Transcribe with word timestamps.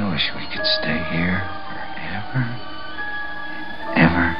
I 0.00 0.12
wish 0.12 0.32
we 0.34 0.56
could 0.56 0.66
stay 0.66 0.98
here 1.12 1.40
forever, 1.68 2.44
ever. 3.96 4.34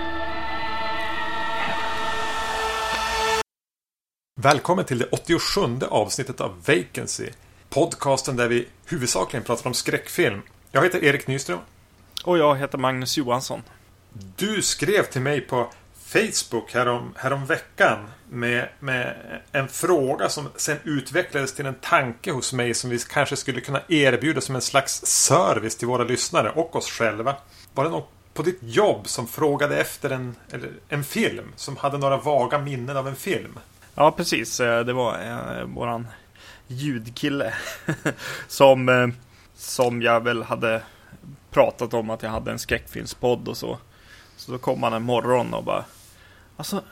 Välkommen 4.41 4.85
till 4.85 4.99
det 4.99 5.07
87 5.13 5.61
avsnittet 5.91 6.41
av 6.41 6.63
Vacancy. 6.67 7.29
Podcasten 7.69 8.37
där 8.37 8.49
vi 8.49 8.69
huvudsakligen 8.87 9.45
pratar 9.45 9.67
om 9.67 9.75
skräckfilm. 9.75 10.43
Jag 10.73 10.83
heter 10.83 11.05
Erik 11.05 11.27
Nyström. 11.27 11.59
Och 12.25 12.39
jag 12.39 12.57
heter 12.57 12.79
Magnus 12.79 13.19
Johansson. 13.19 13.63
Du 14.37 14.63
skrev 14.63 15.03
till 15.03 15.23
mig 15.23 15.41
på 15.41 15.71
Facebook 16.13 16.75
härom, 16.75 17.15
härom 17.17 17.47
veckan 17.47 17.99
med, 18.29 18.69
med 18.81 19.17
en 19.53 19.69
fråga 19.69 20.29
som 20.29 20.49
sen 20.57 20.77
utvecklades 20.85 21.55
till 21.55 21.67
en 21.67 21.75
tanke 21.75 22.33
hos 22.33 22.53
mig 22.53 22.75
som 22.75 22.91
vi 22.91 22.99
kanske 22.99 23.37
skulle 23.37 23.61
kunna 23.61 23.81
erbjuda 23.89 24.41
som 24.41 24.55
en 24.55 24.61
slags 24.61 25.07
service 25.07 25.77
till 25.77 25.89
våra 25.89 26.05
lyssnare 26.05 26.51
och 26.51 26.77
oss 26.77 26.91
själva. 26.91 27.37
Var 27.75 27.85
det 27.85 27.91
någon 27.91 28.03
på 28.35 28.43
ditt 28.43 28.59
jobb 28.63 29.09
som 29.09 29.27
frågade 29.27 29.81
efter 29.81 30.11
en, 30.11 30.37
eller 30.53 30.71
en 30.89 31.05
film? 31.05 31.53
Som 31.57 31.77
hade 31.77 31.99
några 31.99 32.17
vaga 32.17 32.59
minnen 32.59 32.97
av 32.97 33.09
en 33.09 33.17
film? 33.17 33.59
Ja, 33.95 34.11
precis. 34.11 34.61
Eh, 34.61 34.85
det 34.85 34.93
var 34.93 35.19
eh, 35.19 35.65
våran 35.65 36.07
ljudkille 36.67 37.55
som, 38.49 38.89
eh, 38.89 39.09
som 39.57 40.03
jag 40.03 40.25
väl 40.25 40.43
hade 40.43 40.83
pratat 41.51 41.95
om 41.95 42.11
att 42.11 42.23
jag 42.23 42.31
hade 42.31 42.51
en 42.51 42.59
skräckfilmspodd 42.59 43.49
och 43.49 43.57
så. 43.57 43.79
Så 44.37 44.53
då 44.53 44.59
kom 44.59 44.83
han 44.83 44.93
en 44.93 45.03
morgon 45.03 45.55
och 45.55 45.65
bara 45.65 45.85
Alltså, 46.61 46.83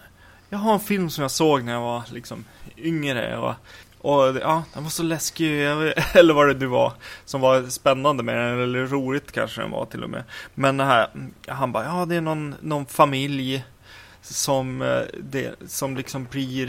jag 0.48 0.58
har 0.58 0.74
en 0.74 0.80
film 0.80 1.10
som 1.10 1.22
jag 1.22 1.30
såg 1.30 1.64
när 1.64 1.72
jag 1.72 1.80
var 1.80 2.02
liksom 2.12 2.45
yngre 2.77 3.38
och, 3.38 3.54
och 3.98 4.36
ja, 4.36 4.62
den 4.74 4.82
var 4.82 4.91
så 4.91 5.02
läskig, 5.02 5.62
eller 6.14 6.34
vad 6.34 6.48
det 6.48 6.54
nu 6.54 6.66
var, 6.66 6.92
som 7.24 7.41
var 7.41 7.62
spännande 7.62 8.22
med 8.22 8.36
den, 8.36 8.62
eller 8.62 8.86
roligt 8.86 9.32
kanske 9.32 9.60
den 9.60 9.70
var 9.70 9.86
till 9.86 10.04
och 10.04 10.10
med. 10.10 10.24
Men 10.54 10.77
det 10.77 10.84
här, 10.84 11.08
han 11.46 11.72
bara, 11.72 11.84
ja 11.84 12.06
det 12.06 12.14
är 12.14 12.20
någon, 12.20 12.55
någon 12.61 12.86
familj 12.86 13.64
som, 14.20 14.83
eh, 14.83 15.02
det, 15.22 15.55
som 15.66 15.96
liksom 15.96 16.24
blir 16.30 16.69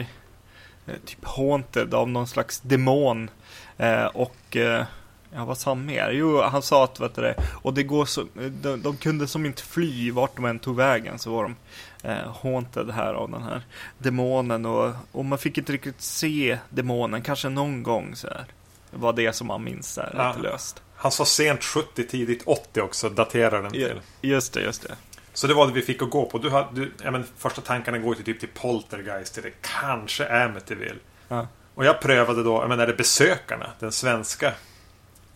eh, 0.86 0.96
typ 1.06 1.26
haunted 1.26 1.94
av 1.94 2.10
någon 2.10 2.28
slags 2.28 2.60
demon. 2.60 3.30
Eh, 3.78 4.06
och 4.06 4.56
eh, 4.56 4.86
ja, 5.34 5.46
vad 5.46 5.58
sa 5.58 5.72
han 5.72 5.86
mer? 5.86 6.12
Jo, 6.12 6.42
han 6.42 6.62
sa 6.62 6.84
att, 6.84 7.00
vet 7.00 7.16
du 7.16 7.22
det, 7.22 7.36
och 7.62 7.74
det 7.74 7.84
går 7.84 8.06
så, 8.06 8.26
de, 8.62 8.82
de 8.82 8.98
kunde 8.98 9.28
som 9.28 9.46
inte 9.46 9.64
fly 9.64 10.12
vart 10.12 10.36
de 10.36 10.46
än 10.46 10.60
tog 10.60 10.76
vägen 10.76 11.20
så 11.20 11.32
var 11.32 11.44
de 11.44 11.56
eh, 12.04 12.36
haunted 12.44 12.90
här 12.92 13.14
av 13.14 13.32
den 13.32 13.44
här 13.44 13.62
demonen 13.98 14.66
och, 14.66 14.92
och 15.12 15.26
man 15.26 15.38
fick 15.40 15.58
inte 15.58 15.72
riktigt 15.74 16.02
se 16.02 16.60
demonen, 16.70 17.22
kanske 17.22 17.50
någon 17.50 17.84
gång 17.84 18.16
så 18.16 18.28
här. 18.28 18.46
Det 18.92 18.98
var 18.98 19.14
det 19.14 19.34
som 19.34 19.48
man 19.48 19.64
minns 19.64 19.96
där, 19.96 20.14
Ja. 20.18 20.28
lite 20.28 20.42
löst. 20.42 20.82
Han 20.96 21.12
sa 21.12 21.26
sent 21.26 21.64
70, 21.64 22.04
tidigt 22.08 22.44
80 22.46 22.82
också, 22.82 23.10
daterar 23.10 23.62
den 23.64 23.72
till. 23.72 24.02
Just 24.22 24.54
det, 24.54 24.62
just 24.62 24.82
det. 24.88 24.96
Så 25.34 25.48
det 25.48 25.54
var 25.54 25.68
det 25.68 25.74
vi 25.74 25.82
fick 25.82 26.02
att 26.02 26.10
gå 26.10 26.26
på. 26.26 26.38
Du, 26.38 26.50
har- 26.50 26.68
du, 26.74 26.92
ja, 27.04 27.12
men, 27.12 27.26
första 27.38 27.62
tankarna 27.62 27.98
går 27.98 28.18
ju 28.18 28.24
typ 28.24 28.40
till 28.40 28.50
Poltergeist, 28.54 29.34
till 29.34 29.44
det 29.44 29.52
kanske 29.62 30.44
Amityville. 30.46 31.00
Ja. 31.28 31.48
Och 31.76 31.86
jag 31.86 32.02
prövade 32.02 32.44
då, 32.44 32.54
jag 32.62 32.70
menar, 32.70 32.88
det 32.88 32.94
Besökarna, 32.94 33.70
den 33.80 33.92
svenska 33.92 34.48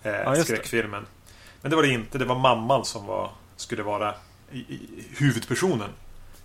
eh, 0.03 0.31
det. 0.31 0.43
skräckfilmen. 0.43 1.05
Men 1.61 1.69
det 1.69 1.75
var 1.75 1.83
det 1.83 1.89
inte, 1.89 2.17
det 2.17 2.25
var 2.25 2.35
mamman 2.39 2.85
som 2.85 3.05
var, 3.05 3.31
skulle 3.55 3.83
vara 3.83 4.13
i, 4.51 4.57
i, 4.57 4.79
huvudpersonen. 5.17 5.89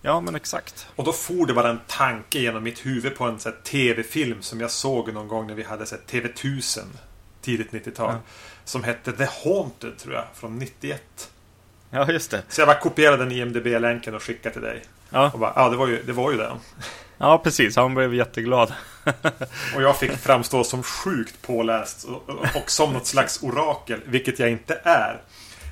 Ja, 0.03 0.21
men 0.21 0.35
exakt. 0.35 0.87
Och 0.97 1.05
då 1.05 1.13
for 1.13 1.47
det 1.47 1.55
bara 1.55 1.71
en 1.71 1.81
tanke 1.87 2.39
genom 2.39 2.63
mitt 2.63 2.87
huvud 2.87 3.17
på 3.17 3.25
en 3.25 3.39
tv-film 3.65 4.43
som 4.43 4.61
jag 4.61 4.71
såg 4.71 5.13
någon 5.13 5.29
gång 5.29 5.47
när 5.47 5.55
vi 5.55 5.63
hade 5.63 5.87
här, 5.91 6.21
TV1000. 6.21 6.85
Tidigt 7.41 7.71
90-tal. 7.71 8.13
Ja. 8.13 8.21
Som 8.65 8.85
hette 8.85 9.13
The 9.13 9.27
Haunted 9.45 9.99
tror 9.99 10.15
jag, 10.15 10.25
från 10.35 10.59
91. 10.59 11.31
Ja, 11.91 12.11
just 12.11 12.31
det. 12.31 12.43
Så 12.49 12.61
jag 12.61 12.69
bara 12.69 12.79
kopierade 12.81 13.25
den 13.25 13.33
IMDB-länken 13.33 14.15
och 14.15 14.23
skickade 14.23 14.53
till 14.53 14.63
dig. 14.63 14.83
Ja, 15.11 15.31
Och 15.33 15.39
bara, 15.39 15.53
ja 15.57 15.69
det 15.69 15.77
var 15.77 15.87
ju, 15.87 16.03
det 16.03 16.13
var 16.13 16.33
ju 16.33 16.39
den. 16.39 16.57
ja 17.19 17.39
precis. 17.39 17.77
Han 17.77 17.95
blev 17.95 18.15
jätteglad. 18.15 18.73
Och 19.75 19.83
jag 19.83 19.99
fick 19.99 20.13
framstå 20.13 20.65
som 20.65 20.83
sjukt 20.83 21.43
påläst 21.43 22.05
och, 22.05 22.29
och 22.29 22.71
som 22.71 22.93
något 22.93 23.07
slags 23.07 23.43
orakel, 23.43 24.01
vilket 24.05 24.39
jag 24.39 24.51
inte 24.51 24.81
är. 24.85 25.23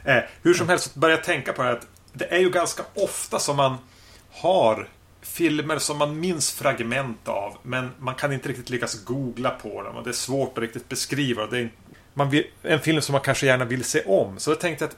Eh, 0.04 0.22
hur 0.42 0.54
som 0.54 0.68
helst 0.68 0.92
jag 1.10 1.24
tänka 1.24 1.52
på 1.52 1.62
det 1.62 1.68
här 1.68 1.76
att 1.76 1.86
det 2.12 2.34
är 2.34 2.38
ju 2.38 2.50
ganska 2.50 2.82
ofta 2.94 3.38
som 3.38 3.56
man 3.56 3.76
har 4.36 4.88
filmer 5.22 5.78
som 5.78 5.98
man 5.98 6.20
minns 6.20 6.52
fragment 6.52 7.28
av, 7.28 7.56
men 7.62 7.90
man 7.98 8.14
kan 8.14 8.32
inte 8.32 8.48
riktigt 8.48 8.70
lyckas 8.70 9.04
googla 9.04 9.50
på 9.50 9.82
dem 9.82 9.96
och 9.96 10.04
det 10.04 10.10
är 10.10 10.12
svårt 10.12 10.58
att 10.58 10.62
riktigt 10.62 10.88
beskriva. 10.88 11.46
Det 11.46 11.58
är 11.58 11.70
man 12.14 12.30
vill, 12.30 12.44
en 12.62 12.80
film 12.80 13.02
som 13.02 13.12
man 13.12 13.22
kanske 13.22 13.46
gärna 13.46 13.64
vill 13.64 13.84
se 13.84 14.02
om. 14.02 14.38
Så 14.38 14.50
jag 14.50 14.60
tänkte 14.60 14.84
att 14.84 14.96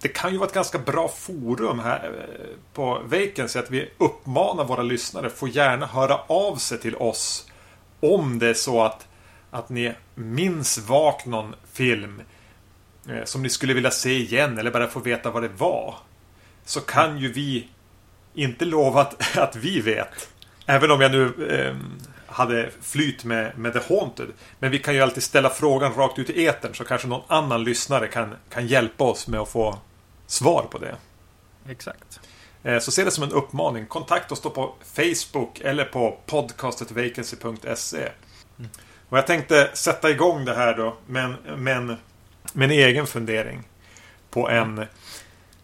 det 0.00 0.08
kan 0.08 0.32
ju 0.32 0.38
vara 0.38 0.48
ett 0.48 0.54
ganska 0.54 0.78
bra 0.78 1.08
forum 1.08 1.78
här 1.78 2.04
eh, 2.04 2.56
på 2.72 3.02
Vacancy 3.04 3.58
att 3.58 3.70
vi 3.70 3.90
uppmanar 3.98 4.64
våra 4.64 4.82
lyssnare 4.82 5.30
får 5.30 5.48
gärna 5.48 5.86
höra 5.86 6.18
av 6.26 6.56
sig 6.56 6.78
till 6.78 6.96
oss 6.96 7.46
om 8.00 8.38
det 8.38 8.48
är 8.48 8.54
så 8.54 8.82
att, 8.82 9.06
att 9.50 9.68
ni 9.68 9.94
minns 10.14 10.78
vak 10.78 11.26
någon 11.26 11.54
film 11.72 12.22
eh, 13.08 13.24
som 13.24 13.42
ni 13.42 13.48
skulle 13.48 13.74
vilja 13.74 13.90
se 13.90 14.10
igen 14.10 14.58
eller 14.58 14.70
bara 14.70 14.88
få 14.88 15.00
veta 15.00 15.30
vad 15.30 15.42
det 15.42 15.50
var. 15.56 15.94
Så 16.64 16.80
kan 16.80 17.18
ju 17.18 17.32
vi 17.32 17.68
inte 18.42 18.64
lova 18.64 19.00
att, 19.00 19.36
att 19.38 19.56
vi 19.56 19.80
vet. 19.80 20.28
Även 20.66 20.90
om 20.90 21.00
jag 21.00 21.12
nu 21.12 21.48
eh, 21.50 21.76
hade 22.26 22.70
flyt 22.82 23.24
med, 23.24 23.58
med 23.58 23.72
The 23.72 23.94
Haunted. 23.94 24.28
Men 24.58 24.70
vi 24.70 24.78
kan 24.78 24.94
ju 24.94 25.00
alltid 25.00 25.22
ställa 25.22 25.50
frågan 25.50 25.94
rakt 25.94 26.18
ut 26.18 26.30
i 26.30 26.46
etern 26.46 26.74
så 26.74 26.84
kanske 26.84 27.08
någon 27.08 27.22
annan 27.28 27.64
lyssnare 27.64 28.06
kan, 28.06 28.34
kan 28.50 28.66
hjälpa 28.66 29.04
oss 29.04 29.28
med 29.28 29.40
att 29.40 29.48
få 29.48 29.78
svar 30.26 30.62
på 30.70 30.78
det. 30.78 30.96
Exakt. 31.68 32.20
Eh, 32.62 32.78
Så 32.78 32.90
se 32.90 33.04
det 33.04 33.10
som 33.10 33.24
en 33.24 33.32
uppmaning. 33.32 33.86
Kontakta 33.86 34.34
oss 34.34 34.40
då 34.40 34.50
på 34.50 34.74
Facebook 34.94 35.60
eller 35.60 35.84
på 35.84 36.18
podcastetvacancy.se. 36.26 38.08
Och 39.08 39.18
jag 39.18 39.26
tänkte 39.26 39.70
sätta 39.74 40.10
igång 40.10 40.44
det 40.44 40.54
här 40.54 40.76
då 40.76 40.96
med 41.06 41.96
med 42.52 42.64
en 42.64 42.70
egen 42.70 43.06
fundering. 43.06 43.62
På 44.30 44.48
en, 44.48 44.86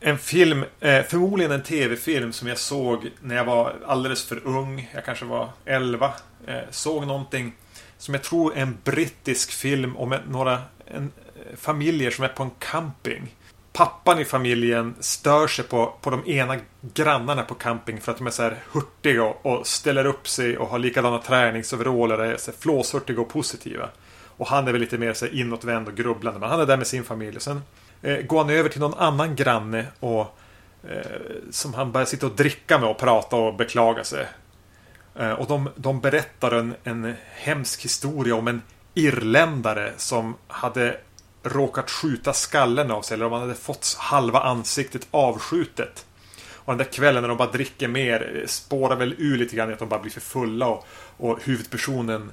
en 0.07 0.19
film, 0.19 0.65
eh, 0.81 1.03
förmodligen 1.03 1.53
en 1.53 1.63
tv-film 1.63 2.33
som 2.33 2.49
jag 2.49 2.59
såg 2.59 3.11
när 3.21 3.37
jag 3.37 3.45
var 3.45 3.75
alldeles 3.87 4.25
för 4.25 4.47
ung. 4.47 4.91
Jag 4.95 5.05
kanske 5.05 5.25
var 5.25 5.49
11. 5.65 6.13
Eh, 6.47 6.59
såg 6.71 7.07
någonting 7.07 7.53
som 7.99 8.15
jag 8.15 8.23
tror 8.23 8.57
är 8.57 8.63
en 8.63 8.79
brittisk 8.85 9.53
film 9.53 9.97
om 9.97 10.17
några 10.29 10.63
en, 10.87 11.13
eh, 11.37 11.57
familjer 11.57 12.11
som 12.11 12.25
är 12.25 12.29
på 12.29 12.43
en 12.43 12.51
camping. 12.59 13.35
Pappan 13.73 14.19
i 14.19 14.25
familjen 14.25 14.95
stör 15.01 15.47
sig 15.47 15.65
på, 15.65 15.95
på 16.01 16.11
de 16.11 16.27
ena 16.27 16.57
grannarna 16.81 17.43
på 17.43 17.55
camping 17.55 18.01
för 18.01 18.13
att 18.13 18.19
de 18.19 18.27
är 18.27 18.31
så 18.31 18.43
här 18.43 18.59
hurtiga 18.73 19.25
och, 19.25 19.47
och 19.47 19.67
ställer 19.67 20.05
upp 20.07 20.29
sig 20.29 20.59
och 20.59 20.69
har 20.69 20.79
likadana 20.79 21.19
träningsoveraller 21.19 22.19
och 22.19 22.27
är 22.27 22.37
så 22.37 22.51
här 22.51 22.59
flåshurtiga 22.59 23.21
och 23.21 23.29
positiva. 23.29 23.89
Och 24.37 24.47
han 24.47 24.69
är 24.69 24.73
väl 24.73 24.81
lite 24.81 24.99
mer 24.99 25.13
så 25.13 25.25
här 25.27 25.35
inåtvänd 25.35 25.89
och 25.89 25.95
grubblande. 25.95 26.41
Men 26.41 26.51
han 26.51 26.61
är 26.61 26.67
där 26.67 26.77
med 26.77 26.87
sin 26.87 27.05
familj. 27.05 27.37
Och 27.37 27.43
sen 27.43 27.61
Eh, 28.03 28.16
går 28.16 28.38
han 28.38 28.50
över 28.50 28.69
till 28.69 28.81
någon 28.81 28.94
annan 28.94 29.37
granne 29.37 29.87
och 30.00 30.38
eh, 30.88 31.21
som 31.50 31.75
han 31.75 31.93
börjar 31.93 32.06
sitta 32.06 32.27
och 32.27 32.37
dricka 32.37 32.78
med 32.78 32.88
och 32.88 32.99
prata 32.99 33.37
och 33.37 33.55
beklaga 33.55 34.05
sig. 34.05 34.27
Eh, 35.19 35.32
och 35.32 35.47
de, 35.47 35.71
de 35.77 36.00
berättar 36.00 36.50
en, 36.50 36.75
en 36.84 37.15
hemsk 37.34 37.84
historia 37.84 38.34
om 38.34 38.49
en 38.49 38.62
irländare 38.94 39.93
som 39.97 40.34
hade 40.47 40.97
råkat 41.43 41.91
skjuta 41.91 42.32
skallen 42.32 42.91
av 42.91 43.03
sig 43.03 43.15
eller 43.15 43.27
om 43.27 43.32
han 43.32 43.41
hade 43.41 43.55
fått 43.55 43.97
halva 43.99 44.41
ansiktet 44.41 45.09
avskjutet. 45.11 46.06
Och 46.53 46.72
den 46.72 46.78
där 46.78 46.93
kvällen 46.93 47.22
när 47.22 47.28
de 47.28 47.37
bara 47.37 47.50
dricker 47.50 47.88
mer 47.88 48.41
eh, 48.41 48.47
spårar 48.47 48.97
väl 48.97 49.15
ur 49.19 49.37
lite 49.37 49.56
grann 49.56 49.72
att 49.72 49.78
de 49.78 49.88
bara 49.88 50.00
blir 50.00 50.12
för 50.12 50.21
fulla 50.21 50.66
och, 50.66 50.87
och 51.16 51.38
huvudpersonen 51.43 52.32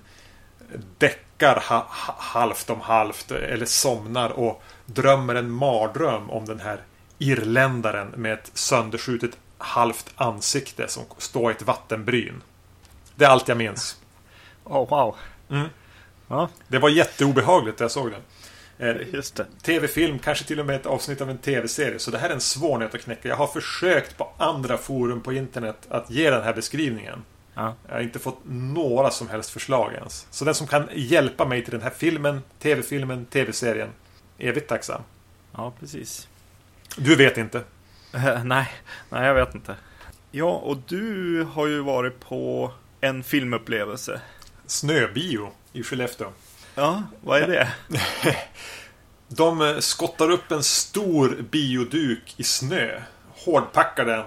däckar 0.97 1.63
ha, 1.69 1.77
ha, 1.77 2.15
halvt 2.17 2.69
om 2.69 2.81
halvt 2.81 3.31
eh, 3.31 3.37
eller 3.37 3.65
somnar 3.65 4.29
och 4.29 4.63
drömmer 4.93 5.35
en 5.35 5.51
mardröm 5.51 6.29
om 6.29 6.45
den 6.45 6.59
här 6.59 6.81
irländaren 7.17 8.07
med 8.07 8.33
ett 8.33 8.51
sönderskjutet 8.53 9.37
halvt 9.57 10.13
ansikte 10.15 10.87
som 10.87 11.03
står 11.17 11.51
i 11.51 11.55
ett 11.55 11.61
vattenbryn. 11.61 12.41
Det 13.15 13.25
är 13.25 13.29
allt 13.29 13.47
jag 13.47 13.57
minns. 13.57 13.97
Oh, 14.63 14.89
wow. 14.89 15.15
Mm. 15.49 15.67
Ja, 16.27 16.49
Det 16.67 16.79
var 16.79 16.89
jätteobehagligt 16.89 17.79
när 17.79 17.83
jag 17.83 17.91
såg 17.91 18.11
den. 18.11 18.21
Eh, 18.81 19.13
just 19.13 19.35
det. 19.35 19.45
Tv-film, 19.61 20.19
kanske 20.19 20.45
till 20.45 20.59
och 20.59 20.65
med 20.65 20.75
ett 20.75 20.85
avsnitt 20.85 21.21
av 21.21 21.29
en 21.29 21.37
tv-serie. 21.37 21.99
Så 21.99 22.11
det 22.11 22.17
här 22.17 22.29
är 22.29 22.33
en 22.33 22.41
svår 22.41 22.77
nöt 22.77 22.95
att 22.95 23.01
knäcka. 23.01 23.29
Jag 23.29 23.35
har 23.35 23.47
försökt 23.47 24.17
på 24.17 24.29
andra 24.37 24.77
forum 24.77 25.21
på 25.21 25.33
internet 25.33 25.87
att 25.89 26.09
ge 26.09 26.29
den 26.29 26.43
här 26.43 26.53
beskrivningen. 26.53 27.23
Ja. 27.53 27.73
Jag 27.87 27.93
har 27.93 28.01
inte 28.01 28.19
fått 28.19 28.39
några 28.45 29.11
som 29.11 29.29
helst 29.29 29.49
förslag 29.49 29.93
ens. 29.93 30.27
Så 30.31 30.45
den 30.45 30.55
som 30.55 30.67
kan 30.67 30.89
hjälpa 30.93 31.45
mig 31.45 31.63
till 31.63 31.71
den 31.71 31.81
här 31.81 31.89
filmen, 31.89 32.41
tv-filmen, 32.59 33.25
tv-serien. 33.25 33.89
Evigt 34.41 34.67
tacksam. 34.69 35.01
ja, 35.55 35.73
precis. 35.79 36.27
Du 36.97 37.15
vet 37.15 37.37
inte. 37.37 37.63
Eh, 38.13 38.43
nej, 38.43 38.67
nej, 39.09 39.27
jag 39.27 39.33
vet 39.33 39.55
inte. 39.55 39.75
Ja, 40.31 40.49
och 40.51 40.77
du 40.87 41.43
har 41.53 41.67
ju 41.67 41.79
varit 41.79 42.19
på 42.19 42.71
en 43.01 43.23
filmupplevelse. 43.23 44.21
Snöbio 44.65 45.51
i 45.73 45.83
Skellefteå. 45.83 46.27
Ja, 46.75 47.03
vad 47.23 47.41
är 47.41 47.47
det? 47.47 47.71
De 49.27 49.61
eh, 49.61 49.77
skottar 49.79 50.29
upp 50.31 50.51
en 50.51 50.63
stor 50.63 51.37
bioduk 51.51 52.33
i 52.37 52.43
snö. 52.43 53.01
Hårdpackar 53.45 54.05
den. 54.05 54.19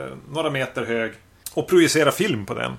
eh, 0.00 0.16
Några 0.30 0.50
meter 0.50 0.84
hög. 0.84 1.12
Och 1.54 1.68
projicerar 1.68 2.10
film 2.10 2.46
på 2.46 2.54
den. 2.54 2.72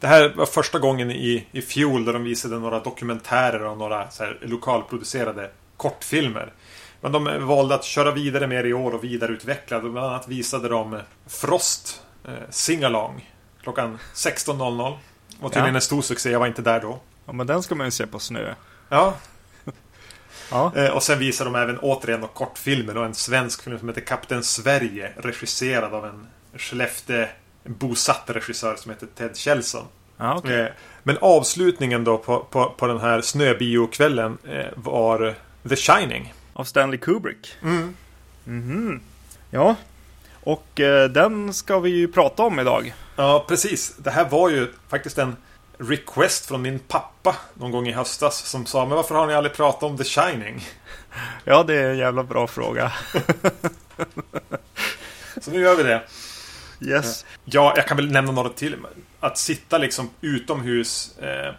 Det 0.00 0.06
här 0.06 0.28
var 0.36 0.46
första 0.46 0.78
gången 0.78 1.10
i, 1.10 1.46
i 1.52 1.62
fjol 1.62 2.04
där 2.04 2.12
de 2.12 2.24
visade 2.24 2.58
några 2.58 2.80
dokumentärer 2.80 3.62
och 3.64 3.78
några 3.78 4.10
så 4.10 4.24
här, 4.24 4.38
lokalproducerade 4.42 5.50
kortfilmer. 5.76 6.52
Men 7.00 7.12
de 7.12 7.46
valde 7.46 7.74
att 7.74 7.84
köra 7.84 8.10
vidare 8.10 8.46
med 8.46 8.64
det 8.64 8.68
i 8.68 8.72
år 8.72 8.94
och 8.94 9.04
vidareutveckla. 9.04 9.80
Bland 9.80 9.98
annat 9.98 10.28
visade 10.28 10.68
de 10.68 11.00
Frost 11.26 12.02
eh, 12.24 12.32
Singalong 12.50 13.30
klockan 13.62 13.98
16.00. 14.14 14.96
Var 15.40 15.48
tydligen 15.48 15.68
Ja. 15.68 15.74
en 15.74 15.80
stor 15.80 16.02
succé. 16.02 16.30
Jag 16.30 16.38
var 16.38 16.46
inte 16.46 16.62
där 16.62 16.80
då. 16.80 16.98
Ja, 17.26 17.32
men 17.32 17.46
den 17.46 17.62
ska 17.62 17.74
man 17.74 17.86
ju 17.86 17.90
se 17.90 18.06
på 18.06 18.18
snö. 18.18 18.54
Ja, 18.88 19.14
Ja, 20.50 20.72
Eh, 20.76 20.90
Och 20.90 21.02
sen 21.02 21.18
visar 21.18 21.44
de 21.44 21.54
även 21.54 21.78
återigen 21.78 22.20
några 22.20 22.32
kortfilmer 22.34 22.96
och 22.96 23.04
en 23.04 23.14
svensk 23.14 23.62
film 23.62 23.78
som 23.78 23.88
heter 23.88 24.00
Kapten 24.00 24.42
Sverige 24.44 25.12
regisserad 25.16 25.94
av 25.94 26.04
en 26.06 26.26
Skellefteå 26.56 27.26
bosatt 27.64 28.22
regissör 28.26 28.76
som 28.76 28.90
heter 28.90 29.06
Ted 29.16 29.36
Kjellson. 29.36 29.84
ja 30.16 30.36
okej. 30.38 30.60
Eh, 30.60 30.68
Men 31.02 31.18
avslutningen 31.20 32.04
då 32.04 32.18
på, 32.18 32.38
på, 32.50 32.70
på 32.78 32.86
den 32.86 33.00
här 33.00 33.20
snöbiokvällen 33.20 34.38
eh, 34.48 34.66
var 34.76 35.34
The 35.68 35.76
Shining. 35.76 36.34
Av 36.52 36.64
Stanley 36.64 36.98
Kubrick. 36.98 37.56
Mm. 37.62 37.96
Mhm. 38.44 39.00
Ja, 39.50 39.74
och 40.40 40.80
eh, 40.80 41.10
den 41.10 41.54
ska 41.54 41.78
vi 41.78 41.90
ju 41.90 42.08
prata 42.08 42.42
om 42.42 42.60
idag. 42.60 42.94
Ja, 43.16 43.44
precis. 43.48 43.96
Det 43.96 44.10
här 44.10 44.28
var 44.28 44.50
ju 44.50 44.72
faktiskt 44.88 45.18
en 45.18 45.36
request 45.78 46.46
från 46.46 46.62
min 46.62 46.78
pappa 46.78 47.36
någon 47.54 47.70
gång 47.70 47.88
i 47.88 47.92
höstas 47.92 48.38
som 48.38 48.66
sa 48.66 48.86
Men 48.86 48.96
varför 48.96 49.14
har 49.14 49.26
ni 49.26 49.34
aldrig 49.34 49.56
pratat 49.56 49.82
om 49.82 49.98
The 49.98 50.04
Shining? 50.04 50.64
Ja, 51.44 51.62
det 51.62 51.74
är 51.74 51.90
en 51.90 51.98
jävla 51.98 52.22
bra 52.22 52.46
fråga. 52.46 52.92
Så 55.40 55.50
nu 55.50 55.60
gör 55.60 55.76
vi 55.76 55.82
det. 55.82 56.02
Yes. 56.80 57.24
Ja, 57.44 57.72
jag 57.76 57.86
kan 57.86 57.96
väl 57.96 58.12
nämna 58.12 58.32
några 58.32 58.48
till. 58.48 58.76
Att 59.20 59.38
sitta 59.38 59.78
liksom 59.78 60.10
utomhus 60.20 61.18
eh, 61.18 61.54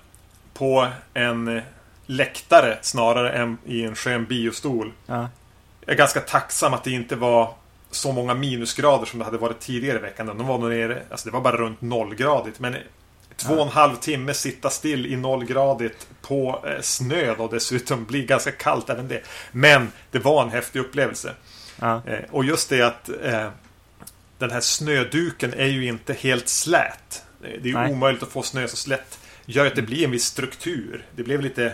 på 0.54 0.88
en 1.14 1.62
läktare 2.08 2.78
snarare 2.82 3.32
än 3.32 3.58
i 3.66 3.84
en 3.84 3.96
skön 3.96 4.26
biostol. 4.26 4.94
Ja. 5.06 5.30
Jag 5.86 5.94
är 5.94 5.98
ganska 5.98 6.20
tacksam 6.20 6.74
att 6.74 6.84
det 6.84 6.92
inte 6.92 7.16
var 7.16 7.54
så 7.92 8.12
många 8.12 8.34
minusgrader 8.34 9.06
som 9.06 9.20
det 9.20 9.26
hade 9.26 9.38
varit 9.38 9.60
tidigare 9.60 9.98
i 9.98 10.02
veckan. 10.02 10.26
De 10.26 10.48
var 10.48 10.58
nog 10.58 10.70
nere, 10.70 11.04
alltså 11.12 11.30
det 11.30 11.34
var 11.34 11.42
bara 11.42 11.58
runt 11.58 11.82
nollgradigt. 11.82 12.60
Men 12.60 12.76
två 13.36 13.54
och 13.54 13.62
en 13.62 13.72
halv 13.72 13.96
timme 13.96 14.34
sitta 14.34 14.70
still 14.70 15.06
i 15.06 15.16
nollgradigt 15.16 16.08
på 16.22 16.66
eh, 16.68 16.82
snö 16.82 17.32
och 17.32 17.54
dessutom 17.54 18.06
bli 18.06 18.26
ganska 18.26 18.52
kallt 18.52 18.90
även 18.90 19.08
det. 19.08 19.22
Men 19.52 19.92
det 20.12 20.20
var 20.20 20.44
en 20.44 20.50
häftig 20.50 20.80
upplevelse. 20.80 21.34
Ja. 21.80 22.02
Eh, 22.06 22.20
och 22.32 22.46
just 22.46 22.70
det 22.70 22.82
att 22.82 23.10
eh, 23.24 23.50
den 24.38 24.52
här 24.52 24.62
snöduken 24.62 25.54
är 25.54 25.68
ju 25.68 25.86
inte 25.86 26.14
helt 26.14 26.48
slät. 26.48 27.24
Det 27.42 27.70
är 27.70 27.88
ju 27.88 27.94
omöjligt 27.94 28.24
att 28.24 28.30
få 28.30 28.42
snö 28.44 28.68
så 28.68 28.76
slätt. 28.76 29.20
Gör 29.46 29.66
att 29.66 29.76
det 29.76 29.82
blir 29.82 30.06
en 30.06 30.12
viss 30.12 30.26
struktur. 30.26 31.06
Det 31.16 31.24
blev 31.24 31.42
lite 31.42 31.74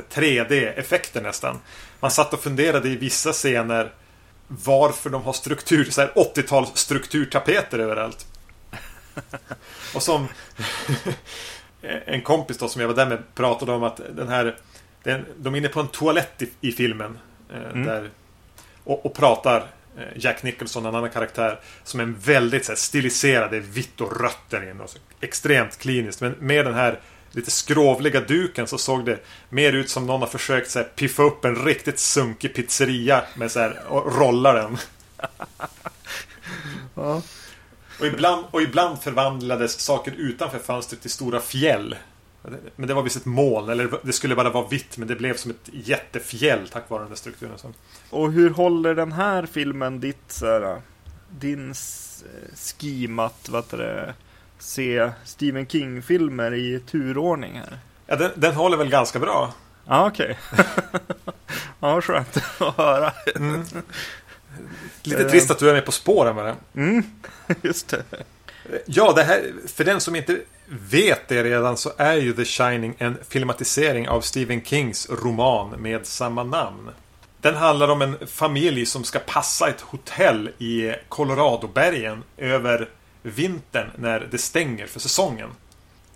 3D-effekter 0.00 1.20
nästan. 1.22 1.58
Man 2.00 2.10
satt 2.10 2.32
och 2.32 2.42
funderade 2.42 2.88
i 2.88 2.96
vissa 2.96 3.32
scener 3.32 3.92
varför 4.48 5.10
de 5.10 5.22
har 5.22 5.32
struktur, 5.32 5.84
så 5.84 6.00
här 6.00 6.12
80-tals 6.14 6.70
strukturtapeter 6.74 7.78
överallt. 7.78 8.26
och 9.94 10.02
som 10.02 10.28
en 12.04 12.22
kompis 12.22 12.58
då 12.58 12.68
som 12.68 12.80
jag 12.80 12.88
var 12.88 12.94
där 12.94 13.06
med 13.06 13.34
pratade 13.34 13.72
om 13.72 13.82
att 13.82 14.00
den 14.16 14.28
här 14.28 14.56
den, 15.02 15.24
de 15.36 15.54
är 15.54 15.58
inne 15.58 15.68
på 15.68 15.80
en 15.80 15.88
toalett 15.88 16.42
i, 16.42 16.50
i 16.60 16.72
filmen. 16.72 17.18
Eh, 17.50 17.62
Mm. 17.62 17.86
där, 17.86 18.10
och, 18.84 19.06
och 19.06 19.14
pratar 19.14 19.66
eh, 19.98 20.04
Jack 20.16 20.42
Nicholson, 20.42 20.86
en 20.86 20.94
annan 20.94 21.10
karaktär, 21.10 21.60
som 21.84 22.00
en 22.00 22.14
väldigt 22.14 22.64
så 22.64 22.72
här, 22.72 22.76
stiliserad, 22.76 23.50
det 23.50 23.56
är 23.56 23.60
vitt 23.60 24.00
och 24.00 24.20
rött 24.20 24.50
där 24.50 24.70
inne. 24.70 24.82
Och 24.82 24.90
så, 24.90 24.98
extremt 25.20 25.78
kliniskt. 25.78 26.20
Men 26.20 26.34
med 26.38 26.66
den 26.66 26.74
här 26.74 27.00
lite 27.32 27.50
skrovliga 27.50 28.20
duken 28.20 28.66
så 28.66 28.78
såg 28.78 29.04
det 29.04 29.18
mer 29.48 29.72
ut 29.72 29.90
som 29.90 30.06
någon 30.06 30.20
har 30.20 30.28
försökt 30.28 30.70
så 30.70 30.78
här, 30.78 30.86
piffa 30.96 31.22
upp 31.22 31.44
en 31.44 31.56
riktigt 31.64 31.98
sunkig 31.98 32.54
pizzeria 32.54 33.24
med 33.34 33.50
så 33.50 33.60
här, 33.60 33.80
och 33.88 34.16
rolla 34.18 34.52
den. 34.52 34.78
Ja. 36.94 37.22
Och 38.00 38.06
ibland, 38.06 38.44
och 38.50 38.62
ibland 38.62 39.02
förvandlades 39.02 39.80
saker 39.80 40.12
utanför 40.16 40.58
fönstret 40.58 41.00
till 41.00 41.10
stora 41.10 41.40
fjäll. 41.40 41.96
Men 42.76 42.88
det 42.88 42.94
var 42.94 43.02
visst 43.02 43.16
ett 43.16 43.24
moln, 43.24 43.68
eller 43.68 43.90
det 44.02 44.12
skulle 44.12 44.34
bara 44.34 44.50
vara 44.50 44.68
vitt, 44.68 44.98
men 44.98 45.08
det 45.08 45.14
blev 45.16 45.36
som 45.36 45.50
ett 45.50 45.68
jättefjäll 45.72 46.68
tack 46.68 46.90
vare 46.90 47.00
den 47.02 47.08
där 47.08 47.16
strukturen. 47.16 47.58
Och 48.10 48.32
hur 48.32 48.50
håller 48.50 48.94
den 48.94 49.12
här 49.12 49.46
filmen 49.46 50.00
ditt 50.00 50.22
så 50.32 50.46
här, 50.46 50.80
din 51.30 51.70
s- 51.70 52.24
scheme 52.78 53.22
att 53.22 53.48
vad 53.48 53.64
heter 53.64 53.78
det, 53.78 54.14
se 54.62 55.10
Stephen 55.24 55.66
King-filmer 55.66 56.54
i 56.54 56.80
turordning 56.90 57.52
här? 57.58 57.78
Ja, 58.06 58.16
den, 58.16 58.30
den 58.34 58.54
håller 58.54 58.76
väl 58.76 58.88
ganska 58.88 59.18
bra. 59.18 59.52
Ja, 59.86 60.06
okej. 60.06 60.38
ja, 61.80 62.00
skönt 62.00 62.36
att 62.58 62.76
höra. 62.76 63.12
Lite 65.02 65.22
Eh. 65.22 65.30
trist 65.30 65.50
att 65.50 65.58
du 65.58 65.68
är 65.70 65.74
med 65.74 65.84
på 65.86 65.92
spåren 65.92 66.36
med 66.36 66.44
det. 66.44 66.56
Mm, 66.80 67.02
just 67.62 67.88
det. 67.88 68.02
Ja, 68.86 69.12
det 69.12 69.22
här, 69.22 69.52
för 69.66 69.84
den 69.84 70.00
som 70.00 70.16
inte 70.16 70.38
vet 70.68 71.28
det 71.28 71.44
redan 71.44 71.76
så 71.76 71.92
är 71.96 72.14
ju 72.14 72.32
The 72.32 72.44
Shining 72.44 72.94
en 72.98 73.18
filmatisering 73.28 74.08
av 74.08 74.20
Stephen 74.20 74.62
Kings 74.64 75.10
roman 75.10 75.70
med 75.70 76.06
samma 76.06 76.44
namn. 76.44 76.90
Den 77.40 77.54
handlar 77.54 77.88
om 77.88 78.02
en 78.02 78.18
familj 78.26 78.86
som 78.86 79.04
ska 79.04 79.18
passa 79.18 79.68
ett 79.68 79.80
hotell 79.80 80.50
i 80.58 80.94
Coloradobergen 81.08 82.24
över 82.36 82.88
vintern 83.22 83.90
när 83.96 84.20
det 84.30 84.38
stänger 84.38 84.86
för 84.86 85.00
säsongen. 85.00 85.50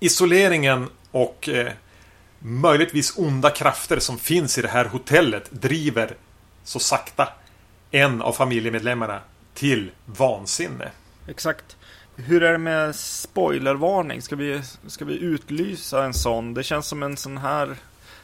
Isoleringen 0.00 0.88
och 1.10 1.48
eh, 1.48 1.72
möjligtvis 2.38 3.18
onda 3.18 3.50
krafter 3.50 3.98
som 3.98 4.18
finns 4.18 4.58
i 4.58 4.62
det 4.62 4.68
här 4.68 4.84
hotellet 4.84 5.50
driver 5.50 6.16
så 6.64 6.78
sakta 6.78 7.28
en 7.90 8.22
av 8.22 8.32
familjemedlemmarna 8.32 9.20
till 9.54 9.90
vansinne. 10.04 10.90
Exakt. 11.28 11.76
Hur 12.16 12.42
är 12.42 12.52
det 12.52 12.58
med 12.58 12.96
spoilervarning? 12.96 14.22
Ska 14.22 14.36
vi, 14.36 14.62
ska 14.86 15.04
vi 15.04 15.18
utlysa 15.18 16.04
en 16.04 16.14
sån? 16.14 16.54
Det 16.54 16.62
känns 16.62 16.86
som 16.86 17.02
en 17.02 17.16
sån 17.16 17.38
här 17.38 17.76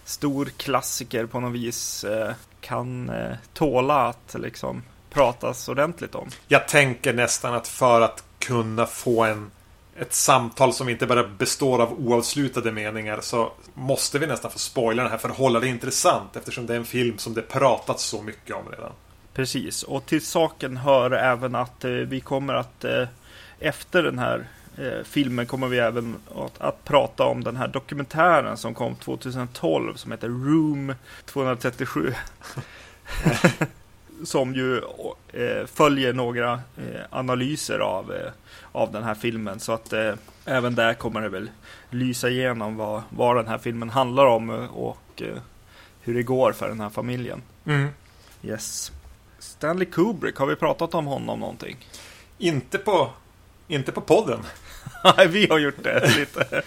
stor 0.05 0.47
klassiker 0.57 1.27
på 1.27 1.41
något 1.41 1.53
vis 1.53 2.05
eh, 2.05 2.33
kan 2.61 3.09
eh, 3.11 3.37
tåla 3.53 4.09
att 4.09 4.37
liksom 4.39 4.83
pratas 5.11 5.69
ordentligt 5.69 6.15
om. 6.15 6.29
Jag 6.49 6.69
tänker 6.69 7.13
nästan 7.13 7.55
att 7.55 7.69
för 7.69 8.01
att 8.01 8.25
kunna 8.43 8.87
få 8.87 9.25
en 9.25 9.51
ett 9.97 10.13
samtal 10.13 10.73
som 10.73 10.89
inte 10.89 11.07
bara 11.07 11.29
består 11.29 11.83
av 11.83 11.93
oavslutade 11.93 12.73
meningar 12.73 13.21
så 13.21 13.53
måste 13.75 14.19
vi 14.19 14.27
nästan 14.27 14.51
få 14.51 14.59
spoila 14.59 15.03
den 15.03 15.11
här 15.11 15.19
för 15.19 15.29
att 15.29 15.37
hålla 15.37 15.61
det 15.61 15.69
intressant 15.69 16.37
eftersom 16.37 16.67
det 16.67 16.73
är 16.73 16.77
en 16.77 16.85
film 16.85 17.19
som 17.19 17.35
det 17.35 17.43
pratats 17.43 18.05
så 18.05 18.23
mycket 18.23 18.57
om 18.57 18.69
redan. 18.71 18.93
Precis, 19.35 19.83
och 19.83 20.07
till 20.07 20.27
saken 20.27 20.77
hör 20.77 21.11
även 21.11 21.55
att 21.55 21.85
eh, 21.85 21.91
vi 21.91 22.21
kommer 22.21 22.55
att 22.55 22.85
eh, 22.85 23.09
efter 23.59 24.03
den 24.03 24.19
här 24.19 24.47
eh, 24.79 25.05
filmen 25.05 25.47
kommer 25.47 25.69
vi 25.69 25.79
även 25.79 26.17
att, 26.37 26.61
att 26.61 26.85
prata 26.85 27.25
om 27.25 27.45
den 27.45 27.57
här 27.57 27.69
dokumentären 27.69 28.57
som 28.57 28.75
kom 28.75 28.95
2012 28.95 29.95
som 29.95 30.13
heter 30.13 30.29
Room 30.29 30.95
237. 31.25 32.15
som 34.25 34.55
ju 34.55 34.79
eh, 35.33 35.67
följer 35.67 36.13
några 36.13 36.53
eh, 36.53 37.01
analyser 37.11 37.79
av, 37.79 38.13
eh, 38.13 38.31
av 38.73 38.93
den 38.93 39.03
här 39.03 39.15
filmen. 39.15 39.61
Så 39.61 39.73
att 39.73 39.93
eh, 39.93 40.15
även 40.45 40.75
där 40.75 40.95
kommer 40.95 41.21
det 41.21 41.29
väl 41.29 41.51
lysa 41.91 42.29
igenom 42.29 42.77
vad, 42.77 43.03
vad 43.09 43.37
den 43.37 43.49
här 43.49 43.59
filmen 43.59 43.91
handlar 43.91 44.27
om 44.27 44.51
eh, 44.51 44.77
och 44.77 45.23
eh, 45.23 45.37
hur 46.01 46.15
det 46.15 46.23
går 46.23 46.53
för 46.53 46.69
den 46.69 46.81
här 46.81 46.91
familjen. 46.91 47.43
Yes. 48.43 48.93
Stanley 49.39 49.87
Kubrick, 49.87 50.37
har 50.37 50.47
vi 50.47 50.57
pratat 50.57 50.95
om 50.95 51.07
honom 51.07 51.41
någonting? 51.41 51.77
Inte 52.39 52.79
på 52.79 53.11
Inte 53.69 53.93
på 53.93 54.01
podden. 54.01 54.41
Nej, 55.17 55.29
vi 55.29 55.47
har 55.47 55.59
gjort 55.59 55.83
det 55.83 56.17
lite. 56.17 56.45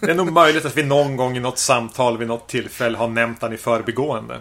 Det 0.00 0.10
är 0.10 0.14
nog 0.14 0.32
möjligt 0.32 0.64
att 0.64 0.76
vi 0.76 0.82
någon 0.82 1.16
gång 1.16 1.36
i 1.36 1.40
något 1.40 1.58
samtal 1.58 2.18
vid 2.18 2.28
något 2.28 2.48
tillfälle 2.48 2.98
har 2.98 3.08
nämnt 3.08 3.42
han 3.42 3.52
i 3.52 3.56
förbigående. 3.56 4.40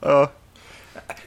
Ja. 0.00 0.30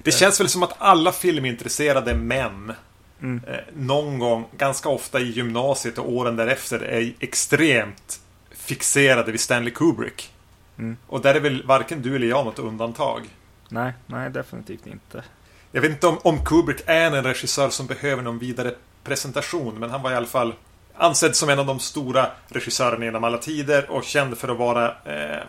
Det 0.03 0.11
känns 0.11 0.39
väl 0.39 0.49
som 0.49 0.63
att 0.63 0.75
alla 0.77 1.11
filmintresserade 1.11 2.15
män 2.15 2.73
Mm. 3.21 3.41
eh, 3.47 3.59
någon 3.75 4.19
gång, 4.19 4.45
ganska 4.57 4.89
ofta 4.89 5.19
i 5.19 5.31
gymnasiet 5.31 5.97
och 5.97 6.11
åren 6.11 6.35
därefter, 6.35 6.79
är 6.79 7.13
extremt 7.19 8.19
fixerade 8.51 9.31
vid 9.31 9.41
Stanley 9.41 9.73
Kubrick. 9.73 10.31
Mm. 10.77 10.97
Och 11.07 11.21
där 11.21 11.35
är 11.35 11.39
väl 11.39 11.63
varken 11.65 12.01
du 12.01 12.15
eller 12.15 12.27
jag 12.27 12.45
något 12.45 12.59
undantag. 12.59 13.29
Nej, 13.69 13.93
nej, 14.05 14.29
definitivt 14.29 14.87
inte. 14.87 15.23
Jag 15.71 15.81
vet 15.81 15.91
inte 15.91 16.07
om, 16.07 16.17
om 16.23 16.45
Kubrick 16.45 16.81
är 16.85 17.11
en 17.11 17.23
regissör 17.23 17.69
som 17.69 17.87
behöver 17.87 18.23
någon 18.23 18.39
vidare 18.39 18.73
presentation, 19.03 19.79
men 19.79 19.89
han 19.89 20.01
var 20.01 20.11
i 20.11 20.15
alla 20.15 20.27
fall 20.27 20.53
ansedd 20.97 21.35
som 21.35 21.49
en 21.49 21.59
av 21.59 21.65
de 21.65 21.79
stora 21.79 22.31
regissörerna 22.47 23.05
genom 23.05 23.23
alla 23.23 23.37
tider 23.37 23.91
och 23.91 24.03
känd 24.03 24.37
för 24.37 24.47
att 24.47 24.57
vara 24.57 24.87
eh, 25.05 25.43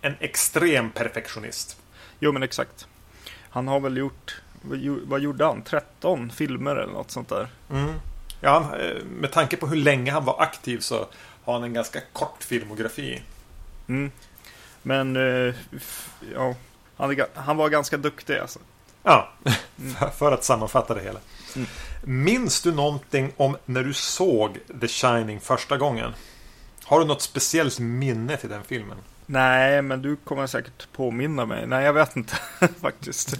en 0.00 0.14
extrem 0.20 0.90
perfektionist. 0.90 1.76
Jo 2.20 2.32
men 2.32 2.42
exakt. 2.42 2.86
Han 3.58 3.68
har 3.68 3.80
väl 3.80 3.96
gjort, 3.96 4.40
vad 4.62 4.78
gjo- 4.78 5.02
vad 5.04 5.20
gjorde 5.20 5.44
han? 5.44 5.62
13 5.62 6.30
filmer 6.30 6.76
eller 6.76 6.92
något 6.92 7.10
sånt 7.10 7.28
där. 7.28 7.48
Mm. 7.70 7.94
Ja, 8.40 8.76
eh, 8.80 9.04
med 9.04 9.32
tanke 9.32 9.56
på 9.56 9.66
hur 9.66 9.76
länge 9.76 10.12
han 10.12 10.24
var 10.24 10.42
aktiv 10.42 10.78
så 10.80 11.06
har 11.44 11.52
han 11.52 11.62
en 11.64 11.72
ganska 11.72 12.00
kort 12.12 12.42
filmografi. 12.44 13.22
Mm. 13.88 14.10
Men, 14.82 15.16
eh, 15.16 15.54
ja. 16.34 16.54
Han, 17.34 17.56
var 17.56 17.68
ganska 17.68 17.96
duktig 17.96 18.36
alltså. 18.38 18.58
Ja, 19.02 19.32
för, 19.98 20.08
för 20.18 20.32
att 20.32 20.44
sammanfatta 20.44 20.94
det 20.94 21.00
hela. 21.00 21.20
Mm. 21.56 21.68
Minns 22.24 22.62
du 22.62 22.72
någonting 22.72 23.32
om 23.36 23.56
när 23.64 23.84
du 23.84 23.92
såg 23.94 24.58
The 24.80 24.88
Shining 24.88 25.40
första 25.40 25.76
gången? 25.76 26.14
Har 26.84 27.00
du 27.00 27.06
något 27.06 27.22
speciellt 27.22 27.78
minne 27.78 28.36
till 28.36 28.48
den 28.50 28.62
filmen? 28.64 28.98
Nej, 29.30 29.82
men 29.82 30.02
du 30.02 30.16
kommer 30.16 30.46
säkert 30.46 30.92
påminna 30.92 31.46
mig. 31.46 31.66
Nej, 31.66 31.84
jag 31.84 31.92
vet 31.92 32.16
inte 32.16 32.34
faktiskt. 32.80 33.36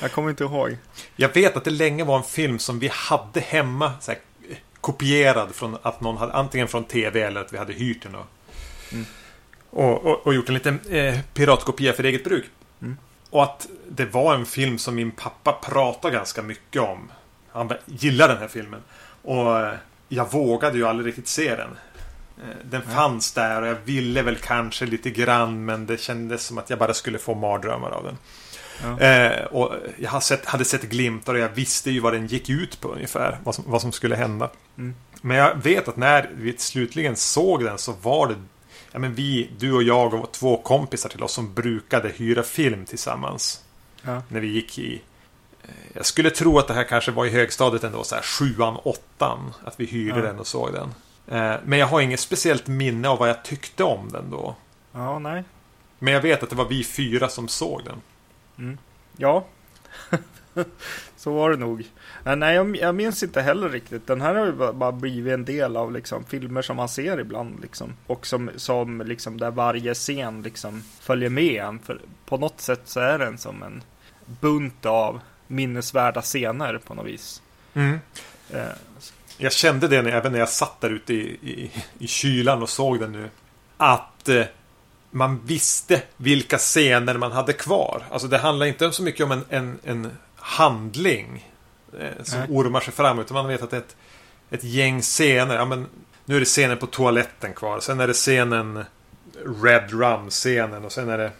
Jag 0.00 0.12
kommer 0.12 0.30
inte 0.30 0.44
ihåg. 0.44 0.76
Jag 1.16 1.34
vet 1.34 1.56
att 1.56 1.64
det 1.64 1.70
länge 1.70 2.04
var 2.04 2.16
en 2.16 2.22
film 2.22 2.58
som 2.58 2.78
vi 2.78 2.90
hade 2.92 3.40
hemma 3.40 3.92
här, 4.08 4.18
kopierad 4.80 5.54
från 5.54 5.76
att 5.82 6.00
någon 6.00 6.16
hade 6.16 6.32
antingen 6.32 6.68
från 6.68 6.84
tv 6.84 7.22
eller 7.22 7.40
att 7.40 7.52
vi 7.52 7.58
hade 7.58 7.72
hyrt 7.72 8.02
den. 8.02 8.14
Och, 8.14 8.26
Mm. 8.92 9.04
och, 9.70 10.04
och, 10.06 10.26
och 10.26 10.34
gjort 10.34 10.48
en 10.48 10.54
liten 10.54 10.80
eh, 10.90 11.18
piratkopia 11.34 11.92
för 11.92 12.04
eget 12.04 12.24
bruk. 12.24 12.50
Mm. 12.82 12.96
Och 13.30 13.42
att 13.42 13.66
det 13.88 14.04
var 14.04 14.34
en 14.34 14.46
film 14.46 14.78
som 14.78 14.94
min 14.94 15.10
pappa 15.10 15.52
pratade 15.52 16.14
ganska 16.14 16.42
mycket 16.42 16.82
om. 16.82 17.12
Han 17.52 17.72
gillade 17.86 18.32
den 18.32 18.42
här 18.42 18.48
filmen. 18.48 18.82
Och 19.22 19.58
eh, 19.60 19.74
jag 20.08 20.32
vågade 20.32 20.78
ju 20.78 20.86
aldrig 20.86 21.06
riktigt 21.08 21.28
se 21.28 21.56
den. 21.56 21.70
Eh, 22.40 22.46
Den 22.64 22.82
fanns 22.82 23.32
där 23.32 23.62
och 23.62 23.68
jag 23.68 23.76
ville 23.84 24.22
väl 24.22 24.36
kanske 24.36 24.86
lite 24.86 25.10
grann 25.10 25.64
men 25.64 25.86
det 25.86 26.00
kändes 26.00 26.44
som 26.44 26.58
att 26.58 26.70
jag 26.70 26.78
bara 26.78 26.94
skulle 26.94 27.18
få 27.18 27.34
mardrömmar 27.34 27.90
av 27.90 28.04
den. 28.04 28.18
Ja. 28.82 29.00
Eh, 29.06 29.44
och 29.44 29.74
jag 29.98 30.10
har 30.10 30.20
sett, 30.20 30.44
hade 30.46 30.64
sett 30.64 30.82
glimtar 30.82 31.34
och 31.34 31.40
jag 31.40 31.48
visste 31.48 31.90
ju 31.90 32.00
vad 32.00 32.12
den 32.12 32.26
gick 32.26 32.48
ut 32.50 32.80
på 32.80 32.88
ungefär. 32.88 33.38
Vad 33.44 33.54
som, 33.54 33.64
vad 33.66 33.80
som 33.80 33.92
skulle 33.92 34.16
hända. 34.16 34.50
Mm. 34.78 34.94
Men 35.22 35.36
jag 35.36 35.54
vet 35.62 35.88
att 35.88 35.96
när 35.96 36.30
vi 36.34 36.54
slutligen 36.58 37.16
såg 37.16 37.64
den 37.64 37.78
så 37.78 37.92
var 38.02 38.26
det 38.28 38.34
ja, 38.92 38.98
men 38.98 39.14
vi, 39.14 39.50
du 39.58 39.72
och 39.72 39.82
jag 39.82 40.14
och 40.14 40.32
två 40.32 40.56
kompisar 40.62 41.08
till 41.08 41.22
oss 41.22 41.32
som 41.32 41.54
brukade 41.54 42.08
hyra 42.08 42.42
film 42.42 42.84
tillsammans. 42.84 43.64
Ja. 44.02 44.22
När 44.28 44.40
vi 44.40 44.46
gick 44.48 44.78
i... 44.78 45.02
eh, 45.62 45.68
Jag 45.92 46.06
skulle 46.06 46.30
tro 46.30 46.58
att 46.58 46.68
det 46.68 46.74
här 46.74 46.84
kanske 46.84 47.10
var 47.10 47.26
i 47.26 47.30
högstadiet 47.30 47.84
ändå, 47.84 48.04
så 48.04 48.14
här 48.14 48.22
sjuan, 48.22 48.76
åttan. 48.76 49.52
Att 49.64 49.80
vi 49.80 49.84
hyrde 49.86 50.18
Ja. 50.18 50.24
den 50.26 50.38
och 50.38 50.46
såg 50.46 50.72
den. 50.72 50.94
Eh, 51.30 51.54
Men 51.64 51.78
jag 51.78 51.86
har 51.86 52.00
inget 52.00 52.20
speciellt 52.20 52.66
minne 52.66 53.08
av 53.08 53.18
vad 53.18 53.28
jag 53.28 53.42
tyckte 53.44 53.84
om 53.84 54.08
den 54.12 54.30
då. 54.30 54.56
ja, 54.92 55.18
nej. 55.18 55.44
Men 55.98 56.14
jag 56.14 56.20
vet 56.20 56.42
att 56.42 56.50
det 56.50 56.56
var 56.56 56.64
vi 56.68 56.84
fyra 56.84 57.28
som 57.28 57.48
såg 57.48 57.82
den. 57.84 58.00
Mm. 58.58 58.78
Ja, 59.16 59.44
så 61.16 61.34
var 61.34 61.50
det 61.50 61.56
nog. 61.56 61.80
Eh, 62.24 62.36
Nej, 62.36 62.54
jag, 62.80 62.94
minns 62.94 63.22
inte 63.22 63.40
heller 63.42 63.68
riktigt. 63.68 64.06
Den 64.06 64.20
här 64.20 64.34
har 64.34 64.46
ju 64.46 64.52
bara- 64.72 64.92
blivit 64.92 65.34
en 65.34 65.44
del 65.44 65.76
av 65.76 65.92
liksom, 65.92 66.24
filmer 66.24 66.62
som 66.62 66.76
man 66.76 66.88
ser 66.88 67.20
ibland. 67.20 67.60
Liksom. 67.62 67.92
Och 68.06 68.26
som, 68.26 68.50
som 68.56 69.00
liksom, 69.00 69.38
där 69.38 69.50
varje 69.50 69.94
scen 69.94 70.42
liksom, 70.42 70.82
följer 71.00 71.30
med 71.30 71.62
en. 71.64 71.78
För 71.78 72.00
på 72.26 72.36
något 72.36 72.60
sätt 72.60 72.80
så 72.84 73.00
är 73.00 73.18
den 73.18 73.38
som 73.38 73.62
en 73.62 73.82
bunt 74.26 74.86
av 74.86 75.20
minnesvärda 75.46 76.22
scener 76.22 76.78
på 76.78 76.94
något 76.94 77.06
vis. 77.06 77.42
Eh, 77.74 78.62
Jag 79.42 79.52
kände 79.52 79.88
det 79.88 80.02
när, 80.02 80.10
även 80.10 80.32
när 80.32 80.38
jag 80.38 80.48
satt 80.48 80.80
där 80.80 80.90
ute 80.90 81.14
i, 81.14 81.38
i, 81.42 81.70
i 81.98 82.06
kylan 82.06 82.62
och 82.62 82.68
såg 82.68 83.00
den 83.00 83.12
nu. 83.12 83.30
Att 83.76 84.28
eh, 84.28 84.44
man 85.10 85.40
visste 85.44 86.02
vilka 86.16 86.58
scener 86.58 87.14
man 87.14 87.32
hade 87.32 87.52
kvar. 87.52 88.02
Alltså 88.10 88.28
det 88.28 88.38
handlar 88.38 88.66
inte 88.66 88.92
så 88.92 89.02
mycket 89.02 89.24
om 89.24 89.32
en, 89.32 89.44
en, 89.48 89.78
en 89.84 90.10
handling 90.36 91.50
eh, 92.00 92.24
som 92.24 92.38
Nej. 92.38 92.48
ormar 92.50 92.80
sig 92.80 92.92
fram. 92.92 93.18
Utan 93.18 93.34
man 93.34 93.48
vet 93.48 93.62
att 93.62 93.70
det 93.70 93.76
ett, 93.76 93.96
ett 94.50 94.64
gäng 94.64 95.02
scener. 95.02 95.54
Ja, 95.54 95.64
men, 95.64 95.86
nu 96.24 96.36
är 96.36 96.40
det 96.40 96.46
scenen 96.46 96.78
på 96.78 96.86
toaletten 96.86 97.52
kvar. 97.52 97.80
Sen 97.80 98.00
är 98.00 98.06
det 98.06 98.12
scenen 98.12 98.84
Red 99.62 99.90
Rum-scenen. 99.90 100.84
Och 100.84 100.92
sen 100.92 101.08
är 101.08 101.18
det 101.18 101.30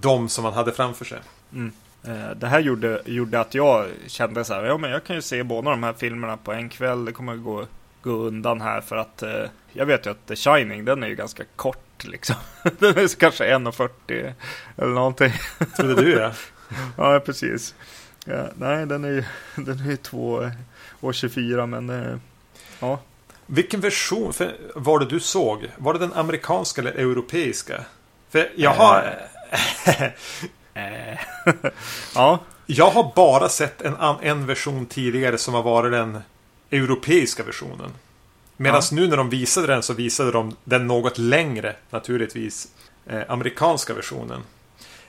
de 0.00 0.28
som 0.28 0.44
man 0.44 0.52
hade 0.52 0.72
framför 0.72 1.04
sig. 1.04 1.18
Mm. 1.52 1.72
Eh, 2.06 2.30
Det 2.36 2.46
här 2.46 2.60
gjorde, 2.60 3.02
gjorde 3.04 3.40
att 3.40 3.54
jag 3.54 3.86
kände 4.06 4.44
så 4.44 4.54
här, 4.54 4.64
ja 4.64 4.78
men 4.78 4.90
jag 4.90 5.04
kan 5.04 5.16
ju 5.16 5.22
se 5.22 5.42
båda 5.42 5.70
de 5.70 5.82
här 5.82 5.92
filmerna 5.92 6.36
på 6.36 6.52
en 6.52 6.68
kväll. 6.68 7.04
Det 7.04 7.12
kommer 7.12 7.36
gå, 7.36 7.66
gå 8.02 8.10
undan 8.10 8.60
här 8.60 8.80
för 8.80 8.96
att 8.96 9.22
eh, 9.22 9.44
jag 9.72 9.86
vet 9.86 10.06
ju 10.06 10.10
att 10.10 10.26
The 10.26 10.36
Shining, 10.36 10.84
den 10.84 11.02
är 11.02 11.06
ju 11.08 11.14
ganska 11.14 11.44
kort 11.56 12.04
liksom. 12.04 12.36
Den 12.78 12.98
är 12.98 13.16
kanske 13.18 13.54
1.40 13.56 14.32
eller 14.76 14.92
någonting. 14.92 15.32
Trodde 15.76 15.94
du 16.02 16.14
det? 16.14 16.32
Ja, 16.96 17.20
precis. 17.26 17.74
Ja, 18.24 18.46
nej, 18.54 18.86
den 18.86 19.04
är 19.04 19.08
ju 19.08 19.24
den 19.64 19.80
är 19.80 19.90
ju 19.90 19.96
2 19.96 20.50
och 21.00 21.14
24 21.14 21.66
men 21.66 21.90
eh, 21.90 22.16
ja. 22.80 23.00
Vilken 23.46 23.80
version 23.80 24.32
för, 24.32 24.56
var 24.74 24.98
det 24.98 25.06
du 25.06 25.20
såg? 25.20 25.66
Var 25.76 25.92
det 25.92 25.98
den 25.98 26.12
amerikanska 26.12 26.80
eller 26.80 26.92
europeiska? 26.92 27.84
För 28.30 28.52
jag 28.56 28.70
har... 28.70 29.14
Eh, 30.74 31.18
ja, 32.14 32.38
jag 32.66 32.90
har 32.90 33.12
bara 33.16 33.48
sett 33.48 33.82
en, 33.82 33.96
en 34.22 34.46
version 34.46 34.86
tidigare 34.86 35.38
som 35.38 35.54
har 35.54 35.62
varit 35.62 35.92
den 35.92 36.18
europeiska 36.70 37.42
versionen. 37.42 37.90
Medan 38.56 38.80
Ja. 38.90 38.96
nu 38.96 39.08
när 39.08 39.16
de 39.16 39.30
visade 39.30 39.66
den 39.66 39.82
så 39.82 39.92
visade 39.94 40.30
de 40.32 40.56
den 40.64 40.86
något 40.86 41.18
längre, 41.18 41.76
naturligtvis, 41.90 42.68
eh, 43.06 43.22
amerikanska 43.28 43.94
versionen. 43.94 44.42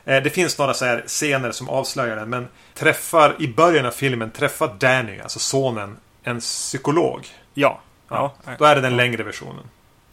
Eh, 0.05 0.23
det 0.23 0.29
finns 0.29 0.57
några 0.57 0.73
så 0.73 0.85
här 0.85 1.03
scener 1.07 1.51
som 1.51 1.69
avslöjar 1.69 2.15
den, 2.15 2.29
men 2.29 2.47
träffar 2.73 3.35
i 3.39 3.47
början 3.47 3.85
av 3.85 3.91
filmen 3.91 4.31
träffar 4.31 4.75
Danny, 4.79 5.19
alltså 5.19 5.39
sonen, 5.39 5.97
en 6.23 6.39
psykolog. 6.39 7.27
ja. 7.53 7.79
Ja, 8.09 8.33
Ja, 8.45 8.51
Då 8.59 8.65
är 8.65 8.75
det 8.75 8.81
den 8.81 8.97
längre 8.97 9.23
versionen. 9.23 9.63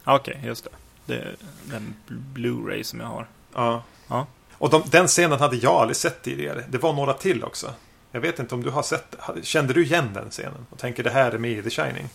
okej, 0.03 0.39
just 0.45 0.63
det. 0.63 0.69
Det 1.05 1.15
är 1.15 1.35
den 1.63 1.93
bl- 2.07 2.33
Blu-ray 2.33 2.83
som 2.83 2.99
jag 2.99 3.07
har. 3.07 3.27
Ja. 3.53 3.83
Ja. 4.07 4.27
Och 4.63 4.69
de, 4.69 4.83
den 4.85 5.07
scenen 5.07 5.39
hade 5.39 5.55
jag 5.55 5.71
aldrig 5.73 5.95
sett 5.95 6.21
tidigare. 6.21 6.63
Det 6.69 6.77
var 6.77 6.93
några 6.93 7.13
till 7.13 7.43
också. 7.43 7.73
Jag 8.11 8.21
vet 8.21 8.39
inte 8.39 8.55
om 8.55 8.63
du 8.63 8.69
har 8.69 8.83
sett 8.83 9.15
Kände 9.41 9.73
du 9.73 9.83
igen 9.83 10.09
den 10.13 10.29
scenen? 10.29 10.65
Och 10.69 10.77
tänker 10.79 11.03
det 11.03 11.09
här 11.09 11.31
är 11.31 11.37
med 11.37 11.51
i 11.51 11.61
The 11.63 11.69
Shining? 11.69 12.09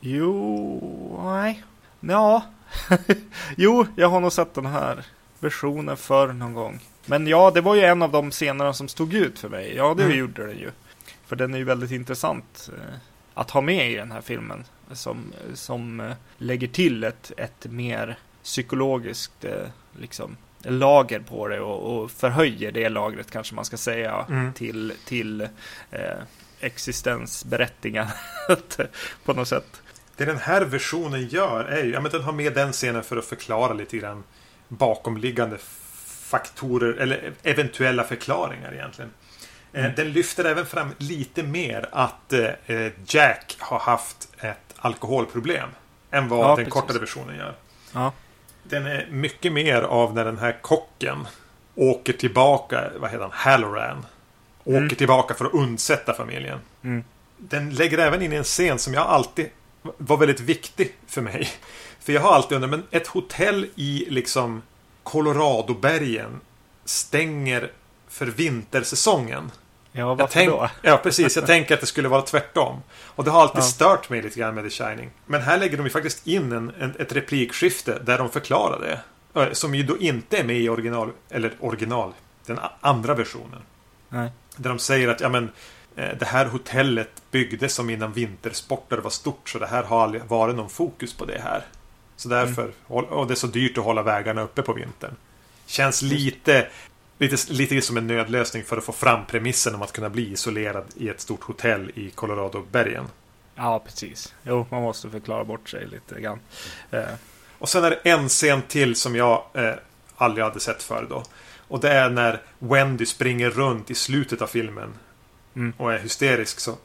Jo, 0.00 1.20
nej. 1.24 1.64
Ja. 2.00 2.42
jo, 3.56 3.86
jag 3.96 4.08
har 4.08 4.20
nog 4.20 4.32
sett 4.32 4.54
den 4.54 4.66
här 4.66 5.06
versionen 5.40 5.96
för 5.96 6.32
någon 6.32 6.54
gång. 6.54 6.80
Men 7.06 7.26
ja, 7.26 7.50
det 7.50 7.60
var 7.60 7.74
ju 7.74 7.82
en 7.82 8.02
av 8.02 8.12
de 8.12 8.30
scenerna 8.30 8.72
som 8.72 8.88
stod 8.88 9.14
ut 9.14 9.38
för 9.38 9.48
mig. 9.48 9.74
Ja, 9.76 9.94
det 9.94 10.04
Mm. 10.04 10.18
gjorde 10.18 10.46
den 10.46 10.58
ju. 10.58 10.70
För 11.26 11.36
den 11.36 11.54
är 11.54 11.58
ju 11.58 11.64
väldigt 11.64 11.90
intressant 11.90 12.70
eh, 12.76 12.94
att 13.34 13.50
ha 13.50 13.60
med 13.60 13.92
i 13.92 13.96
den 13.96 14.12
här 14.12 14.20
filmen. 14.20 14.64
Som, 14.92 15.32
som 15.54 16.00
eh, 16.00 16.12
lägger 16.38 16.68
till 16.68 17.04
ett, 17.04 17.32
ett 17.36 17.66
mer 17.70 18.18
psykologiskt 18.42 19.44
eh, 19.44 19.66
liksom, 19.98 20.36
lager 20.62 21.20
på 21.20 21.48
det 21.48 21.60
och, 21.60 22.02
och 22.02 22.10
förhöjer 22.10 22.72
det 22.72 22.88
lagret 22.88 23.30
kanske 23.30 23.54
man 23.54 23.64
ska 23.64 23.76
säga 23.76 24.26
Mm. 24.28 24.52
till, 24.52 24.92
till 25.06 25.40
eh, 25.90 25.98
existensberättigandet 26.60 28.80
på 29.24 29.32
något 29.32 29.48
sätt. 29.48 29.82
Det 30.16 30.24
den 30.24 30.38
här 30.38 30.60
versionen 30.62 31.28
gör 31.28 31.64
är 31.64 31.84
ju, 31.84 31.92
ja 31.92 32.00
men 32.00 32.10
den 32.12 32.22
har 32.22 32.32
med 32.32 32.54
den 32.54 32.72
scenen 32.72 33.02
för 33.02 33.16
att 33.16 33.24
förklara 33.24 33.72
lite 33.72 33.96
grann 33.96 34.22
bakomliggande 34.68 35.58
faktorer 36.30 36.92
eller 36.94 37.32
eventuella 37.42 38.04
förklaringar 38.04 38.72
egentligen. 38.74 39.10
Eh, 39.10 39.16
Mm. 39.84 39.92
Den 39.96 40.12
lyfter 40.12 40.44
även 40.44 40.66
fram 40.66 40.90
lite 40.98 41.42
mer 41.42 41.88
att 41.92 42.32
eh, 42.32 42.90
Jack 43.06 43.56
har 43.58 43.78
haft 43.78 44.28
ett 44.38 44.74
alkoholproblem 44.76 45.68
än 46.10 46.28
vad 46.28 46.38
Ja, 46.40 46.46
den 46.48 46.56
precis. 46.56 46.72
kortare 46.72 46.98
versionen 46.98 47.36
gör. 47.36 47.54
Ja. 47.94 48.12
Den 48.70 48.86
är 48.86 49.08
mycket 49.10 49.52
mer 49.52 49.82
av 49.82 50.14
när 50.14 50.24
den 50.24 50.38
här 50.38 50.58
kocken 50.62 51.26
åker 51.74 52.12
tillbaka, 52.12 52.90
vad 53.00 53.10
heter 53.10 53.22
han, 53.22 53.32
Halloran. 53.32 54.06
Åker 54.64 54.78
Mm. 54.78 54.88
tillbaka 54.96 55.34
för 55.34 55.44
att 55.44 55.54
undsätta 55.54 56.14
familjen. 56.14 56.58
Mm. 56.84 57.04
Den 57.38 57.70
lägger 57.74 57.98
även 57.98 58.22
in 58.22 58.32
en 58.32 58.44
scen 58.44 58.78
som 58.78 58.94
jag 58.94 59.06
alltid 59.06 59.46
var 59.82 60.16
väldigt 60.16 60.40
viktig 60.40 60.94
för 61.06 61.20
mig. 61.22 61.48
För 62.00 62.12
jag 62.12 62.20
har 62.20 62.34
alltid 62.34 62.56
undrat, 62.56 62.70
men 62.70 62.82
ett 62.90 63.06
hotell 63.06 63.66
i 63.74 64.06
liksom 64.08 64.62
Coloradobergen 65.02 66.40
stänger 66.84 67.70
för 68.08 68.26
vintersäsongen. 68.26 69.50
Ja, 69.92 70.00
Jag 70.00 70.16
varför 70.16 70.32
tänk, 70.32 70.50
då? 70.50 70.70
Ja, 70.82 70.96
precis. 70.96 71.36
Jag 71.36 71.46
tänker 71.46 71.74
att 71.74 71.80
det 71.80 71.86
skulle 71.86 72.08
vara 72.08 72.22
tvärtom. 72.22 72.82
Och 73.06 73.24
det 73.24 73.30
har 73.30 73.42
alltid 73.42 73.58
Ja. 73.58 73.62
stört 73.62 74.10
mig 74.10 74.22
lite 74.22 74.38
grann 74.40 74.54
med 74.54 74.64
The 74.64 74.70
Shining. 74.70 75.10
Men 75.26 75.42
här 75.42 75.58
lägger 75.58 75.76
de 75.76 75.82
ju 75.82 75.90
faktiskt 75.90 76.26
in 76.26 76.52
en, 76.52 76.72
en, 76.80 76.94
ett 76.98 77.12
replikskifte 77.12 77.98
där 78.04 78.18
de 78.18 78.30
förklarar 78.30 78.80
det. 78.80 79.54
Som 79.54 79.74
ju 79.74 79.82
då 79.82 79.98
inte 79.98 80.38
är 80.38 80.44
med 80.44 80.56
i 80.56 80.68
original, 80.68 81.10
eller 81.30 81.52
original, 81.60 82.12
den 82.46 82.58
andra 82.80 83.14
versionen. 83.14 83.62
Nej. 84.08 84.30
Där 84.56 84.70
de 84.70 84.78
säger 84.78 85.08
att 85.08 85.20
ja, 85.20 85.28
men, 85.28 85.50
eh, 85.96 86.08
det 86.18 86.24
här 86.26 86.46
hotellet 86.46 87.10
byggdes 87.30 87.74
som 87.74 87.90
innan 87.90 88.12
vintersporter 88.12 88.98
var 88.98 89.10
stort. 89.10 89.48
Så 89.48 89.58
det 89.58 89.66
här 89.66 89.82
har 89.82 90.02
aldrig 90.02 90.24
varit 90.24 90.56
någon 90.56 90.70
fokus 90.70 91.14
på 91.14 91.24
det 91.24 91.40
här. 91.44 91.62
Så 92.16 92.28
därför, 92.28 92.70
och 92.86 93.26
det 93.26 93.34
är 93.34 93.36
så 93.36 93.46
dyrt 93.46 93.78
att 93.78 93.84
hålla 93.84 94.02
vägarna 94.02 94.42
uppe 94.42 94.62
på 94.62 94.72
vintern. 94.72 95.14
Känns 95.66 96.02
lite 96.02 96.68
Lite, 97.20 97.52
lite 97.52 97.82
som 97.82 97.96
en 97.96 98.06
nödlösning 98.06 98.64
för 98.64 98.76
att 98.76 98.84
få 98.84 98.92
fram 98.92 99.26
premissen 99.26 99.74
om 99.74 99.82
att 99.82 99.92
kunna 99.92 100.10
bli 100.10 100.32
isolerad 100.32 100.84
i 100.96 101.08
ett 101.08 101.20
stort 101.20 101.42
hotell 101.42 101.90
i 101.94 102.10
Colorado-bergen. 102.10 103.04
Ja, 103.54 103.78
precis. 103.86 104.34
Jo, 104.42 104.66
man 104.70 104.82
måste 104.82 105.10
förklara 105.10 105.44
bort 105.44 105.68
sig 105.68 105.86
lite 105.86 106.20
grann. 106.20 106.40
Eh, 106.90 107.04
Och 107.58 107.68
sen 107.68 107.84
är 107.84 107.90
det 107.90 107.96
en 108.10 108.28
scen 108.28 108.62
till 108.62 108.96
som 108.96 109.16
jag 109.16 109.44
eh, 109.54 109.72
aldrig 110.16 110.44
hade 110.44 110.60
sett 110.60 110.82
förr 110.82 111.06
då. 111.10 111.24
Och 111.68 111.80
det 111.80 111.90
är 111.90 112.10
när 112.10 112.42
Wendy 112.58 113.06
springer 113.06 113.50
runt 113.50 113.90
i 113.90 113.94
slutet 113.94 114.42
av 114.42 114.46
filmen. 114.46 114.92
Mm. 115.56 115.72
Och 115.76 115.92
är 115.92 115.98
hysterisk 115.98 116.60
så 116.60 116.76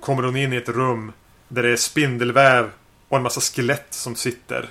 kommer 0.00 0.22
hon 0.22 0.36
in 0.36 0.52
i 0.52 0.56
ett 0.56 0.68
rum 0.68 1.12
där 1.48 1.62
det 1.62 1.70
är 1.70 1.76
spindelväv 1.76 2.70
och 3.08 3.16
en 3.16 3.22
massa 3.22 3.40
skelett 3.40 3.86
som 3.90 4.16
sitter 4.16 4.68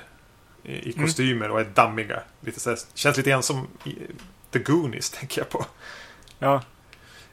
i, 0.63 0.71
i 0.73 0.93
Mm. 0.93 1.05
kostymer 1.05 1.51
och 1.51 1.59
är 1.59 1.65
dammiga. 1.65 2.19
Lite 2.41 2.59
så 2.59 2.69
här, 2.69 2.79
känns 2.93 3.17
lite 3.17 3.29
grann 3.29 3.43
som 3.43 3.67
The 4.55 4.71
Goonies 4.71 5.09
tänker 5.09 5.41
jag 5.41 5.49
på. 5.49 5.65
ja, 6.39 6.63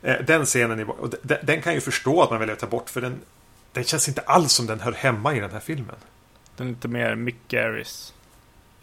Eh, 0.05 0.25
Den 0.25 0.45
scenen, 0.47 0.79
är, 0.81 0.91
och 0.91 1.11
den, 1.23 1.39
den 1.43 1.63
kan 1.63 1.73
jag 1.73 1.75
ju 1.75 1.81
förstå 1.81 2.23
att 2.23 2.31
man 2.31 2.39
väljer 2.39 2.53
att 2.55 2.61
ta 2.61 2.67
bort 2.67 2.91
för 2.91 3.01
den, 3.01 3.21
den 3.73 3.85
känns 3.85 4.09
inte 4.09 4.21
alls 4.21 4.53
som 4.53 4.67
den 4.67 4.81
hör 4.81 4.93
hemma 4.93 5.35
i 5.35 5.41
den 5.41 5.51
här 5.51 5.61
filmen. 5.61 5.97
den 6.57 6.67
är 6.67 6.71
lite 6.71 6.89
mer 6.89 7.15
Mick 7.15 7.37
Garris. 7.49 8.13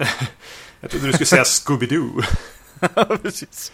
Jag 0.79 0.91
trodde 0.91 1.05
du 1.08 1.13
skulle 1.13 1.25
säga 1.25 1.43
Scooby-Doo. 1.43 2.24
Precis. 3.22 3.72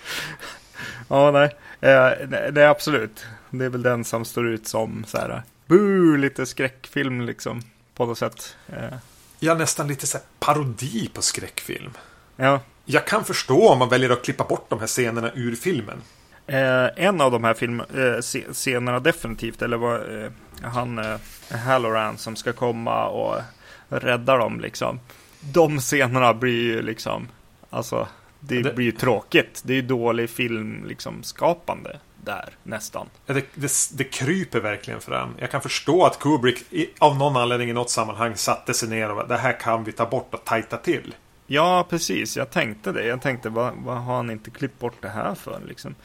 Ja, 1.07 1.31
nej. 1.31 1.55
Eh, 1.81 2.11
nej, 2.27 2.49
nej, 2.51 2.65
absolut. 2.65 3.25
Det 3.49 3.65
är 3.65 3.69
väl 3.69 3.81
den 3.83 4.05
som 4.05 4.25
står 4.25 4.47
ut 4.47 4.67
som 4.67 5.05
så 5.07 5.17
här, 5.17 5.43
boo, 5.65 6.15
lite 6.15 6.45
skräckfilm 6.45 7.21
liksom. 7.21 7.61
På 7.95 8.05
något 8.05 8.17
sätt. 8.17 8.55
Eh, 8.67 8.93
Ja, 9.39 9.53
nästan 9.53 9.87
lite 9.87 10.07
så 10.07 10.17
här 10.17 10.25
parodi 10.39 11.09
på 11.13 11.21
skräckfilm. 11.21 11.91
ja. 12.35 12.59
Jag 12.85 13.07
kan 13.07 13.23
förstå 13.25 13.69
om 13.69 13.79
man 13.79 13.89
väljer 13.89 14.09
att 14.09 14.25
klippa 14.25 14.43
bort 14.43 14.65
de 14.69 14.79
här 14.79 14.87
scenerna 14.87 15.31
ur 15.35 15.55
filmen. 15.55 16.01
Eh, 16.47 16.85
en 16.95 17.21
av 17.21 17.31
de 17.31 17.43
här 17.43 17.53
film, 17.53 17.79
eh, 17.79 18.51
scenerna 18.53 18.99
definitivt, 18.99 19.61
eller 19.61 19.77
vad 19.77 20.23
eh, 20.23 20.29
han 20.63 20.97
eh, 20.99 21.17
Halloran 21.65 22.17
som 22.17 22.35
ska 22.35 22.53
komma 22.53 23.07
och 23.07 23.41
rädda 23.89 24.37
dem 24.37 24.59
liksom. 24.59 24.99
De 25.39 25.79
scenerna 25.79 26.33
blir 26.33 26.61
ju 26.63 26.81
liksom, 26.81 27.27
alltså 27.69 28.07
det, 28.39 28.61
Det- 28.61 28.73
blir 28.75 28.85
ju 28.85 28.91
tråkigt. 28.91 29.61
Det 29.65 29.73
är 29.73 29.75
ju 29.75 29.81
dålig 29.81 30.29
film 30.29 30.85
liksom 30.87 31.23
skapande 31.23 31.99
där 32.23 32.49
nästan. 32.63 33.07
Ja, 33.25 33.33
Det, 33.33 33.45
det, 33.53 33.71
det 33.93 34.03
kryper 34.03 34.59
verkligen 34.59 35.01
fram. 35.01 35.29
Jag 35.39 35.51
kan 35.51 35.61
förstå 35.61 36.05
att 36.05 36.19
Kubrick 36.19 36.63
i, 36.69 36.89
av 36.99 37.17
någon 37.17 37.37
anledning 37.37 37.69
i 37.69 37.73
något 37.73 37.89
sammanhang 37.89 38.35
satte 38.35 38.73
sig 38.73 38.89
ner 38.89 39.11
och 39.11 39.27
det 39.27 39.37
här 39.37 39.59
kan 39.59 39.83
vi 39.83 39.91
ta 39.91 40.05
bort 40.05 40.33
och 40.33 40.43
tajta 40.43 40.77
till. 40.77 41.15
Ja, 41.47 41.85
precis. 41.89 42.37
Jag 42.37 42.49
tänkte 42.49 42.91
det. 42.91 43.05
Jag 43.05 43.21
tänkte, 43.21 43.49
vad, 43.49 43.73
vad 43.77 43.97
har 43.97 44.15
han 44.15 44.29
inte 44.29 44.51
klippt 44.51 44.79
bort 44.79 45.01
det 45.01 45.09
här 45.09 45.35
för 45.35 45.61
liksom? 45.67 45.95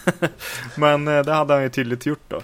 Men 0.76 1.08
eh, 1.08 1.24
det 1.24 1.32
hade 1.32 1.54
han 1.54 1.62
ju 1.62 1.68
tydligt 1.68 2.06
gjort 2.06 2.28
då. 2.28 2.42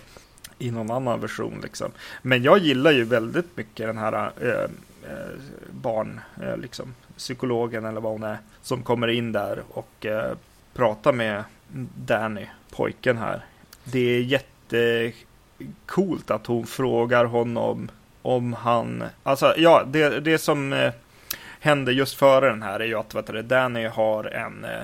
I 0.58 0.70
någon 0.70 0.90
annan 0.90 1.20
version 1.20 1.60
liksom. 1.62 1.90
Men 2.22 2.42
jag 2.42 2.58
gillar 2.58 2.90
ju 2.90 3.04
väldigt 3.04 3.56
mycket 3.56 3.86
den 3.86 3.98
här 3.98 4.32
äh, 4.40 4.70
barn, 5.70 6.20
äh, 6.42 6.56
liksom, 6.56 6.94
psykologen 7.16 7.84
eller 7.84 8.00
vad 8.00 8.12
hon 8.12 8.22
är, 8.22 8.38
som 8.62 8.82
kommer 8.82 9.08
in 9.08 9.32
där 9.32 9.62
och 9.68 10.06
äh, 10.06 10.32
pratar 10.74 11.12
med 11.12 11.44
Danny, 11.94 12.46
pojken 12.70 13.18
här. 13.18 13.44
Det 13.84 13.98
är 13.98 14.20
jättecoolt 14.20 16.30
att 16.30 16.46
hon 16.46 16.66
frågar 16.66 17.24
honom 17.24 17.88
om 18.22 18.52
han, 18.52 19.04
alltså 19.22 19.54
ja, 19.56 19.84
det, 19.86 20.20
det 20.20 20.38
som 20.38 20.90
händer 21.66 21.92
just 21.92 22.14
före 22.14 22.48
den 22.48 22.62
här 22.62 22.80
är 22.80 22.84
ju 22.84 22.94
att 22.94 23.14
vet 23.14 23.26
du, 23.26 23.42
Danny 23.42 23.86
har 23.86 24.24
en, 24.24 24.64
eh, 24.64 24.82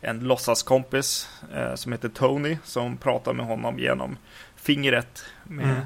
en 0.00 0.20
låtsaskompis 0.20 1.28
eh, 1.54 1.74
som 1.74 1.92
heter 1.92 2.08
Tony 2.08 2.58
som 2.64 2.96
pratar 2.96 3.32
med 3.32 3.46
honom 3.46 3.78
genom 3.78 4.16
fingret 4.56 5.24
med 5.44 5.64
Mm. 5.64 5.80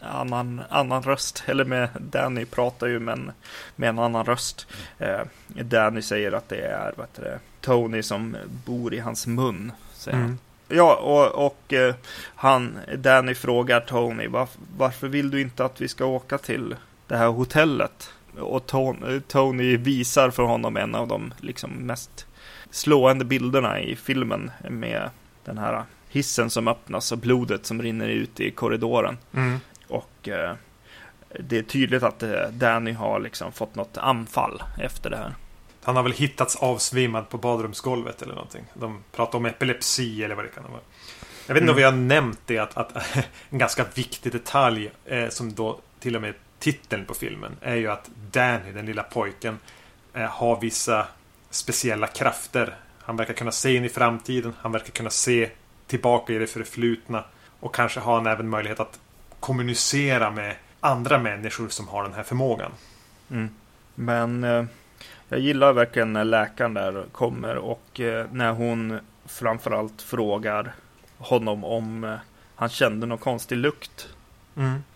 annan, 0.00 0.62
annan 0.68 1.02
röst. 1.02 1.42
Eller 1.46 1.64
med 1.64 1.88
Danny 2.00 2.44
pratar 2.44 2.86
ju 2.86 2.98
men 2.98 3.32
med 3.76 3.88
en 3.88 3.98
annan 3.98 4.24
röst. 4.24 4.66
Eh, 4.98 5.20
Danny 5.48 6.02
säger 6.02 6.32
att 6.32 6.48
det 6.48 6.60
är 6.60 6.92
vet 6.96 7.14
du, 7.14 7.38
Tony 7.60 8.02
som 8.02 8.36
bor 8.66 8.94
i 8.94 8.98
hans 8.98 9.26
mun. 9.26 9.72
Säger 9.92 10.16
han. 10.16 10.26
Mm. 10.26 10.38
Ja, 10.68 10.96
och, 10.96 11.46
och 11.46 11.72
eh, 11.72 11.94
han, 12.34 12.78
Danny 12.96 13.34
frågar 13.34 13.80
Tony 13.80 14.26
varf, 14.26 14.50
varför 14.76 15.08
vill 15.08 15.30
du 15.30 15.40
inte 15.40 15.64
att 15.64 15.80
vi 15.80 15.88
ska 15.88 16.04
åka 16.04 16.38
till 16.38 16.76
det 17.06 17.16
här 17.16 17.28
hotellet? 17.28 18.12
Och 18.38 18.66
Ton, 18.66 19.22
Tony 19.28 19.76
visar 19.76 20.30
för 20.30 20.42
honom 20.42 20.76
en 20.76 20.94
av 20.94 21.08
de 21.08 21.34
liksom 21.40 21.70
mest 21.70 22.26
slående 22.70 23.24
bilderna 23.24 23.80
i 23.80 23.96
filmen 23.96 24.50
med 24.68 25.10
den 25.44 25.58
här 25.58 25.84
hissen 26.08 26.50
som 26.50 26.68
öppnas 26.68 27.12
och 27.12 27.18
blodet 27.18 27.66
som 27.66 27.82
rinner 27.82 28.08
ut 28.08 28.40
i 28.40 28.50
korridoren. 28.50 29.18
Mm. 29.32 29.58
Och 29.88 30.28
eh, 30.28 30.54
det 31.40 31.58
är 31.58 31.62
tydligt 31.62 32.02
att 32.02 32.22
eh, 32.22 32.48
Danny 32.52 32.92
har 32.92 33.20
liksom 33.20 33.52
fått 33.52 33.74
något 33.74 33.98
anfall 33.98 34.62
efter 34.78 35.10
det 35.10 35.16
här. 35.16 35.34
Han 35.82 35.96
har 35.96 36.02
väl 36.02 36.12
hittats 36.12 36.56
avsvimmad 36.56 37.28
på 37.28 37.38
badrumsgolvet 37.38 38.22
eller 38.22 38.34
någonting. 38.34 38.64
De 38.74 39.02
pratar 39.12 39.38
om 39.38 39.46
epilepsi 39.46 40.24
eller 40.24 40.34
vad 40.34 40.44
det 40.44 40.48
kan 40.48 40.64
vara. 40.70 40.80
Jag 41.46 41.54
vet 41.54 41.60
inte 41.60 41.70
om 41.70 41.76
vi 41.76 41.82
har 41.82 41.92
nämnt 41.92 42.40
det 42.46 42.58
att, 42.58 42.76
att 42.76 42.96
en 43.50 43.58
ganska 43.58 43.84
viktig 43.94 44.32
detalj 44.32 44.90
eh, 45.04 45.28
som 45.28 45.54
då 45.54 45.80
till 46.00 46.16
och 46.16 46.22
med 46.22 46.34
titeln 46.60 47.04
på 47.04 47.14
filmen 47.14 47.56
är 47.60 47.76
ju 47.76 47.90
att 47.90 48.10
Danny, 48.30 48.72
den 48.72 48.86
lilla 48.86 49.02
pojken, 49.02 49.58
eh, 50.14 50.22
har 50.22 50.60
vissa 50.60 51.06
speciella 51.50 52.06
krafter. 52.06 52.76
Han 52.98 53.16
verkar 53.16 53.34
kunna 53.34 53.52
se 53.52 53.74
in 53.74 53.84
i 53.84 53.88
framtiden. 53.88 54.54
Han 54.60 54.72
verkar 54.72 54.90
kunna 54.90 55.10
se 55.10 55.50
tillbaka 55.86 56.32
i 56.32 56.38
det 56.38 56.46
förflutna. 56.46 57.24
Och 57.60 57.74
kanske 57.74 58.00
har 58.00 58.14
han 58.14 58.26
även 58.26 58.48
möjlighet 58.48 58.80
att 58.80 59.00
kommunicera 59.40 60.30
med 60.30 60.56
andra 60.80 61.18
människor 61.18 61.68
som 61.68 61.88
har 61.88 62.02
den 62.02 62.14
här 62.14 62.22
förmågan. 62.22 62.72
Mm. 63.30 63.48
Men 63.94 64.44
eh, 64.44 64.64
jag 65.28 65.40
gillar 65.40 65.72
verkligen 65.72 66.12
när 66.12 66.24
läkaren 66.24 66.74
där 66.74 67.04
kommer 67.12 67.56
och 67.56 68.00
eh, 68.00 68.26
när 68.32 68.52
hon 68.52 68.98
framförallt 69.26 70.02
frågar 70.02 70.72
honom 71.18 71.64
om 71.64 72.04
eh, 72.04 72.16
han 72.54 72.68
kände 72.68 73.06
någon 73.06 73.18
konstig 73.18 73.56
lukt 73.56 74.08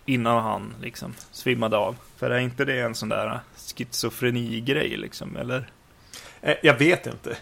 innan 0.07 0.43
han 0.43 0.75
liksom 0.83 1.14
svimmade 1.31 1.77
av. 1.77 1.97
För 2.17 2.31
är 2.31 2.38
inte 2.38 2.64
det 2.64 2.81
en 2.81 2.95
sån 2.95 3.09
där 3.09 3.40
schizofreni-grej 3.57 4.97
liksom, 4.97 5.37
eller? 5.37 5.71
Eh, 6.43 6.57
Jag 6.62 6.79
vet 6.79 7.07
inte. 7.07 7.37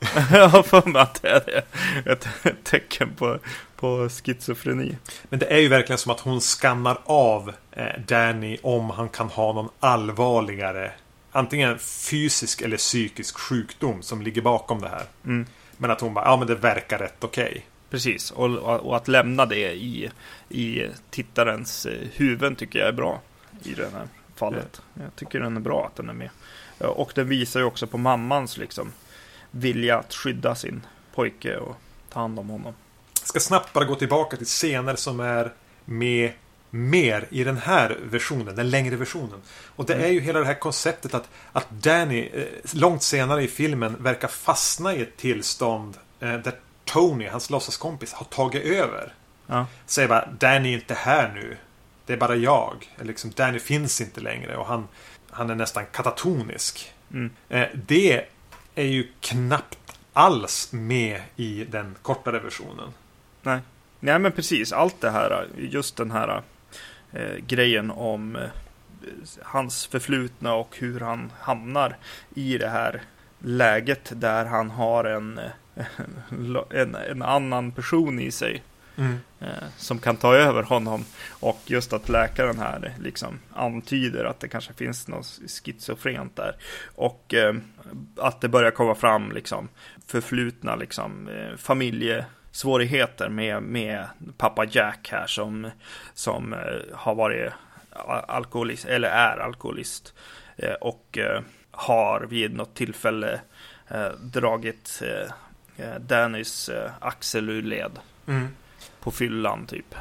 jag 0.32 0.48
har 0.48 0.62
för 0.62 0.88
mig 0.88 1.02
att 1.02 1.22
det 1.22 1.28
är 1.28 1.64
ett 2.12 2.28
tecken 2.64 3.14
på, 3.16 3.38
på 3.76 4.08
schizofreni. 4.08 4.96
Men 5.28 5.38
det 5.38 5.46
är 5.46 5.58
ju 5.58 5.68
verkligen 5.68 5.98
som 5.98 6.12
att 6.12 6.20
hon 6.20 6.40
skannar 6.40 6.98
av 7.04 7.52
eh, 7.72 8.00
Danny 8.06 8.58
om 8.62 8.90
han 8.90 9.08
kan 9.08 9.28
ha 9.28 9.52
någon 9.52 9.68
allvarligare 9.80 10.92
antingen 11.32 11.78
fysisk 11.78 12.60
eller 12.60 12.76
psykisk 12.76 13.38
sjukdom 13.38 14.02
som 14.02 14.22
ligger 14.22 14.42
bakom 14.42 14.80
det 14.80 14.88
här. 14.88 15.04
Mm. 15.24 15.46
Men 15.76 15.90
att 15.90 16.00
hon 16.00 16.14
bara, 16.14 16.24
ja 16.24 16.36
men 16.36 16.46
det 16.46 16.54
verkar 16.54 16.98
rätt 16.98 17.24
okej. 17.24 17.66
Precis, 17.90 18.30
och, 18.30 18.58
och 18.58 18.96
att 18.96 19.08
lämna 19.08 19.46
det 19.46 19.72
i, 19.72 20.10
i 20.48 20.86
tittarens 21.10 21.86
eh, 21.86 22.08
huvud 22.12 22.58
tycker 22.58 22.78
jag 22.78 22.88
är 22.88 22.92
bra 22.92 23.20
i 23.62 23.74
det 23.74 23.90
här 23.92 24.08
fallet. 24.34 24.82
Jag 24.94 25.16
tycker 25.16 25.40
den 25.40 25.56
är 25.56 25.60
bra 25.60 25.86
att 25.86 25.96
den 25.96 26.08
är 26.08 26.14
med. 26.14 26.30
Och 26.78 27.12
den 27.14 27.28
visar 27.28 27.60
ju 27.60 27.66
också 27.66 27.86
på 27.86 27.98
mammans 27.98 28.56
liksom 28.56 28.92
vilja 29.50 29.98
att 29.98 30.14
skydda 30.14 30.54
sin 30.54 30.86
pojke 31.14 31.56
och 31.56 31.76
ta 32.12 32.20
hand 32.20 32.38
om 32.38 32.48
honom. 32.48 32.74
Jag 33.20 33.28
ska 33.28 33.40
snabbt 33.40 33.72
bara 33.72 33.84
gå 33.84 33.94
tillbaka 33.94 34.36
till 34.36 34.46
scener 34.46 34.96
som 34.96 35.20
är 35.20 35.52
med 35.84 36.32
mer 36.70 37.26
i 37.30 37.44
den 37.44 37.56
här 37.56 37.98
versionen, 38.02 38.56
den 38.56 38.70
längre 38.70 38.96
versionen. 38.96 39.40
Och 39.76 39.86
det 39.86 39.94
är 39.94 40.08
ju 40.08 40.20
hela 40.20 40.38
det 40.38 40.46
här 40.46 40.54
konceptet 40.54 41.14
att, 41.14 41.28
att 41.52 41.70
Danny 41.70 42.28
eh, 42.34 42.44
långt 42.74 43.02
senare 43.02 43.42
i 43.42 43.48
filmen 43.48 43.96
verkar 44.02 44.28
fastna 44.28 44.94
i 44.94 45.02
ett 45.02 45.16
tillstånd 45.16 45.96
eh, 46.20 46.34
där 46.34 46.54
Tony, 46.88 47.26
hans 47.28 47.50
låtsaskompis, 47.50 48.12
har 48.12 48.24
tagit 48.24 48.64
över. 48.64 49.14
Ja, 49.46 49.66
Säger 49.86 50.08
bara 50.08 50.28
Danny 50.38 50.68
är 50.68 50.74
inte 50.74 50.94
här 50.94 51.32
nu. 51.34 51.56
Det 52.06 52.12
är 52.12 52.16
bara 52.16 52.36
jag. 52.36 52.88
Liksom, 53.02 53.30
Danny 53.30 53.58
finns 53.58 54.00
inte 54.00 54.20
längre 54.20 54.56
och 54.56 54.66
han, 54.66 54.88
han 55.30 55.50
är 55.50 55.54
nästan 55.54 55.84
katatonisk. 55.92 56.92
mm, 57.12 57.30
Eh, 57.48 57.66
det 57.74 58.24
är 58.74 58.84
ju 58.84 59.08
knappt 59.20 59.78
alls 60.12 60.68
med 60.72 61.22
i 61.36 61.64
den 61.64 61.96
kortare 62.02 62.38
versionen. 62.38 62.88
nej. 63.42 63.60
nej, 64.00 64.18
men 64.18 64.32
precis. 64.32 64.72
Allt 64.72 65.00
det 65.00 65.10
här, 65.10 65.46
just 65.58 65.96
den 65.96 66.10
här 66.10 66.42
eh, 67.12 67.36
grejen 67.46 67.90
om 67.90 68.36
eh, 68.36 68.42
hans 69.42 69.86
förflutna 69.86 70.54
och 70.54 70.76
hur 70.78 71.00
han 71.00 71.32
hamnar 71.40 71.96
i 72.34 72.58
det 72.58 72.68
här 72.68 73.02
läget 73.38 74.12
där 74.20 74.44
han 74.44 74.70
har 74.70 75.04
en, 75.04 75.38
eh, 75.38 75.50
en, 76.70 76.94
en 76.94 77.22
annan 77.22 77.72
person 77.72 78.20
i 78.20 78.30
sig. 78.30 78.62
Mm. 78.98 79.16
eh, 79.40 79.68
som 79.76 79.98
kan 79.98 80.16
ta 80.16 80.34
över 80.34 80.62
honom. 80.62 81.04
Och 81.28 81.60
just 81.66 81.92
att 81.92 82.08
läkaren 82.08 82.58
här 82.58 82.94
liksom 83.00 83.38
antyder 83.54 84.24
att 84.24 84.40
det 84.40 84.48
kanske 84.48 84.72
finns 84.72 85.08
något 85.08 85.40
schizofrent 85.48 86.36
där. 86.36 86.56
Och 86.94 87.34
eh, 87.34 87.54
att 88.16 88.40
det 88.40 88.48
börjar 88.48 88.70
komma 88.70 88.94
fram 88.94 89.32
liksom 89.32 89.68
förflutna 90.06 90.76
liksom 90.76 91.28
eh, 91.28 91.56
familjesvårigheter 91.56 93.28
med, 93.28 93.62
med 93.62 94.06
pappa 94.36 94.64
Jack 94.64 95.08
här 95.12 95.26
som, 95.26 95.70
som 96.14 96.52
eh, 96.52 96.58
har 96.92 97.14
varit 97.14 97.52
alkoholist, 98.26 98.84
eller 98.84 99.08
är 99.08 99.38
alkoholist. 99.38 100.14
Eh, 100.56 100.72
och 100.72 101.18
eh, 101.18 101.42
har 101.70 102.20
vid 102.20 102.54
något 102.54 102.74
tillfälle 102.74 103.40
dragit 104.20 105.02
Dannys 106.00 106.68
eh, 106.68 106.90
axel 107.00 107.48
ur 107.50 107.62
led 107.62 107.92
Mm. 108.26 108.48
på 109.00 109.10
fyllan 109.10 109.66
typ. 109.66 109.94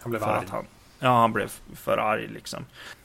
Han 0.00 0.10
blev 0.10 0.20
För 0.20 0.26
arg. 0.26 0.44
att 0.44 0.50
han, 0.50 0.64
ja, 0.98 1.20
han 1.20 1.32
blev 1.32 1.52
för 1.74 1.98
arg 1.98 2.28
liksom. 2.28 2.64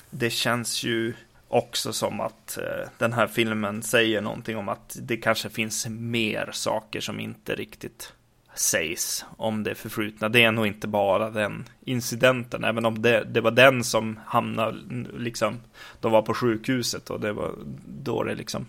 Det 0.10 0.30
känns 0.30 0.84
ju 0.84 1.14
också 1.48 1.94
som 1.94 2.20
att 2.20 2.58
eh, 2.58 2.90
den 2.98 3.14
här 3.14 3.28
filmen 3.28 3.84
säger 3.84 4.22
någonting 4.22 4.58
om 4.58 4.70
att 4.70 4.98
det 5.02 5.18
kanske 5.18 5.50
finns 5.50 5.88
mer 5.90 6.50
saker 6.54 7.00
som 7.02 7.20
inte 7.20 7.56
riktigt 7.56 8.14
sägs 8.56 9.26
om 9.38 9.64
det 9.64 9.76
förflutna. 9.76 10.30
Det 10.30 10.44
är 10.44 10.52
nog 10.52 10.68
inte 10.68 10.88
bara 10.88 11.30
den 11.30 11.66
incidenten, 11.86 12.64
även 12.64 12.86
om 12.86 13.02
det, 13.02 13.24
det 13.24 13.42
var 13.42 13.52
den 13.52 13.84
som 13.84 14.20
hamnade, 14.26 14.78
liksom, 15.18 15.60
de 16.00 16.12
var 16.12 16.22
på 16.22 16.34
sjukhuset 16.34 17.10
och 17.10 17.20
det 17.20 17.34
var 17.34 17.52
då 17.88 18.24
det 18.24 18.36
liksom 18.36 18.66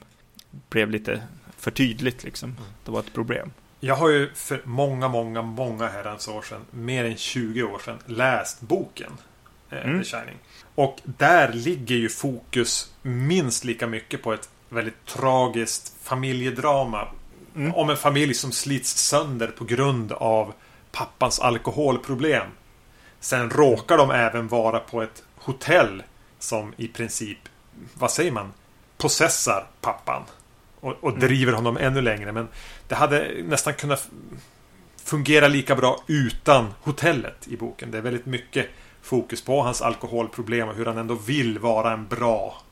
blev 0.68 0.90
lite 0.90 1.22
för 1.62 1.70
tydligt 1.70 2.25
liksom. 2.25 2.57
Det 2.85 2.90
var 2.90 3.01
ett 3.01 3.14
problem. 3.14 3.51
Jag 3.81 3.94
har 3.94 4.09
ju 4.09 4.31
för 4.35 4.62
många, 4.64 5.09
många, 5.09 5.42
många 5.42 5.88
herrans 5.88 6.29
år 6.29 6.42
sedan, 6.42 6.61
mer 6.70 7.05
än 7.05 7.16
20 7.16 7.62
år 7.62 7.79
sedan, 7.79 7.98
läst 8.07 8.61
boken 8.61 9.12
eh, 9.70 9.79
Mm. 9.85 10.03
The 10.03 10.11
Shining. 10.11 10.37
Och 10.75 11.01
där 11.05 11.53
ligger 11.53 11.96
ju 11.96 12.09
fokus 12.09 12.92
minst 13.03 13.64
lika 13.64 13.87
mycket 13.87 14.22
på 14.22 14.33
ett 14.33 14.48
väldigt 14.68 15.07
tragiskt 15.07 15.94
familjedrama. 16.03 17.09
Mm. 17.57 17.75
Om 17.75 17.90
en 17.90 17.96
familj 17.96 18.35
som 18.35 18.53
slits 18.53 18.90
sönder 18.90 19.46
på 19.46 19.64
grund 19.64 20.12
av 20.12 20.53
pappans 20.92 21.40
alkoholproblem. 21.40 22.46
Sen 23.20 23.51
råkar 23.51 23.96
de 23.98 24.11
även 24.11 24.48
vara 24.48 24.81
på 24.81 25.03
ett 25.03 25.22
hotell 25.37 26.03
som 26.38 26.75
i 26.77 26.88
princip, 26.88 27.38
vad 27.94 28.11
säger 28.11 28.33
man, 28.33 28.53
possessar 28.98 29.66
pappan. 29.81 30.22
Och, 30.83 30.95
och 31.01 31.09
Mm. 31.11 31.21
driver 31.21 31.53
honom 31.53 31.77
ännu 31.77 32.01
längre. 32.01 32.33
Men 32.33 32.49
det 32.88 32.95
hade 32.95 33.31
nästan 33.45 33.75
kunnat 33.75 34.09
fungera 35.05 35.49
lika 35.49 35.77
bra 35.77 36.03
utan 36.07 36.75
hotellet 36.83 37.49
i 37.49 37.57
boken. 37.57 37.90
Det 37.90 37.99
är 37.99 38.03
väldigt 38.03 38.27
mycket 38.27 38.66
fokus 39.03 39.42
på 39.45 39.62
hans 39.62 39.83
alkoholproblem 39.83 40.68
och 40.68 40.75
hur 40.75 40.87
han 40.87 40.99
ändå 40.99 41.14
vill 41.14 41.59
vara 41.59 41.92
en 41.92 42.07
bra 42.07 42.62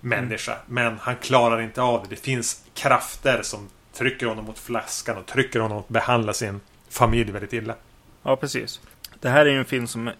människa. 0.00 0.56
Men 0.66 0.98
han 1.00 1.16
klarar 1.16 1.60
inte 1.60 1.82
av 1.82 2.02
det. 2.02 2.08
Det 2.10 2.20
finns 2.20 2.64
krafter 2.74 3.42
som 3.42 3.68
trycker 3.92 4.26
honom 4.26 4.44
mot 4.44 4.58
flaskan 4.58 5.16
och 5.16 5.26
trycker 5.26 5.60
honom 5.60 5.78
att 5.78 5.88
behandla 5.88 6.32
sin 6.32 6.60
familj 6.88 7.30
väldigt 7.32 7.52
illa. 7.52 7.74
Ja, 8.22 8.36
precis. 8.36 8.80
Det 9.20 9.28
här 9.28 9.46
är 9.46 9.50
ju 9.50 9.58
en 9.58 9.64
film 9.64 9.86
som 9.86 10.08
eh, 10.08 10.14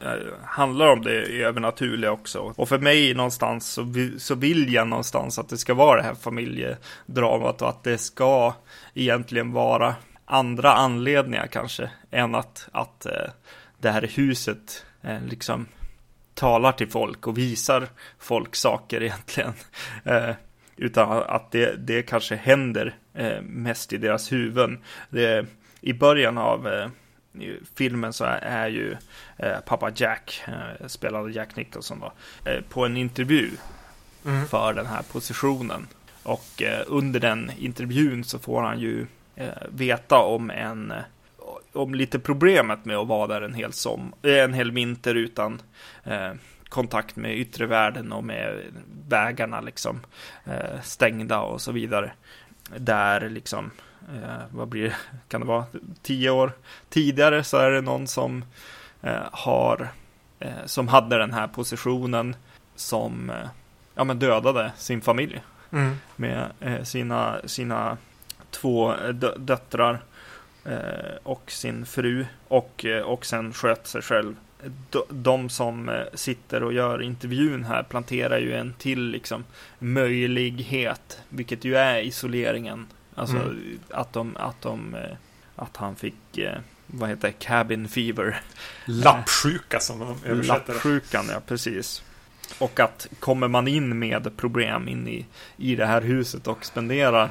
handlar 0.45 0.93
om 0.93 1.03
det 1.03 1.43
övernaturliga 1.43 2.13
också. 2.13 2.55
Och 2.57 2.69
för 2.69 2.79
mig 2.79 3.15
någonstans 3.15 3.73
så, 3.73 3.93
så 4.19 4.35
vill 4.35 4.75
jag 4.75 4.89
någonstans 4.89 5.39
att 5.39 5.49
det 5.49 5.59
ska 5.59 5.75
vara 5.75 5.97
det 5.97 6.07
här 6.07 6.15
familjedramat 6.15 7.63
och 7.63 7.69
att 7.69 7.85
det 7.85 7.99
ska 7.99 8.55
egentligen 8.95 9.53
vara 9.53 9.95
andra 10.25 10.73
anledningar 10.73 11.47
kanske 11.47 11.91
än 12.11 12.35
att, 12.35 12.69
att 12.73 13.07
eh, 13.07 13.31
det 13.79 13.91
här 13.91 14.11
huset 14.15 14.85
eh, 15.03 15.23
liksom 15.23 15.67
talar 16.35 16.73
till 16.73 16.89
folk 16.89 17.27
och 17.27 17.39
visar 17.39 17.89
folk 18.19 18.57
saker 18.57 19.03
egentligen. 19.03 19.53
Eh, 20.05 20.35
utan 20.77 21.23
att 21.23 21.51
det, 21.51 21.77
det 21.77 22.03
kanske 22.03 22.37
händer 22.37 22.97
eh, 23.15 23.43
mest 23.43 23.93
i 23.93 23.97
deras 23.97 24.33
huvuden. 24.33 24.79
Det, 25.11 25.47
I 25.81 25.93
början 25.93 26.39
av 26.39 26.69
eh, 26.69 26.89
i 27.35 27.59
filmen 27.75 28.13
så 28.13 28.25
är, 28.43 28.69
ju 28.69 28.97
eh, 29.37 29.61
pappa 29.67 29.91
Jack, 29.95 30.43
eh, 30.47 30.87
spelad 30.87 31.21
av 31.21 31.33
Jack 31.33 31.57
Nicholson 31.57 32.01
då, 32.01 32.13
eh, 32.51 32.61
på 32.61 32.87
en 32.87 32.97
intervju 32.97 33.51
Mm. 34.25 34.47
för 34.47 34.75
den 34.75 34.87
här 34.87 35.03
positionen. 35.13 35.87
Och 36.23 36.63
under 36.87 37.21
den 37.21 37.51
intervjun 37.59 38.25
så 38.25 38.39
får 38.39 38.63
han 38.63 38.81
ju 38.81 39.07
veta 39.69 40.19
om 40.19 40.51
en 40.51 40.93
om 41.73 41.95
lite 41.95 42.19
problemet 42.19 42.85
med 42.85 42.97
att 42.97 43.07
vara 43.07 43.27
där 43.27 43.43
en 43.43 43.55
hel, 43.55 43.73
som, 43.73 44.15
en 44.23 44.55
hel 44.55 44.71
vinter 44.71 45.15
utan 45.15 45.63
kontakt 46.69 47.17
med 47.17 47.39
yttre 47.39 47.67
världen 47.67 48.13
och 48.13 48.25
med 48.25 48.57
vägarna 49.09 49.61
liksom 49.61 50.01
stängda 50.83 51.41
och 51.41 51.61
så 51.61 51.73
vidare. 51.73 52.13
Där 52.77 53.29
liksom, 53.29 53.71
eh, 54.15 54.43
vad 54.51 54.69
blir 54.69 54.83
det, 54.83 54.95
kan 55.29 55.41
det 55.41 55.47
vara, 55.47 55.65
tio 56.03 56.31
år 56.31 56.53
tidigare 56.89 57.45
så 57.45 57.57
är 57.57 57.71
det 57.71 57.81
någon 57.81 58.07
som 58.07 58.45
eh, 59.03 59.23
har, 59.33 59.89
eh, 60.39 60.53
som 60.67 60.89
hade 60.89 61.19
den 61.19 61.33
här 61.33 61.47
positionen 61.47 62.37
som, 62.77 63.31
eh, 63.31 63.49
ja 63.95 64.05
men 64.05 64.19
dödade 64.19 64.73
sin 64.77 65.01
familj 65.01 65.41
Mm. 65.73 65.97
med 66.17 66.51
eh, 66.61 66.83
sina, 66.83 67.37
sina 67.45 67.97
två 68.51 68.95
dö- 69.13 69.39
döttrar 69.39 70.01
eh, 70.65 71.17
och 71.23 71.51
sin 71.51 71.87
fru 71.87 72.27
och, 72.49 72.85
eh, 72.85 73.03
och 73.03 73.27
sen 73.27 73.53
sköt 73.53 73.87
sig 73.87 74.03
själv. 74.03 74.35
De, 74.91 75.03
de 75.09 75.49
som 75.49 75.89
eh, 75.89 76.03
sitter 76.15 76.63
och 76.63 76.73
gör 76.73 77.03
intervjun 77.03 77.65
här 77.65 77.83
planterar 77.83 78.39
ju 78.39 78.55
en 78.55 78.75
till 78.79 79.03
liksom 79.11 79.45
möjlighet, 79.79 81.21
vilket 81.29 81.65
ju 81.65 81.77
är 81.77 82.01
isoleringen. 82.01 82.87
Alltså 83.15 83.37
Mm. 83.37 83.81
att 83.91 84.13
de, 84.13 84.37
att 84.37 84.61
de, 84.63 84.95
eh, 84.95 85.17
att 85.57 85.77
han 85.77 85.97
fick, 85.97 86.39
eh, 86.39 86.59
vad 86.87 87.09
heter 87.09 87.29
det, 87.29 87.33
cabin 87.33 87.89
fever. 87.89 88.41
Lappsjuka 88.85 89.81
som 89.81 89.99
de 89.99 90.17
översätter. 90.25 90.73
Lappsjukan, 90.73 91.27
ja 91.33 91.41
precis. 91.47 92.03
Och 92.59 92.81
att 92.81 93.07
kommer 93.21 93.49
man 93.49 93.69
in 93.69 93.99
med 93.99 94.37
problem 94.37 94.89
in 94.89 95.09
i, 95.09 95.27
i 95.57 95.77
det 95.77 95.87
här 95.87 96.01
huset 96.01 96.47
och 96.47 96.65
spenderar 96.65 97.31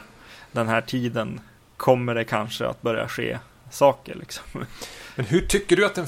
den 0.52 0.68
här 0.68 0.82
tiden 0.82 1.42
kommer 1.78 2.16
det 2.16 2.24
kanske 2.24 2.68
att 2.68 2.82
börja 2.82 3.08
ske 3.08 3.40
saker 3.72 4.16
liksom. 4.16 4.44
Men 5.16 5.26
hur 5.26 5.42
tycker 5.42 5.76
du 5.76 5.86
att 5.86 5.96
den 5.96 6.08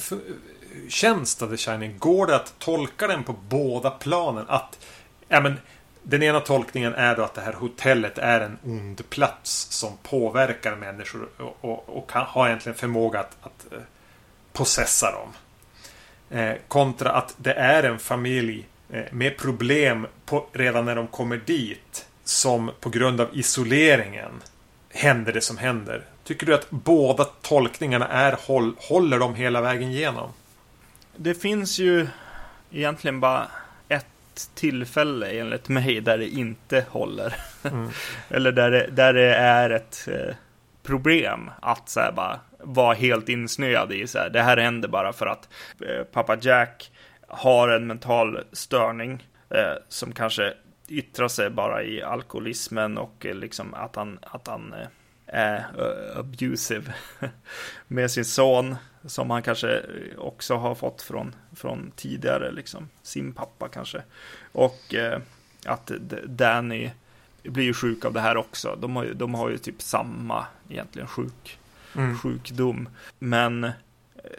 känns 0.89 1.35
då, 1.35 1.47
The 1.47 1.57
Shining? 1.57 1.97
Går 1.99 2.27
det 2.27 2.35
att 2.35 2.53
tolka 2.59 3.07
den 3.07 3.23
på 3.23 3.33
båda 3.49 3.89
planen? 3.89 4.45
Att, 4.47 4.85
ja 5.27 5.41
men, 5.41 5.57
den 6.03 6.23
ena 6.23 6.39
tolkningen 6.39 6.93
är 6.93 7.15
då 7.15 7.23
att 7.23 7.33
det 7.33 7.41
här 7.41 7.53
hotellet 7.53 8.17
är 8.17 8.41
en 8.41 8.57
ond 8.65 9.09
plats 9.09 9.67
som 9.69 9.97
påverkar 10.03 10.75
människor 10.75 11.29
och, 11.37 11.57
och, 11.61 11.97
och 11.97 12.09
kan, 12.09 12.25
har 12.25 12.47
egentligen 12.47 12.77
förmåga 12.77 13.19
att, 13.19 13.37
att 13.41 13.73
eh, 13.73 13.79
possessa 14.53 15.11
dem. 15.11 15.33
Eh, 16.39 16.55
kontra 16.67 17.11
att 17.11 17.35
det 17.37 17.53
är 17.53 17.83
en 17.83 17.99
familj 17.99 18.67
eh, 18.89 19.03
med 19.11 19.37
problem 19.37 20.07
på, 20.25 20.47
redan 20.53 20.85
när 20.85 20.95
de 20.95 21.07
kommer 21.07 21.37
dit. 21.37 22.05
Som 22.23 22.71
på 22.79 22.89
grund 22.89 23.21
av 23.21 23.29
isoleringen 23.33 24.31
händer 24.89 25.33
det 25.33 25.41
som 25.41 25.57
händer. 25.57 26.05
Tycker 26.23 26.45
du 26.45 26.53
att 26.53 26.69
båda 26.69 27.23
tolkningarna 27.23 28.07
är 28.07 28.37
håll, 28.47 28.75
håller 28.77 29.19
de 29.19 29.35
hela 29.35 29.61
vägen 29.61 29.89
igenom? 29.89 30.29
Det 31.15 31.35
finns 31.35 31.79
ju 31.79 32.07
egentligen 32.71 33.19
bara 33.19 33.47
ett 34.33 34.55
tillfälle 34.55 35.31
enligt 35.31 35.69
mig 35.69 36.01
där 36.01 36.17
det 36.17 36.27
inte 36.27 36.85
håller. 36.89 37.35
Mm. 37.63 37.89
Eller 38.29 38.51
där 38.51 38.71
det, 38.71 38.87
där 38.91 39.13
det 39.13 39.35
är 39.35 39.69
ett 39.69 40.07
eh, 40.07 40.35
problem 40.83 41.51
att 41.61 41.89
så 41.89 41.99
här, 41.99 42.11
bara 42.11 42.39
vara 42.59 42.93
helt 42.93 43.29
insnöad 43.29 43.91
i 43.91 44.07
så 44.07 44.19
här. 44.19 44.29
Det 44.29 44.41
här 44.41 44.57
händer 44.57 44.89
bara 44.89 45.13
för 45.13 45.25
att 45.25 45.49
eh, 45.81 46.03
pappa 46.03 46.37
Jack 46.41 46.91
har 47.27 47.69
en 47.69 47.87
mental 47.87 48.43
störning 48.51 49.27
eh, 49.49 49.73
som 49.87 50.11
kanske 50.11 50.53
yttrar 50.87 51.27
sig 51.27 51.49
bara 51.49 51.83
i 51.83 52.01
alkoholismen 52.01 52.97
och 52.97 53.25
eh, 53.25 53.35
liksom 53.35 53.73
att 53.73 53.95
han, 53.95 54.19
att 54.21 54.47
han 54.47 54.73
eh, 55.31 55.61
abusive 56.15 56.93
med 57.87 58.11
sin 58.11 58.25
son 58.25 58.75
som 59.05 59.29
han 59.29 59.41
kanske 59.41 59.81
också 60.17 60.55
har 60.55 60.75
fått 60.75 61.01
från, 61.01 61.35
från 61.55 61.91
tidigare, 61.95 62.51
liksom 62.51 62.89
sin 63.01 63.33
pappa 63.33 63.67
kanske. 63.67 64.01
Och 64.51 64.95
eh, 64.95 65.19
att 65.65 65.87
Danny 66.25 66.89
blir 67.43 67.63
ju 67.63 67.73
sjuk 67.73 68.05
av 68.05 68.13
det 68.13 68.21
här 68.21 68.37
också. 68.37 68.77
De 68.81 68.95
har 68.95 69.03
ju, 69.03 69.13
de 69.13 69.33
har 69.33 69.49
ju 69.49 69.57
typ 69.57 69.81
samma 69.81 70.45
egentligen 70.69 71.07
sjuk, 71.07 71.57
Mm. 71.95 72.17
sjukdom. 72.17 72.89
Men 73.19 73.63
eh, 73.63 73.71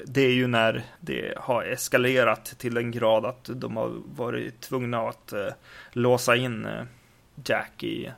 det 0.06 0.20
är 0.20 0.32
ju 0.32 0.46
när 0.46 0.84
det 1.00 1.34
har 1.36 1.62
eskalerat 1.62 2.44
till 2.44 2.76
en 2.76 2.90
grad 2.90 3.24
att 3.26 3.50
de 3.54 3.76
har 3.76 3.92
varit 4.16 4.60
tvungna 4.60 5.08
att 5.08 5.32
eh, 5.32 5.48
låsa 5.92 6.36
in 6.36 6.66
eh, 6.66 6.84
Jack 7.44 7.82
i 7.82 8.12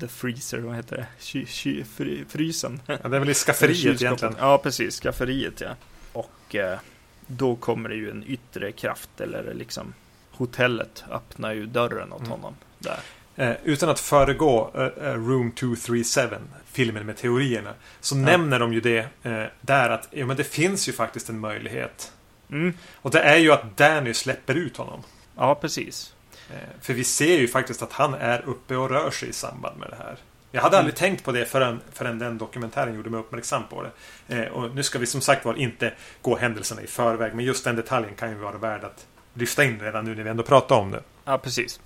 the 0.00 0.08
freezer, 0.08 0.58
vad 0.58 0.76
heter 0.76 0.96
det? 0.96 1.06
Ky, 1.20 1.44
ky, 1.46 1.84
fry, 1.84 2.24
frysen. 2.28 2.80
Ja, 2.86 2.96
det 3.08 3.16
är 3.16 3.20
väl 3.20 3.30
i 3.30 3.34
skafferiet 3.46 4.02
egentligen. 4.02 4.36
Ja, 4.38 4.58
precis. 4.58 5.00
Skafferiet, 5.00 5.60
ja. 5.60 5.70
och 6.12 6.54
eh, 6.54 6.78
då 7.26 7.56
kommer 7.56 7.88
det 7.88 7.94
ju 7.94 8.10
en 8.10 8.24
yttre 8.26 8.72
kraft 8.72 9.20
eller 9.20 9.54
liksom 9.54 9.94
hotellet 10.30 11.04
öppnar 11.10 11.52
ju 11.52 11.66
dörren 11.66 12.12
åt 12.12 12.18
Mm. 12.20 12.30
honom 12.30 12.56
där. 12.78 12.98
Eh, 13.36 13.52
utan 13.64 13.88
att 13.88 14.00
föregå 14.00 14.70
eh, 14.74 14.82
eh, 15.08 15.14
Room 15.14 15.52
237, 15.52 16.28
filmen 16.66 17.06
med 17.06 17.16
teorierna, 17.16 17.74
så 18.00 18.14
nämner 18.16 18.58
de 18.58 18.72
ju 18.72 18.80
det 18.80 19.08
eh, 19.22 19.44
där 19.60 19.90
att 19.90 20.08
ja, 20.10 20.26
men 20.26 20.36
det 20.36 20.44
finns 20.44 20.88
ju 20.88 20.92
faktiskt 20.92 21.28
en 21.28 21.38
möjlighet. 21.38 22.12
Mm. 22.50 22.74
Och 22.94 23.10
det 23.10 23.20
är 23.20 23.36
ju 23.36 23.52
att 23.52 23.76
Danny 23.76 24.14
släpper 24.14 24.54
ut 24.54 24.76
honom. 24.76 25.02
Ja, 25.36 25.54
precis. 25.54 26.14
Eh, 26.50 26.56
för 26.80 26.94
vi 26.94 27.04
ser 27.04 27.38
ju 27.38 27.48
faktiskt 27.48 27.82
att 27.82 27.92
han 27.92 28.14
är 28.14 28.42
uppe 28.46 28.76
och 28.76 28.90
rör 28.90 29.10
sig 29.10 29.28
i 29.28 29.32
samband 29.32 29.78
med 29.78 29.90
det 29.90 29.96
här. 29.96 30.16
Jag 30.50 30.62
hade 30.62 30.78
aldrig 30.78 30.96
tänkt 30.96 31.24
på 31.24 31.32
det 31.32 31.46
förrän, 31.46 31.80
förrän 31.92 32.18
den 32.18 32.38
dokumentären 32.38 32.94
gjorde 32.94 33.10
mig 33.10 33.20
uppmärksam 33.20 33.62
på 33.70 33.82
det. 33.82 33.90
Eh, 34.36 34.52
och 34.52 34.74
nu 34.74 34.82
ska 34.82 34.98
vi 34.98 35.06
som 35.06 35.20
sagt 35.20 35.44
var 35.44 35.54
inte 35.54 35.92
gå 36.22 36.36
händelserna 36.36 36.82
i 36.82 36.86
förväg, 36.86 37.34
men 37.34 37.44
just 37.44 37.64
den 37.64 37.76
detaljen 37.76 38.14
kan 38.14 38.30
ju 38.30 38.34
vara 38.34 38.58
värd 38.58 38.84
att 38.84 39.06
lyfta 39.34 39.64
in 39.64 39.80
redan 39.80 40.04
nu 40.04 40.14
när 40.14 40.22
vi 40.22 40.30
ändå 40.30 40.42
pratar 40.42 40.76
om 40.76 40.90
det. 40.90 41.02
Ja, 41.24 41.38
precis. 41.38 41.80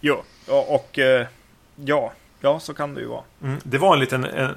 Jo, 0.00 0.22
och, 0.48 0.74
och 0.74 0.98
eh, 0.98 1.26
ja, 1.76 2.12
ja, 2.40 2.60
så 2.60 2.74
kan 2.74 2.94
det 2.94 3.00
ju 3.00 3.06
vara. 3.06 3.22
Mm, 3.42 3.60
det 3.62 3.78
var 3.78 3.94
en 3.94 4.00
liten... 4.00 4.24
En, 4.24 4.54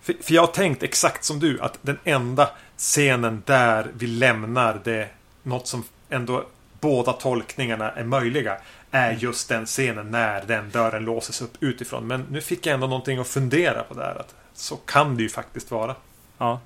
för, 0.00 0.14
för 0.22 0.34
jag 0.34 0.42
har 0.42 0.52
tänkt 0.52 0.82
exakt 0.82 1.24
som 1.24 1.40
du 1.40 1.60
att 1.60 1.78
den 1.82 1.98
enda 2.04 2.50
scenen 2.76 3.42
där 3.46 3.90
vi 3.94 4.06
lämnar 4.06 4.80
det 4.84 5.08
något 5.42 5.66
som 5.66 5.84
ändå 6.08 6.44
båda 6.86 7.12
tolkningarna 7.12 7.90
är 7.90 8.04
möjliga 8.04 8.56
är 8.90 9.12
just 9.12 9.48
den 9.48 9.66
scenen 9.66 10.10
när 10.10 10.44
den 10.46 10.70
dörren 10.70 11.04
låses 11.04 11.42
upp 11.42 11.52
utifrån. 11.60 12.06
Men 12.06 12.24
nu 12.30 12.40
fick 12.40 12.66
jag 12.66 12.74
ändå 12.74 12.86
någonting 12.86 13.18
att 13.18 13.26
fundera 13.28 13.82
på 13.82 13.94
där. 13.94 14.20
Att 14.20 14.34
så 14.54 14.76
kan 14.76 15.16
det 15.16 15.22
ju 15.22 15.28
faktiskt 15.28 15.70
vara. 15.70 15.94
Ja. 16.38 16.60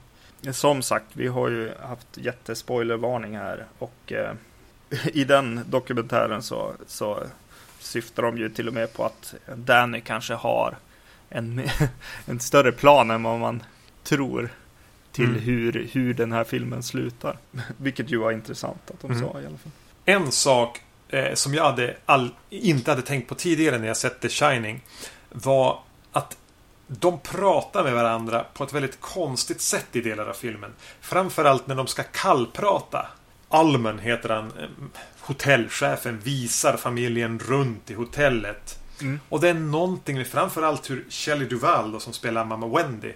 Som 0.53 0.83
sagt, 0.83 1.07
vi 1.13 1.27
har 1.27 1.49
ju 1.49 1.73
haft 1.83 2.07
jättespoilervarning 2.17 3.37
här 3.37 3.65
och 3.79 4.13
eh, 4.13 4.33
i 5.13 5.25
den 5.25 5.61
dokumentären 5.67 6.43
så, 6.43 6.73
så 6.87 7.23
syftar 7.79 8.23
de 8.23 8.39
ju 8.39 8.49
till 8.49 8.69
och 8.69 8.75
med 8.75 8.93
på 8.93 9.05
att 9.05 9.35
Danny 9.55 10.01
kanske 10.01 10.35
har 10.35 10.77
en, 11.29 11.63
en 12.27 12.41
större 12.41 12.73
plan 12.73 13.11
än 13.11 13.23
vad 13.23 13.39
man 13.41 13.63
tror 14.05 14.49
till 15.13 15.25
Mm. 15.25 15.41
hur, 15.41 15.89
hur 15.93 16.15
den 16.15 16.33
här 16.33 16.45
filmen 16.45 16.83
slutar. 16.83 17.37
Vilket 17.77 18.11
ju 18.11 18.17
var 18.17 18.33
intressant 18.33 18.91
att 18.91 19.01
de 19.01 19.11
Mm. 19.11 19.23
sa 19.23 19.41
i 19.41 19.47
alla 19.47 19.59
fall. 19.59 19.73
En 20.05 20.33
sak 20.33 20.81
eh, 21.09 21.35
som 21.35 21.55
jag 21.55 21.65
hade 21.65 21.97
all, 22.07 22.31
inte 22.51 22.91
hade 22.91 23.03
tänkt 23.03 23.29
på 23.29 23.35
tidigare 23.35 23.79
när 23.79 23.87
jag 23.87 23.97
sett 23.97 24.21
The 24.21 24.29
Shining 24.29 24.85
var 25.29 25.81
att 26.13 26.37
de 26.87 27.21
pratar 27.21 27.85
med 27.85 27.95
varandra 27.95 28.45
på 28.55 28.65
ett 28.65 28.73
väldigt 28.73 29.01
konstigt 29.01 29.61
sätt 29.61 29.87
i 29.93 30.01
delar 30.01 30.27
av 30.27 30.35
filmen. 30.35 30.75
Framförallt 31.01 31.67
när 31.67 31.75
de 31.75 31.87
ska 31.87 32.03
kallprata. 32.03 33.07
Almen 33.49 33.99
heter 33.99 34.29
han, 34.29 34.47
eh, 34.47 34.69
hotellchefen, 35.21 36.19
visar 36.19 36.77
familjen 36.77 37.39
runt 37.39 37.91
i 37.91 37.95
hotellet. 37.95 38.79
Mm. 39.01 39.21
Och 39.29 39.41
det 39.41 39.49
är 39.49 39.55
någonting 39.55 40.17
med 40.17 40.27
framförallt 40.27 40.91
hur 40.91 41.07
Shelley 41.11 41.49
Duvall 41.49 41.93
då, 41.93 42.01
som 42.01 42.13
spelar 42.13 42.45
mamma 42.45 42.67
Wendy 42.67 43.13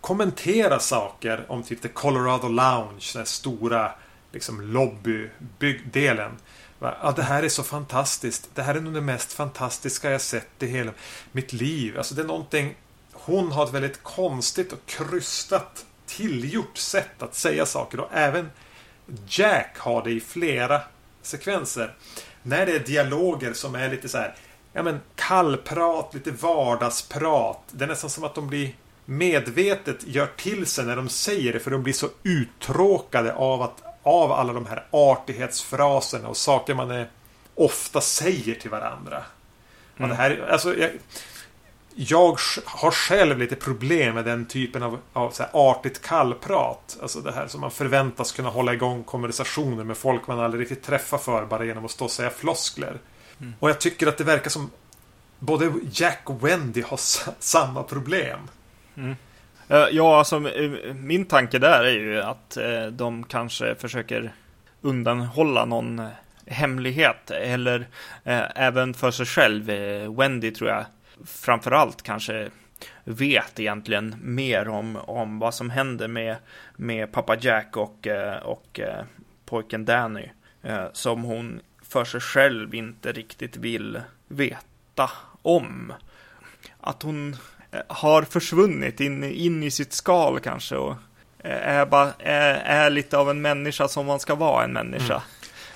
kommenterar 0.00 0.78
saker 0.78 1.44
om 1.48 1.62
typ 1.62 1.82
The 1.82 1.88
Colorado 1.88 2.48
Lounge, 2.48 3.12
den 3.14 3.26
stora 3.26 3.92
liksom 4.32 4.60
lobbydelen. 4.60 6.32
Ja, 6.80 7.12
det 7.16 7.22
här 7.22 7.42
är 7.42 7.48
så 7.48 7.62
fantastiskt. 7.62 8.50
Det 8.54 8.62
här 8.62 8.74
är 8.74 8.80
nog 8.80 8.94
det 8.94 9.00
mest 9.00 9.32
fantastiska 9.32 10.10
jag 10.10 10.20
sett 10.20 10.62
i 10.62 10.66
hela 10.66 10.92
mitt 11.32 11.52
liv. 11.52 11.98
Alltså 11.98 12.14
det 12.14 12.22
är 12.22 12.26
någonting... 12.26 12.74
Hon 13.12 13.52
har 13.52 13.64
ett 13.64 13.74
väldigt 13.74 14.02
konstigt 14.02 14.72
och 14.72 14.86
krystat 14.86 15.86
tillgjort 16.06 16.76
sätt 16.76 17.22
att 17.22 17.34
säga 17.34 17.66
saker 17.66 18.00
och 18.00 18.10
även 18.12 18.50
Jack 19.28 19.78
har 19.78 20.04
det 20.04 20.10
i 20.10 20.20
flera 20.20 20.80
sekvenser. 21.22 21.96
När 22.42 22.66
det 22.66 22.72
är 22.72 22.78
dialoger 22.78 23.52
som 23.52 23.74
är 23.74 23.90
lite 23.90 24.08
så 24.08 24.18
här 24.18 24.34
Ja 24.72 24.82
men 24.82 25.00
kallprat, 25.14 26.14
lite 26.14 26.30
vardagsprat. 26.30 27.60
Det 27.70 27.84
är 27.84 27.88
nästan 27.88 28.10
som 28.10 28.24
att 28.24 28.34
de 28.34 28.48
blir 28.48 28.74
medvetet 29.04 30.06
gör 30.06 30.28
till 30.36 30.66
sig 30.66 30.86
när 30.86 30.96
de 30.96 31.08
säger 31.08 31.52
det 31.52 31.60
för 31.60 31.70
de 31.70 31.82
blir 31.82 31.92
så 31.92 32.08
uttråkade 32.22 33.34
av 33.34 33.62
att 33.62 33.82
av 34.08 34.32
alla 34.32 34.52
de 34.52 34.66
här 34.66 34.84
artighetsfraserna 34.90 36.28
och 36.28 36.36
saker 36.36 36.74
man 36.74 37.04
ofta 37.54 38.00
säger 38.00 38.54
till 38.54 38.70
varandra. 38.70 39.22
Mm. 39.98 40.10
det 40.10 40.16
här, 40.16 40.48
alltså, 40.50 40.76
jag, 40.76 40.90
jag 41.94 42.38
har 42.64 42.90
själv 42.90 43.38
lite 43.38 43.56
problem 43.56 44.14
med 44.14 44.24
den 44.24 44.46
typen 44.46 44.82
av, 44.82 44.98
av 45.12 45.32
artigt 45.52 46.02
kallprat. 46.02 46.98
Alltså 47.02 47.20
det 47.20 47.32
här 47.32 47.46
som 47.46 47.60
man 47.60 47.70
förväntas 47.70 48.32
kunna 48.32 48.48
hålla 48.48 48.72
igång 48.74 49.04
konversationer 49.04 49.84
med 49.84 49.96
folk 49.96 50.26
man 50.26 50.40
aldrig 50.40 50.60
riktigt 50.60 50.82
träffar 50.82 51.18
för 51.18 51.46
bara 51.46 51.64
genom 51.64 51.84
att 51.84 51.90
stå 51.90 52.04
och 52.04 52.10
säga 52.10 52.30
floskler. 52.30 52.98
Mm. 53.40 53.54
Och 53.58 53.68
jag 53.68 53.80
tycker 53.80 54.06
att 54.06 54.18
det 54.18 54.24
verkar 54.24 54.50
som 54.50 54.70
både 55.38 55.72
Jack 55.92 56.20
och 56.24 56.46
Wendy 56.46 56.82
har 56.82 56.96
sa- 56.96 57.32
samma 57.38 57.82
problem. 57.82 58.40
Eh, 58.96 59.12
Eh, 59.70 59.86
ja, 59.90 60.18
alltså 60.18 60.40
min 60.94 61.24
tanke 61.24 61.58
där 61.58 61.84
är 61.84 61.92
ju 61.92 62.22
att 62.22 62.56
eh, 62.56 62.86
de 62.86 63.24
kanske 63.24 63.74
försöker 63.74 64.32
undanhålla 64.80 65.64
någon 65.64 65.98
eh, 65.98 66.08
hemlighet 66.46 67.30
eller 67.30 67.88
även 68.54 68.94
för 68.94 69.10
sig 69.10 69.26
själv. 69.26 69.64
Wendy 70.16 70.50
tror 70.50 70.70
jag 70.70 70.84
framförallt 71.26 72.02
kanske 72.02 72.48
vet 73.04 73.60
egentligen 73.60 74.14
mer 74.22 74.68
om, 74.68 74.96
om 74.96 75.38
vad 75.38 75.54
som 75.54 75.70
händer 75.70 76.08
med, 76.08 76.36
med 76.76 77.12
pappa 77.12 77.36
Jack 77.40 77.76
och, 77.76 78.08
och 78.42 78.80
pojken 79.44 79.84
Danny. 79.84 80.28
Som 80.92 81.22
hon 81.22 81.60
för 81.82 82.04
sig 82.04 82.20
själv 82.20 82.74
inte 82.74 83.12
riktigt 83.12 83.56
vill 83.56 84.00
veta 84.28 85.10
om. 85.42 85.92
Att 86.80 87.02
hon 87.02 87.36
har 87.88 88.22
försvunnit 88.22 89.00
in, 89.00 89.24
in 89.24 89.62
i 89.62 89.70
sitt 89.70 89.92
skal 89.92 90.40
kanske 90.40 90.76
och 90.76 90.94
eh, 91.38 91.68
är, 91.68 91.86
bara, 91.86 92.12
är, 92.18 92.54
är 92.54 92.90
lite 92.90 93.18
av 93.18 93.30
en 93.30 93.42
människa 93.42 93.88
som 93.88 94.06
man 94.06 94.20
ska 94.20 94.34
vara 94.34 94.64
en 94.64 94.72
människa 94.72 95.14
Mm. 95.14 95.22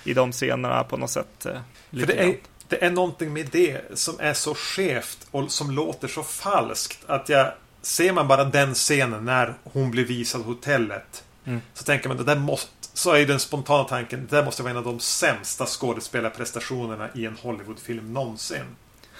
i 0.05 0.15
de 0.15 0.33
scenerna 0.33 0.85
på 0.85 0.97
något 0.97 1.11
sätt. 1.11 1.47
eh, 1.47 1.53
För 1.91 2.07
det 2.07 2.23
är, 2.23 2.37
det 2.69 2.85
är 2.85 2.91
någonting 2.91 3.33
med 3.33 3.49
det 3.53 3.99
som 3.99 4.15
är 4.19 4.35
så 4.35 4.55
skevt 4.55 5.27
och 5.31 5.51
som 5.51 5.71
låter 5.71 6.09
så 6.09 6.23
falskt 6.23 6.99
att 7.07 7.29
jag 7.29 7.53
Ser 7.85 8.13
man 8.13 8.29
bara 8.29 8.45
den 8.45 8.75
scenen 8.75 9.25
när 9.25 9.55
hon 9.65 9.91
blir 9.91 10.05
visad 10.05 10.43
hotellet 10.43 11.25
Mm. 11.45 11.61
Så 11.75 11.85
tänker 11.85 12.09
man 12.09 12.17
det 12.17 12.25
där 12.25 12.37
måste 12.37 12.71
Så 12.95 13.11
är 13.13 13.17
ju 13.19 13.25
den 13.27 13.41
spontana 13.41 13.85
tanken 13.85 14.27
Det 14.31 14.37
där 14.37 14.45
måste 14.45 14.63
vara 14.63 14.71
en 14.71 14.77
av 14.77 14.85
de 14.85 15.01
sämsta 15.01 15.67
skådespelarprestationerna 15.67 17.09
i 17.15 17.27
en 17.27 17.37
Hollywoodfilm 17.43 18.13
någonsin. 18.13 18.65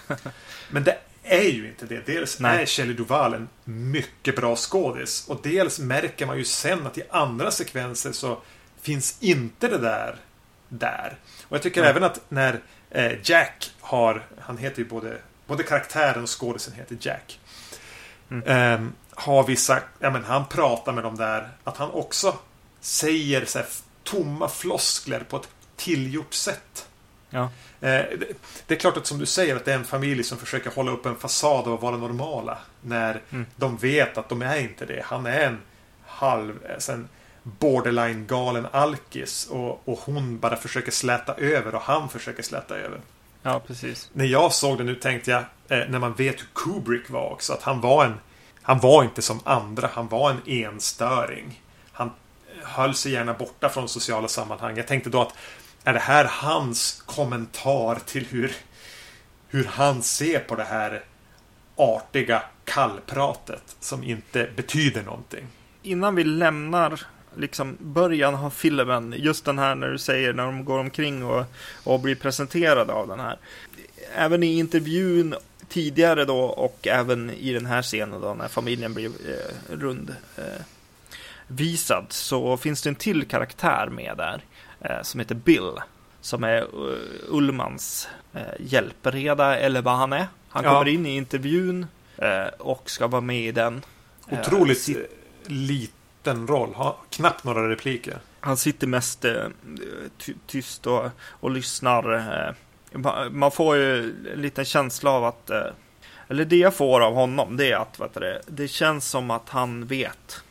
Men 0.71 0.85
det 0.85 0.99
är 1.23 1.51
ju 1.51 1.69
inte 1.69 1.87
det. 1.87 2.07
Dels 2.07 2.41
Nej. 2.41 2.63
är 2.63 2.67
Shelley 2.67 2.95
Duvall 2.95 3.35
en 3.35 3.49
mycket 3.65 4.37
bra 4.37 4.57
skådis. 4.57 5.29
Och 5.29 5.41
dels 5.43 5.79
märker 5.79 6.27
man 6.27 6.39
ju 6.39 6.45
sen 6.45 6.87
att 6.87 6.99
i 6.99 7.03
andra 7.11 7.51
sekvenser 7.51 8.13
så 8.13 8.39
finns 8.81 9.17
inte 9.21 9.69
det 9.69 9.79
där 9.79 10.17
där. 10.79 11.17
Och 11.49 11.57
jag 11.57 11.63
tycker 11.63 11.81
Nej. 11.81 11.91
även 11.91 12.05
att 12.05 12.21
när 12.29 12.61
eh, 12.91 13.13
Jack 13.23 13.71
har, 13.81 14.23
han 14.39 14.59
heter 14.59 14.79
ju 14.79 14.89
både, 14.89 15.19
både 15.47 15.63
karaktären 15.63 16.23
och 16.23 16.41
skådisen 16.41 16.75
heter 16.75 16.97
Jack. 17.01 17.41
Mm. 18.31 18.43
Ehm, 18.47 18.93
har 19.11 19.47
vissa, 19.47 19.83
ja 19.99 20.11
men 20.11 20.25
han 20.25 20.47
pratar 20.47 20.93
med 20.93 21.05
dem 21.05 21.17
där, 21.17 21.49
att 21.65 21.77
han 21.77 21.91
också 21.91 22.39
säger 22.81 23.45
så 23.45 23.59
här, 23.59 23.69
tomma 24.05 24.49
floskler 24.49 25.21
på 25.21 25.37
ett 25.37 25.49
tillgjort 25.77 26.35
sätt. 26.35 26.89
Ja. 27.35 27.43
Eh, 27.81 28.05
det, 28.67 28.75
är 28.75 28.79
klart 28.79 28.97
att 28.97 29.07
som 29.07 29.19
du 29.19 29.27
säger 29.27 29.57
att 29.57 29.65
det 29.65 29.73
är 29.73 29.77
en 29.79 29.85
familj 29.85 30.25
som 30.25 30.39
försöker 30.39 30.71
hålla 30.71 30.91
upp 30.93 31.07
en 31.07 31.17
fasad 31.17 31.67
och 31.69 31.81
vara 31.81 31.97
normala. 31.97 32.59
När 32.81 33.21
Mm. 33.31 33.47
de 33.57 33.77
vet 33.77 34.19
att 34.19 34.29
de 34.29 34.43
är 34.43 34.57
inte 34.59 34.87
det. 34.87 35.03
Han 35.07 35.27
är 35.27 35.41
en 35.41 35.59
halv, 36.07 36.59
alltså 36.75 36.93
en 36.93 37.09
borderline 37.43 38.27
galen 38.27 38.67
alkis. 38.73 39.47
Och, 39.51 39.89
och 39.89 39.99
hon 39.99 40.39
bara 40.39 40.57
försöker 40.57 40.93
släta 40.93 41.35
över 41.35 41.75
och 41.75 41.83
han 41.83 42.09
försöker 42.09 42.43
släta 42.43 42.77
över. 42.77 43.01
ja, 43.43 43.61
precis. 43.67 44.11
När 44.13 44.25
jag 44.25 44.53
såg 44.53 44.79
det 44.79 44.85
nu 44.85 44.95
tänkte 44.95 45.31
jag, 45.31 45.41
eh, 45.69 45.89
när 45.89 45.99
man 45.99 46.15
vet 46.15 46.41
hur 46.41 46.49
Kubrick 46.55 47.11
var 47.11 47.31
också, 47.31 47.53
att 47.53 47.63
han 47.63 47.81
var 47.81 48.05
en 48.05 48.15
Han 48.63 48.81
var 48.81 49.05
inte 49.05 49.23
som 49.23 49.41
andra, 49.45 49.91
han 49.93 50.09
var 50.09 50.31
en 50.31 50.41
enstöring. 50.47 51.63
Han 51.93 52.07
eh, 52.07 52.69
höll 52.69 52.95
sig 52.95 53.13
gärna 53.13 53.33
borta 53.35 53.69
från 53.69 53.89
sociala 53.89 54.29
sammanhang. 54.29 54.77
Jag 54.77 54.87
tänkte 54.87 55.11
då 55.11 55.23
att 55.23 55.35
är 55.85 55.93
det 55.93 55.99
här 55.99 56.25
hans 56.25 57.03
kommentar 57.07 57.99
till 58.07 58.27
hur 58.27 58.57
hur 59.53 59.65
han 59.65 60.03
ser 60.03 60.39
på 60.39 60.55
det 60.55 60.65
här 60.65 61.03
artiga 61.77 62.43
kallpratet 62.65 63.77
som 63.81 64.05
inte 64.05 64.49
betyder 64.57 65.03
någonting. 65.03 65.47
Innan 65.83 66.15
vi 66.15 66.25
lämnar 66.25 67.01
liksom 67.37 67.77
början 67.81 68.35
av 68.35 68.51
filmen, 68.51 69.15
just 69.17 69.45
den 69.45 69.59
här 69.59 69.75
när 69.75 69.89
du 69.89 69.99
säger 69.99 70.33
när 70.33 70.45
de 70.45 70.65
går 70.65 70.79
omkring 70.79 71.25
och, 71.25 71.45
och 71.85 72.01
blir 72.01 72.15
presenterade 72.15 72.93
av 72.93 73.09
den 73.09 73.21
här. 73.21 73.39
Även 74.15 74.43
i 74.43 74.59
intervjun 74.59 75.35
tidigare 75.69 76.25
då 76.25 76.41
och 76.41 76.87
även 76.87 77.31
i 77.31 77.53
den 77.53 77.67
här 77.67 77.83
scenen 77.83 78.21
då 78.21 78.35
när 78.35 78.49
familjen 78.49 78.95
blir 78.95 79.07
eh, 79.07 79.77
rund. 79.77 80.15
Eh, 80.37 80.63
visad 81.47 82.07
så 82.09 82.57
finns 82.57 82.83
det 82.83 82.89
en 82.89 82.95
till 82.95 83.25
karaktär 83.25 83.89
med 83.93 84.17
där 84.17 84.43
som 85.03 85.21
heter 85.21 85.35
Bill. 85.35 85.71
Som 86.21 86.45
är 86.45 86.63
uh, 86.63 86.97
Ullmans 87.29 88.09
eh, 88.35 88.43
hjälpreda 88.61 89.57
eller 89.59 89.83
vad 89.83 89.97
han 89.97 90.13
är. 90.13 90.27
Han 90.49 90.65
Ja. 90.65 90.71
kommer 90.73 90.89
in 90.91 91.07
i 91.07 91.17
intervjun 91.17 91.87
eh, 92.17 92.47
och 92.59 92.91
ska 92.91 93.07
vara 93.07 93.21
med 93.21 93.41
i 93.41 93.53
den. 93.53 93.83
Eh, 94.29 94.41
Otroligt 94.41 94.79
sit- 94.79 95.07
liten 95.47 96.47
roll. 96.47 96.75
Har 96.75 96.97
knappt 97.11 97.45
några 97.45 97.69
repliker. 97.69 98.19
Han 98.41 98.57
sitter 98.57 98.87
mest 98.87 99.25
eh, 99.25 99.45
ty 100.19 100.35
tyst 100.47 100.87
och, 100.87 101.05
och 101.21 101.51
lyssnar. 101.51 102.15
Eh, 102.15 102.55
ma- 102.99 103.31
man 103.31 103.51
får 103.51 103.77
ju 103.77 103.99
en 104.35 104.43
liten 104.43 104.65
känsla 104.65 105.11
av 105.11 105.25
att, 105.25 105.51
eh, 105.51 105.67
eller 106.29 106.45
det 106.45 106.57
jag 106.57 106.75
får 106.75 107.01
av 107.01 107.15
honom, 107.15 107.57
det 107.57 107.73
är 107.73 107.77
att 107.77 108.01
vet 108.01 108.15
du, 108.15 108.21
det, 108.21 108.41
det 108.47 108.69
känns 108.69 109.09
som 109.11 109.31
att 109.31 109.49
han 109.49 109.87
vet. 109.87 110.43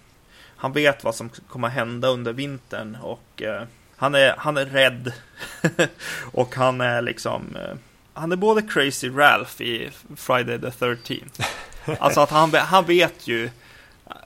Han 0.56 0.74
vet 0.74 1.04
vad 1.04 1.16
som 1.16 1.30
kommer 1.30 1.68
hända 1.68 2.08
under 2.08 2.34
vintern 2.34 2.98
och 3.02 3.42
eh, 3.42 3.64
han, 4.02 4.16
är, 4.16 4.34
han 4.38 4.58
är 4.58 4.66
rädd. 4.66 5.14
och 6.32 6.56
han 6.56 6.82
är 6.82 7.02
liksom, 7.02 7.56
eh, 7.56 7.78
han 8.14 8.32
är 8.32 8.36
både 8.36 8.62
Crazy 8.62 9.10
Ralph 9.10 9.62
i 9.62 9.92
Friday 10.16 10.60
the 10.60 10.68
13th. 10.68 11.46
Alltså 12.00 12.22
att 12.22 12.30
han, 12.30 12.54
han 12.54 12.86
vet 12.86 13.28
ju 13.28 13.50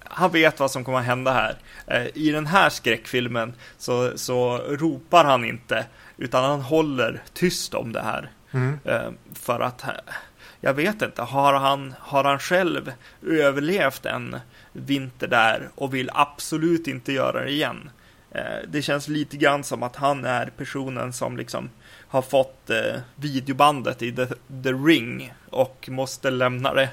han 0.04 0.32
vet 0.32 0.60
vad 0.60 0.72
som 0.72 0.84
kommer 0.84 1.00
att 1.00 1.06
hända 1.06 1.34
här. 1.34 1.56
Eh, 1.88 2.08
I 2.14 2.32
den 2.32 2.46
här 2.46 2.70
skräckfilmen 2.70 3.54
så, 3.78 4.18
så 4.18 4.58
ropar 4.58 5.26
han 5.26 5.46
inte, 5.46 5.86
utan 6.18 6.44
han 6.44 6.62
håller 6.62 7.22
tyst 7.34 7.74
om 7.74 7.92
det 7.92 8.02
här. 8.02 8.32
Mm. 8.52 8.80
Eh, 8.86 9.10
För 9.34 9.60
att, 9.60 9.86
jag 10.62 10.74
vet 10.74 11.02
inte, 11.02 11.22
har 11.22 11.54
han, 11.54 11.96
har 12.00 12.24
han 12.24 12.40
själv 12.40 12.94
överlevt 13.28 14.06
en 14.06 14.40
vinter 14.74 15.28
där 15.28 15.70
och 15.76 15.94
vill 15.94 16.10
absolut 16.14 16.88
inte 16.88 17.14
göra 17.14 17.44
det 17.44 17.52
igen? 17.52 17.90
Eh, 18.36 18.42
Det 18.68 18.82
känns 18.82 19.08
lite 19.08 19.38
grann 19.38 19.64
som 19.64 19.84
att 19.84 19.96
han 19.96 20.26
är 20.26 20.46
personen 20.58 21.14
som 21.14 21.38
liksom 21.38 21.70
har 22.08 22.22
fått 22.22 22.70
eh, 22.70 23.00
videobandet 23.16 24.02
i 24.02 24.12
The, 24.12 24.26
The 24.64 24.72
Ring 24.72 25.34
och 25.50 25.90
måste 25.92 26.32
lämna 26.32 26.74
det 26.74 26.90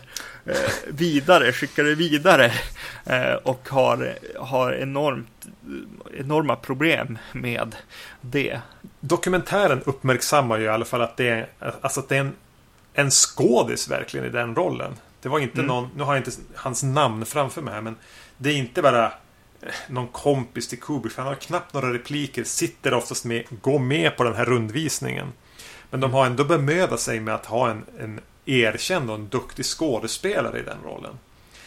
eh, 0.46 0.54
vidare, 0.88 1.52
skicka 1.52 1.82
det 1.82 1.94
vidare 1.94 2.52
eh, 3.06 3.34
och 3.34 3.68
har, 3.68 4.14
har 4.38 4.72
enormt, 4.72 5.46
enorma 6.18 6.56
problem 6.56 7.18
med 7.32 7.76
det. 8.20 8.60
Dokumentären 9.00 9.82
uppmärksammar 9.84 10.58
ju 10.58 10.64
i 10.64 10.68
alla 10.68 10.84
fall 10.84 11.02
att 11.02 11.16
det 11.16 11.28
är, 11.28 11.46
alltså 11.80 12.00
att 12.00 12.08
det 12.08 12.16
är 12.16 12.20
en, 12.20 12.32
en 12.94 13.10
skådis 13.10 13.88
verkligen 13.90 14.26
i 14.26 14.30
den 14.30 14.54
rollen. 14.54 14.92
Det 15.22 15.28
var 15.28 15.38
inte 15.38 15.54
Mm. 15.54 15.66
någon, 15.66 15.88
nu 15.96 16.02
har 16.02 16.14
jag 16.14 16.20
inte 16.20 16.30
hans 16.54 16.82
namn 16.82 17.24
framför 17.26 17.62
mig 17.62 17.74
här, 17.74 17.80
men 17.80 17.96
det 18.38 18.50
är 18.50 18.54
inte 18.56 18.82
bara 18.82 19.12
någon 19.88 20.08
kompis 20.08 20.68
till 20.68 20.80
Kubrick. 20.80 21.12
för 21.12 21.22
Han 21.22 21.28
har 21.32 21.40
knappt 21.40 21.74
några 21.74 21.92
repliker, 21.92 22.44
sitter 22.44 22.94
oftast 22.94 23.24
med, 23.24 23.44
går 23.62 23.78
med 23.78 24.16
på 24.16 24.24
den 24.24 24.34
här 24.34 24.44
rundvisningen. 24.44 25.32
Men 25.90 26.00
de 26.00 26.12
har 26.12 26.26
ändå 26.26 26.44
bemödat 26.44 27.00
sig 27.00 27.20
med 27.20 27.34
att 27.34 27.46
ha 27.46 27.70
en, 27.70 27.84
en 27.98 28.20
erkänd 28.44 29.10
och 29.10 29.16
en 29.16 29.28
duktig 29.28 29.64
skådespelare 29.64 30.58
i 30.58 30.62
den 30.62 30.78
rollen. 30.84 31.18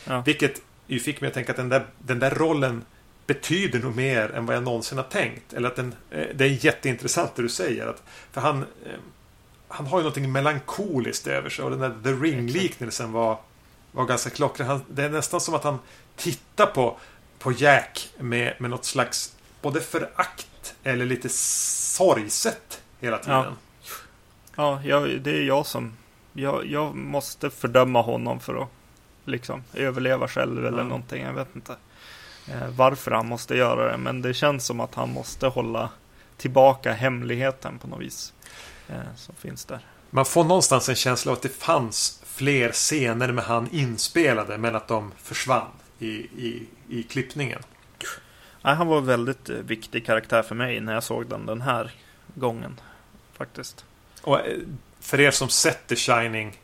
Ja. 0.06 0.22
Vilket 0.26 0.62
ju 0.88 1.00
fick 1.00 1.22
mig 1.22 1.28
att 1.28 1.34
tänka 1.34 1.52
att 1.52 1.58
den 1.58 1.70
där, 1.70 1.86
den 1.98 2.20
där 2.20 2.32
rollen 2.32 2.86
betyder 3.28 3.80
nog 3.80 3.96
mer 3.96 4.32
än 4.32 4.46
vad 4.46 4.56
jag 4.56 4.64
någonsin 4.64 4.98
har 4.98 5.06
tänkt. 5.06 5.54
Eller 5.54 5.68
att 5.68 5.76
den, 5.76 5.96
eh, 6.12 6.26
det 6.36 6.46
är 6.46 6.66
jätteintressant 6.66 7.36
det 7.36 7.42
du 7.42 7.50
säger. 7.50 7.88
Att, 7.88 8.04
för 8.32 8.42
han, 8.42 8.58
eh, 8.62 9.00
han 9.68 9.86
har 9.86 9.98
ju 9.98 10.04
någonting 10.04 10.32
melankoliskt 10.32 11.28
över 11.28 11.50
sig 11.50 11.66
och 11.66 11.72
den 11.72 11.80
där 11.80 11.96
The 12.04 12.10
Ring-liknelsen 12.10 13.12
var, 13.12 13.40
var 13.92 14.06
ganska 14.06 14.30
klockren. 14.30 14.68
Han, 14.68 14.84
det 14.90 15.04
är 15.04 15.10
nästan 15.10 15.42
som 15.42 15.54
att 15.54 15.64
han 15.64 15.80
tittar 16.16 16.66
på, 16.66 16.98
på 17.46 17.52
Jack 17.52 18.10
med, 18.18 18.54
med 18.58 18.70
något 18.70 18.86
slags 18.86 19.36
både 19.62 19.82
förakt 19.82 20.76
eller 20.84 21.06
lite 21.06 21.30
sorgset 21.30 22.82
hela 23.00 23.18
tiden. 23.18 23.44
Ja. 24.56 24.82
Ja, 24.86 25.00
det 25.00 25.32
är 25.38 25.44
jag 25.44 25.66
som... 25.66 25.94
Jag, 26.34 26.66
jag 26.66 26.96
måste 26.96 27.50
fördöma 27.50 28.02
honom 28.02 28.40
för 28.40 28.62
att 28.64 28.70
liksom 29.26 29.64
överleva 29.74 30.28
själv 30.28 30.66
eller 30.66 30.78
Ja. 30.78 30.84
någonting. 30.84 31.24
Jag 31.24 31.34
vet 31.34 31.56
inte 31.56 31.76
eh, 32.48 32.68
varför 32.70 33.12
han 33.12 33.28
måste 33.28 33.56
göra 33.56 33.92
det. 33.92 33.98
Men 33.98 34.22
det 34.22 34.34
känns 34.34 34.66
som 34.66 34.80
att 34.80 34.96
han 34.96 35.10
måste 35.14 35.48
hålla 35.48 35.90
tillbaka 36.38 36.94
hemligheten 36.94 37.80
på 37.80 37.88
något 37.88 38.02
vis. 38.02 38.34
Eh, 38.88 38.96
som 39.16 39.36
finns 39.36 39.66
där. 39.66 39.86
Man 40.10 40.26
får 40.26 40.44
någonstans 40.44 40.90
en 40.90 40.96
känsla 40.96 41.32
av 41.32 41.36
att 41.38 41.42
det 41.44 41.58
fanns 41.58 42.22
fler 42.26 42.72
scener 42.72 43.32
med 43.32 43.44
han 43.46 43.70
inspelade 43.72 44.58
men 44.58 44.76
att 44.76 44.88
de 44.88 45.12
försvann 45.18 45.68
i, 46.00 46.12
i, 46.38 46.68
i 46.90 47.04
klippningen. 47.04 47.62
Nej, 48.62 48.76
han 48.76 48.88
var 48.88 48.98
en 48.98 49.06
väldigt 49.06 49.50
eh, 49.50 49.56
viktig 49.56 50.06
karaktär 50.06 50.44
för 50.44 50.56
mig 50.56 50.80
när 50.80 50.94
jag 50.94 51.04
såg 51.04 51.28
den 51.28 51.46
den 51.46 51.62
här 51.62 51.92
gången. 52.34 52.80
Faktiskt. 53.38 53.86
Och 54.22 54.40
eh, 54.40 54.58
för 55.00 55.20
er 55.20 55.32
som 55.32 55.50
sett 55.50 55.88
The 55.88 55.96
Shining 55.96 56.58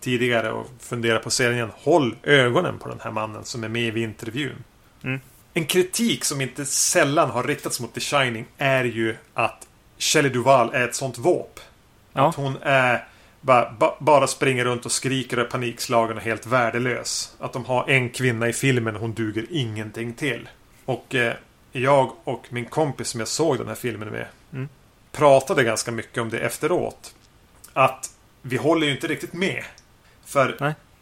tidigare 0.00 0.52
och 0.52 0.66
funderar 0.80 1.18
på 1.18 1.30
serien 1.30 1.70
håll 1.74 2.16
ögonen 2.22 2.78
på 2.78 2.88
den 2.88 3.00
här 3.00 3.10
mannen 3.10 3.44
som 3.44 3.64
är 3.64 3.68
med 3.68 3.96
i 3.96 4.02
intervjun. 4.02 4.64
Mm. 5.02 5.20
En 5.54 5.66
kritik 5.66 6.24
som 6.24 6.40
inte 6.40 6.64
sällan 6.64 7.30
har 7.30 7.44
riktats 7.44 7.80
mot 7.80 7.94
The 7.94 8.00
Shining 8.00 8.46
är 8.58 8.84
ju 8.84 9.16
att 9.34 9.68
Shelley 9.98 10.30
Duvall 10.30 10.70
är 10.74 10.88
ett 10.88 10.94
sånt 10.94 11.18
våp. 11.18 11.60
Ja. 12.12 12.28
Att 12.28 12.34
hon 12.34 12.56
är 12.62 13.08
bara, 13.48 13.70
ba, 13.78 13.94
bara 14.00 14.26
springer 14.26 14.64
runt 14.64 14.86
och 14.86 14.92
skriker 14.92 15.38
och 15.38 15.46
är 15.46 15.50
panikslagen 15.50 16.16
och 16.16 16.22
helt 16.22 16.46
värdelös. 16.46 17.36
Att 17.38 17.52
de 17.52 17.64
har 17.64 17.90
en 17.90 18.10
kvinna 18.10 18.48
i 18.48 18.52
filmen 18.52 18.94
och 18.94 19.00
hon 19.00 19.14
duger 19.14 19.46
ingenting 19.50 20.12
till. 20.12 20.48
Och 20.84 21.14
eh, 21.14 21.34
jag 21.72 22.12
och 22.24 22.46
min 22.50 22.64
kompis 22.64 23.08
som 23.08 23.20
jag 23.20 23.28
såg 23.28 23.58
den 23.58 23.68
här 23.68 23.74
filmen 23.74 24.08
med 24.08 24.26
Mm. 24.52 24.68
pratade 25.12 25.64
ganska 25.64 25.90
mycket 25.90 26.22
om 26.22 26.30
det 26.30 26.38
efteråt. 26.38 27.14
Att 27.72 28.10
vi 28.42 28.56
håller 28.56 28.86
ju 28.86 28.92
inte 28.92 29.06
riktigt 29.06 29.32
med. 29.32 29.64
För. 30.24 30.56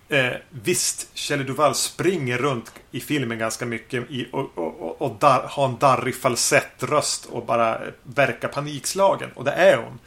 Eh, 0.09 0.33
visst, 0.51 1.11
Shelley 1.15 1.47
Duvall 1.47 1.75
springer 1.75 2.39
runt 2.39 2.73
i 2.91 3.01
filmen 3.01 3.39
ganska 3.39 3.67
mycket 3.67 4.11
i, 4.11 4.29
och, 4.33 4.59
och, 4.59 4.81
och, 4.81 5.03
och 5.03 5.17
dar, 5.19 5.43
har 5.51 5.65
en 5.65 5.77
darrig 5.79 6.15
falsettröst 6.17 7.27
och 7.27 7.47
bara 7.47 7.81
verkar 8.03 8.49
panikslagen. 8.49 9.31
Och 9.35 9.45
det 9.45 9.53
är 9.53 9.77
hon. 9.77 9.99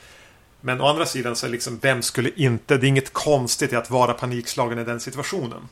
Men 0.62 0.82
å 0.82 0.88
andra 0.88 1.06
sidan 1.06 1.36
så 1.36 1.46
är 1.46 1.50
liksom, 1.50 1.80
vem 1.82 2.02
skulle 2.02 2.30
inte? 2.36 2.78
Det 2.78 2.86
är 2.86 2.90
inget 2.90 3.14
konstigt 3.14 3.74
i 3.74 3.76
att 3.76 3.90
vara 3.90 4.14
panikslagen 4.14 4.80
i 4.80 4.84
den 4.84 5.00
situationen. 5.00 5.70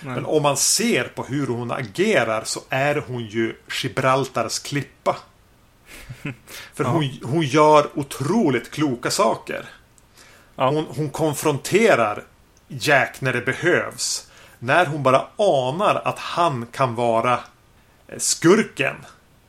Nej. 0.00 0.14
Men 0.14 0.24
om 0.26 0.42
man 0.42 0.56
ser 0.56 1.04
på 1.04 1.24
hur 1.24 1.46
hon 1.46 1.70
agerar 1.70 2.44
så 2.44 2.60
är 2.68 3.02
hon 3.06 3.26
ju 3.26 3.56
Gibraltars 3.82 4.58
klippa. 4.58 5.16
För 6.74 6.84
Ja. 6.84 6.90
hon, 6.90 7.10
hon 7.22 7.42
gör 7.42 7.86
otroligt 7.98 8.70
kloka 8.70 9.10
saker. 9.10 9.64
Ja. 10.56 10.70
Hon, 10.70 10.86
hon 10.88 11.10
konfronterar 11.10 12.24
Jack 12.68 13.20
när 13.20 13.32
det 13.32 13.40
behövs. 13.40 14.28
När 14.58 14.86
hon 14.86 15.02
bara 15.02 15.26
anar 15.36 16.02
att 16.04 16.18
han 16.18 16.66
kan 16.72 16.94
vara 16.94 17.32
eh, 18.08 18.18
skurken. 18.18 18.96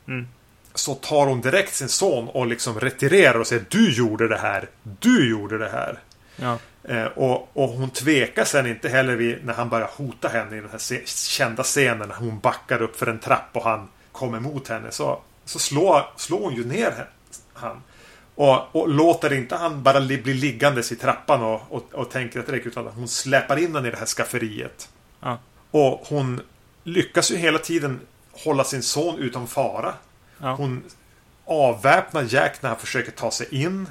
Mm. 0.08 0.28
Så 0.74 0.94
tar 0.94 1.26
hon 1.26 1.40
direkt 1.40 1.74
sin 1.74 1.88
son 1.88 2.28
och 2.28 2.46
liksom 2.46 2.80
retirerar 2.80 3.38
och 3.38 3.46
säger 3.46 3.64
Du 3.68 3.94
gjorde 3.94 4.28
det 4.28 4.38
här. 4.38 4.68
Du 4.82 5.30
gjorde 5.30 5.58
det 5.58 5.68
här. 5.68 5.98
Ja. 6.36 6.58
Eh, 6.84 7.04
och, 7.04 7.56
och 7.56 7.68
hon 7.68 7.90
tvekar 7.90 8.44
sen 8.44 8.66
inte 8.66 8.88
heller 8.88 9.16
vid, 9.16 9.44
när 9.44 9.54
han 9.54 9.68
börjar 9.68 9.90
hota 9.96 10.28
henne 10.28 10.56
i 10.56 10.60
den 10.60 10.70
här 10.70 11.06
kända 11.06 11.62
scenen. 11.62 12.08
När 12.08 12.16
hon 12.16 12.38
backar 12.38 12.82
upp 12.82 12.96
för 12.96 13.06
en 13.06 13.18
trapp 13.18 13.48
och 13.52 13.64
han 13.64 13.88
kommer 14.12 14.40
mot 14.40 14.68
henne. 14.68 14.90
Så, 14.90 15.20
så 15.44 15.58
slår, 15.58 16.02
slår 16.16 16.40
hon 16.40 16.54
ju 16.54 16.64
ner 16.64 17.08
han. 17.52 17.82
Och, 18.34 18.76
och 18.76 18.88
låter 18.88 19.32
inte 19.32 19.56
han 19.56 19.82
bara 19.82 19.98
li, 19.98 20.22
bli 20.22 20.34
liggandes 20.34 20.92
i 20.92 20.96
trappan 20.96 21.42
och, 21.42 21.62
och, 21.68 21.94
och 21.94 22.10
tänker 22.10 22.40
att 22.40 22.46
det 22.46 22.52
räcker. 22.52 22.68
Utan 22.68 22.86
hon 22.86 23.08
släpar 23.08 23.56
in 23.56 23.66
honom 23.66 23.86
i 23.86 23.90
det 23.90 23.96
här 23.96 24.06
skafferiet. 24.06 24.88
Ja. 25.20 25.38
Och 25.70 26.00
hon 26.08 26.40
lyckas 26.84 27.30
ju 27.30 27.36
hela 27.36 27.58
tiden 27.58 28.00
hålla 28.32 28.64
sin 28.64 28.82
son 28.82 29.18
utom 29.18 29.46
fara. 29.46 29.94
Ja. 30.44 30.54
Hon 30.54 30.82
avväpnar 31.44 32.26
Jack 32.28 32.62
när 32.62 32.68
han 32.70 32.78
försöker 32.78 33.12
ta 33.12 33.30
sig 33.30 33.46
in. 33.50 33.88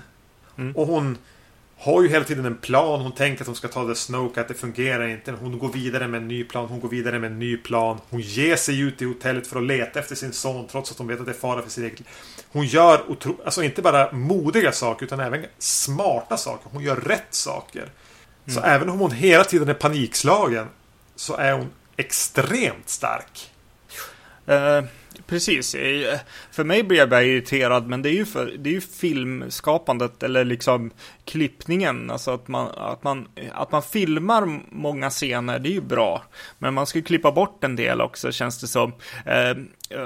Mm. 0.58 0.76
Och 0.76 0.88
hon 0.88 1.18
har 1.78 2.04
ju 2.04 2.10
hela 2.10 2.26
tiden 2.26 2.46
en 2.46 2.58
plan. 2.58 3.02
Hon 3.02 3.12
tänker 3.12 3.42
att 3.42 3.48
hon 3.48 3.56
ska 3.56 3.68
ta 3.68 3.88
The 3.88 3.96
Snoke, 3.96 4.42
att 4.42 4.48
det 4.48 4.54
fungerar 4.54 5.08
inte. 5.08 5.32
Hon 5.32 5.60
går 5.60 5.70
vidare 5.70 6.08
med 6.08 6.22
en 6.22 6.28
ny 6.28 6.44
plan. 6.44 6.66
Hon 6.70 6.80
går 6.80 6.90
vidare 6.90 7.20
med 7.20 7.32
en 7.32 7.40
ny 7.40 7.58
plan. 7.58 8.00
Hon 8.10 8.22
ger 8.22 8.56
sig 8.56 8.80
ut 8.80 9.02
i 9.02 9.06
hotellet 9.06 9.48
för 9.48 9.58
att 9.58 9.64
leta 9.64 10.00
efter 10.00 10.16
sin 10.16 10.34
son 10.34 10.68
trots 10.68 10.92
att 10.92 10.98
hon 10.98 11.08
vet 11.08 11.20
att 11.20 11.26
det 11.26 11.32
är 11.32 11.34
fara 11.34 11.62
för 11.62 11.70
sin 11.70 11.84
egen. 11.84 12.06
Hon 12.52 12.66
gör 12.66 13.12
otro... 13.12 13.38
alltså 13.46 13.64
inte 13.64 13.82
bara 13.82 14.12
modiga 14.12 14.72
saker 14.72 15.06
utan 15.06 15.20
även 15.20 15.46
smarta 15.60 16.38
saker. 16.38 16.70
Hon 16.72 16.84
gör 16.84 16.96
rätt 16.96 17.34
saker. 17.34 17.90
Så 18.48 18.62
även 18.62 18.90
om 18.90 19.00
hon 19.00 19.12
hela 19.12 19.44
tiden 19.44 19.70
är 19.70 19.74
panikslagen 19.74 20.68
så 21.16 21.36
är 21.36 21.54
hon 21.54 21.70
extremt 21.98 22.90
stark. 22.90 23.52
Eh, 24.46 24.84
precis. 25.34 25.76
För 26.52 26.64
mig 26.64 26.84
blir 26.84 26.98
jag 26.98 27.10
bara 27.10 27.24
irriterad, 27.24 27.88
men 27.88 28.02
det 28.02 28.10
är 28.10 28.14
ju, 28.14 28.26
för, 28.26 28.54
det 28.60 28.70
är 28.70 28.74
ju 28.74 28.82
filmskapandet 28.82 30.24
eller 30.24 30.46
liksom 30.46 30.92
klippningen. 31.26 32.12
Alltså 32.12 32.32
att 32.32 32.48
man, 32.48 32.68
att, 32.78 33.04
man, 33.04 33.28
att 33.52 33.72
man 33.72 33.82
filmar 33.82 34.60
många 34.70 35.10
scener, 35.10 35.60
det 35.60 35.70
är 35.70 35.74
ju 35.74 35.82
bra. 35.82 36.24
Men 36.58 36.74
man 36.74 36.86
ska 36.86 37.00
ju 37.00 37.04
klippa 37.04 37.32
bort 37.32 37.64
en 37.64 37.76
del 37.76 38.02
också, 38.02 38.32
känns 38.32 38.62
det 38.62 38.68
som. 38.68 38.94
Eh, 39.26 39.58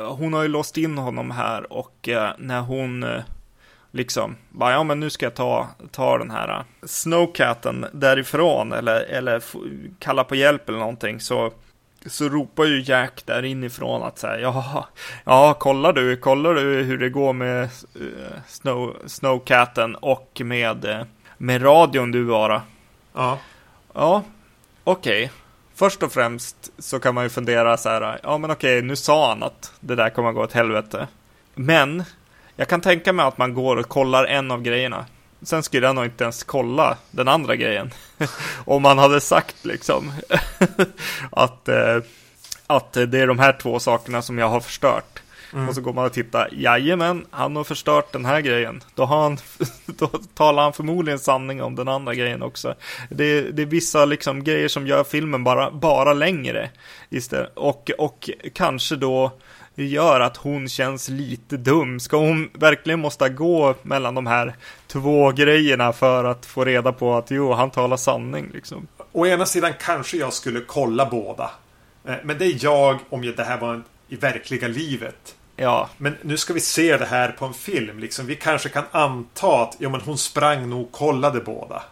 hon 0.08 0.34
har 0.34 0.42
ju 0.42 0.48
låst 0.48 0.78
in 0.78 0.98
honom 0.98 1.32
här 1.32 1.74
och 1.74 2.10
eh, 2.10 2.32
när 2.38 2.62
hon 2.62 3.04
eh, 3.04 3.22
liksom, 3.92 4.36
bara, 4.50 4.72
ja 4.72 4.84
men 4.84 5.00
nu 5.00 5.10
ska 5.10 5.26
jag 5.26 5.36
ta, 5.36 5.68
ta 5.92 6.18
den 6.18 6.32
här 6.32 6.64
Snowcaten 6.84 7.86
därifrån 7.94 8.74
eller, 8.74 9.02
eller 9.02 9.44
kalla 10.00 10.24
på 10.24 10.36
hjälp 10.36 10.70
eller 10.70 10.80
någonting 10.80 11.20
så 11.20 11.52
så 12.10 12.30
ropar 12.30 12.66
ju 12.66 12.82
Jack 12.82 13.24
där 13.26 13.46
inifrån 13.46 14.04
att 14.04 14.20
säga 14.20 14.40
ja, 14.40 14.88
ja, 15.24 15.54
kollar 15.54 15.94
du, 15.94 16.18
kollar 16.18 16.54
du 16.54 16.62
hur 16.62 16.98
det 16.98 17.10
går 17.10 17.34
med 17.34 17.64
uh, 17.64 18.10
Snow, 18.48 18.98
Snowcaten 19.06 19.96
och 19.96 20.42
med, 20.44 20.86
uh, 20.86 21.02
med 21.38 21.64
radion 21.64 22.12
du 22.12 22.26
bara. 22.26 22.62
Ja. 23.14 23.38
Ja, 23.94 24.24
okej. 24.84 25.24
Okay. 25.24 25.30
Först 25.76 26.04
och 26.04 26.12
främst 26.12 26.72
så 26.80 27.00
kan 27.00 27.16
man 27.16 27.24
ju 27.24 27.30
fundera 27.30 27.78
så 27.78 27.90
här, 27.90 28.20
ja 28.24 28.38
men 28.38 28.52
okej, 28.52 28.78
okay, 28.78 28.88
nu 28.88 28.96
sa 28.96 29.30
han 29.30 29.44
att 29.44 29.74
det 29.80 29.96
där 29.96 30.10
kommer 30.10 30.30
att 30.30 30.36
gå 30.36 30.44
åt 30.44 30.54
helvete. 30.54 31.08
Men 31.56 32.04
jag 32.56 32.68
kan 32.68 32.82
tänka 32.82 33.14
mig 33.14 33.26
att 33.26 33.38
man 33.38 33.54
går 33.54 33.78
och 33.78 33.88
kollar 33.88 34.26
en 34.26 34.52
av 34.52 34.62
grejerna. 34.62 35.06
Sen 35.42 35.64
skulle 35.64 35.88
jag 35.88 35.96
nog 35.96 36.06
inte 36.06 36.24
ens 36.24 36.44
kolla 36.44 36.98
den 37.12 37.28
andra 37.28 37.56
grejen. 37.56 37.92
Om 38.66 38.82
man 38.82 38.98
hade 38.98 39.22
sagt 39.22 39.66
liksom 39.66 40.14
att, 41.32 41.68
eh, 41.68 41.98
att 42.68 42.94
det 42.94 43.20
är 43.20 43.28
de 43.28 43.40
här 43.40 43.54
två 43.54 43.80
sakerna 43.80 44.22
som 44.22 44.38
jag 44.38 44.50
har 44.50 44.60
förstört. 44.60 45.22
Mm. 45.54 45.70
Och 45.70 45.76
så 45.76 45.82
går 45.82 45.94
man 45.94 46.06
och 46.06 46.14
tittar, 46.14 46.50
jajamän, 46.52 47.26
han 47.30 47.56
har 47.56 47.64
förstört 47.64 48.14
den 48.14 48.26
här 48.26 48.42
grejen. 48.42 48.84
Då, 48.96 49.06
har 49.06 49.22
han, 49.22 49.38
då 49.86 50.08
talar 50.34 50.64
han 50.64 50.74
förmodligen 50.74 51.20
sanning 51.20 51.64
om 51.64 51.76
den 51.76 51.88
andra 51.88 52.16
grejen 52.16 52.42
också. 52.42 52.76
Det, 53.10 53.42
det 53.42 53.62
är 53.62 53.66
vissa 53.66 54.06
liksom 54.06 54.44
grejer 54.44 54.68
som 54.68 54.88
gör 54.88 55.04
filmen 55.04 55.44
bara, 55.44 55.72
bara 55.72 56.14
längre. 56.14 56.70
Istället. 57.10 57.52
Och, 57.56 57.92
och 57.98 58.30
kanske 58.54 58.96
då 58.96 59.32
gör 59.86 60.20
att 60.20 60.38
hon 60.38 60.70
känns 60.70 61.10
lite 61.10 61.58
dum. 61.58 62.00
Ska 62.00 62.18
hon 62.18 62.50
verkligen 62.54 63.00
måste 63.00 63.30
gå 63.30 63.76
mellan 63.82 64.16
de 64.16 64.28
här 64.28 64.56
två 64.88 65.32
grejerna 65.32 65.94
för 65.94 66.24
att 66.24 66.46
få 66.46 66.66
reda 66.66 66.92
på 66.92 67.16
att 67.16 67.32
jo, 67.32 67.54
han 67.54 67.72
talar 67.72 67.98
sanning 67.98 68.50
liksom? 68.54 68.88
Å 69.12 69.26
ena 69.26 69.46
sidan 69.46 69.74
kanske 69.80 70.18
jag 70.18 70.34
skulle 70.34 70.60
kolla 70.60 71.06
båda. 71.06 71.52
Eh, 72.06 72.16
men 72.24 72.38
det 72.38 72.46
är 72.46 72.64
jag 72.64 73.00
om 73.10 73.22
det 73.22 73.44
här 73.44 73.60
var 73.60 73.82
i 74.08 74.16
verkliga 74.16 74.68
livet. 74.68 75.36
Ja. 75.56 75.90
Men 75.98 76.18
nu 76.22 76.38
ska 76.38 76.54
vi 76.54 76.60
se 76.60 76.98
det 76.98 77.06
här 77.06 77.32
på 77.32 77.46
en 77.46 77.54
film. 77.54 78.00
Liksom. 78.00 78.26
Vi 78.26 78.36
kanske 78.36 78.70
kan 78.70 78.84
anta 78.92 79.62
att 79.62 79.76
ja, 79.80 79.90
men 79.90 80.02
hon 80.02 80.18
sprang 80.18 80.70
nog 80.70 80.82
och 80.82 80.92
kollade 80.92 81.40
båda. 81.40 81.84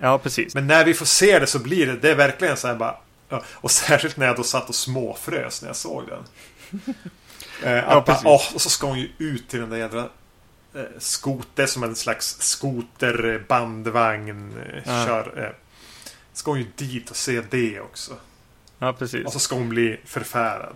Ja, 0.00 0.18
precis. 0.18 0.54
Men 0.54 0.66
när 0.66 0.84
vi 0.84 0.94
får 0.94 1.06
se 1.06 1.38
det 1.38 1.46
så 1.46 1.58
blir 1.58 1.86
det, 1.86 1.96
det 1.96 2.10
är 2.10 2.14
verkligen 2.14 2.56
så 2.56 2.68
här 2.68 2.74
bara... 2.74 2.96
Och 3.52 3.70
särskilt 3.70 4.16
när 4.16 4.26
jag 4.26 4.36
då 4.36 4.42
satt 4.42 4.68
och 4.68 4.74
småfrös 4.74 5.62
när 5.62 5.68
jag 5.68 5.76
såg 5.76 6.04
den. 6.08 6.24
Eh, 7.62 7.88
att 7.88 8.06
bara, 8.06 8.18
åh, 8.24 8.54
och 8.54 8.60
så 8.60 8.70
ska 8.70 8.86
hon 8.86 8.98
ju 8.98 9.08
ut 9.18 9.48
till 9.48 9.60
den 9.60 9.70
där 9.70 9.76
jädra 9.76 10.08
eh, 10.74 10.82
skoter 10.98 11.66
som 11.66 11.82
en 11.82 11.96
slags 11.96 12.36
skoterbandvagn. 12.40 14.52
Eh, 14.58 14.82
ja. 14.86 15.06
Kör, 15.06 15.44
eh, 15.44 15.50
ska 16.32 16.50
hon 16.50 16.60
ju 16.60 16.66
dit 16.76 17.10
och 17.10 17.16
se 17.16 17.42
det 17.50 17.80
också. 17.80 18.12
Ja, 18.78 18.92
precis. 18.92 19.26
Och 19.26 19.32
så 19.32 19.38
ska 19.38 19.56
hon 19.56 19.68
bli 19.68 20.00
förfärad. 20.04 20.74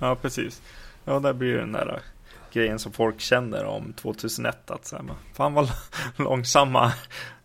Ja, 0.00 0.16
precis. 0.16 0.62
Ja, 1.04 1.20
där 1.20 1.32
blir 1.32 1.56
den 1.56 1.72
där 1.72 2.00
grejen 2.52 2.78
som 2.78 2.92
folk 2.92 3.20
känner 3.20 3.64
om 3.64 3.92
2001. 3.92 4.70
Att 4.70 4.86
så 4.86 4.96
här, 4.96 5.04
fan 5.34 5.54
vad 5.54 5.72
långsamma 6.16 6.92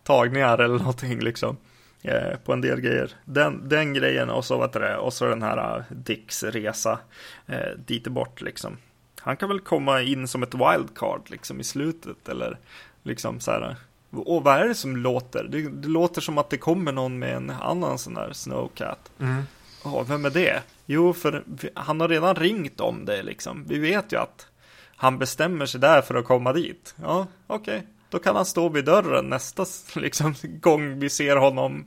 tagningar 0.03 0.57
eller 0.57 0.77
någonting 0.77 1.19
liksom. 1.19 1.57
Eh, 2.03 2.37
på 2.37 2.53
en 2.53 2.61
del 2.61 2.81
grejer. 2.81 3.11
Den, 3.25 3.69
den 3.69 3.93
grejen 3.93 4.29
och 4.29 4.45
så, 4.45 4.57
vet 4.57 4.73
det, 4.73 4.97
och 4.97 5.13
så 5.13 5.25
den 5.25 5.41
här 5.41 5.77
uh, 5.77 5.83
Dicks 5.89 6.43
resa 6.43 6.99
eh, 7.47 7.69
dit 7.85 8.07
bort 8.07 8.41
liksom. 8.41 8.77
Han 9.19 9.37
kan 9.37 9.49
väl 9.49 9.59
komma 9.59 10.01
in 10.01 10.27
som 10.27 10.43
ett 10.43 10.53
wildcard 10.53 11.21
liksom 11.27 11.59
i 11.59 11.63
slutet 11.63 12.29
eller 12.29 12.57
liksom 13.03 13.39
så 13.39 13.51
här. 13.51 13.75
Och 14.09 14.43
vad 14.43 14.59
är 14.59 14.67
det 14.67 14.75
som 14.75 14.97
låter? 14.97 15.43
Det, 15.43 15.69
det 15.69 15.87
låter 15.87 16.21
som 16.21 16.37
att 16.37 16.49
det 16.49 16.57
kommer 16.57 16.91
någon 16.91 17.19
med 17.19 17.35
en 17.35 17.49
annan 17.49 17.97
sån 17.97 18.13
där 18.13 18.33
Snowcat. 18.33 19.11
Mm. 19.19 19.43
Oh, 19.83 20.07
vem 20.07 20.25
är 20.25 20.29
det? 20.29 20.63
Jo, 20.85 21.13
för 21.13 21.43
han 21.73 21.99
har 21.99 22.07
redan 22.07 22.35
ringt 22.35 22.79
om 22.79 23.05
det 23.05 23.23
liksom. 23.23 23.65
Vi 23.67 23.79
vet 23.79 24.11
ju 24.13 24.17
att 24.17 24.47
han 24.95 25.17
bestämmer 25.17 25.65
sig 25.65 25.81
där 25.81 26.01
för 26.01 26.15
att 26.15 26.25
komma 26.25 26.53
dit. 26.53 26.95
Ja, 27.01 27.27
okej. 27.47 27.77
Okay. 27.77 27.87
Då 28.11 28.19
kan 28.19 28.35
han 28.35 28.45
stå 28.45 28.69
vid 28.69 28.85
dörren 28.85 29.25
nästa 29.25 29.65
liksom, 29.99 30.35
gång 30.43 30.99
vi 30.99 31.09
ser 31.09 31.35
honom 31.35 31.85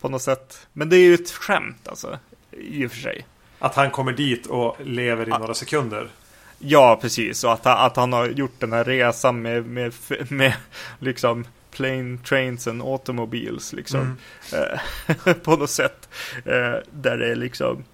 på 0.00 0.08
något 0.08 0.22
sätt. 0.22 0.66
Men 0.72 0.88
det 0.88 0.96
är 0.96 1.00
ju 1.00 1.14
ett 1.14 1.30
skämt 1.30 1.88
alltså, 1.88 2.18
i 2.50 2.86
och 2.86 2.90
för 2.90 2.98
sig. 2.98 3.26
Att 3.58 3.74
han 3.74 3.90
kommer 3.90 4.12
dit 4.12 4.46
och 4.46 4.76
lever 4.84 5.28
i 5.28 5.32
att, 5.32 5.40
några 5.40 5.54
sekunder? 5.54 6.08
Ja, 6.58 6.98
precis. 7.00 7.44
Och 7.44 7.52
att, 7.52 7.66
att 7.66 7.96
han 7.96 8.12
har 8.12 8.26
gjort 8.26 8.60
den 8.60 8.72
här 8.72 8.84
resan 8.84 9.42
med, 9.42 9.66
med, 9.66 9.92
med 10.28 10.54
liksom 10.98 11.44
plane, 11.70 12.18
trains 12.18 12.66
and 12.66 12.82
automobiles 12.82 13.72
liksom. 13.72 14.18
Mm. 14.52 14.78
Eh, 15.26 15.34
på 15.42 15.56
något 15.56 15.70
sätt. 15.70 16.08
Eh, 16.44 16.74
där 16.90 17.16
det 17.16 17.30
är 17.30 17.36
liksom... 17.36 17.84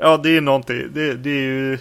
ja, 0.00 0.16
det 0.16 0.36
är 0.36 0.40
någonting. 0.40 0.88
Det, 0.92 1.14
det 1.14 1.30
är 1.30 1.42
ju 1.42 1.78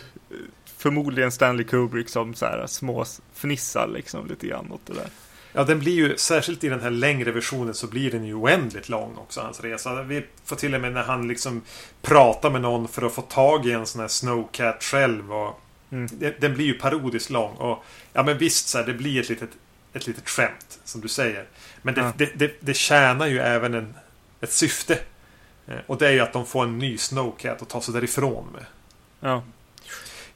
förmodligen 0.80 1.32
Stanley 1.32 1.66
Kubrick 1.66 2.10
som 2.10 2.34
så 2.34 2.46
här 2.46 2.68
små 2.68 3.06
fnissar 3.34 3.88
liksom 3.88 4.28
lite 4.28 4.48
grann 4.48 4.72
åt 4.72 4.86
det 4.86 4.94
där. 4.94 5.10
Ja, 5.54 5.64
den 5.64 5.80
blir 5.80 5.94
ju, 5.94 6.18
särskilt 6.18 6.64
i 6.64 6.70
den 6.70 6.80
här 6.80 6.90
längre 6.90 7.32
versionen 7.32 7.74
så 7.74 7.88
blir 7.88 8.12
den 8.12 8.26
ju 8.26 8.34
oändligt 8.34 8.90
lång 8.90 9.18
också, 9.18 9.42
hans 9.42 9.60
resa. 9.60 10.04
Vi 10.04 10.26
får 10.46 10.56
till 10.56 10.76
och 10.76 10.82
med 10.82 10.94
när 10.94 11.04
han 11.04 11.28
liksom 11.28 11.62
pratar 12.02 12.50
med 12.50 12.62
någon 12.62 12.88
för 12.88 13.06
att 13.06 13.14
få 13.14 13.22
tag 13.22 13.66
i 13.66 13.72
en 13.72 13.86
sån 13.86 14.02
här 14.02 14.08
Snowcat 14.08 14.84
själv. 14.84 15.34
Och 15.34 15.62
mm. 15.92 16.08
Den 16.40 16.54
blir 16.54 16.66
ju 16.66 16.74
parodiskt 16.74 17.30
lång. 17.30 17.56
Och 17.56 17.84
ja, 18.14 18.24
men 18.24 18.38
visst, 18.38 18.68
så 18.68 18.78
här, 18.78 18.86
det 18.86 18.94
blir 18.94 19.22
ett 19.22 19.30
litet, 19.30 19.50
ett 19.94 20.08
litet 20.08 20.30
skämt, 20.30 20.80
som 20.84 21.02
du 21.02 21.08
säger. 21.08 21.46
Men 21.82 21.94
det, 21.94 22.02
ja. 22.02 22.14
det, 22.18 22.32
det, 22.36 22.52
det 22.60 22.74
tjänar 22.74 23.28
ju 23.28 23.40
även 23.40 23.74
en, 23.74 23.94
ett 24.42 24.52
syfte. 24.52 25.00
Eh, 25.68 25.78
och 25.88 25.98
det 25.98 26.08
är 26.08 26.12
ju 26.12 26.20
att 26.20 26.34
de 26.34 26.46
får 26.46 26.64
en 26.64 26.78
ny 26.78 26.98
Snowcat 26.98 27.62
att 27.62 27.70
ta 27.70 27.82
sig 27.82 27.94
därifrån 27.94 28.46
med. 28.54 28.66
Ja. 29.20 29.44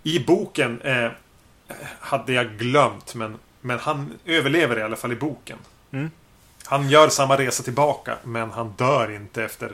I 0.04 0.20
boken 0.20 0.82
eh, 0.82 1.12
hade 2.00 2.34
jag 2.34 2.58
glömt, 2.58 3.16
men, 3.16 3.38
men 3.62 3.80
han 3.80 4.14
överlever 4.26 4.80
i 4.80 4.82
alla 4.82 4.96
fall 4.96 5.12
i 5.12 5.16
boken. 5.16 5.58
Mm. 5.92 6.12
Han 6.66 6.90
gör 6.90 7.10
samma 7.10 7.38
resa 7.38 7.64
tillbaka, 7.64 8.18
men 8.24 8.52
han 8.52 8.74
dör 8.78 9.12
inte 9.12 9.44
efter 9.44 9.72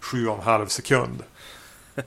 sju 0.00 0.28
och 0.28 0.38
en 0.38 0.42
halv 0.42 0.66
sekund. 0.66 1.22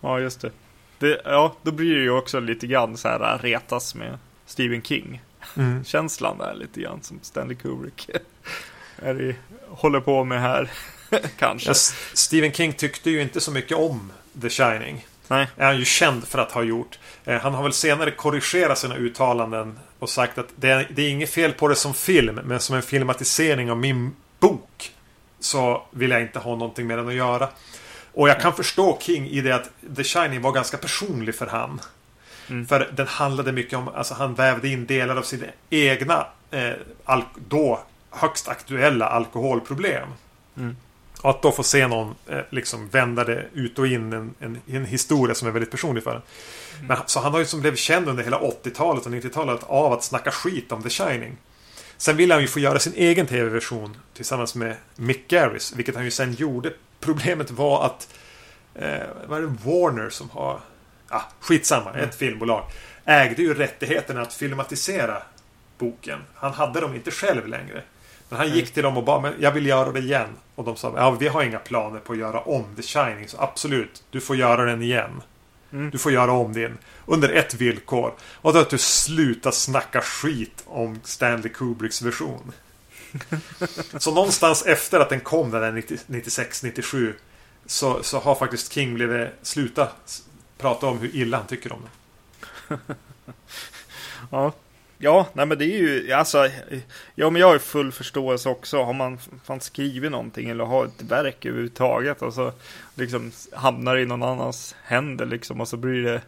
ja, 0.00 0.20
just 0.20 0.40
det. 0.40 0.50
det. 0.98 1.20
Ja, 1.24 1.56
då 1.62 1.72
blir 1.72 1.94
det 1.94 2.02
ju 2.02 2.10
också 2.10 2.40
lite 2.40 2.66
grann 2.66 2.96
så 2.96 3.08
här 3.08 3.38
retas 3.38 3.94
med 3.94 4.18
Stephen 4.46 4.82
King. 4.82 5.22
Mm. 5.56 5.84
Känslan 5.84 6.38
där 6.38 6.54
lite 6.54 6.80
grann 6.80 7.02
som 7.02 7.18
Stanley 7.22 7.56
Kubrick 7.56 8.10
är 8.96 9.22
i, 9.22 9.36
håller 9.68 10.00
på 10.00 10.24
med 10.24 10.40
här. 10.40 10.70
Kanske. 11.38 11.70
Ja, 11.70 11.74
Stephen 12.14 12.52
King 12.52 12.72
tyckte 12.72 13.10
ju 13.10 13.22
inte 13.22 13.40
så 13.40 13.50
mycket 13.50 13.76
om 13.76 14.12
The 14.42 14.50
Shining. 14.50 15.06
Nej. 15.28 15.48
Är 15.56 15.66
han 15.66 15.78
ju 15.78 15.84
känd 15.84 16.28
för 16.28 16.38
att 16.38 16.52
ha 16.52 16.62
gjort. 16.62 16.98
Eh, 17.24 17.40
han 17.40 17.54
har 17.54 17.62
väl 17.62 17.72
senare 17.72 18.10
korrigerat 18.10 18.78
sina 18.78 18.96
uttalanden 18.96 19.78
och 19.98 20.10
sagt 20.10 20.38
att 20.38 20.48
det 20.56 20.70
är, 20.70 20.88
det 20.94 21.02
är 21.02 21.10
inget 21.10 21.30
fel 21.30 21.52
på 21.52 21.68
det 21.68 21.76
som 21.76 21.94
film, 21.94 22.40
men 22.44 22.60
som 22.60 22.76
en 22.76 22.82
filmatisering 22.82 23.70
av 23.70 23.76
min 23.76 24.16
bok 24.40 24.92
så 25.40 25.82
vill 25.90 26.10
jag 26.10 26.22
inte 26.22 26.38
ha 26.38 26.50
någonting 26.50 26.86
med 26.86 26.98
den 26.98 27.08
att 27.08 27.14
göra. 27.14 27.48
Och 28.12 28.28
jag 28.28 28.40
kan 28.40 28.52
förstå 28.52 28.98
King 29.00 29.28
i 29.28 29.40
det 29.40 29.54
att 29.54 29.70
The 29.96 30.04
Shining 30.04 30.42
var 30.42 30.52
ganska 30.52 30.76
personlig 30.76 31.34
för 31.34 31.46
han. 31.46 31.80
Mm. 32.48 32.66
För 32.66 32.90
den 32.92 33.06
handlade 33.06 33.52
mycket 33.52 33.78
om, 33.78 33.88
alltså 33.88 34.14
han 34.14 34.34
vävde 34.34 34.68
in 34.68 34.86
delar 34.86 35.16
av 35.16 35.22
sina 35.22 35.46
egna 35.70 36.26
eh, 36.50 37.18
då 37.48 37.80
högst 38.10 38.48
aktuella 38.48 39.06
alkoholproblem. 39.06 40.08
Mm. 40.56 40.76
Att 41.24 41.42
då 41.42 41.52
få 41.52 41.62
se 41.62 41.86
någon 41.86 42.14
eh, 42.26 42.40
liksom 42.50 42.88
vända 42.88 43.24
det 43.24 43.44
ut 43.52 43.78
och 43.78 43.86
in 43.86 44.12
en, 44.12 44.34
en, 44.40 44.60
en 44.66 44.84
historia 44.84 45.34
som 45.34 45.48
är 45.48 45.52
väldigt 45.52 45.70
personlig 45.70 46.04
för 46.04 46.10
en. 46.10 46.22
Mm. 46.74 46.86
Men, 46.86 46.98
så 47.06 47.20
han 47.20 47.32
har 47.32 47.38
ju 47.38 47.44
som 47.44 47.60
blev 47.60 47.76
känd 47.76 48.08
under 48.08 48.24
hela 48.24 48.38
80-talet 48.38 49.06
och 49.06 49.12
90-talet 49.12 49.60
av 49.62 49.92
att 49.92 50.04
snacka 50.04 50.30
skit 50.30 50.72
om 50.72 50.82
The 50.82 50.90
Shining. 50.90 51.36
Sen 51.96 52.16
ville 52.16 52.34
han 52.34 52.42
ju 52.42 52.48
få 52.48 52.60
göra 52.60 52.78
sin 52.78 52.92
egen 52.96 53.26
tv-version 53.26 53.96
tillsammans 54.14 54.54
med 54.54 54.76
Mick 54.96 55.28
Garris, 55.28 55.72
vilket 55.76 55.94
han 55.94 56.04
ju 56.04 56.10
sen 56.10 56.32
gjorde. 56.32 56.72
Problemet 57.00 57.50
var 57.50 57.86
att 57.86 58.14
eh, 58.74 59.06
var 59.26 59.40
det 59.40 59.46
Warner 59.46 60.10
som 60.10 60.30
har, 60.30 60.60
ah, 61.08 61.22
skitsamma, 61.40 61.90
mm. 61.90 62.08
ett 62.08 62.14
filmbolag, 62.14 62.64
ägde 63.04 63.42
ju 63.42 63.54
rättigheterna 63.54 64.22
att 64.22 64.34
filmatisera 64.34 65.22
boken. 65.78 66.18
Han 66.34 66.52
hade 66.52 66.80
dem 66.80 66.94
inte 66.94 67.10
själv 67.10 67.46
längre. 67.46 67.82
Men 68.34 68.48
han 68.48 68.56
gick 68.56 68.70
till 68.70 68.82
dem 68.82 68.96
och 68.96 69.04
bara, 69.04 69.20
men 69.20 69.34
jag 69.40 69.52
vill 69.52 69.66
göra 69.66 69.92
det 69.92 70.00
igen. 70.00 70.28
Och 70.54 70.64
de 70.64 70.76
sa, 70.76 70.92
ja 70.96 71.10
vi 71.10 71.28
har 71.28 71.42
inga 71.42 71.58
planer 71.58 72.00
på 72.00 72.12
att 72.12 72.18
göra 72.18 72.40
om 72.40 72.64
The 72.76 72.82
Shining. 72.82 73.28
Så 73.28 73.40
absolut, 73.40 74.02
du 74.10 74.20
får 74.20 74.36
göra 74.36 74.64
den 74.64 74.82
igen. 74.82 75.22
Du 75.70 75.98
får 75.98 76.12
göra 76.12 76.32
om 76.32 76.52
din. 76.52 76.78
Under 77.06 77.28
ett 77.28 77.54
villkor. 77.54 78.14
Och 78.22 78.52
det 78.52 78.58
är 78.58 78.62
att 78.62 78.70
du 78.70 78.78
slutar 78.78 79.50
snacka 79.50 80.00
skit 80.00 80.64
om 80.66 81.00
Stanley 81.04 81.48
Kubricks 81.48 82.02
version. 82.02 82.52
så 83.98 84.14
någonstans 84.14 84.62
efter 84.62 85.00
att 85.00 85.08
den 85.08 85.20
kom, 85.20 85.50
den 85.50 85.74
där 85.74 85.82
96-97. 86.06 87.12
Så, 87.66 88.02
så 88.02 88.18
har 88.18 88.34
faktiskt 88.34 88.72
King 88.72 88.94
blivit 88.94 89.28
sluta 89.42 89.88
prata 90.58 90.86
om 90.86 90.98
hur 90.98 91.16
illa 91.16 91.36
han 91.36 91.46
tycker 91.46 91.72
om 91.72 91.80
den. 92.68 92.78
ja. 94.30 94.52
Ja, 95.04 95.26
nej 95.32 95.46
men 95.46 95.58
det 95.58 95.64
är 95.64 95.78
ju, 95.78 96.12
alltså, 96.12 96.48
ja 97.14 97.30
men 97.30 97.40
jag 97.40 97.48
har 97.48 97.58
full 97.58 97.92
förståelse 97.92 98.48
också. 98.48 98.82
Har 98.82 98.92
man 98.92 99.18
fan 99.44 99.60
skrivit 99.60 100.10
någonting 100.10 100.50
eller 100.50 100.64
har 100.64 100.84
ett 100.84 101.02
verk 101.02 101.44
överhuvudtaget 101.44 102.22
och 102.22 102.34
så 102.34 102.52
liksom 102.94 103.32
hamnar 103.52 103.96
i 103.96 104.06
någon 104.06 104.22
annans 104.22 104.76
händer 104.84 105.26
liksom 105.26 105.60
och 105.60 105.68
så 105.68 105.76
blir 105.76 106.02
det 106.02 106.22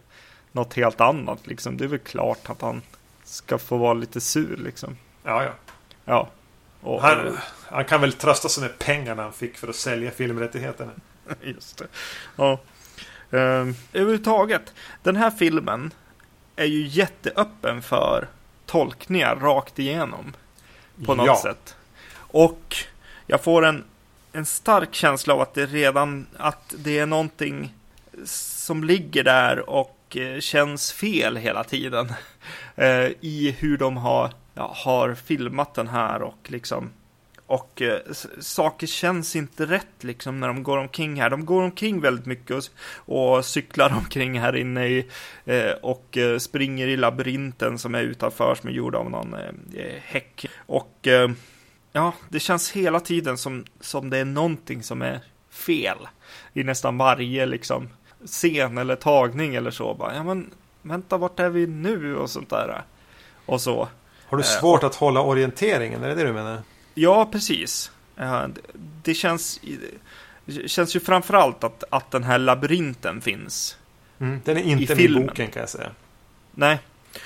något 0.53 0.75
helt 0.75 1.01
annat 1.01 1.47
liksom. 1.47 1.77
Det 1.77 1.85
är 1.85 1.89
väl 1.89 1.99
klart 1.99 2.51
att 2.51 2.63
han 2.63 2.83
ska 3.25 3.59
få 3.59 3.77
vara 3.77 3.95
lite 3.95 4.21
sur 4.21 4.57
liksom. 4.57 4.97
Ja, 5.23 5.45
ja. 5.45 5.53
Ja. 6.05 6.29
Och, 6.81 7.03
han, 7.03 7.39
han 7.65 7.85
kan 7.85 8.01
väl 8.01 8.13
trösta 8.13 8.49
sig 8.49 8.63
med 8.63 8.79
pengarna 8.79 9.23
han 9.23 9.33
fick 9.33 9.57
för 9.57 9.69
att 9.69 9.77
sälja 9.77 10.11
filmrättigheterna. 10.11 10.93
Just 11.43 11.79
det. 11.79 11.87
Ja. 12.37 12.61
Uh, 13.33 13.75
överhuvudtaget, 13.93 14.75
den 15.03 15.17
här 15.17 15.31
filmen 15.31 15.93
är 16.57 16.65
ju 16.65 16.87
jätteöppen 16.87 17.83
för 17.83 18.29
tolkningar 18.67 19.37
rakt 19.37 19.79
igenom. 19.79 20.35
På 21.05 21.15
något 21.15 21.27
Ja. 21.27 21.41
sätt. 21.43 21.77
Och 22.17 22.77
jag 23.27 23.41
får 23.45 23.65
en, 23.65 23.85
en 24.33 24.47
stark 24.47 24.95
känsla 24.95 25.35
av 25.35 25.41
att 25.41 25.55
det 25.55 25.67
redan 25.67 26.27
att 26.37 26.75
det 26.79 26.99
är 26.99 27.07
någonting 27.07 27.75
som 28.25 28.85
ligger 28.85 29.25
där 29.25 29.71
och 29.71 30.17
eh, 30.17 30.41
känns 30.41 30.93
fel 30.93 31.37
hela 31.37 31.65
tiden. 31.65 32.13
Eh, 32.79 33.11
I 33.21 33.57
hur 33.59 33.79
de 33.79 33.97
har, 33.97 34.31
ja, 34.55 34.73
har 34.77 35.15
filmat 35.15 35.75
den 35.75 35.89
här 35.89 36.23
och 36.23 36.39
liksom 36.47 36.91
och 37.47 37.83
eh, 37.83 38.01
saker 38.41 38.87
känns 38.87 39.37
inte 39.37 39.67
rätt 39.67 40.05
liksom 40.05 40.41
när 40.41 40.49
de 40.49 40.63
går 40.63 40.79
omkring 40.79 41.21
här. 41.21 41.31
De 41.31 41.47
går 41.47 41.63
omkring 41.63 42.01
väldigt 42.01 42.27
mycket 42.27 42.57
och, 42.57 43.37
och 43.37 43.45
cyklar 43.45 43.95
omkring 43.97 44.41
här 44.41 44.57
inne 44.57 44.87
i, 44.87 45.07
eh, 45.45 45.71
och 45.83 46.17
eh, 46.17 46.39
springer 46.39 46.87
i 46.87 46.97
labyrinten 46.97 47.79
som 47.79 47.95
är 47.95 48.03
utanför 48.03 48.55
som 48.55 48.69
är 48.69 48.73
gjord 48.73 48.95
av 48.95 49.11
någon 49.11 49.35
eh, 49.35 49.41
eh, 49.75 50.01
häck. 50.03 50.47
Och 50.67 51.07
eh, 51.07 51.31
ja, 51.93 52.13
det 52.29 52.41
känns 52.41 52.71
hela 52.71 53.01
tiden 53.01 53.39
som, 53.39 53.65
som 53.81 54.11
det 54.11 54.19
är 54.19 54.25
någonting 54.25 54.83
som 54.83 55.03
är 55.03 55.21
fel 55.51 55.99
i 56.53 56.65
nästan 56.65 56.99
varje 56.99 57.47
liksom 57.47 57.89
scen 58.27 58.79
eller 58.79 58.97
tagning 58.97 59.55
eller 59.55 59.71
så. 59.71 59.95
Bara, 59.95 60.15
ja 60.15 60.23
men 60.23 60.51
vänta, 60.83 61.17
vart 61.17 61.41
är 61.41 61.49
vi 61.49 61.67
nu 61.67 62.17
och 62.17 62.31
sånt 62.31 62.51
där. 62.51 62.83
Och 63.47 63.61
så. 63.61 63.89
Har 64.27 64.37
du 64.37 64.43
Eh, 64.43 64.61
svårt 64.61 64.85
att 64.85 64.95
hålla 64.95 65.21
orienteringen? 65.21 66.03
Är 66.03 66.09
det 66.09 66.15
det 66.15 66.25
du 66.25 66.33
menar? 66.33 66.63
Ja, 66.99 67.29
precis. 67.33 67.91
Ja, 68.17 68.49
det, 69.03 69.15
känns, 69.15 69.61
det 70.45 70.69
känns 70.69 70.97
ju 70.97 71.01
framförallt 71.01 71.65
att, 71.65 71.85
att 71.91 72.11
den 72.11 72.25
här 72.25 72.39
labyrinten 72.39 73.21
finns. 73.21 73.79
Mm. 74.21 74.41
Den 74.45 74.57
är 74.57 74.63
inte 74.63 74.85
I 74.85 74.89
med 74.89 74.97
filmen. 74.97 75.27
boken 75.27 75.51
kan 75.51 75.61
jag 75.61 75.69
säga. 75.69 75.91
Nej, 76.55 76.79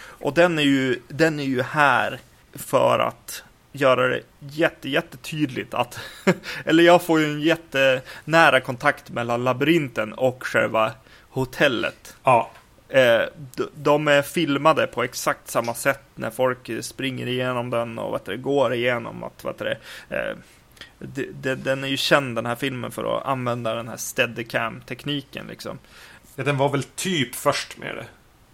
och 0.03 0.35
den 0.35 0.59
är 0.59 0.63
ju, 0.63 1.01
den 1.09 1.41
är 1.41 1.45
ju 1.45 1.63
här 1.63 2.21
för 2.55 2.99
att 2.99 3.45
göra 3.73 4.09
det 4.09 4.21
jätte, 4.39 4.89
jättetydligt 4.89 5.75
att, 5.75 6.01
eller 6.65 6.83
jag 6.83 7.03
får 7.03 7.21
ju 7.21 7.27
en 7.27 7.41
jättenära 7.41 8.61
kontakt 8.61 9.11
mellan 9.11 9.45
labyrinten 9.45 10.13
och 10.13 10.47
själva 10.47 10.93
hotellet. 11.29 12.17
Ja, 12.23 12.51
Eh, 12.53 12.60
de 13.75 14.09
är 14.09 14.23
filmade 14.23 14.87
på 14.87 15.03
exakt 15.03 15.49
samma 15.49 15.75
sätt 15.75 16.03
när 16.15 16.31
folk 16.31 16.71
springer 16.81 17.27
igenom 17.27 17.71
den 17.71 17.99
och 17.99 18.15
vet 18.15 18.25
du, 18.25 18.39
går 18.39 18.75
igenom 18.75 19.25
att, 19.25 19.45
eh, 19.45 19.77
det, 20.99 21.27
det, 21.43 21.55
den 21.55 21.85
är 21.85 21.89
ju 21.89 21.97
känd 21.97 22.37
den 22.37 22.47
här 22.47 22.55
filmen 22.55 22.91
för 22.91 23.17
att 23.17 23.27
använda 23.27 23.75
den 23.75 23.89
här 23.89 23.97
steadicam-tekniken 23.97 25.47
liksom. 25.47 25.79
Ja, 26.37 26.45
den 26.45 26.57
var 26.57 26.69
väl 26.69 26.83
typ 26.83 27.35
först 27.35 27.79
med 27.79 27.97
det. 27.97 28.07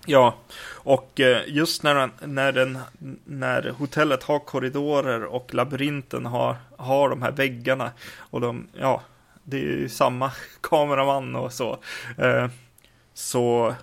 Ja, 0.08 0.34
och 0.70 1.20
eh, 1.20 1.42
just 1.46 1.82
när, 1.82 1.94
den, 1.94 2.10
när, 2.34 2.52
den, 2.52 2.78
när 3.24 3.70
hotellet 3.70 4.22
har 4.22 4.38
korridorer 4.38 5.24
och 5.24 5.54
labyrinten 5.54 6.26
har, 6.26 6.56
har 6.76 7.08
de 7.08 7.22
här 7.22 7.32
väggarna 7.32 7.90
och 8.16 8.40
de, 8.40 8.68
ja, 8.80 9.02
det 9.44 9.56
är 9.56 9.60
ju 9.60 9.88
samma 9.88 10.32
kameraman 10.60 11.36
och 11.36 11.52
så. 11.52 11.78
Eh, 12.18 12.48
så, 13.14 13.74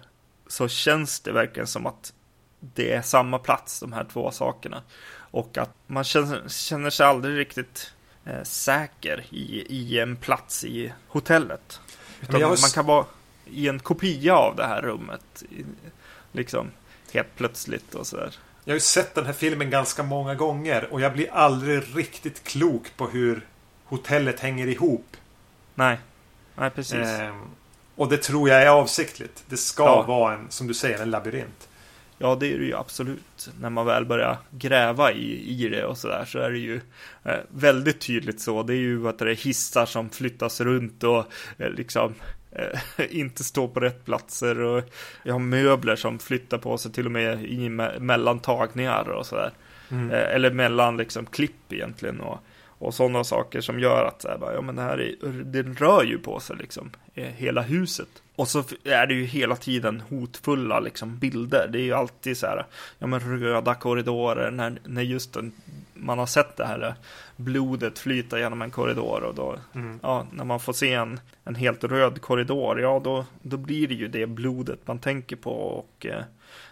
så 0.48 0.68
känns 0.68 1.20
det 1.20 1.32
verkligen 1.32 1.68
som 1.68 1.86
att 1.86 2.14
det 2.60 2.94
är 2.94 3.02
samma 3.02 3.40
plats, 3.40 3.80
de 3.80 3.94
här 3.94 4.06
två 4.14 4.32
sakerna. 4.32 4.84
Och 5.16 5.58
att 5.58 5.74
man 5.88 6.04
känner, 6.04 6.50
känner 6.50 6.90
sig 6.90 7.06
aldrig 7.06 7.38
riktigt 7.38 7.94
eh, 8.26 8.44
säker 8.44 9.26
i, 9.30 9.66
i 9.70 10.00
en 10.00 10.16
plats 10.16 10.64
i 10.64 10.94
hotellet. 11.08 11.82
Utan 12.22 12.42
har 12.42 12.50
man 12.50 12.58
kan 12.74 12.86
vara 12.86 13.06
i 13.46 13.68
en 13.68 13.80
kopia 13.80 14.36
av 14.36 14.56
det 14.56 14.66
här 14.66 14.82
rummet. 14.82 15.44
Liksom 16.32 16.72
helt 17.14 17.36
plötsligt 17.36 17.96
och 17.96 18.08
sådär. 18.08 18.36
Jag 18.64 18.72
har 18.72 18.76
ju 18.76 18.80
sett 18.80 19.16
den 19.16 19.26
här 19.26 19.34
filmen 19.34 19.70
ganska 19.70 20.04
många 20.04 20.36
gånger 20.36 20.94
och 20.94 21.02
jag 21.02 21.14
blir 21.14 21.34
aldrig 21.34 21.98
riktigt 21.98 22.44
klok 22.44 22.98
på 22.98 23.08
hur 23.08 23.48
hotellet 23.86 24.40
hänger 24.40 24.68
ihop. 24.68 25.18
Nej, 25.76 25.98
nej 26.56 26.70
precis. 26.70 27.08
Ehm, 27.08 27.42
och 27.96 28.10
det 28.10 28.18
tror 28.18 28.50
jag 28.50 28.62
är 28.62 28.68
avsiktligt. 28.68 29.44
Det 29.50 29.58
ska 29.58 29.84
Ja. 29.84 30.02
vara 30.08 30.34
en, 30.34 30.46
som 30.50 30.68
du 30.68 30.74
säger, 30.74 31.02
en 31.02 31.12
labyrint. 31.12 31.70
Ja, 32.18 32.36
det 32.36 32.54
är 32.54 32.60
det 32.60 32.66
ju 32.66 32.76
absolut. 32.76 33.50
När 33.60 33.70
man 33.70 33.86
väl 33.86 34.06
börjar 34.06 34.38
gräva 34.52 35.12
i, 35.12 35.64
i 35.64 35.70
det 35.70 35.86
och 35.86 35.98
sådär 35.98 36.26
så 36.26 36.40
är 36.40 36.50
det 36.52 36.58
ju 36.58 36.82
eh, 37.24 37.36
väldigt 37.50 38.02
tydligt 38.02 38.42
så. 38.42 38.64
Det 38.64 38.74
är 38.74 38.78
ju 38.78 39.08
att 39.08 39.20
det 39.20 39.32
är 39.32 39.36
hissar 39.36 39.86
som 39.86 40.10
flyttas 40.10 40.62
runt 40.62 41.04
och 41.04 41.26
eh, 41.58 41.70
liksom 41.70 42.14
eh, 42.52 42.80
inte 43.10 43.44
står 43.44 43.68
på 43.68 43.80
rätt 43.80 44.06
platser 44.06 44.60
och 44.62 44.84
jag 45.24 45.34
har 45.34 45.40
möbler 45.40 45.96
som 45.96 46.20
flyttar 46.20 46.58
på 46.58 46.78
sig 46.78 46.92
till 46.92 47.06
och 47.06 47.12
med 47.12 47.44
i 47.46 47.70
me- 47.70 48.00
mellan 48.00 48.40
tagningar 48.40 49.10
och 49.10 49.26
sådär. 49.26 49.52
Mm. 49.92 50.12
Eh, 50.12 50.36
eller 50.36 50.52
mellan 50.52 50.98
liksom 50.98 51.26
klipp 51.26 51.74
egentligen 51.74 52.22
och, 52.22 52.40
och 52.84 52.94
sådana 52.94 53.24
saker 53.24 53.62
som 53.62 53.80
gör 53.80 54.06
att 54.06 54.22
så 54.22 54.28
här, 54.28 54.38
bara, 54.38 54.54
ja, 54.54 54.62
men 54.62 54.76
det 54.76 54.82
här 54.82 55.02
är, 55.02 55.30
det 55.44 55.64
rör 55.64 56.04
ju 56.04 56.20
på 56.20 56.40
sig 56.40 56.56
liksom 56.56 56.92
eh, 57.14 57.24
hela 57.28 57.62
huset. 57.62 58.08
Och 58.36 58.48
så 58.48 58.64
är 58.84 59.08
det 59.08 59.14
ju 59.14 59.24
hela 59.26 59.56
tiden 59.56 60.04
hotfulla 60.10 60.80
liksom 60.80 61.18
bilder. 61.18 61.70
Det 61.72 61.78
är 61.80 61.84
ju 61.84 61.94
alltid 61.94 62.38
så 62.38 62.48
här, 62.48 62.66
ja 63.00 63.08
men 63.08 63.20
röda 63.20 63.76
korridorer 63.76 64.52
när, 64.52 64.80
när 64.86 65.02
just 65.02 65.34
den, 65.34 65.52
man 65.94 66.20
har 66.20 66.26
sett 66.26 66.58
det 66.58 66.66
här 66.66 66.84
eh, 66.88 66.94
blodet 67.36 68.00
flyta 68.00 68.40
genom 68.40 68.62
en 68.62 68.72
korridor 68.72 69.24
och 69.24 69.36
då, 69.36 69.56
Mm. 69.76 70.00
ja, 70.04 70.28
när 70.32 70.44
man 70.46 70.60
får 70.60 70.74
se 70.74 70.94
en, 70.94 71.20
en 71.44 71.56
helt 71.56 71.84
röd 71.84 72.22
korridor, 72.22 72.82
ja 72.82 73.02
då, 73.04 73.26
då 73.42 73.58
blir 73.58 73.88
det 73.88 73.94
ju 73.94 74.08
det 74.08 74.28
blodet 74.28 74.80
man 74.86 75.00
tänker 75.00 75.36
på 75.36 75.52
och 75.52 76.06
eh, 76.06 76.24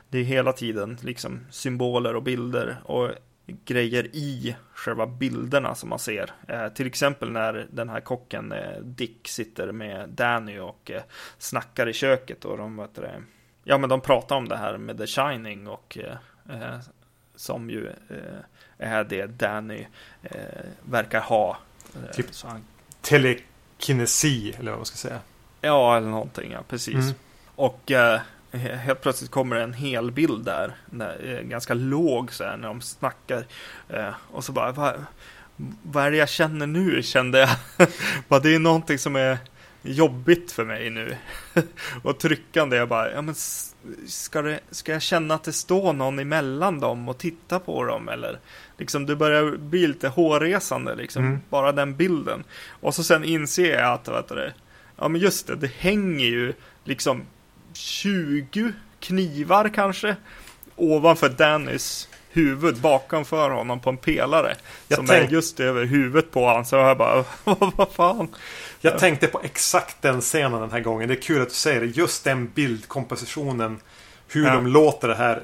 det 0.09 0.19
är 0.19 0.23
hela 0.23 0.53
tiden 0.53 0.97
liksom 1.01 1.39
symboler 1.51 2.15
och 2.15 2.23
bilder 2.23 2.77
och 2.83 3.09
grejer 3.65 4.15
i 4.15 4.55
själva 4.73 5.07
bilderna 5.07 5.75
som 5.75 5.89
man 5.89 5.99
ser. 5.99 6.31
Eh, 6.47 6.67
till 6.67 6.87
exempel 6.87 7.31
när 7.31 7.67
den 7.71 7.89
här 7.89 7.99
kocken 7.99 8.51
eh, 8.51 8.79
Dick 8.81 9.27
sitter 9.27 9.71
med 9.71 10.09
Danny 10.09 10.59
och 10.59 10.91
eh, 10.91 11.01
snackar 11.37 11.89
i 11.89 11.93
köket 11.93 12.45
och 12.45 12.57
de, 12.57 12.77
vet 12.77 12.95
det, 12.95 13.23
ja 13.63 13.77
men 13.77 13.89
de 13.89 14.01
pratar 14.01 14.35
om 14.35 14.47
det 14.47 14.57
här 14.57 14.77
med 14.77 14.97
The 14.97 15.07
Shining 15.07 15.67
och 15.67 15.97
eh, 15.97 16.61
eh, 16.61 16.79
som 17.35 17.69
ju 17.69 17.87
eh, 17.87 18.39
är 18.77 19.03
det 19.03 19.25
Danny 19.25 19.85
verkar 20.83 21.21
ha. 21.21 21.57
Typ. 22.13 22.25
han, 22.43 22.63
Telekinesi, 23.01 24.53
eller 24.59 24.71
vad 24.71 24.79
man 24.79 24.85
ska 24.85 24.97
säga. 24.97 25.19
ja, 25.61 25.97
eller 25.97 26.07
någonting, 26.07 26.51
ja 26.51 26.59
precis. 26.67 26.95
Mm. 26.95 27.13
Och 27.55 27.91
helt 28.59 29.01
plötsligt 29.01 29.31
kommer 29.31 29.55
en 29.55 29.73
hel 29.73 30.11
bild 30.11 30.45
där, 30.45 30.75
där 30.85 31.37
eh, 31.39 31.41
ganska 31.47 31.73
låg 31.73 32.33
så 32.33 32.43
här 32.43 32.57
när 32.57 32.67
de 32.67 32.81
snackar. 32.81 33.43
Eh, 33.89 34.09
och 34.31 34.43
så 34.43 34.51
bara, 34.51 34.71
vad, 34.71 35.05
vad 35.83 36.05
är 36.05 36.11
det 36.11 36.17
jag 36.17 36.29
känner 36.29 36.67
nu? 36.67 37.03
Kände 37.03 37.39
jag. 37.39 37.49
bara, 38.27 38.39
det 38.39 38.55
är 38.55 38.59
någonting 38.59 38.97
som 38.97 39.15
är 39.15 39.37
jobbigt 39.81 40.51
för 40.51 40.65
mig 40.65 40.89
nu. 40.89 41.15
och 42.03 42.19
tryckande, 42.19 42.77
jag 42.77 42.89
bara, 42.89 43.11
ja 43.11 43.21
men 43.21 43.35
ska, 44.07 44.41
det, 44.41 44.59
ska 44.71 44.91
jag 44.91 45.01
känna 45.01 45.33
att 45.33 45.43
det 45.43 45.53
står 45.53 45.93
någon 45.93 46.19
emellan 46.19 46.79
dem 46.79 47.09
och 47.09 47.17
titta 47.17 47.59
på 47.59 47.83
dem 47.83 48.09
eller? 48.09 48.39
Liksom 48.77 49.05
det 49.05 49.15
börjar 49.15 49.57
bli 49.57 49.87
lite 49.87 50.07
hårresande 50.07 50.95
liksom, 50.95 51.25
Mm. 51.25 51.39
bara 51.49 51.71
den 51.71 51.95
bilden. 51.95 52.43
Och 52.69 52.95
så 52.95 53.03
sen 53.03 53.23
inser 53.23 53.79
jag 53.79 53.93
att, 53.93 54.07
vet 54.07 54.27
du, 54.27 54.51
ja 54.97 55.07
men 55.07 55.21
just 55.21 55.47
det, 55.47 55.55
det 55.55 55.71
hänger 55.71 56.25
ju 56.25 56.53
liksom 56.83 57.23
20 57.73 58.73
knivar 58.99 59.69
kanske 59.69 60.15
ovanför 60.75 61.29
Dannys 61.29 62.07
huvud 62.33 62.77
bakomför 62.77 63.49
honom 63.49 63.79
på 63.79 63.89
en 63.89 63.97
pelare. 63.97 64.55
Jag 64.87 64.95
som 64.97 65.07
tänk- 65.07 65.27
är 65.29 65.33
just 65.33 65.59
över 65.59 65.85
huvudet 65.85 66.31
på 66.31 66.45
honom. 66.45 66.65
Så 66.65 66.75
jag 66.75 66.97
bara, 66.97 67.25
vad 67.75 67.91
fan. 67.91 68.27
Jag 68.81 68.99
tänkte 68.99 69.27
på 69.27 69.41
exakt 69.43 70.01
den 70.01 70.21
scenen 70.21 70.61
den 70.61 70.71
här 70.71 70.79
gången. 70.79 71.07
Det 71.09 71.13
är 71.15 71.21
kul 71.21 71.41
att 71.41 71.49
du 71.49 71.55
säger 71.55 71.79
det. 71.81 71.85
Just 71.87 72.23
den 72.23 72.47
bildkompositionen. 72.55 73.79
Hur 74.27 74.45
Ja. 74.45 74.53
de 74.53 74.67
låter 74.67 75.07
det 75.07 75.15
här, 75.15 75.35
eh, 75.37 75.41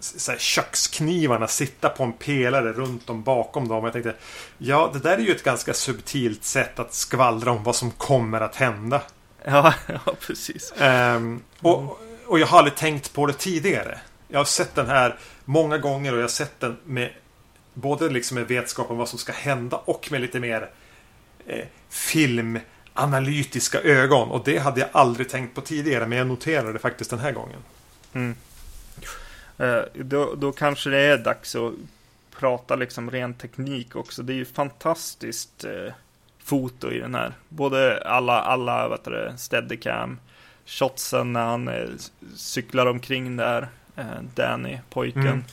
så 0.00 0.30
här 0.32 0.38
köksknivarna 0.38 1.46
sitta 1.48 1.88
på 1.88 2.02
en 2.04 2.12
pelare 2.12 2.72
runt 2.72 3.10
om 3.10 3.22
bakom 3.22 3.68
dem. 3.68 3.84
Jag 3.84 3.92
tänkte, 3.92 4.14
ja 4.58 4.90
det 4.92 4.98
där 4.98 5.14
är 5.16 5.18
ju 5.22 5.30
ett 5.30 5.42
ganska 5.44 5.74
subtilt 5.74 6.44
sätt 6.44 6.78
att 6.78 6.94
skvallra 6.94 7.50
om 7.50 7.62
vad 7.64 7.76
som 7.76 7.90
kommer 7.90 8.40
att 8.40 8.56
hända. 8.56 9.02
Ja, 9.44 9.74
ja 9.86 10.14
precis. 10.20 10.72
Ehm, 10.78 11.42
och, 11.60 12.00
och 12.26 12.38
jag 12.38 12.46
har 12.46 12.58
aldrig 12.58 12.76
tänkt 12.76 13.12
på 13.12 13.26
det 13.26 13.32
tidigare. 13.32 14.00
Jag 14.28 14.40
har 14.40 14.44
sett 14.44 14.74
den 14.74 14.86
här 14.86 15.18
många 15.44 15.78
gånger 15.78 16.12
och 16.12 16.18
jag 16.18 16.24
har 16.24 16.28
sett 16.28 16.60
den 16.60 16.76
med 16.84 17.10
både 17.74 18.10
liksom 18.10 18.34
med 18.34 18.48
vetskap 18.48 18.90
om 18.90 18.96
vad 18.96 19.08
som 19.08 19.18
ska 19.18 19.32
hända 19.32 19.76
och 19.76 20.08
med 20.10 20.20
lite 20.20 20.40
mer 20.40 20.70
eh, 21.46 21.64
filmanalytiska 21.88 23.80
ögon. 23.80 24.30
Och 24.30 24.44
det 24.44 24.58
hade 24.58 24.80
jag 24.80 24.88
aldrig 24.92 25.28
tänkt 25.28 25.54
på 25.54 25.60
tidigare 25.60 26.06
men 26.06 26.18
jag 26.18 26.26
noterade 26.26 26.72
det 26.72 26.78
faktiskt 26.78 27.10
den 27.10 27.18
här 27.18 27.32
gången. 27.32 27.58
Eh, 29.58 29.82
då, 29.94 30.34
då 30.34 30.52
kanske 30.52 30.90
det 30.90 30.98
är 30.98 31.18
dags 31.18 31.54
att 31.54 31.72
prata 32.38 32.76
liksom 32.76 33.10
ren 33.10 33.34
teknik 33.34 33.96
också. 33.96 34.22
Det 34.22 34.32
är 34.32 34.36
ju 34.36 34.44
fantastiskt 34.44 35.64
eh, 35.64 35.92
foto 36.44 36.90
i 36.90 36.98
den 36.98 37.14
här. 37.14 37.32
Både 37.48 38.02
alla, 38.06 38.40
alla 38.40 38.88
vet 38.88 39.04
du, 39.04 39.10
det, 39.10 39.34
steadicam, 39.36 40.18
shotsen 40.66 41.32
när 41.32 41.44
han 41.44 41.68
eh, 41.68 41.88
cyklar 42.36 42.86
omkring 42.86 43.36
där, 43.36 43.68
eh, 43.96 44.04
Danny, 44.34 44.78
pojken. 44.90 45.26
Mm. 45.26 45.44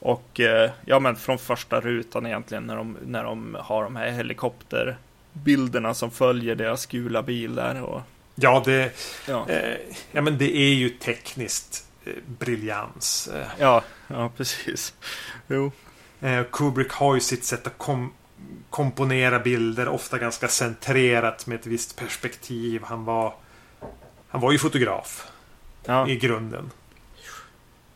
Och 0.00 0.40
eh, 0.40 0.70
ja 0.84 0.98
men 0.98 1.16
från 1.16 1.38
första 1.38 1.80
rutan 1.80 2.26
egentligen 2.26 2.66
när 2.66 2.76
de, 2.76 2.96
när 3.06 3.24
de 3.24 3.56
har 3.60 3.84
de 3.84 3.96
här 3.96 4.10
helikopterbilderna 4.10 5.94
som 5.94 6.10
följer 6.10 6.54
deras 6.54 6.86
gula 6.86 7.22
bil 7.22 7.54
där. 7.54 7.82
Och, 7.82 8.02
Ja, 8.40 8.62
det, 8.64 8.92
ja. 9.28 9.48
eh, 9.48 9.76
ja, 10.12 10.20
men 10.20 10.38
det 10.38 10.56
är 10.56 10.74
ju 10.74 10.90
tekniskt 10.90 11.86
eh, 12.04 12.12
briljans. 12.38 13.28
Eh, 13.34 13.46
ja, 13.58 13.82
ja 14.08 14.30
precis. 14.36 14.94
Jo. 15.48 15.72
Kubrick 16.52 16.92
har 16.92 17.14
ju 17.14 17.20
sitt 17.20 17.44
sätt 17.44 17.66
att 17.66 17.78
kom 17.78 18.12
komponera 18.70 19.38
bilder, 19.38 19.88
ofta 19.88 20.18
ganska 20.18 20.48
centrerat 20.48 21.46
med 21.46 21.60
ett 21.60 21.66
visst 21.66 21.96
perspektiv. 21.96 22.82
Han 22.84 23.04
var, 23.04 23.34
han 24.28 24.40
var 24.40 24.52
ju 24.52 24.58
fotograf 24.58 25.26
Ja. 25.84 26.08
i 26.08 26.16
grunden. 26.16 26.70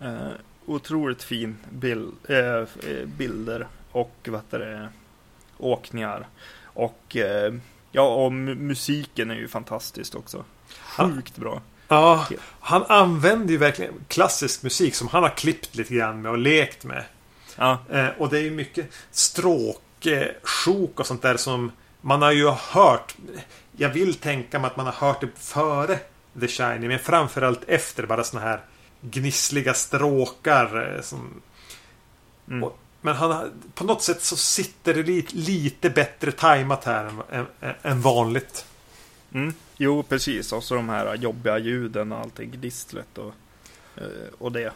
Eh, 0.01 0.29
otroligt 0.67 1.23
fin 1.23 1.57
bild, 1.71 2.13
eh, 2.29 2.65
bilder 3.07 3.67
och 3.93 4.17
vad 4.29 4.43
det, 4.61 4.89
åkningar. 5.59 6.27
Och 6.65 7.17
eh, 7.17 7.55
ja, 7.93 8.15
och 8.15 8.31
mu- 8.33 8.55
musiken 8.55 9.31
är 9.31 9.35
ju 9.35 9.49
fantastiskt 9.49 10.15
också. 10.15 10.45
Sjukt 10.97 11.37
bra. 11.37 11.63
Ja, 11.89 12.27
han 12.61 12.83
använder 12.89 13.53
ju 13.53 13.59
verkligen 13.59 13.95
klassisk 14.09 14.63
musik 14.63 14.95
som 14.95 15.09
han 15.09 15.23
har 15.23 15.31
klippt 15.31 15.75
lite 15.77 15.95
grann 15.95 16.23
med 16.23 16.31
och 16.33 16.39
lekt 16.39 16.85
med. 16.85 17.05
Ja, 17.57 17.79
Eh, 17.91 18.09
och 18.19 18.29
det 18.29 18.39
är 18.39 18.43
ju 18.43 18.51
mycket 18.51 18.87
stråk, 19.11 19.83
eh, 20.07 20.27
sjok 20.43 21.01
och 21.01 21.07
sånt 21.07 21.23
där 21.23 21.37
som 21.37 21.73
man 22.01 22.23
har 22.23 22.33
ju 22.33 22.49
hört. 22.51 23.15
Jag 23.77 23.89
vill 23.89 24.15
tänka 24.15 24.59
mig 24.59 24.67
att 24.71 24.77
man 24.77 24.87
har 24.87 24.93
hört 24.93 25.21
det 25.21 25.29
före 25.37 25.99
The 26.41 26.49
Shining, 26.49 26.89
men 26.89 26.99
framförallt 26.99 27.65
efter 27.67 28.07
bara 28.07 28.25
såna 28.25 28.43
här 28.43 28.61
gnissliga 29.01 29.75
stråkar. 29.75 30.95
eh, 30.97 31.01
Som, 31.03 31.43
Mm. 32.49 32.65
och, 32.65 32.79
men 33.01 33.17
han, 33.17 33.51
på 33.75 33.85
något 33.85 34.03
sätt 34.03 34.23
så 34.23 34.37
sitter 34.37 34.95
det 34.95 35.03
lite, 35.03 35.37
lite 35.37 35.91
bättre 35.91 36.33
tajmat 36.33 36.85
här 36.85 37.05
än, 37.05 37.47
än, 37.61 37.75
än 37.83 38.01
vanligt. 38.01 38.67
mm. 39.35 39.55
jo 39.77 40.03
precis. 40.03 40.53
Och 40.53 40.65
så 40.65 40.75
de 40.75 40.89
här 40.89 41.15
jobbiga 41.15 41.59
ljuden 41.59 42.13
och 42.13 42.19
allting, 42.19 42.51
gnisslet 42.51 43.19
och, 43.19 43.33
eh, 43.97 44.05
och 44.39 44.53
det. 44.53 44.73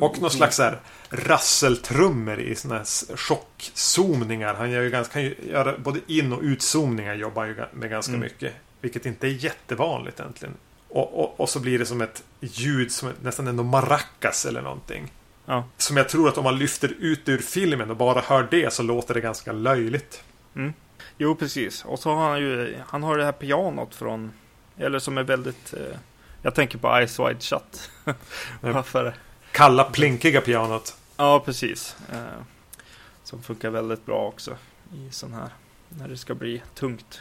Och 0.00 0.20
någon 0.20 0.30
slags 0.30 0.58
här 0.58 0.80
rasseltrummor 1.10 2.40
i 2.40 2.54
såna 2.54 2.74
här 2.74 3.16
chockzoomningar. 3.16 4.54
Han 4.54 4.70
gör 4.70 4.82
ju 4.82 4.90
ganska, 4.90 5.12
kan 5.12 5.22
ju 5.22 5.34
göra 5.50 5.78
både 5.78 6.00
in 6.06 6.32
och 6.32 6.40
utzoomningar 6.42 7.14
jobbar 7.14 7.44
ju 7.44 7.56
med 7.72 7.90
ganska 7.90 8.10
Mm. 8.12 8.20
mycket. 8.20 8.52
Vilket 8.80 9.06
inte 9.06 9.26
är 9.26 9.30
jättevanligt 9.30 10.20
egentligen. 10.20 10.54
Och, 10.88 11.20
och, 11.20 11.40
och 11.40 11.48
så 11.48 11.60
blir 11.60 11.78
det 11.78 11.86
som 11.86 12.00
ett 12.00 12.22
ljud 12.40 12.92
som 12.92 13.12
nästan 13.22 13.46
ändå 13.46 13.62
maracas 13.62 14.46
eller 14.46 14.62
någonting. 14.62 15.12
Ja. 15.46 15.64
Som 15.76 15.96
jag 15.96 16.08
tror 16.08 16.28
att 16.28 16.38
om 16.38 16.44
man 16.44 16.58
lyfter 16.58 16.94
ut 17.00 17.28
ur 17.28 17.38
filmen 17.38 17.90
och 17.90 17.96
bara 17.96 18.20
hör 18.20 18.48
det 18.50 18.72
så 18.72 18.82
låter 18.82 19.14
det 19.14 19.20
ganska 19.20 19.52
löjligt. 19.52 20.24
Jo, 21.18 21.34
precis. 21.34 21.84
Och 21.84 21.98
så 21.98 22.14
har 22.14 22.28
han 22.28 22.40
ju, 22.40 22.76
han 22.86 23.02
har 23.02 23.18
det 23.18 23.24
här 23.24 23.32
pianot 23.32 23.94
från, 23.94 24.32
eller 24.78 24.98
som 24.98 25.18
är 25.18 25.22
väldigt, 25.22 25.74
eh, 25.74 25.96
jag 26.42 26.54
tänker 26.54 26.78
på 26.78 27.06
Ice 27.06 27.18
Wide 27.18 27.40
Shut. 27.40 27.90
Varför? 28.60 29.14
Kalla 29.54 29.84
plinkiga 29.84 30.40
pianot. 30.40 30.96
Ja, 31.16 31.40
precis. 31.40 31.96
Eh, 32.12 32.42
som 33.24 33.42
funkar 33.42 33.70
väldigt 33.70 34.06
bra 34.06 34.26
också 34.26 34.56
i 34.94 35.10
sån 35.10 35.32
här, 35.34 35.48
när 35.88 36.08
det 36.08 36.16
ska 36.16 36.34
bli 36.34 36.62
tungt 36.74 37.20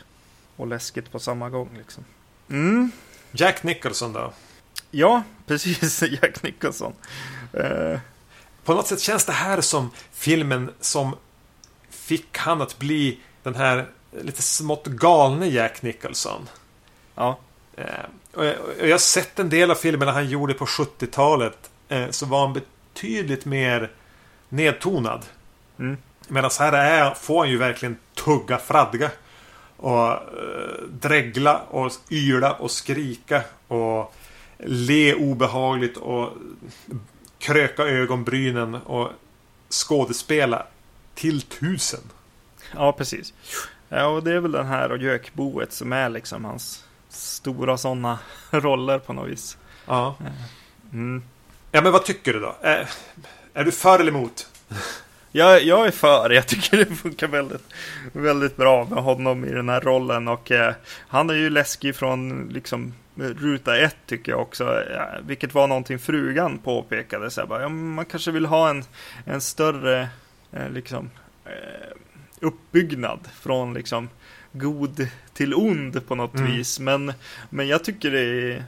och 0.56 0.68
läskigt 0.68 1.12
på 1.12 1.20
samma 1.20 1.50
gång 1.50 1.70
liksom. 1.78 2.06
Mm. 2.50 2.92
Jack 3.32 3.64
Nicholson 3.64 4.14
då. 4.14 4.34
Ja, 4.92 5.24
precis. 5.48 6.02
Jack 6.02 6.44
Nicholson. 6.44 6.94
Eh, 7.54 8.00
På 8.64 8.74
något 8.74 8.88
sätt 8.88 9.00
känns 9.00 9.26
det 9.26 9.32
här 9.32 9.62
som 9.62 9.90
filmen 10.12 10.72
som 10.80 11.16
fick 11.90 12.38
han 12.38 12.62
att 12.62 12.80
bli 12.80 13.20
den 13.44 13.56
här 13.56 13.90
lite 14.12 14.42
smått 14.42 14.88
galne 14.88 15.48
Jack 15.48 15.82
Nicholson. 15.82 16.50
ja, 17.16 17.40
Eh, 17.78 18.06
och 18.34 18.46
jag, 18.46 18.56
och 18.60 18.88
jag 18.88 18.92
har 18.94 18.98
sett 18.98 19.40
en 19.40 19.50
del 19.50 19.72
av 19.72 19.76
filmerna 19.76 20.12
han 20.12 20.30
gjorde 20.30 20.54
på 20.54 20.66
70-talet. 20.66 21.70
Eh, 21.90 22.10
så 22.10 22.26
var 22.26 22.42
han 22.46 22.54
betydligt 22.54 23.46
mer 23.46 23.92
nedtonad. 24.50 25.26
Mm. 25.80 25.98
Medan 26.28 26.52
här 26.60 26.74
är, 26.74 27.14
får 27.14 27.40
han 27.40 27.50
ju 27.50 27.58
verkligen 27.58 27.98
tugga 28.14 28.58
fradga. 28.58 29.12
Och 29.78 30.12
eh, 30.12 30.84
dregla 30.90 31.62
och 31.70 31.92
yla 32.10 32.54
och 32.54 32.72
skrika. 32.72 33.42
Och 33.68 34.14
le 34.58 35.14
obehagligt 35.14 35.98
och 35.98 36.30
kröka 37.38 37.84
ögonbrynen 37.84 38.76
och 38.76 39.10
skådespela 39.70 40.66
till 41.16 41.42
tusen. 41.42 42.00
ja, 42.76 42.92
precis. 42.92 43.34
Ja, 43.90 44.06
och 44.06 44.24
det 44.24 44.34
är 44.34 44.40
väl 44.40 44.52
den 44.52 44.66
här 44.66 44.92
och 44.92 44.98
Gökboet 44.98 45.74
som 45.74 45.94
är 45.94 46.10
liksom 46.10 46.46
hans 46.46 46.86
stora 47.10 47.78
sådana 47.78 48.20
roller 48.52 49.00
på 49.00 49.14
något 49.14 49.30
vis. 49.30 49.58
Ja. 49.86 50.16
Mm. 50.94 51.24
Ja, 51.74 51.82
men 51.82 51.92
vad 51.92 52.06
tycker 52.06 52.34
du 52.34 52.40
då? 52.40 52.56
Är, 52.62 52.90
är 53.54 53.64
du 53.64 53.72
för 53.72 54.00
eller 54.00 54.12
emot? 54.12 54.48
Jag, 55.36 55.64
jag 55.64 55.88
är 55.88 55.92
för, 55.92 56.30
jag 56.30 56.48
tycker 56.48 56.78
det 56.78 56.86
funkar 56.86 57.28
väldigt, 57.28 57.64
väldigt 58.12 58.58
bra 58.58 58.86
med 58.86 59.04
honom 59.04 59.46
i 59.46 59.52
den 59.52 59.70
här 59.70 59.82
rollen 59.82 60.28
och 60.28 60.52
eh, 60.52 60.74
han 61.08 61.30
är 61.30 61.34
ju 61.34 61.50
läskig 61.50 61.96
från 61.96 62.50
liksom 62.50 62.94
ruta 63.16 63.78
ett 63.78 63.96
tycker 64.06 64.32
jag 64.32 64.42
också, 64.42 64.84
ja, 64.92 65.10
vilket 65.26 65.54
var 65.54 65.68
någonting 65.68 66.00
frugan 66.00 66.58
påpekade. 66.58 67.32
Så 67.32 67.42
här, 67.42 67.48
bara, 67.48 67.62
ja, 67.62 67.70
man 67.70 68.06
kanske 68.06 68.32
vill 68.32 68.46
ha 68.46 68.70
en, 68.70 68.84
en 69.26 69.42
större 69.42 70.08
eh, 70.52 70.70
liksom, 70.70 71.10
eh, 71.46 71.98
uppbyggnad 72.40 73.20
från 73.42 73.74
liksom 73.74 74.10
god 74.52 75.08
till 75.34 75.54
ond 75.54 76.08
på 76.08 76.16
något 76.16 76.36
Mm. 76.36 76.52
vis. 76.52 76.80
Men, 76.80 77.14
men 77.50 77.68
jag 77.68 77.84
tycker 77.84 78.12
det 78.12 78.64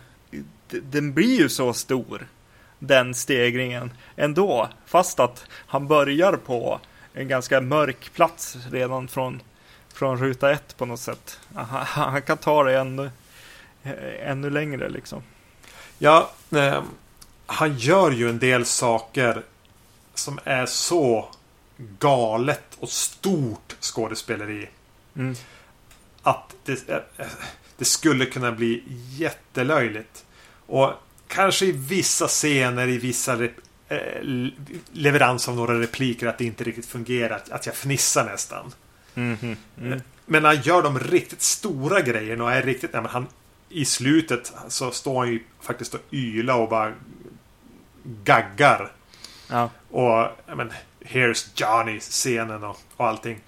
den 0.81 1.13
blir 1.13 1.39
ju 1.39 1.49
så 1.49 1.73
stor 1.73 2.27
den 2.87 3.13
stegringen 3.13 3.91
ändå. 4.15 4.69
Fast 4.85 5.19
att 5.19 5.45
han 5.51 5.87
börjar 5.87 6.33
på 6.33 6.79
en 7.13 7.27
ganska 7.27 7.61
mörk 7.61 8.13
plats 8.13 8.57
redan 8.71 9.07
från, 9.07 9.41
från 9.93 10.17
ruta 10.17 10.51
ett 10.51 10.77
på 10.77 10.85
något 10.85 10.99
sätt. 10.99 11.39
Han, 11.55 11.85
han 11.85 12.21
kan 12.21 12.37
ta 12.37 12.63
det 12.63 12.79
ännu, 12.79 13.11
eh, 13.83 14.29
ännu 14.29 14.49
längre 14.49 14.89
liksom. 14.89 15.23
Ja, 15.97 16.31
eh, 16.51 16.83
han 17.45 17.77
gör 17.77 18.11
ju 18.11 18.29
en 18.29 18.39
del 18.39 18.65
saker 18.65 19.41
som 20.13 20.39
är 20.43 20.65
så 20.65 21.29
galet 21.77 22.63
och 22.79 22.89
stort 22.89 23.75
skådespeleri. 23.79 24.69
Mm. 25.15 25.35
Att 26.21 26.55
det, 26.65 26.89
eh, 26.89 27.25
det 27.77 27.85
skulle 27.85 28.25
kunna 28.25 28.51
bli 28.51 28.83
jättelöjligt. 29.09 30.25
Och 30.67 30.91
kanske 31.27 31.65
i 31.65 31.71
vissa 31.71 32.27
scener, 32.27 32.87
i 32.87 32.97
vissa 32.97 33.43
eh, 33.43 33.49
leverans 34.91 35.49
av 35.49 35.55
några 35.55 35.79
repliker 35.79 36.27
att 36.27 36.37
det 36.37 36.45
inte 36.45 36.63
riktigt 36.63 36.85
fungerar. 36.85 37.41
Att, 37.49 37.65
jag 37.65 37.75
fnissar 37.75 38.25
nästan. 38.25 38.73
Mhm. 39.13 39.57
Mm. 39.81 40.01
Men 40.25 40.43
när 40.43 40.55
han 40.55 40.61
gör 40.61 40.83
de 40.83 40.99
riktigt 40.99 41.41
stora 41.41 42.01
grejerna 42.01 42.43
och 42.43 42.51
är 42.51 42.63
riktigt... 42.63 42.93
Nej, 42.93 43.01
men 43.01 43.11
han, 43.11 43.27
I 43.69 43.85
slutet 43.85 44.53
så 44.67 44.91
står 44.91 45.19
han 45.19 45.27
ju 45.27 45.43
faktiskt 45.61 45.93
och 45.93 46.01
yla 46.11 46.55
och 46.55 46.69
bara 46.69 46.93
gaggar. 48.23 48.91
Ja. 49.49 49.69
Och 49.89 50.27
men, 50.55 50.71
Here's 50.99 51.47
Johnny-scenen 51.55 52.63
och, 52.63 52.77
och 52.95 53.07
allting. 53.07 53.39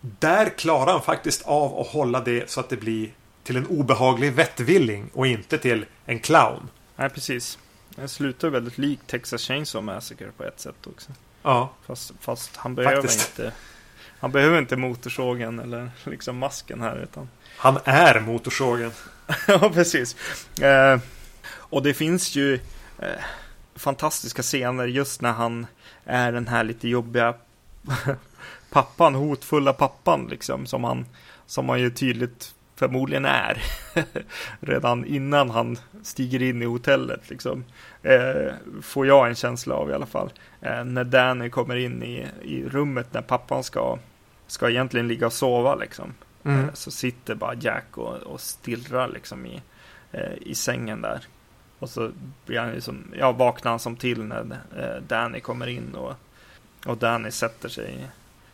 Där 0.00 0.48
klarar 0.48 0.92
han 0.92 1.02
faktiskt 1.02 1.42
av 1.42 1.78
att 1.78 1.86
hålla 1.86 2.20
det 2.20 2.50
så 2.50 2.60
att 2.60 2.68
det 2.68 2.76
blir 2.76 3.10
till 3.44 3.56
en 3.56 3.66
obehaglig 3.66 4.32
vettvilling 4.32 5.10
och 5.12 5.26
inte 5.26 5.58
till 5.58 5.86
en 6.06 6.18
clown. 6.18 6.68
Nej, 7.02 7.10
precis. 7.10 7.58
Den 7.96 8.08
slutar 8.08 8.48
väldigt 8.48 8.78
likt 8.78 9.06
Texas 9.06 9.42
Chainsaw 9.42 9.94
Massacre 9.94 10.32
på 10.36 10.44
ett 10.44 10.60
sätt 10.60 10.86
också. 10.86 11.10
Ja, 11.42 11.72
Fast, 11.86 12.12
fast 12.20 12.56
han 12.56 12.74
behöver 12.74 13.02
Faktiskt. 13.02 13.38
inte 13.38 13.52
Han 14.20 14.32
behöver 14.32 14.58
inte 14.58 14.76
motorsågen 14.76 15.58
eller 15.58 15.90
liksom 16.04 16.38
masken 16.38 16.80
här 16.80 16.96
utan 16.96 17.28
han 17.56 17.78
är 17.84 18.20
motorsågen. 18.20 18.92
Ja, 19.48 19.70
precis. 19.74 20.16
Eh, 20.60 20.98
och 21.46 21.82
det 21.82 21.94
finns 21.94 22.34
ju 22.36 22.54
eh, 22.98 23.08
fantastiska 23.74 24.42
scener 24.42 24.86
just 24.86 25.20
när 25.20 25.32
han 25.32 25.66
är 26.04 26.32
den 26.32 26.48
här 26.48 26.64
lite 26.64 26.88
jobbiga 26.88 27.34
pappan, 28.70 29.14
hotfulla 29.14 29.72
pappan 29.72 30.26
liksom, 30.30 30.66
som 30.66 30.84
han, 30.84 31.06
som 31.46 31.68
han 31.68 31.80
ju 31.80 31.90
tydligt 31.90 32.54
förmodligen 32.82 33.24
är. 33.24 33.62
Redan 34.60 35.04
innan 35.04 35.50
han 35.50 35.78
stiger 36.02 36.42
in 36.42 36.62
i 36.62 36.64
hotellet 36.64 37.30
liksom. 37.30 37.64
Eh, 38.02 38.52
får 38.82 39.06
jag 39.06 39.28
en 39.28 39.34
känsla 39.34 39.74
av 39.74 39.90
i 39.90 39.92
alla 39.92 40.06
fall. 40.06 40.30
Eh, 40.60 40.84
när 40.84 41.04
Danny 41.04 41.50
kommer 41.50 41.76
in 41.76 42.02
i, 42.02 42.26
i 42.42 42.68
rummet 42.68 43.14
när 43.14 43.22
pappan 43.22 43.64
ska, 43.64 43.98
ska 44.46 44.70
egentligen 44.70 45.08
ligga 45.08 45.26
och 45.26 45.32
sova 45.32 45.74
liksom. 45.74 46.14
Mm. 46.44 46.64
Eh, 46.64 46.72
Så 46.74 46.90
sitter 46.90 47.34
bara 47.34 47.54
Jack 47.54 47.98
och, 47.98 48.16
och 48.16 48.40
stirrar 48.40 49.08
liksom 49.08 49.46
i, 49.46 49.62
eh, 50.12 50.32
i 50.40 50.54
sängen 50.54 51.02
där. 51.02 51.20
Och 51.78 51.90
så 51.90 52.10
blir 52.46 52.58
han 52.58 52.74
ju 52.74 52.80
som, 52.80 53.04
ja, 53.18 53.32
vaknar 53.32 53.70
han 53.70 53.78
som 53.78 53.96
till 53.96 54.22
när 54.22 54.40
eh, 54.76 55.02
Danny 55.08 55.40
kommer 55.40 55.66
in 55.66 55.94
och, 55.94 56.14
och 56.86 56.96
Danny 56.96 57.30
sätter 57.30 57.68
sig 57.68 57.94
i 57.94 58.06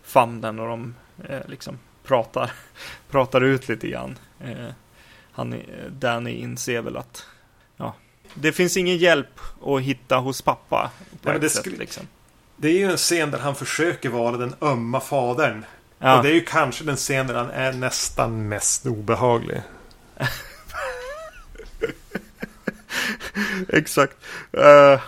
famnen 0.02 0.58
och 0.58 0.68
de 0.68 0.94
eh, 1.28 1.40
liksom 1.46 1.78
pratar, 2.08 2.52
pratar 3.10 3.40
ut 3.40 3.68
lite 3.68 3.88
grann. 3.88 4.18
Eh, 4.40 4.68
han, 5.32 5.62
Danny 5.90 6.32
inser 6.32 6.82
väl 6.82 6.96
att 6.96 7.26
ja, 7.76 7.94
det 8.34 8.52
finns 8.52 8.76
ingen 8.76 8.96
hjälp 8.96 9.40
att 9.66 9.80
hitta 9.80 10.16
hos 10.16 10.42
pappa. 10.42 10.90
Nej, 11.22 11.38
det 11.40 11.50
sätt, 11.50 11.66
liksom. 11.66 12.08
Det 12.56 12.68
är 12.68 12.78
ju 12.78 12.90
en 12.90 12.96
scen 12.96 13.30
där 13.30 13.38
han 13.38 13.54
försöker 13.54 14.08
vara 14.08 14.36
den 14.36 14.54
ömma 14.60 15.00
fadern. 15.00 15.64
Ja. 15.98 16.16
Och 16.16 16.22
det 16.22 16.30
är 16.30 16.34
ju 16.34 16.44
kanske 16.44 16.84
den 16.84 16.96
scen 16.96 17.26
där 17.26 17.34
han 17.34 17.50
är 17.50 17.72
nästan 17.72 18.48
mest 18.48 18.86
obehaglig. 18.86 19.62
Exakt. 23.68 24.16
Eh, 24.52 25.00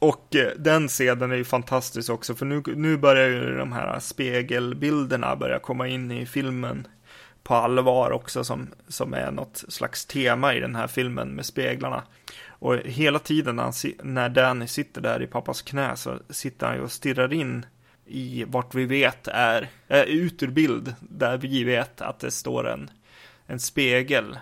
och 0.00 0.36
eh, 0.36 0.52
den 0.56 0.88
scenen 0.88 1.32
är 1.32 1.36
ju 1.36 1.44
fantastisk 1.44 2.10
också, 2.10 2.34
för 2.34 2.46
nu, 2.46 2.62
nu 2.66 2.96
börjar 2.96 3.28
ju 3.28 3.56
de 3.56 3.72
här 3.72 4.00
spegelbilderna 4.00 5.36
börja 5.36 5.58
komma 5.58 5.88
in 5.88 6.10
i 6.10 6.26
filmen 6.26 6.86
på 7.42 7.54
allvar 7.54 8.10
också, 8.10 8.44
som, 8.44 8.68
som 8.88 9.14
är 9.14 9.30
något 9.30 9.64
slags 9.68 10.06
tema 10.06 10.54
i 10.54 10.60
den 10.60 10.76
här 10.76 10.86
filmen 10.86 11.28
med 11.28 11.46
speglarna. 11.46 12.02
Och 12.48 12.76
hela 12.76 13.18
tiden 13.18 13.56
när, 13.56 13.62
han, 13.62 13.72
när 14.02 14.28
Danny 14.28 14.66
sitter 14.66 15.00
där 15.00 15.22
i 15.22 15.26
pappas 15.26 15.62
knä 15.62 15.96
så 15.96 16.18
sitter 16.30 16.66
han 16.66 16.76
ju 16.76 16.82
och 16.82 16.92
stirrar 16.92 17.32
in 17.32 17.66
i 18.06 18.44
vart 18.44 18.74
vi 18.74 18.84
vet 18.84 19.28
är, 19.28 19.68
äh, 19.88 20.02
ut 20.02 20.42
ur 20.42 20.50
bild, 20.50 20.94
där 21.00 21.38
vi 21.38 21.64
vet 21.64 22.00
att 22.00 22.18
det 22.18 22.30
står 22.30 22.68
en, 22.68 22.90
en 23.46 23.60
spegel 23.60 24.38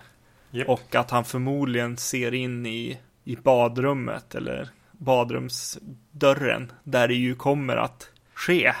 Japp. 0.51 0.69
och 0.69 0.95
att 0.95 1.11
han 1.11 1.25
förmodligen 1.25 1.97
ser 1.97 2.33
in 2.33 2.65
i, 2.65 2.99
i 3.23 3.35
badrummet 3.35 4.35
eller 4.35 4.69
badrumsdörren 4.99 6.71
där 6.83 7.07
det 7.07 7.13
ju 7.13 7.35
kommer 7.35 7.77
att 7.77 8.09
ske. 8.33 8.73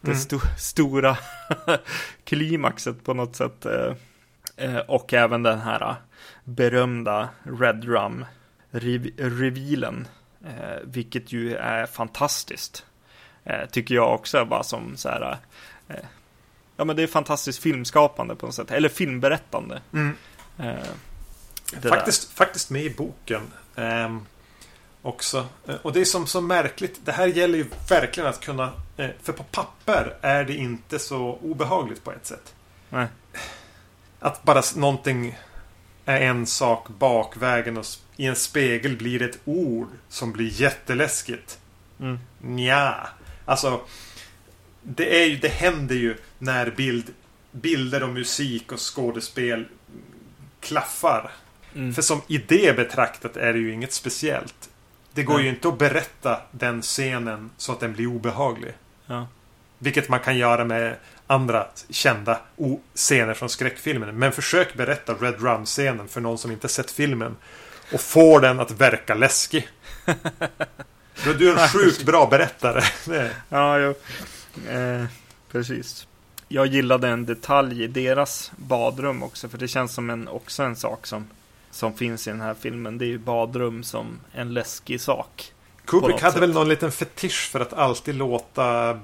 Det 0.00 0.10
Mm. 0.10 0.18
sto- 0.20 0.56
stora 0.58 1.16
klimaxet 2.24 3.04
på 3.04 3.14
något 3.14 3.36
sätt. 3.36 3.66
eh, 3.66 3.92
eh, 4.56 4.76
Och 4.76 5.14
även 5.14 5.42
den 5.42 5.60
här 5.60 5.80
eh, 5.90 5.94
berömda 6.44 7.28
Red 7.42 7.84
Rum 7.84 8.24
rev- 8.70 9.12
revealen. 9.40 10.08
Vilket 10.84 11.32
ju 11.32 11.54
är 11.56 11.86
fantastiskt. 11.86 12.86
Tycker 13.70 13.94
jag 13.94 14.14
också 14.14 14.44
bara 14.44 14.62
som 14.62 14.96
så 14.96 15.08
här. 15.08 15.38
Ja 16.76 16.84
men 16.84 16.96
det 16.96 17.02
är 17.02 17.06
fantastiskt 17.06 17.58
filmskapande 17.62 18.34
på 18.34 18.46
något 18.46 18.54
sätt. 18.54 18.70
Eller 18.70 18.88
filmberättande. 18.88 19.80
Mm. 19.92 20.16
Faktiskt, 21.88 22.32
faktiskt 22.32 22.70
med 22.70 22.82
i 22.82 22.90
boken. 22.90 23.42
ehm, 23.76 24.26
också. 25.02 25.46
Eh, 25.66 25.74
Och 25.82 25.92
det 25.92 26.00
är 26.00 26.04
som 26.04 26.26
så 26.26 26.40
märkligt. 26.40 27.00
Det 27.04 27.12
här 27.12 27.26
gäller 27.26 27.58
ju 27.58 27.66
verkligen 27.88 28.28
att 28.28 28.40
kunna... 28.40 28.72
eh, 28.96 29.10
för 29.22 29.32
på 29.32 29.42
papper 29.42 30.16
är 30.20 30.44
det 30.44 30.54
inte 30.54 30.98
så 30.98 31.38
obehagligt 31.42 32.04
på 32.04 32.12
ett 32.12 32.26
sätt. 32.26 32.54
Nej. 32.88 33.06
Att 34.18 34.42
bara 34.42 34.62
någonting 34.76 35.38
är 36.04 36.20
en 36.20 36.46
sak 36.46 36.88
bakvägen 36.88 37.76
och 37.76 37.86
i 38.16 38.26
en 38.26 38.36
spegel 38.36 38.96
blir 38.96 39.18
det 39.18 39.24
ett 39.24 39.38
ord 39.44 39.88
som 40.08 40.32
blir 40.32 40.60
jätteläskigt. 40.60 41.58
Mm. 42.00 42.18
Nja, 42.38 43.08
alltså 43.44 43.80
det, 44.82 45.22
är 45.22 45.26
ju, 45.26 45.36
det 45.36 45.48
händer 45.48 45.94
ju 45.94 46.16
när 46.38 46.70
bild, 46.70 47.14
bilder 47.50 48.02
och 48.02 48.08
musik 48.08 48.72
och 48.72 48.94
skådespel 48.96 49.68
klaffar. 50.60 51.30
Mm. 51.74 51.94
För 51.94 52.02
som 52.02 52.22
idé 52.26 52.72
betraktat 52.76 53.36
är 53.36 53.52
det 53.52 53.58
ju 53.58 53.72
inget 53.72 53.92
speciellt. 53.92 54.70
Det 55.12 55.22
går 55.22 55.34
Nej. 55.34 55.42
ju 55.42 55.50
inte 55.50 55.68
att 55.68 55.78
berätta 55.78 56.40
den 56.50 56.82
scenen 56.82 57.50
så 57.56 57.72
att 57.72 57.80
den 57.80 57.92
blir 57.92 58.06
obehaglig. 58.06 58.72
Ja. 59.06 59.28
Vilket 59.78 60.08
man 60.08 60.20
kan 60.20 60.36
göra 60.38 60.64
med 60.64 60.96
andra 61.26 61.66
kända 61.88 62.40
scener 62.94 63.34
från 63.34 63.48
skräckfilmen. 63.48 64.18
Men 64.18 64.32
försök 64.32 64.74
berätta 64.74 65.14
Red 65.14 65.42
Rum-scenen 65.42 66.08
för 66.08 66.20
någon 66.20 66.38
som 66.38 66.50
inte 66.50 66.68
sett 66.68 66.90
filmen. 66.90 67.36
Och 67.92 68.00
få 68.00 68.38
den 68.38 68.60
att 68.60 68.70
verka 68.70 69.14
läskig. 69.14 69.68
Du 71.38 71.50
är 71.50 71.62
en 71.62 71.68
sjukt 71.68 72.02
bra 72.02 72.26
berättare. 72.26 72.82
Ja, 73.48 73.78
jo. 73.78 73.94
Eh, 74.70 75.04
precis. 75.52 76.06
Jag 76.48 76.66
gillade 76.66 77.08
en 77.08 77.26
detalj 77.26 77.84
i 77.84 77.86
deras 77.86 78.52
badrum 78.56 79.22
också, 79.22 79.48
för 79.48 79.58
det 79.58 79.68
känns 79.68 79.94
som 79.94 80.10
en, 80.10 80.28
också 80.28 80.62
en 80.62 80.76
sak 80.76 81.06
som, 81.06 81.28
som 81.70 81.92
finns 81.92 82.28
i 82.28 82.30
den 82.30 82.40
här 82.40 82.54
filmen. 82.54 82.98
Det 82.98 83.04
är 83.04 83.08
ju 83.08 83.18
badrum 83.18 83.82
som 83.82 84.20
en 84.32 84.54
läskig 84.54 85.00
sak. 85.00 85.52
Kubrick 85.84 86.20
hade 86.20 86.32
sätt. 86.32 86.42
väl 86.42 86.52
någon 86.52 86.68
liten 86.68 86.92
fetisch 86.92 87.48
för 87.52 87.60
att 87.60 87.72
alltid 87.72 88.14
låta 88.14 89.00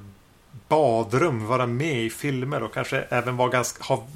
badrum 0.69 1.47
vara 1.47 1.67
med 1.67 2.05
i 2.05 2.11
filmer 2.11 2.63
och 2.63 2.75
kanske 2.75 3.01
även 3.01 3.37
vara 3.37 3.49
ganska, 3.49 3.85
ha 3.85 4.07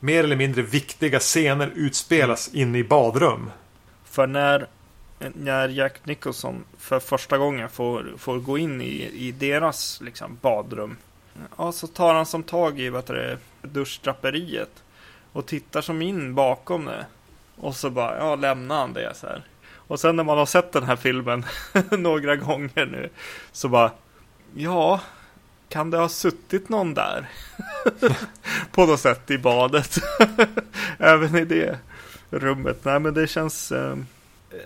mer 0.00 0.24
eller 0.24 0.36
mindre 0.36 0.62
viktiga 0.62 1.18
scener 1.18 1.72
utspelas 1.74 2.48
inne 2.54 2.78
i 2.78 2.84
badrum. 2.84 3.50
För 4.04 4.26
när, 4.26 4.66
när 5.18 5.68
Jack 5.68 6.06
Nicholson 6.06 6.64
för 6.78 7.00
första 7.00 7.38
gången 7.38 7.68
får, 7.68 8.14
får 8.18 8.38
gå 8.38 8.58
in 8.58 8.80
i, 8.80 9.10
i 9.14 9.32
deras 9.32 10.00
liksom, 10.00 10.38
badrum. 10.40 10.96
Ja, 11.56 11.72
så 11.72 11.86
tar 11.86 12.14
han 12.14 12.26
som 12.26 12.42
tag 12.42 12.80
i 12.80 12.88
vad 12.88 13.02
heter 13.02 13.14
det, 13.14 13.38
duschdraperiet. 13.68 14.82
Och 15.32 15.46
tittar 15.46 15.80
som 15.80 16.02
in 16.02 16.34
bakom 16.34 16.84
det. 16.84 17.06
Och 17.60 17.76
så 17.76 17.90
bara, 17.90 18.18
ja, 18.18 18.36
lämnar 18.36 18.78
han 18.78 18.92
det 18.92 19.16
så 19.16 19.26
här. 19.26 19.42
Och 19.74 20.00
sen 20.00 20.16
när 20.16 20.24
man 20.24 20.38
har 20.38 20.46
sett 20.46 20.72
den 20.72 20.84
här 20.84 20.96
filmen 20.96 21.44
några 21.90 22.36
gånger 22.36 22.86
nu. 22.86 23.08
Så 23.52 23.68
bara, 23.68 23.90
ja, 24.54 25.00
kan 25.68 25.90
det 25.90 25.96
ha 25.96 26.08
suttit 26.08 26.68
någon 26.68 26.94
där? 26.94 27.28
På 28.72 28.86
något 28.86 29.00
sätt 29.00 29.30
i 29.30 29.38
badet. 29.38 29.98
Även 30.98 31.36
i 31.36 31.44
det 31.44 31.78
rummet. 32.30 32.84
Nej, 32.84 33.00
men 33.00 33.14
det 33.14 33.26
känns... 33.26 33.72
Eh, 33.72 33.96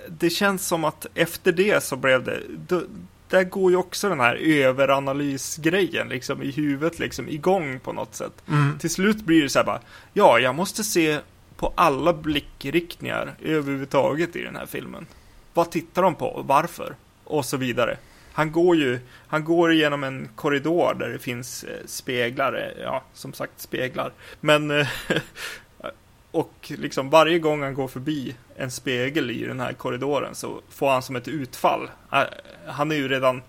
det 0.09 0.31
känns 0.31 0.67
som 0.67 0.85
att 0.85 1.07
efter 1.15 1.53
det 1.53 1.85
så 1.85 1.97
blev 1.97 2.25
det... 2.25 2.41
Då, 2.69 2.83
där 3.29 3.45
går 3.45 3.71
ju 3.71 3.77
också 3.77 4.09
den 4.09 4.21
här 4.21 4.35
överanalysgrejen 4.35 6.09
liksom 6.09 6.43
i 6.43 6.51
huvudet 6.51 6.99
liksom 6.99 7.29
igång 7.29 7.81
på 7.81 7.93
något 7.93 8.15
sätt. 8.15 8.43
Till 8.81 8.91
slut 8.91 9.25
blir 9.25 9.43
det 9.43 9.49
så 9.49 9.59
här 9.59 9.67
bara, 9.67 9.81
ja, 10.13 10.39
jag 10.39 10.55
måste 10.55 10.85
se 10.85 11.21
på 11.57 11.73
alla 11.75 12.13
blickriktningar 12.13 13.35
överhuvudtaget 13.43 14.37
i 14.37 14.43
den 14.43 14.57
här 14.57 14.67
filmen. 14.67 15.07
Vad 15.55 15.71
tittar 15.71 16.03
de 16.03 16.15
på 16.15 16.27
och 16.27 16.47
varför? 16.47 16.95
Och 17.25 17.45
så 17.45 17.57
vidare. 17.57 17.97
Han 18.33 18.53
går 18.53 18.77
ju, 18.77 18.99
han 19.29 19.45
går 19.45 19.73
igenom 19.73 20.05
en 20.05 20.29
korridor 20.37 20.95
där 20.95 21.09
det 21.09 21.19
finns 21.19 21.65
eh, 21.65 21.87
speglar, 21.87 22.75
ja, 22.83 23.03
som 23.13 23.33
sagt 23.33 23.61
speglar. 23.61 24.13
Men, 24.41 24.71
eh, 24.71 24.89
och 26.31 26.73
liksom 26.79 27.11
varje 27.11 27.39
gång 27.39 27.63
han 27.63 27.75
går 27.75 27.89
förbi 27.89 28.37
en 28.57 28.71
spegel 28.71 29.31
i 29.31 29.45
den 29.45 29.61
här 29.61 29.73
korridoren 29.73 30.35
så 30.35 30.61
får 30.69 30.91
han 30.91 31.03
som 31.03 31.17
ett 31.17 31.29
utfall. 31.29 31.91
Eh, 32.13 32.23
han 32.67 32.93
är 32.93 32.97
ju 32.97 33.09
redan 33.09 33.43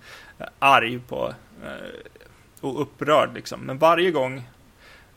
arg 0.59 0.99
på 0.99 1.33
och 2.61 2.81
upprörd 2.81 3.33
liksom. 3.33 3.59
Men 3.59 3.77
varje 3.77 4.11
gång 4.11 4.49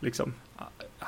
liksom 0.00 0.34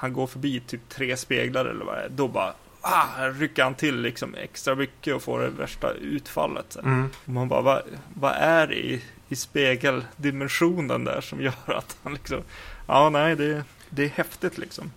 han 0.00 0.12
går 0.12 0.26
förbi 0.26 0.60
typ 0.60 0.88
tre 0.88 1.16
speglar 1.16 1.64
eller 1.64 1.84
vad 1.84 1.96
det 1.96 2.02
är, 2.02 2.08
då 2.08 2.28
bara 2.28 2.52
ah, 2.80 3.28
rycker 3.28 3.62
han 3.62 3.74
till 3.74 4.00
liksom 4.00 4.34
extra 4.34 4.74
mycket 4.74 5.14
och 5.14 5.22
får 5.22 5.40
det 5.40 5.48
värsta 5.48 5.92
utfallet. 5.92 6.66
Så. 6.68 6.80
Mm. 6.80 7.10
Och 7.24 7.32
man 7.32 7.48
bara, 7.48 7.60
vad, 7.60 7.82
vad 8.14 8.32
är 8.32 8.66
det 8.66 8.74
i, 8.74 9.02
i 9.28 9.36
spegeldimensionen 9.36 11.04
där 11.04 11.20
som 11.20 11.40
gör 11.42 11.52
att 11.66 11.96
han 12.02 12.12
liksom, 12.14 12.42
ja 12.86 13.10
nej 13.10 13.36
det, 13.36 13.64
det 13.90 14.04
är 14.04 14.08
häftigt 14.08 14.58
liksom. 14.58 14.92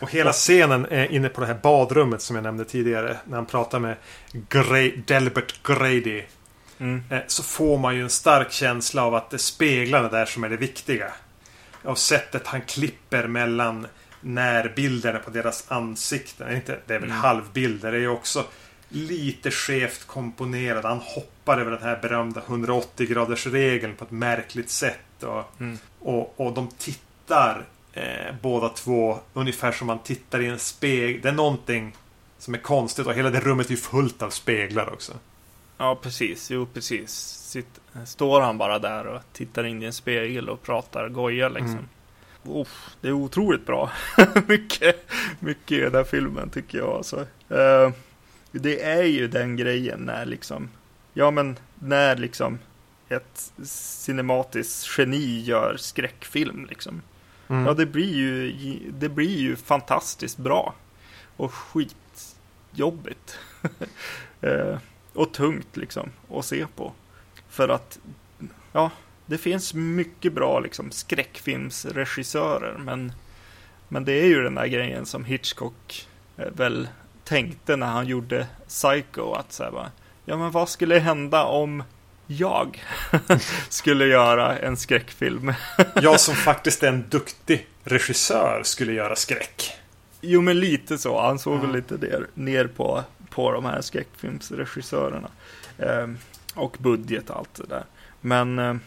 Och 0.00 0.10
hela 0.10 0.32
scenen 0.32 0.86
är 0.90 1.12
inne 1.12 1.28
på 1.28 1.40
det 1.40 1.46
här 1.46 1.58
badrummet 1.62 2.22
som 2.22 2.36
jag 2.36 2.42
nämnde 2.42 2.64
tidigare. 2.64 3.16
När 3.24 3.36
han 3.36 3.46
pratar 3.46 3.78
med 3.78 3.96
Gray, 4.32 4.96
Delbert 5.06 5.62
Grady. 5.62 6.22
Mm. 6.78 7.02
Eh, 7.10 7.18
Så 7.26 7.42
får 7.42 7.78
man 7.78 7.94
ju 7.96 8.02
en 8.02 8.10
stark 8.10 8.52
känsla 8.52 9.04
av 9.04 9.14
att 9.14 9.30
det 9.30 9.38
speglar 9.38 10.02
det 10.02 10.08
där 10.08 10.26
som 10.26 10.44
är 10.44 10.48
det 10.48 10.56
viktiga. 10.56 11.12
Av 11.84 11.94
sättet 11.94 12.46
han 12.46 12.60
klipper 12.60 13.26
mellan 13.26 13.86
närbilderna 14.20 15.18
på 15.18 15.30
deras 15.30 15.64
ansikten. 15.68 16.54
Inte, 16.56 16.78
det 16.86 16.94
är 16.94 16.98
väl 16.98 17.08
Mm. 17.10 17.20
halvbilder. 17.22 17.90
Det 17.92 17.98
är 17.98 18.00
ju 18.00 18.08
också 18.08 18.44
lite 18.88 19.50
skevt 19.50 20.04
komponerad. 20.06 20.84
Han 20.84 20.98
hoppar 20.98 21.58
över 21.58 21.70
den 21.70 21.82
här 21.82 21.98
berömda 22.02 22.40
180 22.46 23.06
graders 23.06 23.46
regeln 23.46 23.94
på 23.96 24.04
ett 24.04 24.10
märkligt 24.10 24.70
sätt. 24.70 25.22
Och, 25.22 25.60
Mm. 25.60 25.78
och, 26.00 26.40
och 26.40 26.52
de 26.52 26.68
tittar 26.78 27.64
eh, 27.92 28.34
båda 28.42 28.68
två 28.68 29.18
ungefär 29.34 29.72
som 29.72 29.86
man 29.86 29.98
tittar 29.98 30.40
i 30.40 30.46
en 30.46 30.58
spegel. 30.58 31.20
Det 31.22 31.28
är 31.28 31.32
någonting 31.32 31.96
som 32.38 32.54
är 32.54 32.58
konstigt 32.58 33.06
och 33.06 33.14
hela 33.14 33.30
det 33.30 33.40
rummet 33.40 33.66
är 33.66 33.70
ju 33.70 33.76
fullt 33.76 34.22
av 34.22 34.30
speglar 34.30 34.92
också. 34.92 35.12
Ja, 35.78 35.98
precis. 36.02 36.50
Jo, 36.50 36.66
precis. 36.74 37.10
Sitt, 37.48 37.80
står 38.06 38.40
han 38.40 38.58
bara 38.58 38.78
där 38.78 39.06
och 39.06 39.20
tittar 39.32 39.64
in 39.64 39.82
i 39.82 39.86
en 39.86 39.92
spegel 39.92 40.48
och 40.48 40.62
pratar 40.62 41.08
goja 41.08 41.48
liksom. 41.48 41.70
Mm. 41.70 41.88
Uff, 42.48 42.96
det 43.00 43.08
är 43.08 43.12
otroligt 43.12 43.66
bra. 43.66 43.90
mycket, 44.46 45.10
mycket 45.40 45.72
i 45.72 45.80
den 45.80 45.94
här 45.94 46.04
filmen 46.04 46.50
tycker 46.50 46.78
jag. 46.78 46.88
Alltså. 46.88 47.26
Eh, 47.48 47.90
det 48.52 48.82
är 48.82 49.02
ju 49.02 49.28
den 49.28 49.56
grejen 49.56 50.00
när 50.00 50.26
liksom, 50.26 50.70
ja 51.12 51.30
men 51.30 51.58
när 51.74 52.16
liksom 52.16 52.58
ett 53.08 53.52
cinematiskt 53.64 54.98
geni 54.98 55.40
gör 55.40 55.76
skräckfilm 55.76 56.66
liksom. 56.68 57.02
Mm. 57.48 57.66
Ja, 57.66 57.74
det 57.74 57.86
blir 57.86 58.16
ju, 58.16 58.52
det 58.90 59.08
blir 59.08 59.38
ju 59.38 59.56
fantastiskt 59.56 60.38
bra. 60.38 60.74
Och 61.36 61.54
skitjobbigt. 61.54 63.38
eh, 64.40 64.78
och 65.12 65.32
tungt 65.32 65.76
liksom 65.76 66.10
att 66.30 66.44
se 66.44 66.66
på. 66.76 66.92
För 67.48 67.68
att, 67.68 67.98
ja, 68.72 68.90
det 69.28 69.38
finns 69.38 69.74
mycket 69.74 70.32
bra 70.32 70.60
liksom 70.60 70.90
skräckfilmsregissörer. 70.90 72.78
Men, 72.78 73.12
men 73.88 74.04
det 74.04 74.12
är 74.12 74.24
ju 74.26 74.42
den 74.42 74.54
där 74.54 74.66
grejen 74.66 75.06
som 75.06 75.24
Hitchcock 75.24 76.08
eh, 76.36 76.46
väl 76.52 76.88
tänkte 77.24 77.76
när 77.76 77.86
han 77.86 78.06
gjorde 78.06 78.46
Psycho. 78.68 79.32
Att 79.32 79.52
säga 79.52 79.70
bara, 79.70 79.90
ja 80.24 80.36
men 80.36 80.50
vad 80.50 80.68
skulle 80.68 80.98
hända 80.98 81.44
om 81.44 81.82
jag 82.26 82.82
skulle 83.68 84.06
göra 84.06 84.58
en 84.58 84.76
skräckfilm? 84.76 85.52
Jag 86.02 86.20
som 86.20 86.34
faktiskt 86.34 86.82
är 86.82 86.88
en 86.88 87.08
duktig 87.08 87.66
regissör 87.84 88.62
skulle 88.64 88.92
göra 88.92 89.16
skräck. 89.16 89.72
Jo 90.20 90.40
men 90.40 90.60
lite 90.60 90.98
så, 90.98 91.20
han 91.20 91.38
såg 91.38 91.60
väl 91.60 91.70
Ja. 91.70 91.76
lite 91.76 91.94
ner, 91.96 92.26
ner 92.34 92.66
på, 92.66 93.04
på 93.30 93.52
de 93.52 93.64
här 93.64 93.80
skräckfilmsregissörerna. 93.80 95.28
Ehm, 95.78 96.18
och 96.54 96.76
budget 96.80 97.30
och 97.30 97.36
allt 97.36 97.54
det 97.54 97.66
där. 97.66 97.84
Men, 98.20 98.58
ehm, 98.58 98.80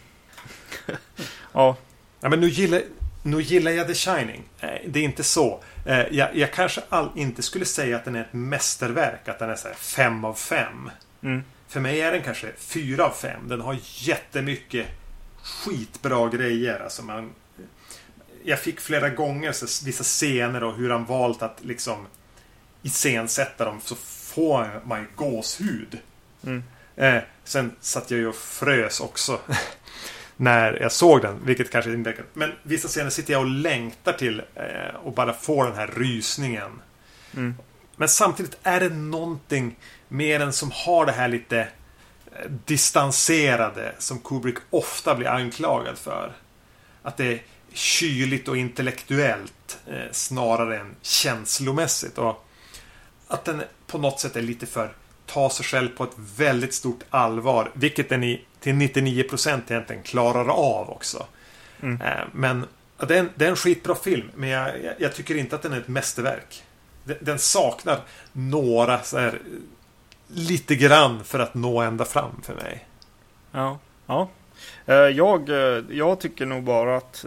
ja, 1.53 1.77
Ja, 2.23 2.29
men 2.29 2.39
nu 2.39 2.47
gillar, 2.49 2.81
nu 3.23 3.41
gillar 3.41 3.71
jag 3.71 3.87
The 3.87 3.93
Shining. 3.93 4.43
Nej, 4.61 4.85
det 4.87 4.99
är 4.99 5.03
inte 5.03 5.23
så. 5.23 5.63
Eh, 5.85 5.99
Jag, 6.11 6.35
jag 6.35 6.53
kanske 6.53 6.81
all, 6.89 7.09
inte 7.15 7.41
skulle 7.41 7.65
säga 7.65 7.95
att 7.95 8.05
den 8.05 8.15
är 8.15 8.21
ett 8.21 8.33
mästerverk. 8.33 9.27
Att 9.27 9.39
den 9.39 9.49
är 9.49 9.55
så 9.55 9.67
fem 9.77 10.25
av 10.25 10.33
fem. 10.33 10.91
mm, 11.23 11.43
För 11.67 11.79
mig 11.79 12.01
är 12.01 12.11
den 12.11 12.23
kanske 12.23 12.51
fyra 12.57 13.05
av 13.05 13.09
fem. 13.11 13.47
Den 13.47 13.61
har 13.61 13.77
jättemycket 13.83 14.87
skitbra 15.43 16.29
grejer. 16.29 16.79
Alltså 16.79 17.03
man, 17.03 17.31
jag 18.43 18.59
fick 18.59 18.79
flera 18.81 19.09
gånger 19.09 19.51
så, 19.51 19.85
vissa 19.85 20.03
scener 20.03 20.63
och 20.63 20.75
hur 20.75 20.89
han 20.89 21.05
valt 21.05 21.41
att 21.41 21.57
liksom 21.61 22.07
iscensätta 22.81 23.65
dem. 23.65 23.79
Så 23.83 23.95
får 23.95 24.81
man 24.85 24.99
ju 24.99 25.07
gåshud. 25.15 25.99
mm, 26.43 26.63
Eh, 26.95 27.21
sen 27.43 27.71
satt 27.81 28.11
jag 28.11 28.19
ju 28.19 28.27
och 28.27 28.35
frös 28.35 28.99
också. 28.99 29.39
när 30.41 30.81
jag 30.81 30.91
såg 30.91 31.21
den. 31.21 31.45
Vilket 31.45 31.71
kanske 31.71 31.93
inte... 31.93 32.13
Men 32.33 32.51
vissa 32.63 32.87
scener 32.87 33.09
sitter 33.09 33.33
jag 33.33 33.41
och 33.41 33.49
längtar 33.49 34.13
till. 34.13 34.41
Eh, 34.55 34.95
och 35.03 35.13
bara 35.13 35.33
får 35.33 35.65
den 35.65 35.75
här 35.75 35.87
rysningen. 35.87 36.81
mm, 37.35 37.55
Men 37.95 38.09
samtidigt 38.09 38.57
är 38.63 38.79
det 38.79 38.89
någonting 38.89 39.75
mer 40.07 40.39
än 40.39 40.53
som 40.53 40.71
har 40.73 41.05
det 41.05 41.11
här 41.11 41.27
lite 41.27 41.59
eh, 41.59 42.51
distanserade 42.65 43.95
som 43.97 44.19
Kubrick 44.19 44.57
ofta 44.69 45.15
blir 45.15 45.27
anklagad 45.27 45.97
för. 45.97 46.31
Att 47.03 47.17
det 47.17 47.25
är 47.25 47.41
kyligt 47.73 48.47
och 48.47 48.57
intellektuellt 48.57 49.79
eh, 49.87 50.11
snarare 50.11 50.79
än 50.79 50.95
känslomässigt. 51.01 52.17
Och 52.17 52.47
att 53.27 53.45
den 53.45 53.63
på 53.87 53.97
något 53.97 54.19
sätt 54.19 54.35
är 54.35 54.41
lite 54.41 54.65
för 54.65 54.93
ta 55.25 55.49
sig 55.49 55.65
själv 55.65 55.89
på 55.89 56.03
ett 56.03 56.15
väldigt 56.37 56.73
stort 56.73 57.03
allvar. 57.09 57.71
Vilket 57.73 58.09
den 58.09 58.23
i, 58.23 58.45
till 58.61 58.73
99% 58.73 59.61
egentligen 59.67 60.03
klarar 60.03 60.47
av 60.49 60.89
också. 60.89 61.25
mm. 61.81 62.01
Eh, 62.01 62.25
Men 62.31 62.65
det 63.07 63.15
är, 63.15 63.19
en, 63.19 63.29
det 63.35 63.45
är 63.45 63.49
en 63.49 63.55
skitbra 63.55 63.95
film, 63.95 64.31
men 64.35 64.49
jag, 64.49 64.71
jag, 64.97 65.15
tycker 65.15 65.35
inte 65.35 65.55
att 65.55 65.61
den 65.61 65.73
är 65.73 65.77
ett 65.77 65.87
mästerverk. 65.87 66.63
Den, 67.03 67.17
den 67.21 67.39
saknar 67.39 67.99
några 68.31 69.01
så 69.03 69.17
här, 69.17 69.39
lite 70.27 70.75
grann 70.75 71.23
för 71.23 71.39
att 71.39 71.53
nå 71.53 71.81
ända 71.81 72.05
fram 72.05 72.41
för 72.43 72.55
mig. 72.55 72.87
ja, 73.51 73.79
ja. 74.07 74.29
Eh, 74.85 74.95
jag, 74.95 75.49
eh, 75.49 75.83
jag 75.89 76.19
tycker 76.19 76.45
nog 76.45 76.63
bara 76.63 76.97
att 76.97 77.25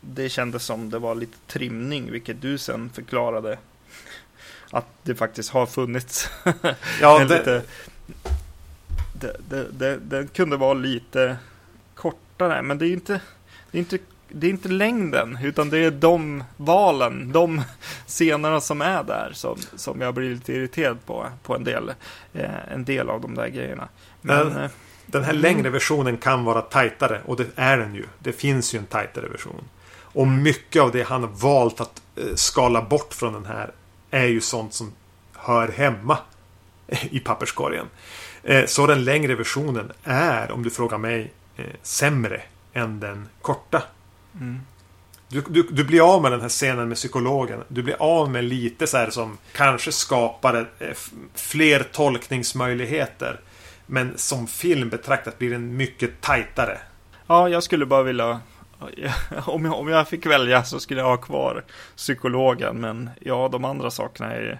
det 0.00 0.28
kändes 0.28 0.64
som 0.64 0.90
det 0.90 0.98
var 0.98 1.14
lite 1.14 1.38
trimning, 1.46 2.10
vilket 2.12 2.42
du 2.42 2.58
sen 2.58 2.90
förklarade. 2.94 3.58
Att 4.70 4.86
det 5.02 5.14
faktiskt 5.14 5.50
har 5.50 5.66
funnits 5.66 6.30
Ja, 7.00 7.18
det, 7.24 7.38
lite, 7.38 7.62
det 10.00 10.32
kunde 10.34 10.56
vara 10.56 10.74
lite 10.74 11.36
kortare, 11.94 12.62
men 12.62 12.78
det 12.78 12.86
är 12.86 12.92
inte, 12.92 13.20
det 13.70 13.78
är 13.78 13.80
inte, 13.80 13.98
det 14.28 14.46
är 14.46 14.50
inte 14.50 14.68
längden, 14.68 15.38
utan 15.42 15.70
det 15.70 15.78
är 15.78 15.90
de 15.90 16.44
valen, 16.56 17.32
de 17.32 17.62
scenerna 18.06 18.60
som 18.60 18.82
är 18.82 19.02
där 19.02 19.30
som, 19.34 19.58
som 19.76 20.00
jag 20.00 20.14
blir 20.14 20.30
lite 20.34 20.52
irriterad 20.52 20.98
på, 21.06 21.26
på 21.42 21.54
en 21.56 21.64
del, 21.64 21.92
eh, 22.32 22.72
en 22.72 22.84
del 22.84 23.10
av 23.10 23.20
de 23.20 23.34
där 23.34 23.48
grejerna. 23.48 23.88
Men, 24.20 24.48
Men- 24.48 24.64
eh, 24.64 24.70
den 25.06 25.22
här 25.24 25.30
Mm. 25.30 25.42
längre 25.42 25.70
versionen 25.70 26.16
kan 26.16 26.44
vara 26.44 26.60
tajtare 26.60 27.20
och 27.26 27.36
det 27.36 27.46
är 27.56 27.78
den 27.78 27.94
ju. 27.94 28.04
Det 28.18 28.32
finns 28.32 28.74
ju 28.74 28.78
en 28.78 28.86
tajtare 28.86 29.28
version. 29.28 29.64
Och 29.94 30.26
mycket 30.28 30.82
av 30.82 30.90
det 30.92 31.02
han 31.02 31.20
har 31.22 31.30
valt 31.30 31.80
att 31.80 32.02
eh, 32.16 32.24
skala 32.34 32.82
bort 32.82 33.14
från 33.14 33.32
den 33.32 33.46
här 33.46 33.70
är 34.10 34.26
ju 34.26 34.40
sånt 34.40 34.74
som 34.74 34.92
hör 35.36 35.68
hemma 35.68 36.18
i 36.88 37.20
papperskorgen. 37.20 37.86
Eh, 38.44 38.66
Så 38.66 38.86
den 38.86 39.04
längre 39.04 39.34
versionen 39.34 39.92
är, 40.04 40.50
om 40.52 40.62
du 40.62 40.70
frågar 40.70 40.98
mig, 40.98 41.32
eh, 41.56 41.64
sämre 41.82 42.42
än 42.72 43.00
den 43.00 43.28
korta. 43.42 43.82
mm, 44.40 44.60
Du, 45.28 45.40
du, 45.48 45.62
du 45.62 45.84
blir 45.84 46.14
av 46.14 46.22
med 46.22 46.32
den 46.32 46.40
här 46.40 46.48
scenen 46.48 46.88
med 46.88 46.96
psykologen. 46.96 47.64
Du 47.68 47.82
blir 47.82 47.96
av 48.02 48.30
med 48.30 48.44
lite 48.44 48.86
så 48.86 48.96
här 48.96 49.10
som 49.10 49.38
kanske 49.52 49.92
skapar 49.92 50.70
eh, 50.78 50.96
fler 51.34 51.82
tolkningsmöjligheter. 51.92 53.40
Men 53.86 54.18
som 54.18 54.46
film 54.46 54.88
betraktat 54.88 55.38
blir 55.38 55.50
den 55.50 55.76
mycket 55.76 56.20
tajtare. 56.20 56.78
ja, 57.26 57.48
jag 57.48 57.62
skulle 57.62 57.86
bara 57.86 58.02
vilja 58.02 58.40
om 59.46 59.64
jag, 59.64 59.74
om 59.74 59.88
jag 59.88 60.08
fick 60.08 60.26
välja 60.26 60.64
så 60.64 60.80
skulle 60.80 61.00
jag 61.00 61.08
ha 61.08 61.16
kvar 61.16 61.64
psykologen, 61.96 62.80
men 62.80 63.10
ja, 63.20 63.48
de 63.52 63.64
andra 63.64 63.90
sakerna 63.90 64.32
är 64.32 64.40
ju 64.40 64.56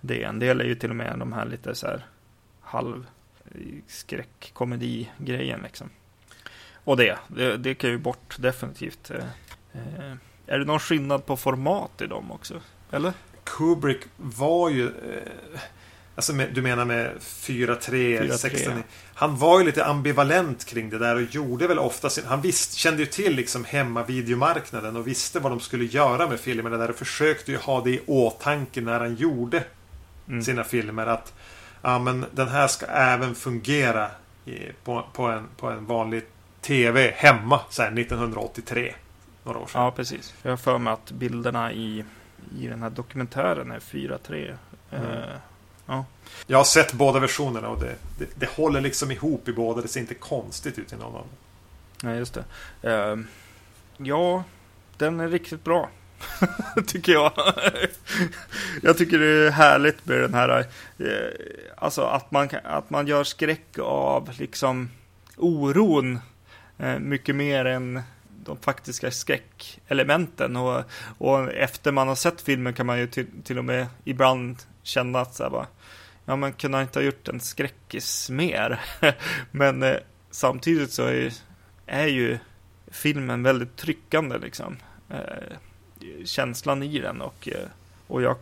det. 0.00 0.22
En 0.22 0.38
del 0.38 0.60
är 0.60 0.64
ju 0.64 0.74
till 0.74 0.90
och 0.90 0.96
med 0.96 1.16
de 1.18 1.32
här 1.32 1.44
lite 1.44 1.74
så 1.74 1.86
här 1.86 2.04
halv 2.62 3.06
skräckkomedi-grejen 3.86 5.60
liksom. 5.62 5.90
Och 6.84 6.96
det, 6.96 7.18
det, 7.28 7.56
det 7.56 7.74
kan 7.74 7.90
ju 7.90 7.98
bort 7.98 8.36
definitivt. 8.38 9.10
Eh, 9.10 9.16
eh, 9.72 10.12
är 10.46 10.58
det 10.58 10.64
någon 10.64 10.80
skillnad 10.80 11.26
på 11.26 11.36
format 11.36 12.02
i 12.02 12.06
dem 12.06 12.32
också? 12.32 12.60
Eller? 12.90 13.12
Kubrick 13.44 14.00
var 14.16 14.70
ju... 14.70 14.86
Eh, 14.86 15.60
alltså 16.14 16.32
med, 16.32 16.54
du 16.54 16.62
menar 16.62 16.84
med 16.84 17.16
4-3, 17.20 17.80
4:3, 18.20 18.36
16 18.36 18.72
ja. 18.76 18.82
Han 19.14 19.36
var 19.36 19.58
ju 19.58 19.64
lite 19.66 19.84
ambivalent 19.84 20.64
kring 20.64 20.90
det 20.90 20.98
där 20.98 21.16
och 21.16 21.22
gjorde 21.22 21.66
väl 21.66 21.78
ofta 21.78 22.10
sin... 22.10 22.24
Han 22.26 22.40
visst, 22.40 22.74
kände 22.74 23.02
ju 23.02 23.06
till 23.06 23.36
liksom 23.36 23.64
hemmavideomarknaden 23.64 24.96
och 24.96 25.06
visste 25.06 25.40
vad 25.40 25.52
de 25.52 25.60
skulle 25.60 25.84
göra 25.84 26.28
med 26.28 26.40
filmerna 26.40 26.76
där 26.76 26.90
och 26.90 26.96
försökte 26.96 27.52
ju 27.52 27.58
ha 27.58 27.84
det 27.84 27.90
i 27.90 28.00
åtanke 28.06 28.80
när 28.80 29.00
han 29.00 29.14
gjorde 29.14 29.64
Mm. 30.28 30.42
sina 30.42 30.64
filmer. 30.64 31.06
Att 31.06 31.34
ja, 31.86 31.98
men 31.98 32.26
den 32.32 32.48
här 32.48 32.68
ska 32.68 32.86
även 32.86 33.34
fungera 33.34 34.10
i, 34.44 34.72
på, 34.84 35.04
på, 35.12 35.26
en, 35.26 35.48
på 35.56 35.70
en 35.70 35.86
vanlig 35.86 36.22
TV 36.60 37.12
hemma 37.16 37.60
så 37.70 37.82
här 37.82 37.98
1983. 37.98 38.94
Några 39.44 39.58
år 39.58 39.66
sedan. 39.66 39.82
Ja, 39.82 39.90
precis. 39.90 40.34
Jag 40.42 40.52
har 40.52 40.56
för 40.56 40.78
mig 40.78 40.92
att 40.92 41.10
bilderna 41.10 41.72
i, 41.72 42.04
i 42.58 42.66
den 42.66 42.82
här 42.82 42.90
dokumentären 42.90 43.70
är 43.70 43.80
4-3 43.80 44.56
Mm. 44.90 45.12
Eh, 45.12 45.36
ja. 45.86 46.04
Jag 46.46 46.58
har 46.58 46.64
sett 46.64 46.92
båda 46.92 47.20
versionerna 47.20 47.68
och 47.68 47.80
det, 47.80 47.94
det, 48.18 48.26
det 48.34 48.50
håller 48.50 48.80
liksom 48.80 49.10
ihop 49.10 49.48
i 49.48 49.52
båda. 49.52 49.82
Det 49.82 49.88
ser 49.88 50.00
inte 50.00 50.14
konstigt 50.14 50.78
ut 50.78 50.92
i 50.92 50.96
någon 50.96 51.14
annan. 51.14 51.26
Nej, 52.02 52.18
just 52.18 52.34
det. 52.34 52.44
Eh, 52.82 53.16
ja, 53.96 54.44
den 54.96 55.20
är 55.20 55.28
riktigt 55.28 55.64
bra. 55.64 55.88
tycker 56.86 57.12
jag. 57.12 57.32
jag 58.82 58.98
tycker 58.98 59.18
det 59.18 59.26
är 59.46 59.50
härligt 59.50 60.06
med 60.06 60.20
den 60.20 60.34
här, 60.34 60.58
eh, 60.98 61.06
alltså 61.76 62.02
att 62.02 62.30
man, 62.30 62.48
att 62.64 62.90
man 62.90 63.06
gör 63.06 63.24
skräck 63.24 63.78
av 63.78 64.30
liksom 64.38 64.90
oron 65.36 66.18
eh, 66.78 66.98
mycket 66.98 67.34
mer 67.34 67.64
än 67.64 68.02
de 68.44 68.56
faktiska 68.56 69.10
skräckelementen. 69.10 70.56
Och, 70.56 70.84
och 71.18 71.52
efter 71.52 71.92
man 71.92 72.08
har 72.08 72.14
sett 72.14 72.40
filmen 72.40 72.74
kan 72.74 72.86
man 72.86 72.98
ju 72.98 73.06
till, 73.06 73.26
till 73.44 73.58
och 73.58 73.64
med 73.64 73.86
ibland 74.04 74.56
känna 74.82 75.20
att 75.20 75.34
så 75.34 75.42
här 75.42 75.50
bara, 75.50 75.66
ja 76.24 76.36
man 76.36 76.52
kunde 76.52 76.82
inte 76.82 76.98
ha 76.98 77.04
gjort 77.04 77.28
en 77.28 77.40
skräckis 77.40 78.30
mer. 78.30 78.80
Men 79.50 79.82
eh, 79.82 79.96
samtidigt 80.30 80.92
så 80.92 81.04
är, 81.04 81.12
ju- 81.12 81.30
är 81.86 82.06
ju 82.06 82.38
filmen 82.90 83.42
väldigt 83.42 83.76
tryckande 83.76 84.38
liksom. 84.38 84.76
Eh, 85.10 85.56
känslan 86.24 86.82
i 86.82 86.98
den 86.98 87.20
och, 87.20 87.48
eh, 87.48 87.68
och 88.06 88.22
jag, 88.22 88.36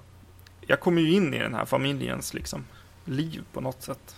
jag 0.61 0.81
kommer 0.81 1.03
ju 1.03 1.13
in 1.13 1.35
i 1.35 1.39
den 1.39 1.55
här 1.55 1.65
familjens 1.65 2.35
liksom 2.35 2.65
liv 3.05 3.43
på 3.53 3.61
något 3.61 3.83
sätt. 3.83 4.17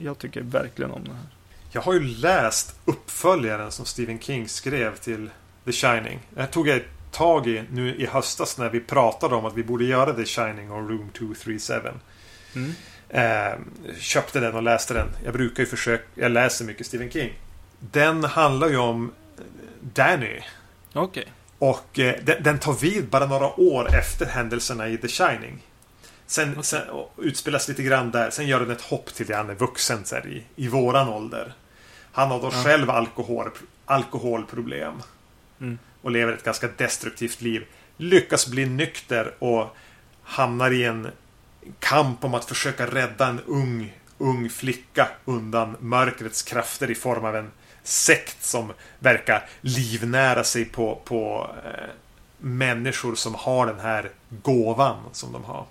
Jag 0.00 0.18
tycker 0.18 0.42
verkligen 0.42 0.90
om 0.90 1.04
den 1.04 1.14
här. 1.14 1.26
Jag 1.70 1.82
har 1.82 1.92
ju 1.92 2.00
läst 2.00 2.80
uppföljaren 2.84 3.72
som 3.72 3.84
Stephen 3.86 4.18
King 4.18 4.48
skrev 4.48 4.96
till 4.96 5.30
The 5.64 5.72
Shining. 5.72 6.20
Det 6.30 6.40
här 6.40 6.48
tog 6.48 6.68
jag 6.68 6.82
tag 7.10 7.46
i 7.46 7.62
nu 7.70 7.94
i 7.94 8.06
höstas 8.06 8.58
när 8.58 8.70
vi 8.70 8.80
pratade 8.80 9.34
om 9.34 9.44
att 9.44 9.54
vi 9.54 9.64
borde 9.64 9.84
göra 9.84 10.12
The 10.12 10.24
Shining 10.24 10.70
och 10.70 10.88
Room 10.88 11.10
237. 11.18 11.80
Mm. 12.54 12.72
Eh, 13.08 13.58
köpte 13.98 14.40
den 14.40 14.54
och 14.54 14.62
läste 14.62 14.94
den. 14.94 15.08
Jag 15.24 15.32
brukar 15.32 15.62
ju 15.62 15.66
försöka... 15.66 16.04
Jag 16.14 16.32
läser 16.32 16.64
mycket 16.64 16.86
Stephen 16.86 17.10
King. 17.10 17.32
Den 17.78 18.24
handlar 18.24 18.68
ju 18.68 18.76
om 18.76 19.12
Danny. 19.80 20.40
Okej. 20.92 21.32
Och 21.58 21.98
eh, 21.98 22.14
den, 22.22 22.42
den 22.42 22.58
tar 22.58 22.72
vid 22.72 23.08
bara 23.08 23.26
några 23.26 23.60
år 23.60 23.94
efter 23.94 24.26
händelserna 24.26 24.88
i 24.88 24.98
The 24.98 25.08
Shining. 25.08 25.62
Sen, 26.26 26.62
sen 26.62 26.88
och 26.88 27.14
utspelas 27.18 27.68
lite 27.68 27.82
grann 27.82 28.10
där. 28.10 28.30
Sen 28.30 28.46
gör 28.46 28.60
den 28.60 28.70
ett 28.70 28.80
hopp 28.80 29.14
till 29.14 29.26
det 29.26 29.36
han 29.36 29.50
är 29.50 29.54
vuxen 29.54 30.04
så 30.04 30.14
här, 30.14 30.26
i, 30.26 30.44
i 30.56 30.68
våran 30.68 31.08
ålder. 31.08 31.52
Han 32.12 32.30
har 32.30 32.40
då 32.40 32.46
Ja. 32.52 32.62
själv 32.64 32.90
alkohol, 32.90 33.50
alkoholproblem. 33.84 34.94
Mm. 35.60 35.78
Och 36.02 36.10
lever 36.10 36.32
ett 36.32 36.42
ganska 36.44 36.68
destruktivt 36.76 37.40
liv. 37.40 37.64
Lyckas 37.96 38.46
bli 38.46 38.66
nykter 38.66 39.34
och 39.38 39.76
hamnar 40.22 40.70
i 40.70 40.84
en 40.84 41.08
kamp 41.78 42.24
om 42.24 42.34
att 42.34 42.44
försöka 42.44 42.86
rädda 42.86 43.26
en 43.26 43.40
ung, 43.46 43.92
ung 44.18 44.50
flicka 44.50 45.08
undan 45.24 45.76
mörkrets 45.80 46.42
krafter 46.42 46.90
i 46.90 46.94
form 46.94 47.24
av 47.24 47.36
en 47.36 47.50
sekt 47.86 48.44
som 48.44 48.72
verkar 48.98 49.48
livnära 49.60 50.44
sig 50.44 50.64
på, 50.64 51.00
på 51.04 51.50
eh, 51.64 51.70
människor 52.38 53.14
som 53.14 53.34
har 53.34 53.66
den 53.66 53.80
här 53.80 54.10
gåvan 54.42 54.96
som 55.12 55.32
de 55.32 55.44
har. 55.44 55.64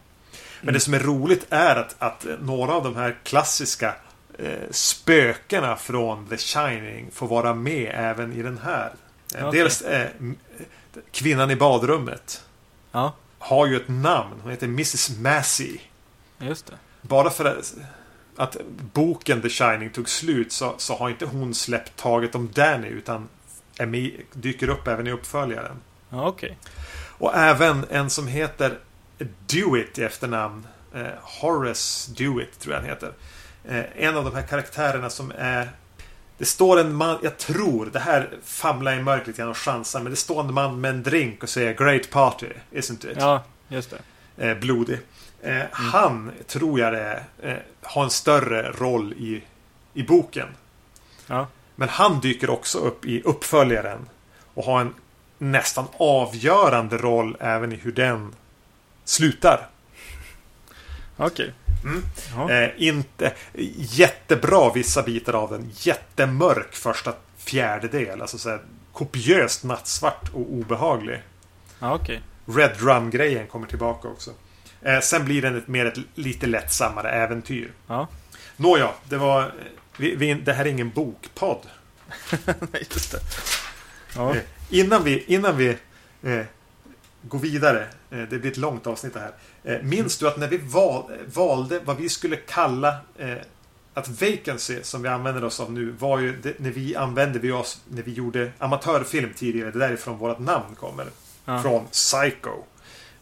Men 0.61 0.73
det 0.73 0.79
som 0.79 0.93
är 0.93 0.99
roligt 0.99 1.45
är 1.49 1.75
att, 1.75 1.95
att 1.99 2.25
några 2.41 2.73
av 2.73 2.83
de 2.83 2.95
här 2.95 3.15
klassiska 3.23 3.95
eh, 4.39 4.51
spökena 4.71 5.75
från 5.75 6.27
The 6.27 6.37
Shining 6.37 7.09
får 7.13 7.27
vara 7.27 7.53
med 7.53 7.91
även 7.95 8.33
i 8.33 8.41
den 8.41 8.57
här. 8.57 8.93
Eh, 9.35 9.47
Okej. 9.47 9.59
Dels 9.61 9.81
eh, 9.81 10.07
kvinnan 11.11 11.51
i 11.51 11.55
badrummet 11.55 12.43
Ja, 12.91 13.13
har 13.39 13.65
ju 13.67 13.75
ett 13.75 13.87
namn. 13.89 14.33
Hon 14.41 14.51
heter 14.51 14.67
Mrs 14.67 15.09
Massey. 15.17 15.77
just 16.39 16.65
det. 16.65 16.73
Bara 17.01 17.29
för 17.29 17.45
att, 17.45 17.73
att 18.37 18.57
boken 18.93 19.41
The 19.41 19.49
Shining 19.49 19.89
tog 19.89 20.09
slut 20.09 20.51
så, 20.51 20.75
så 20.77 20.95
har 20.95 21.09
inte 21.09 21.25
hon 21.25 21.53
släppt 21.53 21.95
taget 21.95 22.35
om 22.35 22.51
Danny 22.53 22.87
utan 22.87 23.27
med, 23.79 24.11
dyker 24.33 24.69
upp 24.69 24.87
även 24.87 25.07
i 25.07 25.11
uppföljaren. 25.11 25.81
Ja, 26.09 26.27
okej. 26.27 26.57
Och 27.17 27.35
även 27.35 27.85
en 27.89 28.09
som 28.09 28.27
heter 28.27 28.79
Dewitt 29.45 29.99
i 29.99 30.03
efternamn. 30.03 30.67
Eh, 30.93 31.07
Horace 31.21 32.11
Dewitt 32.17 32.59
tror 32.59 32.73
jag 32.73 32.81
han 32.81 32.89
heter. 32.89 33.13
Eh, 33.65 33.83
en 33.95 34.17
av 34.17 34.23
de 34.25 34.35
här 34.35 34.47
karaktärerna 34.47 35.09
som 35.09 35.31
är 35.37 35.69
det 36.37 36.45
står 36.45 36.79
en 36.79 36.95
man, 36.95 37.17
jag 37.23 37.37
tror, 37.37 37.85
det 37.93 37.99
här 37.99 38.29
famlar 38.43 38.93
i 38.93 39.01
mörkret 39.01 39.27
lite 39.27 39.37
grann 39.37 39.49
och 39.49 39.57
chansar, 39.57 39.99
men 39.99 40.09
det 40.09 40.15
står 40.15 40.39
en 40.39 40.53
man 40.53 40.81
med 40.81 40.89
en 40.91 41.03
drink 41.03 41.43
och 41.43 41.49
säger 41.49 41.73
Great 41.73 42.09
Party, 42.09 42.47
isn't 42.71 43.11
it? 43.11 43.17
Ja, 43.19 43.43
just 43.67 43.93
det. 44.37 44.49
eh, 44.49 44.57
blodig. 44.57 44.99
Eh, 45.45 45.65
Han, 45.71 46.31
tror 46.47 46.79
jag 46.79 46.93
det 46.93 47.23
eh, 47.41 47.57
har 47.81 48.03
en 48.03 48.09
större 48.09 48.71
roll 48.71 49.13
i, 49.13 49.43
i 49.93 50.03
boken. 50.03 50.47
Ja, 51.27 51.47
Men 51.75 51.89
han 51.89 52.19
dyker 52.19 52.49
också 52.49 52.77
upp 52.77 53.05
i 53.05 53.21
uppföljaren. 53.21 54.09
Och 54.53 54.63
har 54.65 54.81
en 54.81 54.93
nästan 55.37 55.85
avgörande 55.97 56.97
roll 56.97 57.37
även 57.39 57.71
i 57.71 57.75
hur 57.75 57.91
den 57.91 58.35
slutar. 59.03 59.67
okej. 61.17 61.53
Mm. 61.83 62.03
Ja. 62.35 62.51
Eh, 62.51 62.71
inte 62.77 63.33
jättebra 63.75 64.71
vissa 64.73 65.03
bitar 65.03 65.33
av 65.33 65.51
den. 65.51 65.71
Jättemörk 65.73 66.75
första 66.75 67.13
fjärdedel. 67.37 68.21
Alltså 68.21 68.37
så 68.37 68.49
här, 68.49 68.61
kopiöst 68.93 69.63
nattsvart 69.63 70.29
och 70.33 70.53
obehaglig. 70.53 71.21
Ja, 71.79 71.93
okej. 71.93 72.21
Red 72.45 72.71
Drum-grejen 72.79 73.47
kommer 73.47 73.67
tillbaka 73.67 74.07
också. 74.07 74.31
Eh, 74.85 74.99
sen 74.99 75.25
blir 75.25 75.41
den 75.41 75.57
ett 75.57 75.67
mer 75.67 75.85
ett 75.85 75.97
lite 76.15 76.47
lättsammare 76.47 77.09
äventyr. 77.09 77.71
Ja. 77.87 78.07
Nåja, 78.57 78.91
det 79.09 79.17
var... 79.17 79.53
Vi, 79.97 80.15
vi, 80.15 80.33
det 80.33 80.53
här 80.53 80.65
är 80.65 80.69
ingen 80.69 80.89
bokpodd. 80.89 81.67
Nej, 82.45 82.87
just 82.93 83.11
det. 83.11 83.19
Ja, 84.15 84.35
Eh, 84.35 84.41
innan 84.69 85.03
vi, 85.03 85.23
innan 85.27 85.57
vi 85.57 85.77
eh, 86.23 86.45
går 87.21 87.39
vidare. 87.39 87.87
Eh, 88.11 88.19
det 88.19 88.39
blir 88.39 88.51
ett 88.51 88.57
långt 88.57 88.87
avsnitt 88.87 89.13
det 89.13 89.19
här. 89.19 89.31
Eh, 89.63 89.81
minns 89.81 90.17
du 90.17 90.27
att 90.27 90.37
när 90.37 90.47
vi 90.47 90.57
val, 90.57 91.11
valde 91.25 91.79
vad 91.79 91.97
vi 91.97 92.09
skulle 92.09 92.35
kalla 92.35 92.97
eh, 93.17 93.35
att 93.93 94.07
vacancy 94.07 94.83
som 94.83 95.01
vi 95.01 95.09
använder 95.09 95.43
oss 95.43 95.59
av 95.59 95.71
nu 95.71 95.91
var 95.99 96.19
ju 96.19 96.37
det, 96.41 96.59
när 96.59 96.71
vi 96.71 96.95
använde 96.95 97.39
vi 97.39 97.51
oss 97.51 97.81
när 97.89 98.03
vi 98.03 98.13
gjorde 98.13 98.51
amatörfilm 98.57 99.33
tidigare. 99.35 99.71
Det 99.71 99.77
är 99.77 99.87
därifrån 99.87 100.17
vårt 100.17 100.39
namn 100.39 100.75
kommer. 100.75 101.05
Ja. 101.45 101.61
Från 101.61 101.87
Psycho. 101.87 102.63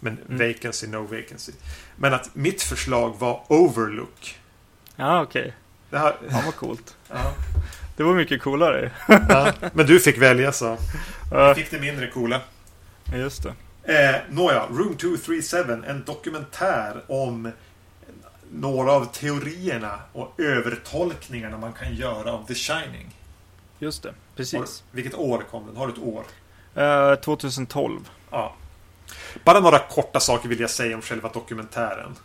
Men 0.04 0.18
Mm. 0.30 0.48
vacancy, 0.54 0.88
no 0.88 1.02
vacancy. 1.02 1.52
Men 1.96 2.14
att 2.14 2.36
mitt 2.36 2.62
förslag 2.62 3.20
var 3.20 3.44
Overlook. 3.48 4.40
ja 4.96 5.22
okej. 5.22 5.54
Det 5.90 5.98
här, 5.98 6.16
Ja, 6.30 6.42
vad 6.46 6.56
coolt. 6.56 6.98
ja, 7.10 7.34
Det 7.98 8.04
var 8.04 8.14
mycket 8.14 8.42
coolare. 8.42 8.92
ja. 9.08 9.52
Men 9.74 9.86
du 9.86 10.00
fick 10.00 10.18
välja 10.18 10.52
så. 10.52 10.78
Ja, 11.32 11.56
Fick 11.56 11.72
det 11.72 11.80
mindre 11.80 12.08
coola. 12.08 12.42
just 13.14 13.44
det. 13.44 13.54
Eh, 13.84 14.22
nåja, 14.30 14.66
Room 14.70 14.96
237. 14.98 15.84
En 15.88 16.04
dokumentär 16.04 17.02
om 17.08 17.52
några 18.52 18.92
av 18.92 19.06
teorierna 19.06 20.00
och 20.14 20.40
övertolkningarna 20.40 21.58
man 21.58 21.74
kan 21.74 21.96
göra 21.96 22.32
av 22.34 22.46
The 22.48 22.56
Shining. 22.56 23.16
Just 23.80 24.04
det. 24.04 24.10
Har, 24.10 24.16
Precis. 24.36 24.84
vilket 24.92 25.14
år 25.16 25.44
kom 25.52 25.66
den? 25.68 25.76
Har 25.78 25.88
du 25.88 25.94
ett 25.94 26.00
år? 26.00 26.24
Eh, 26.76 27.16
2012. 27.16 28.10
Ja. 28.32 28.56
Bara 29.44 29.60
några 29.60 29.80
korta 29.80 30.20
saker 30.20 30.50
vill 30.50 30.60
jag 30.60 30.70
säga 30.70 30.96
om 30.96 31.02
själva 31.02 31.30
dokumentären. 31.30 32.16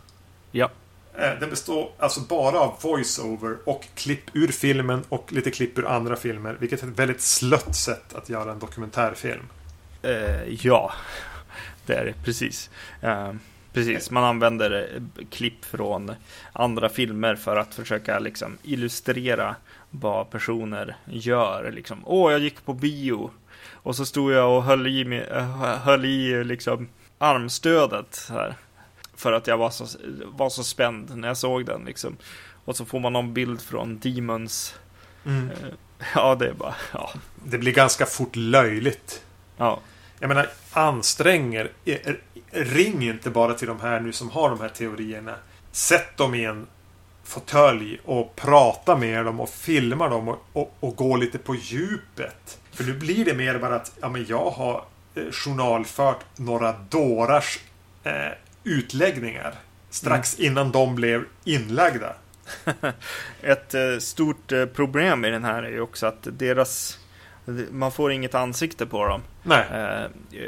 Ja. 0.51 0.69
Eh, 1.17 1.39
Den 1.39 1.49
består 1.49 1.91
alltså 1.99 2.19
bara 2.21 2.59
av 2.59 2.75
voice-over 2.81 3.57
och 3.65 3.85
klipp 3.95 4.21
ur 4.33 4.47
filmen 4.47 5.03
och 5.09 5.33
lite 5.33 5.51
klipp 5.51 5.77
ur 5.79 5.87
andra 5.87 6.15
filmer. 6.15 6.57
Vilket 6.59 6.83
är 6.83 6.87
ett 6.87 6.99
väldigt 6.99 7.21
slött 7.21 7.75
sätt 7.75 8.13
att 8.13 8.29
göra 8.29 8.51
en 8.51 8.59
dokumentärfilm. 8.59 9.43
Eh, 10.01 10.43
ja, 10.49 10.91
det 11.85 11.93
är 11.93 12.05
det. 12.05 12.13
Precis. 12.23 12.69
Eh, 13.01 13.33
precis. 13.73 14.11
Man 14.11 14.23
använder 14.23 14.89
eh, 14.95 15.25
klipp 15.29 15.65
från 15.65 16.11
andra 16.53 16.89
filmer 16.89 17.35
för 17.35 17.55
att 17.55 17.73
försöka 17.75 18.19
liksom, 18.19 18.57
illustrera 18.63 19.55
vad 19.89 20.29
personer 20.29 20.95
gör. 21.05 21.71
Liksom. 21.71 22.01
Åh, 22.05 22.31
jag 22.31 22.41
gick 22.41 22.65
på 22.65 22.73
bio. 22.73 23.31
Och 23.83 23.95
så 23.95 24.05
stod 24.05 24.31
jag 24.31 24.57
och 24.57 24.63
höll 24.63 24.87
i, 24.87 25.05
med, 25.05 25.31
eh, 25.31 25.77
höll 25.77 26.05
i 26.05 26.43
liksom, 26.43 26.89
armstödet. 27.17 28.25
Här, 28.29 28.55
för 29.15 29.31
att 29.31 29.47
jag 29.47 29.57
var 29.57 29.69
så, 29.69 29.85
var 30.25 30.49
så 30.49 30.63
spänd 30.63 31.17
när 31.17 31.27
jag 31.27 31.37
såg 31.37 31.65
den. 31.65 31.85
Liksom. 31.85 32.17
Och 32.65 32.75
så 32.75 32.85
får 32.85 32.99
man 32.99 33.13
någon 33.13 33.33
bild 33.33 33.61
från 33.61 33.99
Demons. 33.99 34.75
Mm. 35.25 35.49
Eh, 35.49 35.55
ja, 36.15 36.35
det 36.35 36.47
är 36.47 36.53
bara... 36.53 36.75
Ja. 36.93 37.09
Det 37.45 37.57
blir 37.57 37.73
ganska 37.73 38.05
fort 38.05 38.35
löjligt. 38.35 39.23
ja. 39.57 39.79
Jag 40.21 40.27
menar, 40.27 40.49
anstränger 40.71 41.71
er, 41.85 42.19
Ring 42.51 43.09
inte 43.09 43.29
bara 43.29 43.53
till 43.53 43.67
de 43.67 43.79
här 43.79 43.99
nu 43.99 44.11
som 44.11 44.29
har 44.29 44.49
de 44.49 44.59
här 44.59 44.69
teorierna. 44.69 45.35
Sätt 45.71 46.17
dem 46.17 46.35
i 46.35 46.45
en 46.45 46.67
fåtölj 47.23 47.99
och 48.05 48.35
prata 48.35 48.95
med 48.95 49.25
dem 49.25 49.39
och 49.39 49.49
filma 49.49 50.09
dem 50.09 50.27
och, 50.27 50.39
och, 50.53 50.77
och 50.79 50.95
gå 50.95 51.15
lite 51.15 51.37
på 51.37 51.55
djupet. 51.55 52.58
För 52.71 52.83
nu 52.83 52.93
blir 52.93 53.25
det 53.25 53.33
mer 53.33 53.59
bara 53.59 53.75
att 53.75 53.91
ja, 54.01 54.09
men 54.09 54.25
jag 54.25 54.49
har 54.49 54.83
eh, 55.15 55.23
journalfört 55.31 56.19
några 56.35 56.75
dårars 56.89 57.59
eh, 58.03 58.13
utläggningar. 58.63 59.53
Strax 59.89 60.39
innan 60.39 60.71
de 60.71 60.95
blev 60.95 61.23
inlagda. 61.43 62.13
Ett 63.41 63.73
eh, 63.73 63.97
stort 63.99 64.51
eh, 64.51 64.65
problem 64.65 65.25
i 65.25 65.29
den 65.29 65.43
här 65.43 65.63
är 65.63 65.69
ju 65.69 65.81
också 65.81 66.05
att 66.07 66.27
deras 66.31 66.99
man 67.71 67.91
får 67.91 68.11
inget 68.11 68.35
ansikte 68.35 68.85
på 68.85 69.05
dem 69.07 69.21
Nej. 69.43 69.65
eh, 69.71 70.05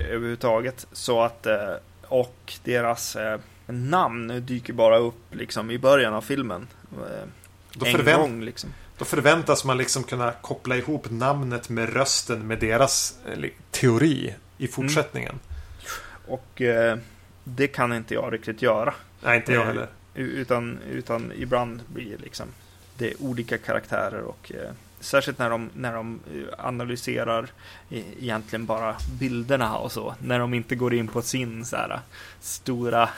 överhuvudtaget. 0.10 0.88
Så 0.92 1.22
att 1.22 1.46
eh, 1.46 1.70
och 2.04 2.54
deras 2.64 3.16
eh, 3.16 3.40
namn 3.68 4.46
dyker 4.46 4.74
bara 4.74 4.98
upp 4.98 5.24
liksom 5.36 5.72
i 5.72 5.78
början 5.78 6.14
av 6.14 6.22
filmen. 6.22 6.68
Då, 7.74 7.86
en 7.86 7.92
förvänt- 7.92 8.18
gång 8.22 8.42
liksom. 8.44 8.74
Då 9.02 9.06
förväntas 9.06 9.66
man 9.66 9.78
liksom 9.78 10.04
kunna 10.04 10.32
koppla 10.32 10.76
ihop 10.76 11.10
namnet 11.10 11.70
med 11.70 11.94
rösten 11.94 12.48
med 12.48 12.60
deras 12.60 13.16
eh, 13.28 13.50
teori 13.72 14.36
i 14.58 14.68
fortsättningen. 14.68 15.40
Och 16.28 16.62
eh, 16.62 16.98
det 17.44 17.68
kan 17.68 17.94
inte 17.94 18.14
jag 18.14 18.34
riktigt 18.34 18.62
göra. 18.62 18.94
Nej, 19.24 19.38
inte 19.38 19.54
jag 19.54 19.62
Eh, 19.62 19.68
heller. 19.68 19.88
Utan, 20.16 20.80
utan 20.92 21.32
ibland 21.36 21.82
blir 21.88 22.18
det 22.18 22.24
liksom 22.24 22.48
det 22.98 23.12
är 23.12 23.22
olika 23.22 23.58
karaktärer 23.58 24.22
och 24.22 24.52
eh, 24.56 24.72
särskilt 25.00 25.40
när 25.40 25.50
de, 25.50 25.70
när 25.74 25.94
de 25.94 26.20
eh, 26.34 26.66
analyserar 26.66 27.48
e- 27.90 28.04
egentligen 28.20 28.66
bara 28.66 28.96
bilderna 29.20 29.78
och 29.78 29.92
så. 29.92 30.16
När 30.20 30.40
de 30.40 30.54
inte 30.54 30.76
går 30.76 30.94
in 30.94 31.08
på 31.08 31.22
sin 31.22 31.66
så 31.66 31.76
här, 31.76 32.00
stora 32.40 33.10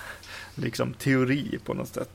liksom, 0.56 0.94
teori 0.94 1.60
på 1.66 1.74
något 1.74 1.88
sätt. 1.88 2.10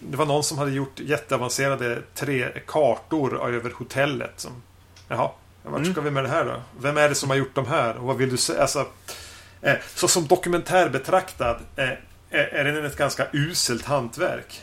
Det 0.00 0.16
var 0.16 0.26
någon 0.26 0.44
som 0.44 0.58
hade 0.58 0.70
gjort 0.70 1.00
jätteavancerade 1.00 2.02
tre 2.14 2.48
kartor 2.66 3.54
över 3.54 3.70
hotellet. 3.70 4.32
Som, 4.36 4.62
Jaha, 5.08 5.30
vart 5.62 5.80
Mm. 5.80 5.92
ska 5.92 6.00
vi 6.00 6.10
med 6.10 6.24
det 6.24 6.28
här 6.30 6.44
då? 6.44 6.62
Vem 6.80 6.96
är 6.96 7.08
det 7.08 7.14
som 7.14 7.30
har 7.30 7.36
gjort 7.36 7.54
de 7.54 7.66
här? 7.66 7.96
Och 7.96 8.04
vad 8.06 8.16
vill 8.16 8.30
du 8.30 8.36
säga? 8.36 8.60
Alltså, 8.62 8.86
eh, 9.62 9.74
så 9.94 10.08
som 10.08 10.26
dokumentär 10.26 10.88
betraktad 10.88 11.56
eh, 11.76 11.88
är 11.88 11.98
är 12.30 12.64
den 12.64 12.84
ett 12.84 12.96
ganska 12.96 13.26
uselt 13.32 13.84
hantverk. 13.84 14.62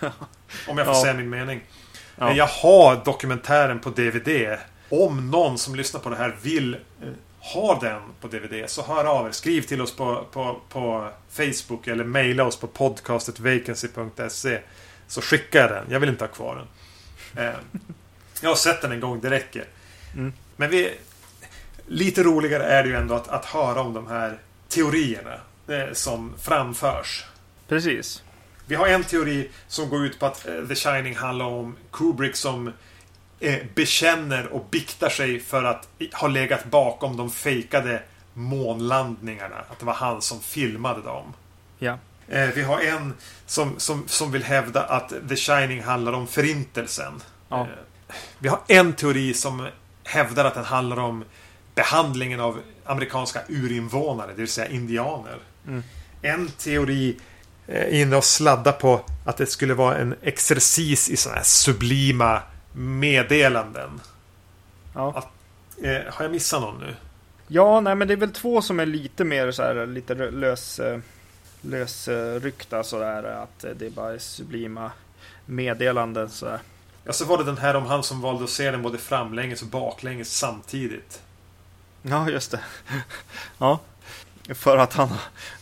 Om 0.68 0.78
jag 0.78 0.86
får 0.86 0.94
Ja. 0.94 1.02
säga 1.02 1.14
min 1.14 1.30
mening. 1.30 1.60
Ja. 2.16 2.24
Men 2.26 2.36
jag 2.36 2.46
har 2.46 3.04
dokumentären 3.04 3.80
på 3.80 3.90
DVD. 3.90 4.58
Om 4.88 5.30
någon 5.30 5.58
som 5.58 5.74
lyssnar 5.74 6.00
på 6.00 6.10
det 6.10 6.16
här 6.16 6.36
vill 6.42 6.76
eh, 7.44 7.52
ha 7.52 7.80
den 7.80 8.02
på 8.20 8.28
DVD 8.28 8.70
så 8.70 8.82
hör 8.82 9.04
av 9.04 9.26
er. 9.26 9.30
Skriv 9.30 9.62
till 9.62 9.80
oss 9.80 9.96
på, 9.96 10.24
på, 10.32 10.60
på 10.68 11.08
Facebook 11.30 11.86
eller 11.86 12.04
mejla 12.04 12.44
oss 12.44 12.56
på 12.56 12.66
podcastetvacancy.se 12.66 14.60
Så 15.06 15.20
skickar 15.20 15.60
jag 15.60 15.70
den. 15.70 15.84
Jag 15.90 16.00
vill 16.00 16.08
inte 16.08 16.24
ha 16.24 16.28
kvar 16.28 16.56
den. 16.56 16.66
Eh, 17.44 17.54
jag 18.40 18.48
har 18.48 18.56
sett 18.56 18.82
den 18.82 18.92
en 18.92 19.00
gång, 19.00 19.20
det 19.20 19.30
räcker. 19.30 19.64
Mm. 20.14 20.32
Men 20.56 20.70
vi, 20.70 20.94
lite 21.86 22.22
roligare 22.22 22.64
är 22.64 22.82
det 22.82 22.88
ju 22.88 22.96
ändå 22.96 23.14
att, 23.14 23.28
att 23.28 23.44
höra 23.44 23.80
om 23.80 23.94
de 23.94 24.06
här 24.06 24.38
teorierna 24.68 25.34
eh, 25.68 25.92
som 25.92 26.34
framförs. 26.38 27.24
Precis. 27.68 28.22
Vi 28.66 28.74
har 28.74 28.86
en 28.86 29.04
teori 29.04 29.50
som 29.68 29.88
går 29.88 30.06
ut 30.06 30.18
på 30.18 30.26
att 30.26 30.48
eh, 30.48 30.66
The 30.68 30.74
Shining 30.74 31.16
handlar 31.16 31.46
om 31.46 31.76
Kubrick 31.92 32.36
som 32.36 32.72
eh, 33.44 33.58
bekänner 33.74 34.46
och 34.46 34.66
biktar 34.70 35.08
sig 35.08 35.40
för 35.40 35.64
att 35.64 35.88
ha 36.12 36.28
legat 36.28 36.64
bakom 36.64 37.16
de 37.16 37.30
fejkade 37.30 38.02
månlandningarna. 38.34 39.56
Att 39.70 39.78
det 39.78 39.86
var 39.86 39.94
han 39.94 40.22
som 40.22 40.40
filmade 40.40 41.02
dem. 41.02 41.32
Ja. 41.78 41.98
Eh, 42.28 42.48
vi 42.48 42.62
har 42.62 42.80
en 42.80 43.14
som, 43.46 43.74
som, 43.78 44.04
som 44.08 44.32
vill 44.32 44.44
hävda 44.44 44.82
att 44.82 45.12
The 45.28 45.36
Shining 45.36 45.82
handlar 45.82 46.12
om 46.12 46.26
förintelsen. 46.26 47.22
Ja. 47.48 47.60
Eh, 47.60 47.66
vi 48.38 48.48
har 48.48 48.60
en 48.68 48.92
teori 48.92 49.34
som 49.34 49.68
hävdar 50.04 50.44
att 50.44 50.54
den 50.54 50.64
handlar 50.64 50.98
om 50.98 51.24
behandlingen 51.74 52.40
av 52.40 52.60
amerikanska 52.84 53.40
urinvånare, 53.48 54.30
det 54.34 54.40
vill 54.40 54.48
säga 54.48 54.68
indianer. 54.68 55.38
Mm. 55.66 55.82
En 56.22 56.48
teori 56.48 57.16
är 57.66 57.88
inne 57.88 58.16
och 58.16 58.24
sladdar 58.24 58.72
på 58.72 59.00
att 59.24 59.36
det 59.36 59.46
skulle 59.46 59.74
vara 59.74 59.96
en 59.96 60.14
exercis 60.22 61.10
i 61.10 61.16
sådana 61.16 61.36
här 61.36 61.44
sublima 61.44 62.42
meddelanden. 62.74 64.00
Ja. 64.94 65.24
Eh, 65.82 66.12
har 66.12 66.24
jag 66.24 66.32
missat 66.32 66.60
någon 66.60 66.80
nu? 66.80 66.94
Ja, 67.48 67.80
nej 67.80 67.94
men 67.94 68.08
det 68.08 68.14
är 68.14 68.18
väl 68.18 68.32
två 68.32 68.62
som 68.62 68.80
är 68.80 68.86
lite 68.86 69.24
mer 69.24 69.50
så 69.50 69.62
här 69.62 69.86
lite 69.86 70.14
lös, 70.14 70.78
eh, 70.80 70.98
lösryckta 71.60 72.82
sådär 72.82 73.24
att 73.24 73.64
eh, 73.64 73.70
det 73.70 73.90
bara 73.90 74.14
är 74.14 74.18
sublima 74.18 74.90
meddelanden 75.46 76.28
sådär. 76.28 76.58
Ja, 77.04 77.12
så 77.12 77.24
var 77.24 77.38
det 77.38 77.44
den 77.44 77.58
här 77.58 77.76
om 77.76 77.86
han 77.86 78.02
som 78.02 78.20
valde 78.20 78.44
att 78.44 78.50
se 78.50 78.70
den 78.70 78.82
både 78.82 78.98
framlänges 78.98 79.62
och 79.62 79.68
baklänges 79.68 80.36
samtidigt. 80.38 81.22
Ja, 82.02 82.30
just 82.30 82.50
det. 82.50 82.60
ja. 83.58 83.80
För 84.54 84.76
att 84.78 84.92
han, 84.92 85.08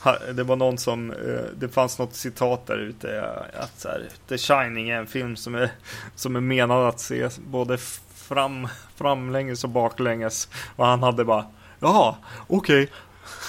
ha- 0.00 0.18
det 0.32 0.42
var 0.42 0.56
någon 0.56 0.78
som, 0.78 1.10
eh, 1.10 1.16
det 1.56 1.68
fanns 1.68 1.98
något 1.98 2.14
citat 2.14 2.66
där 2.66 2.78
ute 2.78 3.24
att 3.60 3.80
så 3.80 3.88
här, 3.88 4.08
The 4.28 4.38
Shining 4.38 4.90
är 4.90 4.98
en 4.98 5.06
film 5.06 5.36
som 5.36 5.54
är, 5.54 5.70
som 6.14 6.36
är 6.36 6.40
menad 6.40 6.88
att 6.88 7.00
ses 7.00 7.38
både 7.38 7.78
fram, 8.14 8.68
framlänges 8.96 9.64
och 9.64 9.70
baklänges. 9.70 10.48
Och 10.76 10.86
han 10.86 11.02
hade 11.02 11.24
bara, 11.24 11.46
jaha, 11.80 12.14
okej, 12.46 12.88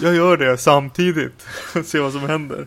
jag 0.01 0.15
gör 0.15 0.37
det 0.37 0.57
samtidigt. 0.57 1.45
Se 1.85 1.99
vad 1.99 2.11
som 2.11 2.29
händer. 2.29 2.65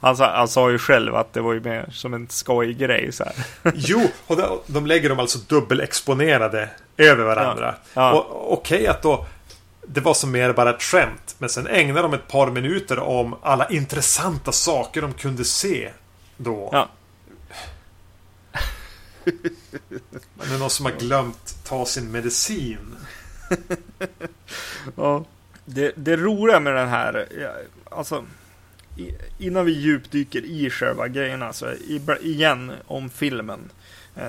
Han 0.00 0.16
sa, 0.16 0.36
han 0.36 0.48
sa 0.48 0.70
ju 0.70 0.78
själv 0.78 1.14
att 1.14 1.32
det 1.32 1.40
var 1.40 1.52
ju 1.52 1.60
mer 1.60 1.88
som 1.92 2.14
en 2.14 2.28
skojig 2.28 2.78
grej 2.78 3.12
så 3.12 3.24
här. 3.24 3.34
Jo, 3.74 4.00
och 4.26 4.60
de, 4.66 4.86
lägger 4.86 5.08
dem 5.08 5.18
alltså 5.18 5.38
dubbelexponerade 5.38 6.68
över 6.96 7.24
varandra. 7.24 7.74
Ja. 7.94 8.10
Ja. 8.12 8.26
Okej 8.30 8.86
att 8.86 9.02
då 9.02 9.26
det 9.86 10.00
var 10.00 10.14
som 10.14 10.30
mer 10.30 10.52
bara 10.52 10.70
ett 10.70 10.82
skämt. 10.82 11.36
Men 11.38 11.48
sen 11.48 11.66
ägnar 11.66 12.02
de 12.02 12.14
ett 12.14 12.28
par 12.28 12.50
minuter 12.50 12.98
om 12.98 13.36
alla 13.42 13.68
intressanta 13.68 14.52
saker 14.52 15.02
de 15.02 15.12
kunde 15.12 15.44
se 15.44 15.90
då. 16.36 16.70
Ja. 16.72 16.88
Men 20.34 20.48
det 20.48 20.54
är 20.54 20.58
någon 20.58 20.70
som 20.70 20.86
har 20.86 20.92
glömt 20.92 21.56
ta 21.64 21.86
sin 21.86 22.10
medicin. 22.10 22.96
Ja. 24.96 25.24
Det, 25.64 25.92
det 25.96 26.16
roliga 26.16 26.60
med 26.60 26.74
den 26.74 26.88
här, 26.88 27.28
alltså 27.90 28.24
innan 29.38 29.64
vi 29.64 29.72
djupdyker 29.72 30.44
i 30.44 30.70
själva 30.70 31.08
grejerna, 31.08 31.52
så 31.52 31.72
igen 32.20 32.72
om 32.86 33.10
filmen 33.10 33.70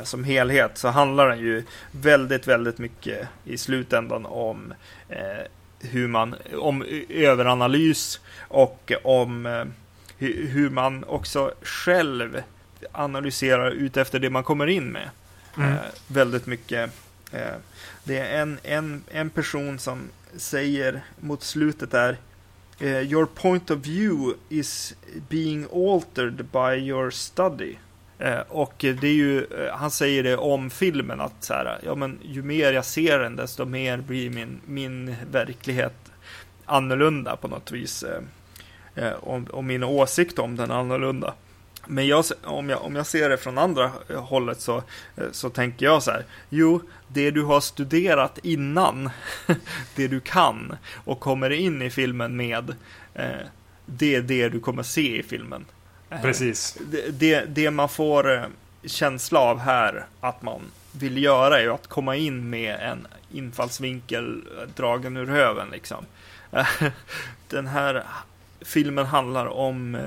som 0.04 0.24
helhet 0.24 0.78
så 0.78 0.88
handlar 0.88 1.30
den 1.30 1.40
ju 1.40 1.64
väldigt, 1.92 2.48
väldigt 2.48 2.78
mycket 2.78 3.28
i 3.46 3.58
slutändan 3.58 4.26
om 4.26 4.74
eh, 5.10 5.46
hur 5.80 6.08
man, 6.08 6.36
om 6.58 6.86
överanalys 7.10 8.20
och 8.40 8.92
om 9.04 9.46
eh, 9.46 9.66
hu- 10.20 10.48
hur 10.48 10.70
man 10.70 11.04
också 11.04 11.54
själv 11.62 12.42
analyserar 12.92 13.72
ut 13.72 13.98
efter 13.98 14.20
det 14.20 14.30
man 14.30 14.44
kommer 14.44 14.68
in 14.68 14.92
med. 14.92 15.10
Mm. 15.58 15.74
Eh, 15.74 15.80
väldigt 16.08 16.46
mycket. 16.46 16.92
Eh, 17.32 17.56
det 18.04 18.18
är 18.18 18.42
en, 18.42 18.60
en, 18.64 19.04
en 19.12 19.30
person 19.30 19.80
som 19.80 20.10
säger 20.38 21.02
mot 21.20 21.44
slutet 21.44 21.92
där 21.92 22.18
eh, 22.80 23.02
Your 23.02 23.26
point 23.26 23.72
of 23.72 23.80
view 23.80 24.38
is 24.50 24.96
being 25.30 25.68
altered 25.74 26.46
by 26.52 26.88
your 26.88 27.12
study. 27.12 27.78
Eh, 28.20 28.39
och 28.39 28.74
det 28.78 29.07
är 29.07 29.13
ju, 29.13 29.43
eh, 29.43 29.76
han 29.76 29.91
säger 29.91 30.24
det 30.24 30.38
om 30.38 30.70
filmen 30.70 31.22
att 31.22 31.43
så 31.43 31.53
här, 31.53 31.80
ja 31.84 31.95
men 31.95 32.20
ju 32.24 32.43
mer 32.43 32.74
jag 32.74 32.86
ser 32.86 33.20
den 33.20 33.36
desto 33.36 33.65
mer 33.65 33.97
blir 33.97 34.30
min, 34.30 34.61
min 34.65 35.15
verklighet 35.32 36.11
annorlunda 36.65 37.36
på 37.36 37.47
något 37.47 37.72
vis. 37.72 38.05
Eh, 38.95 39.11
och, 39.11 39.49
och 39.49 39.63
min 39.63 39.84
åsikt 39.84 40.39
om 40.39 40.55
den 40.55 40.72
är 40.72 40.76
annorlunda. 40.76 41.34
Men 41.86 42.07
jag, 42.07 42.26
om, 42.43 42.70
jag, 42.70 42.82
om 42.82 42.95
jag 42.95 43.05
ser 43.05 43.30
det 43.30 43.38
från 43.38 43.57
andra 43.57 43.91
hållet 44.15 44.61
så, 44.61 44.84
så 45.32 45.49
tänker 45.49 45.86
jag 45.86 46.03
så 46.03 46.11
här. 46.11 46.26
Jo, 46.49 46.82
det 47.07 47.32
du 47.32 47.43
har 47.43 47.59
studerat 47.59 48.39
innan, 48.43 49.09
det 49.96 50.08
du 50.08 50.20
kan 50.20 50.75
och 51.05 51.20
kommer 51.20 51.50
in 51.50 51.82
i 51.82 51.89
filmen 51.89 52.36
med, 52.36 52.75
det 53.86 54.16
är 54.16 54.21
det 54.21 54.50
du 54.50 54.59
kommer 54.59 54.83
se 54.83 55.20
i 55.20 55.24
filmen. 55.24 55.66
Eh, 56.09 56.21
Precis. 56.21 56.78
det, 56.92 57.20
det, 57.20 57.46
det 57.46 57.71
man 57.71 57.89
får 57.89 58.34
eh, 58.34 58.43
känsla 58.86 59.39
av 59.39 59.59
här 59.59 60.05
att 60.20 60.42
man 60.42 60.62
vill 60.92 61.24
göra 61.24 61.62
är 61.62 61.67
att 61.67 61.88
komma 61.88 62.16
in 62.16 62.50
med 62.50 62.79
en 62.79 63.08
infallsvinkel 63.32 64.43
eh, 64.58 64.67
dragen 64.75 65.17
ur 65.17 65.28
höven 65.28 65.67
liksom. 65.71 66.05
Den 67.50 67.67
här 67.67 68.04
filmen 68.62 69.05
handlar 69.05 69.46
om 69.46 69.97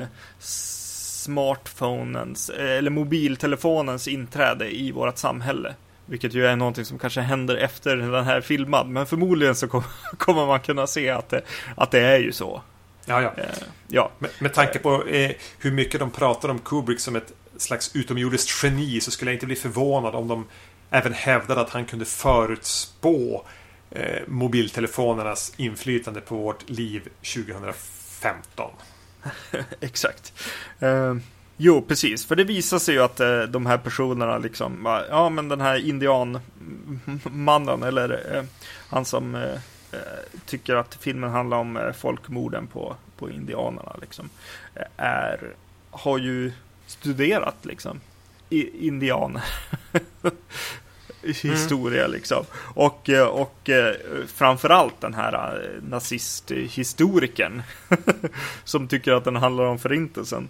smartphonens, 1.20 2.50
eller 2.50 2.90
mobiltelefonens 2.90 4.08
inträde 4.08 4.76
i 4.76 4.92
vårt 4.92 5.18
samhälle. 5.18 5.74
Vilket 6.06 6.34
ju 6.34 6.46
är 6.46 6.56
någonting 6.56 6.84
som 6.84 6.98
kanske 6.98 7.20
händer 7.20 7.56
efter 7.56 7.96
den 7.96 8.24
här 8.24 8.40
filmad, 8.40 8.88
men 8.88 9.06
förmodligen 9.06 9.54
så 9.54 9.68
kom, 9.68 9.82
kommer 10.16 10.46
man 10.46 10.60
kunna 10.60 10.86
se 10.86 11.10
att 11.10 11.28
det, 11.28 11.42
att 11.76 11.90
det 11.90 12.00
är 12.00 12.18
ju 12.18 12.32
så. 12.32 12.62
Ja, 13.10 13.22
ja. 13.22 13.32
Eh, 13.36 13.44
Ja, 13.88 14.10
Med, 14.18 14.30
med 14.38 14.54
tanke 14.54 14.78
på 14.78 15.04
eh, 15.06 15.30
hur 15.58 15.70
mycket 15.70 16.00
de 16.00 16.10
pratar 16.10 16.48
om 16.48 16.58
Kubrick 16.58 17.00
som 17.00 17.16
ett 17.16 17.32
slags 17.56 17.96
utomjordiskt 17.96 18.62
geni 18.62 19.00
så 19.00 19.10
skulle 19.10 19.30
jag 19.30 19.36
inte 19.36 19.46
bli 19.46 19.56
förvånad 19.56 20.14
om 20.14 20.28
de 20.28 20.46
även 20.90 21.12
hävdade 21.12 21.60
att 21.60 21.70
han 21.70 21.84
kunde 21.84 22.04
förutspå 22.04 23.44
eh, 23.90 24.22
mobiltelefonernas 24.26 25.52
inflytande 25.56 26.20
på 26.20 26.36
vårt 26.36 26.70
liv 26.70 27.08
2015. 27.34 28.70
Exakt. 29.80 30.32
Eh, 30.78 31.14
jo, 31.56 31.82
precis. 31.82 32.26
För 32.26 32.36
det 32.36 32.44
visar 32.44 32.78
sig 32.78 32.94
ju 32.94 33.02
att 33.02 33.20
eh, 33.20 33.42
de 33.42 33.66
här 33.66 33.78
personerna 33.78 34.38
liksom, 34.38 35.02
ja 35.10 35.28
men 35.28 35.48
den 35.48 35.60
här 35.60 35.88
indianmannen 35.88 37.82
eller 37.82 38.36
eh, 38.36 38.42
han 38.88 39.04
som 39.04 39.34
eh, 39.34 39.58
tycker 40.46 40.74
att 40.74 40.94
filmen 40.94 41.30
handlar 41.30 41.56
om 41.56 41.76
eh, 41.76 41.92
folkmorden 41.92 42.66
på, 42.66 42.96
på 43.16 43.30
indianerna 43.30 43.96
liksom, 44.00 44.30
eh, 44.74 44.82
är, 44.96 45.54
har 45.90 46.18
ju 46.18 46.52
studerat 46.86 47.56
liksom 47.62 48.00
i, 48.48 48.86
indianer. 48.86 49.44
historia 51.22 52.06
liksom. 52.06 52.44
Och, 52.54 53.08
eh, 53.08 53.26
och 53.26 53.68
eh, 53.68 53.94
framförallt 54.26 55.00
den 55.00 55.14
här 55.14 55.62
eh, 55.64 55.82
nazisthistorikern 55.88 57.62
som 58.64 58.88
tycker 58.88 59.12
att 59.12 59.24
den 59.24 59.36
handlar 59.36 59.64
om 59.64 59.78
förintelsen. 59.78 60.48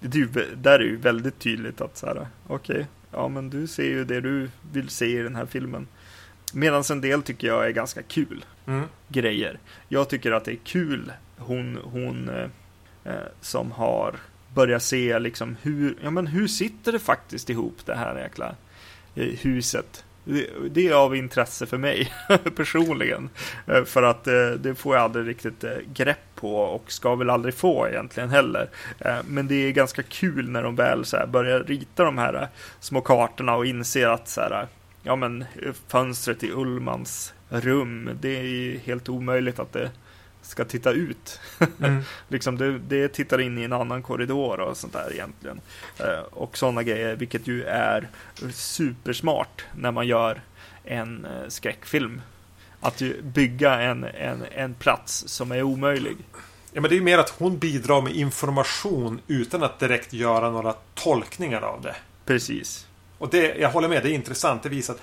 Det 0.00 0.16
är 0.16 0.18
ju, 0.18 0.28
där 0.56 0.78
är 0.78 0.84
ju 0.84 0.96
väldigt 0.96 1.38
tydligt 1.38 1.80
att 1.80 1.96
så 1.96 2.06
här, 2.06 2.26
okej, 2.46 2.74
okay, 2.74 2.86
ja 3.10 3.28
men 3.28 3.50
du 3.50 3.66
ser 3.66 3.84
ju 3.84 4.04
det 4.04 4.20
du 4.20 4.50
vill 4.72 4.88
se 4.88 5.06
i 5.06 5.22
den 5.22 5.36
här 5.36 5.46
filmen. 5.46 5.86
Medan 6.52 6.84
en 6.90 7.00
del 7.00 7.22
tycker 7.22 7.46
jag 7.46 7.66
är 7.66 7.70
ganska 7.70 8.02
kul 8.02 8.44
mm. 8.66 8.84
grejer. 9.08 9.58
Jag 9.88 10.08
tycker 10.08 10.32
att 10.32 10.44
det 10.44 10.52
är 10.52 10.58
kul 10.64 11.12
hon, 11.36 11.78
hon 11.84 12.28
eh, 13.04 13.12
som 13.40 13.72
har 13.72 14.14
börjat 14.54 14.82
se 14.82 15.18
liksom 15.18 15.56
hur, 15.62 15.96
ja 16.02 16.10
men 16.10 16.26
hur 16.26 16.46
sitter 16.46 16.92
det 16.92 16.98
faktiskt 16.98 17.50
ihop 17.50 17.76
det 17.84 17.94
här 17.94 18.18
jäkla 18.18 18.54
huset. 19.14 20.04
Det 20.70 20.88
är 20.88 20.92
av 20.92 21.16
intresse 21.16 21.66
för 21.66 21.78
mig 21.78 22.12
personligen. 22.56 23.30
Eh, 23.66 23.84
för 23.84 24.02
att 24.02 24.26
eh, 24.26 24.50
det 24.50 24.74
får 24.74 24.94
jag 24.94 25.04
aldrig 25.04 25.28
riktigt 25.28 25.64
eh, 25.64 25.70
grepp 25.94 26.34
på 26.34 26.56
och 26.56 26.92
ska 26.92 27.14
väl 27.14 27.30
aldrig 27.30 27.54
få 27.54 27.88
egentligen 27.88 28.30
heller. 28.30 28.68
Men 29.24 29.48
det 29.48 29.54
är 29.54 29.72
ganska 29.72 30.02
kul 30.02 30.50
när 30.50 30.62
de 30.62 30.76
väl 30.76 31.04
så 31.04 31.16
börjar 31.28 31.60
rita 31.60 32.04
de 32.04 32.18
här 32.18 32.48
små 32.80 33.00
kartorna 33.00 33.54
och 33.54 33.66
inser 33.66 34.08
att 34.08 34.28
så 34.28 34.40
här, 34.40 34.66
ja 35.02 35.16
men 35.16 35.44
fönstret 35.88 36.42
i 36.42 36.50
Ullmans 36.50 37.34
rum, 37.48 38.18
det 38.20 38.38
är 38.38 38.42
ju 38.42 38.78
helt 38.78 39.08
omöjligt 39.08 39.58
att 39.58 39.72
det 39.72 39.90
ska 40.42 40.64
titta 40.64 40.90
ut. 40.90 41.40
Mm. 41.82 42.02
liksom 42.28 42.58
det, 42.58 42.78
det 42.78 43.08
tittar 43.08 43.40
in 43.40 43.58
i 43.58 43.62
en 43.62 43.72
annan 43.72 44.02
korridor 44.02 44.60
och 44.60 44.76
sånt 44.76 44.92
där 44.92 45.12
egentligen. 45.12 45.60
Eh, 45.98 46.20
och 46.30 46.58
sådana 46.58 46.82
grejer, 46.82 47.16
vilket 47.16 47.46
ju 47.46 47.64
är 47.64 48.08
supersmart 48.52 49.64
när 49.76 49.90
man 49.90 50.06
gör 50.06 50.40
en 50.84 51.24
eh, 51.24 51.48
skräckfilm. 51.48 52.20
Att 52.80 53.02
bygga 53.22 53.80
en, 53.80 54.04
en, 54.04 54.44
en 54.52 54.74
plats 54.74 55.24
som 55.28 55.52
är 55.52 55.62
omöjlig. 55.62 56.16
Ja, 56.72 56.80
men 56.80 56.82
det 56.82 56.94
är 56.94 56.98
ju 56.98 57.02
mer 57.02 57.18
att 57.18 57.30
hon 57.30 57.58
bidrar 57.58 58.02
med 58.02 58.16
information 58.16 59.20
utan 59.26 59.62
att 59.62 59.78
direkt 59.78 60.12
göra 60.12 60.50
några 60.50 60.74
tolkningar 60.94 61.60
av 61.62 61.82
det. 61.82 61.96
Precis. 62.24 62.86
Och 63.22 63.30
det, 63.30 63.54
jag 63.58 63.70
håller 63.70 63.88
med, 63.88 64.02
det 64.02 64.10
är 64.10 64.14
intressant. 64.14 64.62
Det 64.62 64.68
visar 64.68 64.94
att 64.94 65.02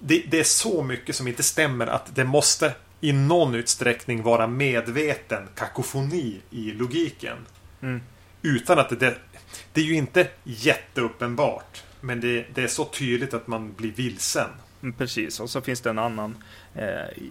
det, 0.00 0.24
det, 0.28 0.40
är 0.40 0.44
så 0.44 0.82
mycket 0.82 1.16
som 1.16 1.28
inte 1.28 1.42
stämmer 1.42 1.86
att 1.86 2.14
det 2.14 2.24
måste 2.24 2.72
i 3.00 3.12
någon 3.12 3.54
utsträckning 3.54 4.22
vara 4.22 4.46
medveten 4.46 5.48
kakofoni 5.54 6.40
i 6.50 6.72
logiken. 6.72 7.36
Mm. 7.82 8.02
Utan 8.42 8.78
att 8.78 9.00
det, 9.00 9.14
det 9.72 9.80
är 9.80 9.84
ju 9.84 9.94
inte 9.94 10.28
jätteuppenbart. 10.44 11.82
Men 12.00 12.20
det, 12.20 12.46
det, 12.54 12.62
är 12.62 12.68
så 12.68 12.84
tydligt 12.84 13.34
att 13.34 13.46
man 13.46 13.72
blir 13.72 13.92
vilsen. 13.92 14.48
Mm, 14.82 14.94
precis, 14.94 15.40
och 15.40 15.50
så 15.50 15.60
finns 15.60 15.80
det 15.80 15.90
en 15.90 15.98
annan 15.98 16.36
eh, 16.74 17.22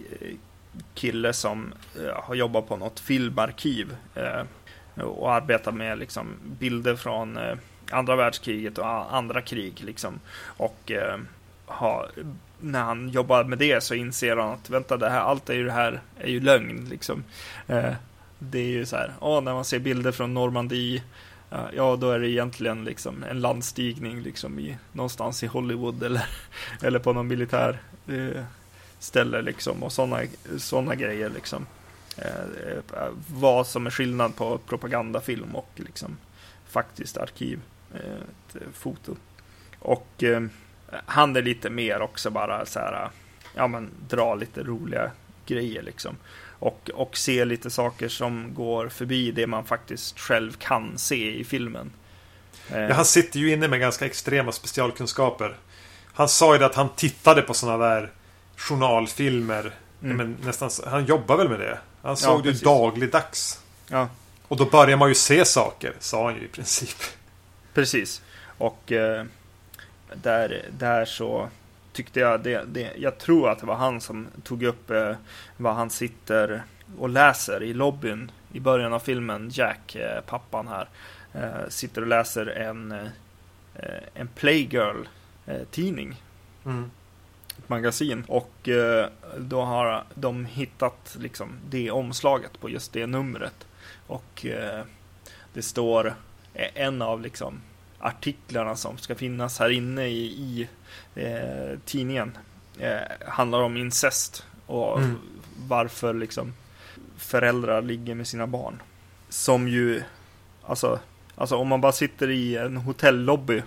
kille 0.94 1.32
som 1.32 1.74
eh, 2.02 2.22
har 2.22 2.34
jobbat 2.34 2.68
på 2.68 2.76
något 2.76 3.00
filmarkiv. 3.00 3.96
Eh, 4.14 4.42
och 5.02 5.32
arbetar 5.32 5.72
med 5.72 5.98
liksom, 5.98 6.26
bilder 6.58 6.96
från 6.96 7.36
eh, 7.36 7.54
andra 7.90 8.16
världskriget 8.16 8.78
och 8.78 9.14
andra 9.16 9.40
krig. 9.40 9.80
Liksom. 9.84 10.20
Och 10.44 10.90
eh, 10.90 11.18
ha, 11.66 12.06
när 12.60 12.82
han 12.82 13.08
jobbar 13.08 13.44
med 13.44 13.58
det 13.58 13.82
så 13.82 13.94
inser 13.94 14.36
han 14.36 14.52
att 14.52 14.70
vänta, 14.70 14.96
det 14.96 15.10
här, 15.10 15.20
allt 15.20 15.50
är 15.50 15.54
ju 15.54 15.64
det 15.64 15.72
här 15.72 16.00
är 16.18 16.28
ju 16.28 16.40
lögn 16.40 16.86
liksom. 16.90 17.24
Eh, 17.66 17.92
det 18.38 18.58
är 18.58 18.68
ju 18.68 18.86
så 18.86 18.96
här, 18.96 19.12
oh, 19.20 19.42
när 19.42 19.54
man 19.54 19.64
ser 19.64 19.78
bilder 19.78 20.12
från 20.12 20.34
Normandie, 20.34 21.02
eh, 21.50 21.66
ja 21.76 21.96
då 21.96 22.10
är 22.10 22.18
det 22.18 22.30
egentligen 22.30 22.84
liksom 22.84 23.24
en 23.30 23.40
landstigning 23.40 24.22
liksom 24.22 24.58
i, 24.58 24.76
någonstans 24.92 25.42
i 25.42 25.46
Hollywood 25.46 26.02
eller, 26.02 26.26
eller 26.82 26.98
på 26.98 27.12
någon 27.12 27.26
militär 27.26 27.78
eh, 28.08 28.42
ställe 28.98 29.42
liksom 29.42 29.82
och 29.82 29.92
sådana 29.92 30.20
såna 30.58 30.94
grejer 30.94 31.30
liksom. 31.34 31.66
Eh, 32.16 32.70
eh, 32.96 33.08
vad 33.28 33.66
som 33.66 33.86
är 33.86 33.90
skillnad 33.90 34.36
på 34.36 34.58
propagandafilm 34.58 35.56
och 35.56 35.70
liksom 35.74 36.16
faktiskt 36.68 37.16
arkiv, 37.16 37.60
eh, 37.94 38.60
foto. 38.74 39.16
Och 39.78 40.24
han 41.06 41.36
är 41.36 41.42
lite 41.42 41.70
mer 41.70 42.02
också 42.02 42.30
bara 42.30 42.66
så 42.66 42.78
här, 42.78 43.10
ja 43.54 43.66
men 43.66 43.90
dra 44.08 44.34
lite 44.34 44.62
roliga 44.62 45.10
grejer 45.46 45.82
liksom. 45.82 46.16
Och, 46.58 46.90
och 46.94 47.16
se 47.16 47.44
lite 47.44 47.70
saker 47.70 48.08
som 48.08 48.54
går 48.54 48.88
förbi 48.88 49.30
det 49.30 49.46
man 49.46 49.64
faktiskt 49.64 50.18
själv 50.18 50.52
kan 50.52 50.98
se 50.98 51.36
i 51.36 51.44
filmen. 51.44 51.90
Ja, 52.70 52.92
han 52.92 53.04
sitter 53.04 53.40
ju 53.40 53.52
inne 53.52 53.68
med 53.68 53.80
ganska 53.80 54.06
extrema 54.06 54.52
specialkunskaper. 54.52 55.56
Han 56.12 56.28
sa 56.28 56.52
ju 56.52 56.58
det 56.58 56.66
att 56.66 56.74
han 56.74 56.88
tittade 56.88 57.42
på 57.42 57.54
sådana 57.54 57.86
där 57.86 58.12
journalfilmer. 58.56 59.74
Mm. 60.02 60.16
Men 60.16 60.36
nästan, 60.44 60.70
han 60.86 61.04
jobbar 61.04 61.36
väl 61.36 61.48
med 61.48 61.60
det? 61.60 61.78
Han 62.02 62.16
såg 62.16 62.46
ja, 62.46 62.52
det 62.52 62.62
dagligdags. 62.62 63.60
Ja. 63.88 64.08
Och 64.48 64.56
då 64.56 64.64
börjar 64.64 64.96
man 64.96 65.08
ju 65.08 65.14
se 65.14 65.44
saker, 65.44 65.94
sa 66.00 66.24
han 66.24 66.34
ju 66.34 66.44
i 66.44 66.48
princip. 66.48 66.96
Precis. 67.74 68.22
Och 68.58 68.92
eh, 68.92 69.24
där, 70.14 70.64
där 70.78 71.04
så 71.04 71.48
tyckte 71.92 72.20
jag 72.20 72.42
det, 72.42 72.64
det, 72.66 72.92
jag 72.96 73.18
tror 73.18 73.50
att 73.50 73.58
det 73.58 73.66
var 73.66 73.74
han 73.74 74.00
som 74.00 74.26
tog 74.42 74.62
upp 74.62 74.90
eh, 74.90 75.16
vad 75.56 75.74
han 75.74 75.90
sitter 75.90 76.62
och 76.98 77.08
läser 77.08 77.62
i 77.62 77.74
lobbyn 77.74 78.30
i 78.52 78.60
början 78.60 78.92
av 78.92 78.98
filmen. 78.98 79.50
Jack, 79.52 79.94
eh, 79.94 80.20
pappan 80.20 80.68
här, 80.68 80.88
sitter 81.68 82.02
och 82.02 82.08
läser 82.08 82.46
en, 82.46 83.08
en 84.14 84.28
Playgirl-tidning. 84.28 86.22
Mm. 86.64 86.90
Ett 87.58 87.68
magasin. 87.68 88.24
Och 88.28 88.68
då 89.38 89.62
har 89.62 90.04
de 90.14 90.44
hittat 90.44 91.16
liksom 91.20 91.48
det 91.70 91.90
omslaget 91.90 92.60
på 92.60 92.70
just 92.70 92.92
det 92.92 93.06
numret. 93.06 93.66
Och 94.06 94.46
det 95.52 95.62
står 95.62 96.14
en 96.54 97.02
av 97.02 97.20
liksom 97.20 97.60
artiklarna 97.98 98.76
som 98.76 98.98
ska 98.98 99.14
finnas 99.14 99.58
här 99.58 99.70
inne 99.70 100.06
i, 100.06 100.24
i 100.24 100.68
eh, 101.14 101.78
tidningen 101.84 102.38
eh, 102.78 103.28
handlar 103.28 103.62
om 103.62 103.76
incest 103.76 104.46
och 104.66 104.98
mm. 104.98 105.18
varför 105.68 106.14
liksom 106.14 106.52
föräldrar 107.16 107.82
ligger 107.82 108.14
med 108.14 108.26
sina 108.26 108.46
barn. 108.46 108.82
Som 109.28 109.68
ju, 109.68 110.02
alltså, 110.62 111.00
alltså 111.34 111.56
om 111.56 111.68
man 111.68 111.80
bara 111.80 111.92
sitter 111.92 112.30
i 112.30 112.56
en 112.56 112.76
hotellobby 112.76 113.62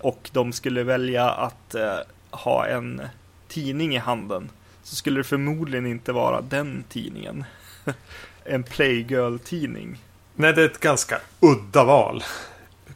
och 0.00 0.30
de 0.32 0.52
skulle 0.52 0.82
välja 0.82 1.30
att 1.30 1.74
eh, 1.74 1.98
ha 2.30 2.66
en 2.66 3.02
tidning 3.48 3.94
i 3.94 3.98
handen 3.98 4.50
så 4.82 4.96
skulle 4.96 5.20
det 5.20 5.24
förmodligen 5.24 5.86
inte 5.86 6.12
vara 6.12 6.40
den 6.40 6.84
tidningen. 6.88 7.44
en 8.44 8.62
Playgirl-tidning. 8.62 9.98
Nej, 10.40 10.52
det 10.52 10.62
är 10.62 10.66
ett 10.66 10.80
ganska 10.80 11.20
udda 11.40 11.84
val. 11.84 12.24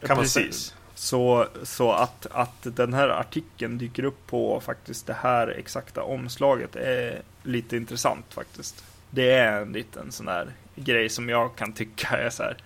Kan 0.05 0.17
Precis. 0.17 0.75
Så, 0.95 1.47
så 1.63 1.91
att, 1.91 2.27
att 2.31 2.57
den 2.61 2.93
här 2.93 3.09
artikeln 3.09 3.77
dyker 3.77 4.03
upp 4.03 4.27
på 4.27 4.61
faktiskt 4.61 5.07
det 5.07 5.17
här 5.21 5.47
exakta 5.47 6.03
omslaget 6.03 6.75
är 6.75 7.21
lite 7.43 7.77
intressant 7.77 8.25
faktiskt. 8.29 8.83
Det 9.09 9.31
är 9.31 9.61
en 9.61 9.73
liten 9.73 10.11
sån 10.11 10.27
här 10.27 10.51
grej 10.75 11.09
som 11.09 11.29
jag 11.29 11.55
kan 11.55 11.73
tycka 11.73 12.07
är 12.07 12.29
så 12.29 12.43
här. 12.43 12.57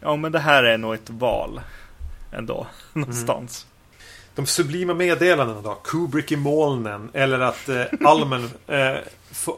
Ja, 0.00 0.16
men 0.16 0.32
det 0.32 0.38
här 0.38 0.64
är 0.64 0.78
nog 0.78 0.94
ett 0.94 1.10
val 1.10 1.60
ändå 2.32 2.66
någonstans. 2.92 3.64
Mm. 3.64 3.70
De 4.34 4.46
sublima 4.46 4.94
meddelandena 4.94 5.60
då? 5.60 5.74
Kubrick 5.74 6.32
i 6.32 6.36
molnen 6.36 7.10
eller 7.12 7.40
att 7.40 7.68
eh, 7.68 7.84
Almen 8.04 8.50
eh, 8.66 8.96
får 9.30 9.56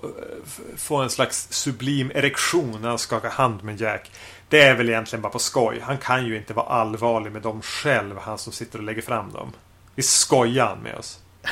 få 0.77 0.97
en 0.97 1.11
slags 1.11 1.47
sublim 1.51 2.11
erektion 2.15 2.83
när 2.83 2.89
han 2.89 2.99
skakar 2.99 3.31
hand 3.31 3.65
med 3.65 3.81
Jack. 3.81 4.11
Det 4.53 4.63
är 4.63 4.75
väl 4.75 4.89
egentligen 4.89 5.23
bara 5.23 5.33
på 5.33 5.39
skoj. 5.39 5.81
Han 5.83 5.99
kan 5.99 6.27
ju 6.27 6.37
inte 6.37 6.55
vara 6.55 6.67
allvarlig 6.67 7.33
med 7.33 7.43
dem 7.43 7.63
själv, 7.63 8.19
han 8.19 8.39
som 8.39 8.53
sitter 8.53 8.79
och 8.79 8.85
lägger 8.85 9.03
fram 9.03 9.33
dem. 9.33 9.53
Vi 9.95 10.03
skojar 10.03 10.67
han 10.67 10.79
med 10.79 10.95
oss. 10.95 11.21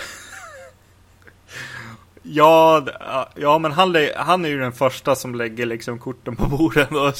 Ja, 2.23 2.87
ja 3.35 3.59
men 3.59 3.73
han, 3.73 3.97
han 4.17 4.45
är 4.45 4.49
ju 4.49 4.59
den 4.59 4.73
första 4.73 5.15
som 5.15 5.35
lägger 5.35 5.67
liksom 5.67 5.99
korten 5.99 6.37
på 6.37 6.47
bordet 6.47 6.91
och 6.93 7.15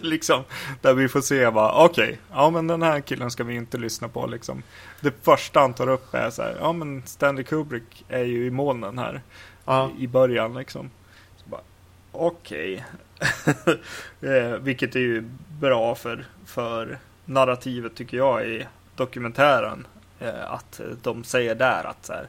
liksom 0.02 0.42
där 0.80 0.94
vi 0.94 1.08
får 1.08 1.20
se 1.20 1.50
bara 1.50 1.84
okej, 1.84 2.04
okay, 2.04 2.16
ja 2.32 2.50
men 2.50 2.66
den 2.66 2.82
här 2.82 3.00
killen 3.00 3.30
ska 3.30 3.44
vi 3.44 3.54
inte 3.54 3.78
lyssna 3.78 4.08
på 4.08 4.26
liksom. 4.26 4.62
Det 5.00 5.14
första 5.22 5.60
han 5.60 5.74
tar 5.74 5.88
upp 5.88 6.14
är 6.14 6.30
så 6.30 6.42
här, 6.42 6.56
ja 6.60 6.72
men 6.72 7.02
Stanley 7.06 7.44
Kubrick 7.44 8.04
är 8.08 8.24
ju 8.24 8.46
i 8.46 8.50
molnen 8.50 8.98
här 8.98 9.22
ja. 9.64 9.90
i, 9.98 10.04
i 10.04 10.08
början 10.08 10.54
liksom. 10.54 10.90
Okej, 12.12 12.84
eh, 14.20 14.58
vilket 14.60 14.96
är 14.96 15.00
ju 15.00 15.24
bra 15.60 15.94
för, 15.94 16.24
för 16.46 16.98
narrativet 17.24 17.94
tycker 17.94 18.16
jag 18.16 18.46
i 18.48 18.66
dokumentären. 18.96 19.86
Eh, 20.20 20.52
att 20.52 20.80
de 21.02 21.24
säger 21.24 21.54
där 21.54 21.84
att 21.84 22.06
så 22.06 22.12
här, 22.12 22.26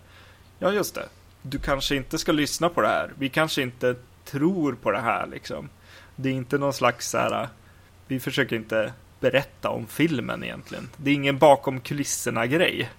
ja 0.59 0.71
just 0.71 0.95
det, 0.95 1.05
du 1.41 1.59
kanske 1.59 1.95
inte 1.95 2.17
ska 2.17 2.31
lyssna 2.31 2.69
på 2.69 2.81
det 2.81 2.87
här. 2.87 3.11
Vi 3.17 3.29
kanske 3.29 3.61
inte 3.61 3.95
tror 4.25 4.73
på 4.73 4.91
det 4.91 5.01
här 5.01 5.27
liksom. 5.27 5.69
Det 6.15 6.29
är 6.29 6.33
inte 6.33 6.57
någon 6.57 6.73
slags 6.73 7.09
så 7.09 7.17
här, 7.17 7.47
vi 8.07 8.19
försöker 8.19 8.55
inte 8.55 8.93
berätta 9.19 9.69
om 9.69 9.87
filmen 9.87 10.43
egentligen. 10.43 10.89
Det 10.97 11.09
är 11.09 11.13
ingen 11.13 11.37
bakom 11.37 11.79
kulisserna 11.79 12.47
grej 12.47 12.89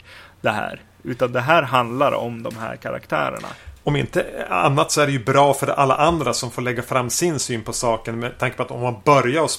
det 0.41 0.51
här. 0.51 0.81
Utan 1.03 1.33
det 1.33 1.41
här 1.41 1.63
handlar 1.63 2.13
om 2.13 2.43
de 2.43 2.57
här 2.57 2.77
karaktärerna. 2.77 3.49
Om 3.87 3.97
inte 3.97 4.47
annat 4.51 4.93
så 4.93 5.01
är 5.01 5.07
det 5.07 5.13
ju 5.13 5.25
bra 5.25 5.55
för 5.55 5.67
alla 5.67 5.97
andra 5.97 6.35
som 6.35 6.51
får 6.51 6.63
lägga 6.63 6.83
fram 6.83 7.11
sin 7.11 7.39
syn 7.39 7.63
på 7.63 7.73
saken. 7.73 8.19
Med 8.19 8.39
tanke 8.39 8.57
på 8.57 8.63
att 8.63 8.71
om 8.71 8.81
man 8.81 8.97
börjar 9.05 9.51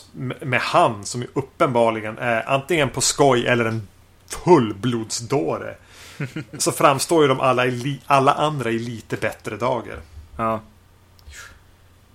med 0.45 0.59
han 0.59 1.05
som 1.05 1.21
ju 1.21 1.27
uppenbarligen 1.33 2.17
är 2.17 2.49
antingen 2.49 2.89
på 2.89 3.01
skoj 3.01 3.47
eller 3.47 3.65
en 3.65 3.87
fullblodsdåre. 4.27 5.75
så 6.57 6.71
framstår 6.71 7.21
ju 7.21 7.27
de 7.27 7.39
alla, 7.39 7.65
i, 7.65 8.01
alla 8.05 8.33
andra 8.33 8.71
i 8.71 8.79
lite 8.79 9.17
bättre 9.17 9.57
dagar. 9.57 9.99
Ja. 10.37 10.61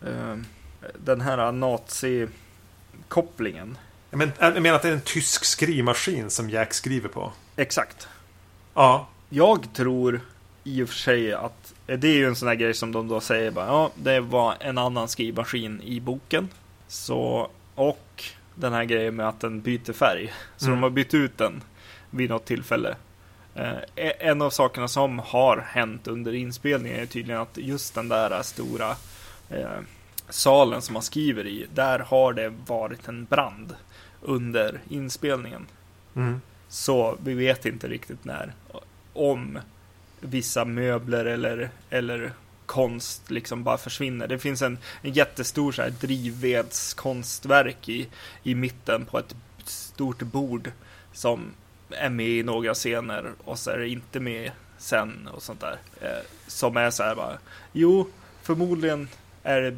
Ehm, 0.07 0.47
den 0.99 1.21
här 1.21 1.53
nazi-kopplingen. 1.53 3.79
Jag, 4.11 4.19
men, 4.19 4.33
jag 4.39 4.63
menar 4.63 4.77
att 4.77 4.83
det 4.83 4.89
är 4.89 4.93
en 4.93 5.01
tysk 5.01 5.45
skrivmaskin 5.45 6.31
som 6.31 6.51
Jack 6.51 6.75
skriver 6.75 7.09
på. 7.09 7.33
Exakt. 7.57 8.09
Ja. 8.75 9.09
Jag 9.29 9.69
tror 9.75 10.21
i 10.65 10.83
och 10.83 10.89
för 10.89 10.97
sig 10.97 11.33
att 11.33 11.62
det 11.87 12.09
är 12.09 12.15
ju 12.15 12.27
en 12.27 12.37
sån 12.37 12.49
här 12.49 12.55
grej 12.55 12.75
som 12.75 12.93
de 12.93 13.09
då 13.09 13.21
säger 13.21 13.51
bara, 13.51 13.67
ja, 13.67 13.91
det 13.95 14.21
var 14.21 14.55
en 14.61 14.79
annan 14.79 15.09
skrivmaskin 15.09 15.81
i 15.83 16.01
boken. 16.01 16.49
Så, 16.89 17.51
och 17.75 18.25
den 18.55 18.73
här 18.73 18.85
grejen 18.85 19.17
med 19.17 19.29
att 19.29 19.41
den 19.41 19.61
byter 19.61 19.93
färg. 19.93 20.33
Så 20.57 20.67
mm. 20.67 20.77
de 20.77 20.83
har 20.83 20.91
bytt 20.91 21.15
ut 21.15 21.39
den 21.39 21.63
vid 22.11 22.31
något 22.31 22.45
tillfälle. 22.45 22.97
Eh, 23.55 23.77
e-, 23.97 24.15
en 24.19 24.43
av 24.43 24.51
sakerna 24.51 24.89
som 24.89 25.19
har 25.19 25.59
hänt 25.59 26.09
under 26.09 26.35
inspelningen 26.35 27.01
är 27.01 27.07
tydligen 27.07 27.41
att 27.41 27.57
just 27.57 27.95
den 27.95 28.09
där 28.09 28.43
stora 28.43 28.91
eh, 29.51 29.81
salen 30.29 30.83
som 30.83 30.93
man 30.93 31.03
skriver 31.03 31.47
i, 31.47 31.67
där 31.75 31.99
har 31.99 32.33
det 32.33 32.53
varit 32.67 33.09
en 33.09 33.25
brand 33.25 33.75
under 34.21 34.81
inspelningen. 34.89 35.67
Mm. 36.17 36.41
Så 36.69 37.17
vi 37.25 37.35
vet 37.35 37.67
inte 37.67 37.89
riktigt 37.89 38.25
när. 38.25 38.53
Om 39.13 39.59
vissa 40.23 40.65
möbler 40.65 41.25
eller, 41.25 41.71
eller 41.91 42.33
konst 42.67 43.31
liksom 43.31 43.65
bara 43.65 43.79
försvinner. 43.79 44.29
Det 44.29 44.39
finns 44.39 44.63
en, 44.63 44.79
en 45.03 45.13
jättestor 45.13 45.73
så 45.73 45.83
här 45.83 45.91
drivvedskonstverk 45.91 47.89
i, 47.89 48.09
i 48.43 48.55
mitten 48.55 49.05
på 49.05 49.19
ett 49.19 49.35
stort 49.65 50.23
bord 50.23 50.71
som 51.13 51.53
är 51.91 52.11
med 52.11 52.29
i 52.29 52.43
några 52.43 52.75
scener 52.75 53.33
och 53.45 53.59
så 53.59 53.71
är 53.71 53.79
det 53.79 53.89
inte 53.89 54.21
med 54.21 54.51
sen 54.79 55.29
och 55.35 55.43
sånt 55.43 55.61
där. 55.61 55.77
Eh, 56.01 56.25
som 56.47 56.77
är 56.77 56.91
så 56.91 57.03
här 57.03 57.15
bara, 57.15 57.39
jo, 57.73 58.09
förmodligen 58.43 59.09
är 59.43 59.61
det 59.61 59.77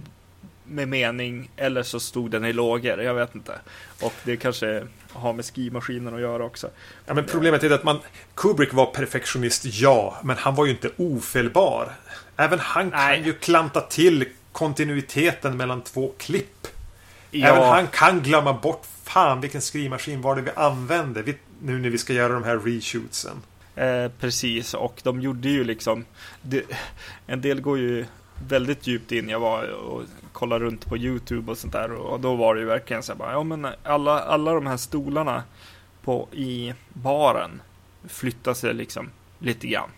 med 0.65 0.89
mening 0.89 1.51
eller 1.57 1.82
så 1.82 2.01
stod 2.01 2.31
den 2.31 2.45
i 2.45 2.53
lågor, 2.53 3.03
jag 3.03 3.15
vet 3.15 3.35
inte. 3.35 3.59
Och 4.01 4.15
det 4.24 4.36
kanske 4.36 4.86
har 5.12 5.32
med 5.32 5.45
skrivmaskinen 5.45 6.15
att 6.15 6.20
göra 6.20 6.45
också. 6.45 6.70
Ja, 7.07 7.15
men 7.15 7.24
problemet 7.24 7.62
är 7.62 7.70
att 7.70 7.85
man, 7.85 7.99
Kubrick 8.35 8.73
var 8.73 8.86
perfektionist, 8.86 9.65
ja, 9.65 10.16
men 10.23 10.36
han 10.36 10.55
var 10.55 10.65
ju 10.65 10.70
inte 10.70 10.91
ofelbar. 10.97 11.93
Även 12.36 12.59
han 12.59 12.89
Nej. 12.89 13.16
kan 13.16 13.27
ju 13.27 13.32
klanta 13.32 13.81
till 13.81 14.24
kontinuiteten 14.53 15.57
mellan 15.57 15.82
två 15.82 16.12
klipp. 16.19 16.66
Ja. 17.31 17.49
Även 17.49 17.62
han 17.62 17.86
kan 17.86 18.23
glömma 18.23 18.53
bort 18.53 18.86
fan 19.05 19.41
vilken 19.41 19.61
skrivmaskin 19.61 20.23
var 20.23 20.36
det 20.36 20.43
vi 20.43 20.51
använde 20.57 21.23
vi, 21.23 21.35
nu 21.62 21.78
när 21.78 21.91
vi 21.91 21.99
ska 21.99 22.12
göra 22.12 22.32
de 22.32 22.45
här 22.45 22.59
reshootsen. 22.59 23.43
Eh, 23.77 24.09
precis, 24.20 24.74
och 24.74 25.01
de 25.03 25.20
gjorde 25.20 25.49
ju 25.49 25.65
liksom 25.65 26.05
det, 26.43 26.62
En 27.27 27.41
del 27.41 27.61
går 27.61 27.78
ju 27.78 28.05
väldigt 28.48 28.86
djupt 28.86 29.12
in. 29.12 29.28
Jag 29.28 29.40
var 29.40 29.69
och 29.69 30.02
kollade 30.32 30.65
runt 30.65 30.86
på 30.86 30.97
YouTube 30.97 31.51
och 31.51 31.59
sånt 31.59 31.73
där 31.73 31.93
och 31.93 32.20
då 32.20 32.35
var 32.35 32.55
det 32.55 32.61
ju 32.61 32.66
verkligen 32.66 33.02
så 33.02 33.12
här 33.12 33.19
bara, 33.19 33.32
ja 33.32 33.43
men 33.43 33.66
alla, 33.82 34.20
alla 34.20 34.52
de 34.52 34.66
här 34.66 34.77
stolarna 34.77 35.43
på, 36.02 36.28
i 36.32 36.74
baren 36.89 37.62
flyttar 38.09 38.55
sig 38.55 38.74
liksom 38.74 39.11
lite 39.39 39.66
grann. 39.66 39.90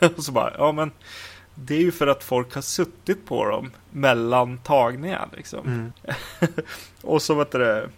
och 0.16 0.24
så 0.24 0.32
bara, 0.32 0.52
ja 0.58 0.72
men 0.72 0.90
det 1.54 1.74
är 1.74 1.80
ju 1.80 1.92
för 1.92 2.06
att 2.06 2.24
folk 2.24 2.54
har 2.54 2.62
suttit 2.62 3.26
på 3.26 3.44
dem 3.44 3.70
mellan 3.90 4.58
tagningar 4.58 5.28
liksom. 5.36 5.66
Mm. 5.66 5.92
och 7.02 7.22
så 7.22 7.34
vet 7.34 7.50
det 7.50 7.88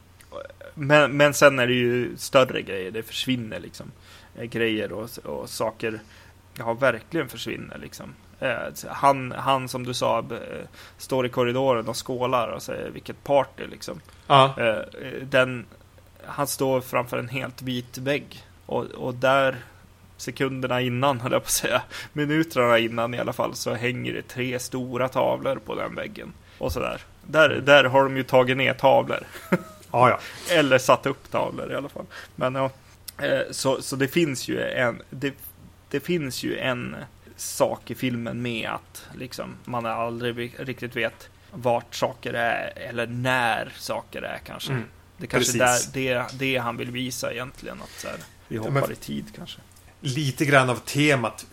men, 0.75 1.17
men 1.17 1.35
sen 1.35 1.59
är 1.59 1.67
det 1.67 1.73
ju 1.73 2.17
större 2.17 2.63
grejer, 2.63 2.91
det 2.91 3.03
försvinner 3.03 3.61
liksom 3.61 3.93
eh, 4.37 4.45
grejer 4.45 4.93
och, 4.93 5.19
och 5.25 5.51
saker 5.51 6.01
ja, 6.59 6.73
verkligen 6.73 7.29
försvinner 7.29 7.79
liksom. 7.79 8.15
Eh, 8.41 8.89
han, 8.89 9.33
han 9.33 9.69
som 9.69 9.85
du 9.85 9.95
sa 9.95 10.25
står 10.99 11.27
i 11.27 11.29
korridoren 11.29 11.89
och 11.89 12.07
skålar 12.07 12.49
och 12.49 12.63
säger 12.63 12.91
vilket 12.91 13.25
party 13.25 13.67
liksom. 13.67 14.01
Ja. 14.27 14.55
Eh, 14.59 15.03
den, 15.23 15.67
han 16.27 16.47
står 16.47 16.81
framför 16.81 17.19
en 17.19 17.29
helt 17.29 17.63
vit 17.63 17.99
vägg 17.99 18.45
och, 18.67 18.85
och 18.85 19.15
där 19.15 19.57
sekunderna 20.17 20.81
innan, 20.81 21.21
höll 21.21 21.33
jag 21.33 21.43
på 21.43 21.47
att 21.47 21.51
säga, 21.51 21.83
minuterna 22.13 22.79
innan 22.79 23.15
i 23.15 23.19
alla 23.19 23.33
fall, 23.33 23.55
så 23.55 23.75
hänger 23.75 24.13
det 24.13 24.23
tre 24.23 24.59
stora 24.59 25.09
tavlor 25.09 25.57
på 25.57 25.75
den 25.75 25.95
väggen. 25.95 26.33
Och 26.59 26.73
sådär. 26.73 27.01
Där, 27.27 27.49
där 27.49 27.85
har 27.85 28.05
de 28.05 28.17
ju 28.17 28.23
tagit 28.23 28.57
ner 28.57 28.75
tavlor. 28.75 29.27
Ja, 29.91 30.09
ja. 30.11 30.19
Eller 30.51 30.79
satt 30.79 31.07
upp 31.07 31.31
tavlor 31.31 31.73
i 31.73 31.75
alla 31.75 31.89
fall. 31.89 32.05
Men 32.37 32.55
ja, 32.55 32.71
eh, 33.19 33.41
så, 33.51 33.83
så 33.83 33.97
det 33.97 34.09
finns 34.09 34.49
ju 34.49 34.63
en, 34.63 35.03
det, 35.11 35.35
det 35.91 36.01
finns 36.01 36.43
ju 36.43 36.59
en 36.59 36.97
sak 37.37 37.91
i 37.91 37.95
filmen 37.95 38.43
med 38.43 38.71
att 38.71 39.07
liksom, 39.15 39.55
man 39.65 39.87
aldrig 39.87 40.55
riktigt 40.59 40.97
vet 40.97 41.29
vart 41.53 41.95
saker 41.95 42.33
är 42.33 42.73
eller 42.77 43.07
när 43.07 43.73
saker 43.77 44.23
är 44.23 44.39
kanske. 44.39 44.73
Mm, 44.73 44.85
det 45.17 45.27
kanske 45.27 45.65
är 45.65 45.93
det, 45.93 46.27
det 46.33 46.57
han 46.57 46.77
vill 46.77 46.91
visa 46.91 47.33
egentligen. 47.33 47.83
Att 47.83 48.01
så 48.01 48.09
här, 48.09 48.17
vi 48.49 48.57
hoppar 48.57 48.81
ja, 48.81 48.93
i 48.93 48.97
tid 48.97 49.25
kanske. 49.37 49.61
Lite 50.01 50.45
grann 50.45 50.71
av 50.71 50.77
temat 50.77 51.47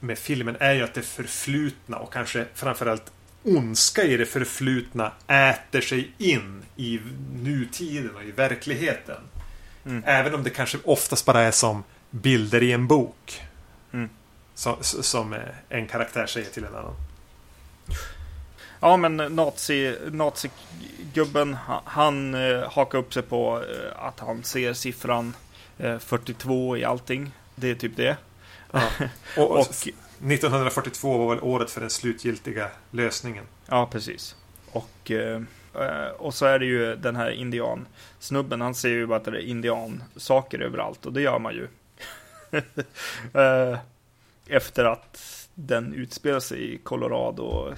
med 0.00 0.18
filmen 0.18 0.56
är 0.60 0.74
ju 0.74 0.82
att 0.82 0.94
det 0.94 1.02
förflutna 1.02 1.96
och 1.96 2.12
kanske 2.12 2.46
framförallt 2.54 3.12
ondska 3.42 4.02
i 4.02 4.16
det 4.16 4.26
förflutna 4.26 5.12
äter 5.26 5.80
sig 5.80 6.10
in 6.18 6.62
i 6.76 7.00
nutiden 7.32 8.16
och 8.16 8.22
i 8.22 8.30
verkligheten. 8.30 9.20
Mm. 9.84 10.02
Även 10.06 10.34
om 10.34 10.42
det 10.42 10.50
kanske 10.50 10.78
oftast 10.84 11.24
bara 11.24 11.40
är 11.40 11.50
som 11.50 11.84
bilder 12.10 12.62
i 12.62 12.72
en 12.72 12.86
bok. 12.86 13.42
Som, 14.62 14.76
som 14.82 15.34
en 15.68 15.86
karaktär 15.86 16.26
säger 16.26 16.50
till 16.50 16.64
en 16.64 16.74
annan. 16.74 16.94
Ja, 18.80 18.96
men 18.96 19.16
nazi, 19.16 19.96
nazigubben, 20.10 21.54
han, 21.54 21.80
han 21.84 22.34
eh, 22.34 22.70
hakar 22.70 22.98
upp 22.98 23.14
sig 23.14 23.22
på 23.22 23.62
eh, 23.62 24.06
att 24.06 24.20
han 24.20 24.44
ser 24.44 24.72
siffran 24.72 25.34
eh, 25.78 25.98
42 25.98 26.76
i 26.76 26.84
allting. 26.84 27.30
Det 27.54 27.70
är 27.70 27.74
typ 27.74 27.96
det. 27.96 28.16
Ja. 28.70 28.82
Och, 29.36 29.50
och, 29.50 29.60
1942 29.60 31.18
var 31.18 31.34
väl 31.34 31.44
året 31.44 31.70
för 31.70 31.80
den 31.80 31.90
slutgiltiga 31.90 32.68
lösningen. 32.90 33.44
Ja, 33.66 33.88
precis. 33.92 34.36
Och, 34.72 35.10
eh, 35.10 35.42
och 36.18 36.34
så 36.34 36.46
är 36.46 36.58
det 36.58 36.66
ju 36.66 36.96
den 36.96 37.16
här 37.16 37.30
indiansnubben. 37.30 38.60
Han 38.60 38.74
ser 38.74 38.88
ju 38.88 39.06
bara 39.06 39.16
att 39.16 39.24
det 39.24 39.30
är 39.30 39.46
indiansaker 39.46 40.58
överallt 40.58 41.06
och 41.06 41.12
det 41.12 41.20
gör 41.22 41.38
man 41.38 41.54
ju. 41.54 41.68
efter 44.46 44.84
att 44.84 45.48
den 45.54 45.94
utspelar 45.94 46.40
sig 46.40 46.74
i 46.74 46.78
Colorado 46.78 47.74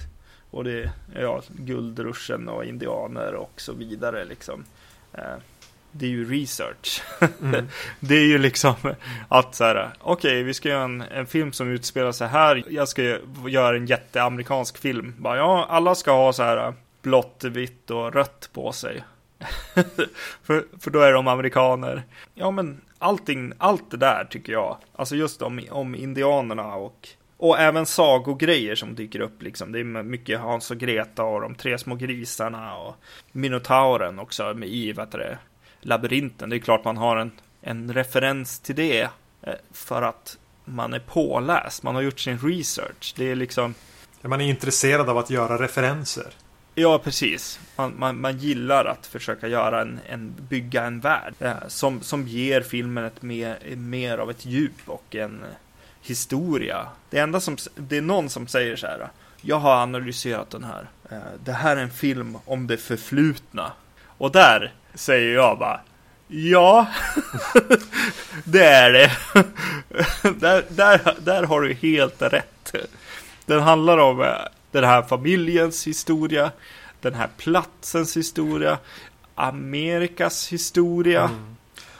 och, 0.51 0.63
det 0.63 0.91
ja, 1.15 1.41
guldruschen 1.49 2.49
och 2.49 2.65
indianer 2.65 3.33
och 3.33 3.61
så 3.61 3.73
vidare 3.73 4.25
liksom. 4.25 4.65
Eh, 5.13 5.35
det 5.91 6.05
är 6.05 6.09
ju 6.09 6.41
research. 6.41 7.03
Mm. 7.41 7.67
det 7.99 8.15
är 8.15 8.27
ju 8.27 8.37
liksom 8.37 8.75
att 9.27 9.55
så 9.55 9.63
här, 9.63 9.93
okej, 9.99 10.31
okay, 10.31 10.43
vi 10.43 10.53
ska 10.53 10.69
göra 10.69 10.83
en, 10.83 11.01
en, 11.01 11.27
film 11.27 11.53
som 11.53 11.69
utspelar 11.69 12.11
sig 12.11 12.27
här. 12.27 12.63
Jag 12.69 12.87
ska 12.87 13.17
göra 13.47 13.75
en 13.75 13.85
jätteamerikansk 13.85 14.77
film. 14.77 15.13
Bara, 15.17 15.37
ja, 15.37 15.65
alla 15.69 15.95
ska 15.95 16.11
ha 16.11 16.33
så 16.33 16.43
här 16.43 16.73
blått, 17.01 17.43
vitt 17.43 17.91
och 17.91 18.13
rött 18.13 18.49
på 18.53 18.71
sig 18.71 19.03
för, 20.43 20.79
för 20.79 20.91
då 20.91 20.99
är 20.99 21.13
de 21.13 21.27
amerikaner. 21.27 22.03
Ja, 22.33 22.51
men 22.51 22.81
allting, 22.99 23.53
allt 23.57 23.91
det 23.91 23.97
där 23.97 24.27
tycker 24.29 24.53
jag. 24.53 24.77
Alltså 24.95 25.15
just 25.15 25.41
om, 25.41 25.61
om 25.69 25.95
indianerna 25.95 26.75
och 26.75 27.09
och 27.37 27.59
även 27.59 27.85
sagogrejer 27.85 28.75
som 28.75 28.95
dyker 28.95 29.19
upp 29.19 29.41
liksom. 29.41 29.71
Det 29.71 29.79
är 29.79 29.83
mycket 29.83 30.39
Hans 30.39 30.71
och 30.71 30.77
Greta 30.77 31.23
och 31.23 31.41
de 31.41 31.55
tre 31.55 31.77
små 31.77 31.95
grisarna 31.95 32.75
och 32.75 32.95
Minotauren 33.31 34.19
också 34.19 34.59
i 34.63 34.93
vad 34.93 35.11
det, 35.11 35.37
labyrinten. 35.81 36.49
Det 36.49 36.55
är 36.55 36.59
klart 36.59 36.83
man 36.83 36.97
har 36.97 37.17
en, 37.17 37.31
en 37.61 37.93
referens 37.93 38.59
till 38.59 38.75
det 38.75 39.01
eh, 39.41 39.53
för 39.71 40.01
att 40.01 40.37
man 40.65 40.93
är 40.93 40.99
påläst. 40.99 41.83
Man 41.83 41.95
har 41.95 42.01
gjort 42.01 42.19
sin 42.19 42.39
research. 42.39 43.13
Det 43.17 43.31
är 43.31 43.35
liksom. 43.35 43.73
Man 44.21 44.41
är 44.41 44.45
intresserad 44.45 45.09
av 45.09 45.17
att 45.17 45.29
göra 45.29 45.61
referenser. 45.61 46.33
Ja, 46.77 46.99
precis. 46.99 47.59
Man, 47.75 47.93
man, 47.99 48.21
man 48.21 48.37
gillar 48.37 48.85
att 48.85 49.07
försöka 49.07 49.47
göra 49.47 49.81
en, 49.81 49.99
en 50.09 50.35
bygga 50.49 50.83
en 50.83 50.99
värld 50.99 51.33
eh, 51.39 51.53
som, 51.67 52.01
som 52.01 52.27
ger 52.27 52.61
filmen 52.61 53.05
ett 53.05 53.21
mer, 53.21 53.75
mer 53.75 54.17
av 54.17 54.29
ett 54.29 54.45
djup 54.45 54.81
och 54.85 55.15
en 55.15 55.43
eh, 55.43 55.49
historia. 56.01 56.87
Det 57.09 57.19
enda 57.19 57.39
som, 57.39 57.57
det 57.75 57.97
är 57.97 58.01
någon 58.01 58.29
som 58.29 58.47
säger 58.47 58.75
så 58.75 58.87
här. 58.87 59.09
Jag 59.41 59.59
har 59.59 59.75
analyserat 59.75 60.49
den 60.49 60.63
här. 60.63 60.87
Eh, 61.09 61.17
det 61.43 61.51
här 61.51 61.77
är 61.77 61.81
en 61.81 61.91
film 61.91 62.37
om 62.45 62.67
det 62.67 62.77
förflutna. 62.77 63.71
Och 64.05 64.31
där 64.31 64.73
säger 64.93 65.33
jag 65.33 65.59
bara. 65.59 65.79
Ja, 66.27 66.87
det 68.43 68.65
är 68.65 68.91
det. 68.91 69.11
där, 70.39 70.65
där, 70.69 71.15
där 71.19 71.43
har 71.43 71.61
du 71.61 71.73
helt 71.73 72.21
rätt. 72.21 72.75
Den 73.45 73.61
handlar 73.61 73.97
om 73.97 74.21
eh, 74.21 74.35
den 74.75 74.89
här 74.89 75.01
familjens 75.01 75.87
historia, 75.87 76.51
den 77.01 77.13
här 77.13 77.29
platsens 77.37 78.17
historia, 78.17 78.77
Amerikas 79.35 80.47
historia. 80.47 81.29
Mm. 81.29 81.55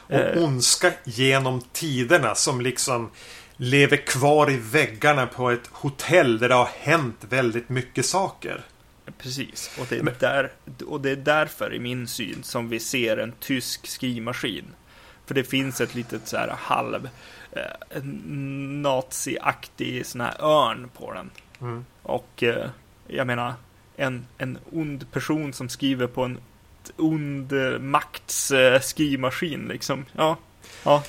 Och 0.08 0.42
ondska 0.42 0.92
genom 1.04 1.60
tiderna 1.72 2.34
som 2.34 2.60
liksom 2.60 3.10
lever 3.56 3.96
kvar 3.96 4.50
i 4.50 4.56
väggarna 4.56 5.26
på 5.26 5.50
ett 5.50 5.66
hotell 5.72 6.38
där 6.38 6.48
det 6.48 6.54
har 6.54 6.68
hänt 6.80 7.16
väldigt 7.28 7.68
mycket 7.68 8.06
saker. 8.06 8.64
Precis, 9.18 9.70
och 9.80 9.86
det, 9.88 9.96
är 9.96 10.14
där, 10.20 10.52
och 10.86 11.00
det 11.00 11.10
är 11.10 11.16
därför 11.16 11.74
i 11.74 11.78
min 11.78 12.08
syn 12.08 12.42
som 12.42 12.68
vi 12.68 12.80
ser 12.80 13.16
en 13.16 13.32
tysk 13.40 13.86
skrivmaskin. 13.86 14.64
För 15.26 15.34
det 15.34 15.44
finns 15.44 15.80
ett 15.80 15.94
litet 15.94 16.28
så 16.28 16.36
här 16.36 16.54
halv 16.58 17.08
eh, 17.52 18.02
naziaktig 18.82 20.06
sån 20.06 20.20
här 20.20 20.34
örn 20.40 20.90
på 20.98 21.12
den. 21.12 21.30
Mm. 21.60 21.84
Och 22.06 22.42
eh, 22.42 22.68
jag 23.06 23.26
menar, 23.26 23.54
en, 23.96 24.26
en 24.38 24.58
ond 24.72 25.12
person 25.12 25.52
som 25.52 25.68
skriver 25.68 26.06
på 26.06 26.22
en 26.22 26.38
ond 26.96 27.52
eh, 27.52 27.78
makts 27.78 28.50
eh, 28.50 28.80
skrivmaskin 28.80 29.68
liksom. 29.68 30.04
Ja, 30.12 30.36
ja. 30.84 31.02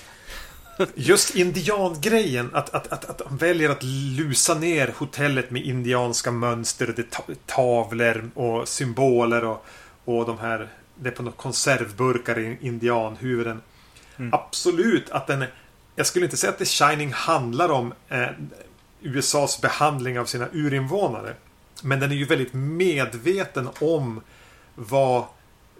Just 0.95 1.36
indiangrejen, 1.36 2.49
att, 2.53 2.69
att, 2.69 2.88
att, 2.88 3.06
att 3.06 3.18
de 3.18 3.38
väljer 3.38 3.69
att 3.69 3.84
lusa 4.18 4.53
ner 4.53 4.94
hotellet 4.98 5.52
med 5.52 5.65
indianska 5.65 6.32
mönster, 6.32 6.94
det 6.95 7.11
ta 7.11 7.24
tavlor 7.45 8.30
och 8.34 8.68
symboler 8.68 9.45
och, 9.45 9.65
och 10.06 10.26
de 10.26 10.40
här, 10.40 10.68
det 10.95 11.10
är 11.10 11.14
på 11.14 11.24
något 11.24 11.38
konservburkar 11.38 12.40
i 12.40 12.57
indianhuvuden. 12.61 13.61
Mm. 14.18 14.34
Absolut 14.34 15.10
att 15.10 15.28
den, 15.28 15.44
jag 15.95 16.06
skulle 16.06 16.26
inte 16.26 16.38
säga 16.38 16.52
att 16.52 16.60
The 16.60 16.65
Shining 16.65 17.14
handlar 17.14 17.69
om 17.69 17.94
eh, 18.10 18.28
USAs 19.02 19.61
behandling 19.61 20.19
av 20.19 20.26
sina 20.26 20.48
urinvånare. 20.53 21.34
Men 21.82 21.99
den 21.99 22.11
är 22.11 22.15
ju 22.15 22.26
väldigt 22.26 22.53
medveten 22.53 23.69
om 23.80 24.22
vad 24.76 25.24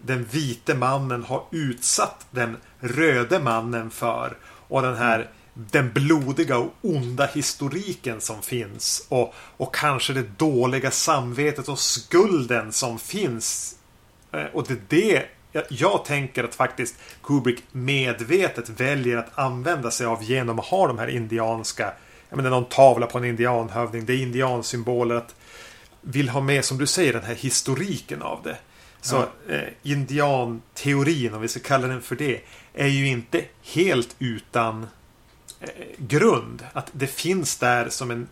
den 0.02 0.24
vite 0.24 0.76
mannen 0.76 1.24
har 1.24 1.44
utsatt 1.52 2.26
den 2.32 2.58
röde 2.80 3.40
mannen 3.40 3.90
för. 3.90 4.38
Och 4.68 4.82
den 4.82 4.98
här 4.98 5.30
den 5.54 5.94
blodiga 5.94 6.58
och 6.58 6.74
onda 6.82 7.26
historiken 7.26 8.22
som 8.22 8.42
finns. 8.42 9.06
Och, 9.10 9.34
och 9.58 9.76
kanske 9.76 10.14
det 10.14 10.38
dåliga 10.38 10.92
samvetet 10.92 11.70
och 11.70 11.80
skulden 11.80 12.72
som 12.72 13.00
finns. 13.00 13.76
Eh, 14.32 14.46
och 14.54 14.68
det 14.68 14.74
är 14.74 14.80
det 14.88 15.26
jag, 15.52 15.64
jag 15.70 16.06
tänker 16.06 16.44
att 16.44 16.56
faktiskt 16.56 16.96
Kubrick 17.24 17.64
medvetet 17.72 18.70
väljer 18.70 19.18
att 19.18 19.38
använda 19.40 19.92
sig 19.92 20.06
av 20.06 20.24
genom 20.24 20.60
att 20.60 20.66
ha 20.66 20.88
de 20.88 20.98
här 20.98 21.08
indianska 21.08 21.94
jag 22.30 22.38
menar 22.38 22.50
någon 22.50 22.66
tavla 22.66 23.06
på 23.06 23.18
en 23.18 23.26
indianhövding. 23.26 24.06
Det 24.06 24.14
är 24.14 24.22
indiansymboler. 24.22 25.16
Att 25.16 25.36
vill 26.02 26.30
ha 26.30 26.42
med, 26.42 26.66
som 26.66 26.78
du 26.78 26.88
säger, 26.88 27.14
den 27.14 27.24
här 27.24 27.36
historiken 27.36 28.22
av 28.22 28.44
det. 28.44 28.58
Så 29.02 29.26
ja. 29.48 29.54
eh, 29.54 29.70
indianteorin, 29.84 31.34
om 31.34 31.42
vi 31.42 31.48
ska 31.48 31.60
kalla 31.60 31.88
den 31.88 32.02
för 32.02 32.16
det, 32.16 32.42
är 32.74 32.88
ju 32.88 33.08
inte 33.08 33.46
helt 33.64 34.16
utan 34.20 34.88
eh, 35.60 35.70
grund. 35.98 36.66
Att 36.74 36.90
det 36.92 37.08
finns 37.08 37.58
där 37.58 37.90
som 37.90 38.12
en, 38.12 38.28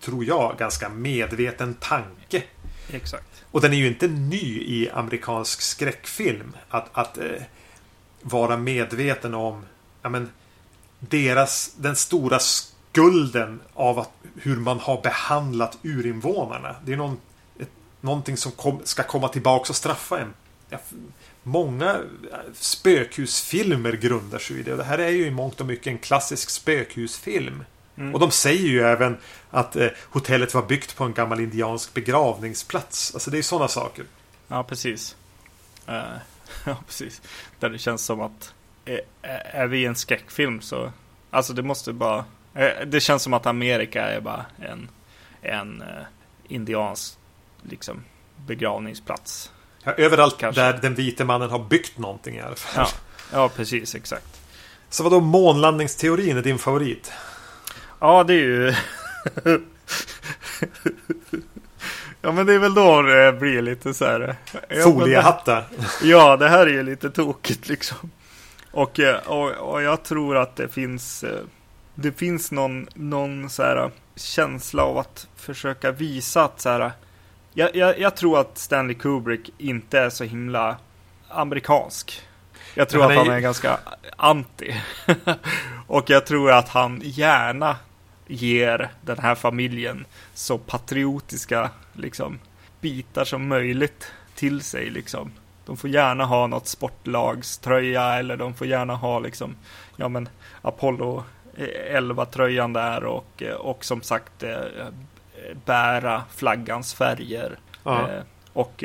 tror 0.00 0.24
jag, 0.24 0.56
ganska 0.58 0.88
medveten 0.88 1.74
tanke. 1.74 2.42
Exakt. 2.90 3.44
Och 3.50 3.60
den 3.60 3.72
är 3.72 3.76
ju 3.76 3.86
inte 3.86 4.08
ny 4.08 4.60
i 4.60 4.90
amerikansk 4.90 5.60
skräckfilm. 5.60 6.56
Att, 6.68 6.88
att 6.92 7.18
eh, 7.18 7.42
vara 8.22 8.56
medveten 8.56 9.34
om 9.34 9.64
ja, 10.02 10.08
men, 10.08 10.30
deras, 10.98 11.74
den 11.76 11.96
stora 11.96 12.38
skulden 12.96 13.60
av 13.74 13.98
att, 13.98 14.10
hur 14.34 14.56
man 14.56 14.80
har 14.80 15.02
behandlat 15.02 15.78
urinvånarna. 15.82 16.76
Det 16.84 16.92
är 16.92 16.96
någon, 16.96 17.18
ett, 17.58 17.70
någonting 18.00 18.36
som 18.36 18.52
kom, 18.52 18.80
ska 18.84 19.02
komma 19.02 19.28
tillbaka 19.28 19.70
och 19.70 19.76
straffa 19.76 20.20
en. 20.20 20.34
Ja, 20.68 20.78
många 21.42 22.00
spökhusfilmer 22.52 23.92
grundar 23.92 24.38
sig 24.38 24.58
i 24.58 24.62
det. 24.62 24.72
Och 24.72 24.78
det 24.78 24.84
här 24.84 24.98
är 24.98 25.08
ju 25.08 25.26
i 25.26 25.30
mångt 25.30 25.60
och 25.60 25.66
mycket 25.66 25.86
en 25.86 25.98
klassisk 25.98 26.50
spökhusfilm. 26.50 27.64
Mm. 27.96 28.14
Och 28.14 28.20
de 28.20 28.30
säger 28.30 28.68
ju 28.68 28.80
även 28.80 29.16
att 29.50 29.76
eh, 29.76 29.88
hotellet 30.02 30.54
var 30.54 30.62
byggt 30.62 30.96
på 30.96 31.04
en 31.04 31.12
gammal 31.12 31.40
indiansk 31.40 31.94
begravningsplats. 31.94 33.14
Alltså 33.14 33.30
det 33.30 33.38
är 33.38 33.42
sådana 33.42 33.68
saker. 33.68 34.04
Ja, 34.48 34.62
precis. 34.62 35.16
Uh, 35.88 35.94
ja, 36.64 36.76
precis. 36.86 37.22
Där 37.58 37.70
det 37.70 37.78
känns 37.78 38.04
som 38.04 38.20
att 38.20 38.54
är, 38.84 39.00
är 39.52 39.66
vi 39.66 39.84
en 39.84 39.96
skräckfilm 39.96 40.60
så 40.60 40.92
Alltså 41.30 41.52
det 41.52 41.62
måste 41.62 41.92
bara 41.92 42.18
Eh, 42.18 42.24
det 42.86 43.00
känns 43.00 43.22
som 43.22 43.32
att 43.32 43.46
Amerika 43.46 44.02
är 44.02 44.20
bara 44.20 44.46
en, 44.58 44.88
en 45.42 45.82
uh, 45.82 45.88
indiansk 46.48 47.18
liksom, 47.62 48.04
begravningsplats. 48.46 49.52
Ja, 49.84 49.92
överallt 49.92 50.38
Kanske. 50.38 50.60
där 50.60 50.78
den 50.82 50.94
vite 50.94 51.24
mannen 51.24 51.50
har 51.50 51.58
byggt 51.58 51.98
någonting 51.98 52.36
i 52.36 52.40
alla 52.40 52.56
fall. 52.56 52.86
Ja, 53.32 53.38
ja 53.38 53.48
precis, 53.48 53.94
exakt. 53.94 54.40
Så 54.88 55.02
vadå, 55.02 55.20
månlandningsteorin 55.20 56.36
är 56.36 56.42
din 56.42 56.58
favorit? 56.58 57.12
Ja, 58.00 58.24
det 58.24 58.34
är 58.34 58.38
ju... 58.38 58.74
ja, 62.22 62.32
men 62.32 62.46
det 62.46 62.54
är 62.54 62.58
väl 62.58 62.74
då 62.74 63.02
det 63.02 63.32
blir 63.32 63.62
lite 63.62 63.94
så 63.94 64.04
här... 64.04 64.36
Foliehattar. 64.84 65.64
Ja, 66.02 66.36
det 66.36 66.48
här 66.48 66.66
är 66.66 66.70
ju 66.70 66.82
lite 66.82 67.10
tokigt 67.10 67.68
liksom. 67.68 68.10
Och, 68.70 69.00
och, 69.26 69.50
och 69.50 69.82
jag 69.82 70.02
tror 70.02 70.36
att 70.36 70.56
det 70.56 70.68
finns 70.68 71.24
det 71.98 72.12
finns 72.12 72.52
någon, 72.52 72.88
någon 72.94 73.50
så 73.50 73.62
här 73.62 73.90
känsla 74.14 74.82
av 74.82 74.98
att 74.98 75.28
försöka 75.36 75.92
visa 75.92 76.44
att 76.44 76.60
så 76.60 76.68
här, 76.68 76.92
jag, 77.54 77.76
jag, 77.76 77.98
jag 77.98 78.16
tror 78.16 78.40
att 78.40 78.58
Stanley 78.58 78.94
Kubrick 78.94 79.50
inte 79.58 79.98
är 79.98 80.10
så 80.10 80.24
himla 80.24 80.76
amerikansk. 81.28 82.22
Jag 82.74 82.88
tror 82.88 83.04
att 83.04 83.16
han 83.16 83.30
är 83.30 83.40
ganska 83.40 83.78
anti. 84.16 84.82
och 85.86 86.10
jag 86.10 86.26
tror 86.26 86.52
att 86.52 86.68
han 86.68 87.00
gärna 87.04 87.76
ger 88.26 88.90
den 89.00 89.18
här 89.18 89.34
familjen 89.34 90.06
så 90.34 90.58
patriotiska 90.58 91.70
liksom, 91.92 92.38
bitar 92.80 93.24
som 93.24 93.48
möjligt 93.48 94.12
till 94.34 94.60
sig. 94.60 94.90
Liksom. 94.90 95.30
De 95.66 95.76
får 95.76 95.90
gärna 95.90 96.24
ha 96.24 96.46
något 96.46 96.68
sportlagströja 96.68 98.14
eller 98.14 98.36
de 98.36 98.54
får 98.54 98.66
gärna 98.66 98.94
ha 98.94 99.18
liksom, 99.18 99.56
ja 99.96 100.08
men 100.08 100.28
Apollo 100.62 101.24
11-tröjan 101.90 102.72
där 102.72 103.04
och, 103.04 103.42
och 103.58 103.84
som 103.84 104.02
sagt 104.02 104.42
eh, 104.42 104.60
bära 105.64 106.24
flaggans 106.34 106.94
färger. 106.94 107.58
Ja. 107.84 108.10
Eh, 108.10 108.22
och 108.52 108.84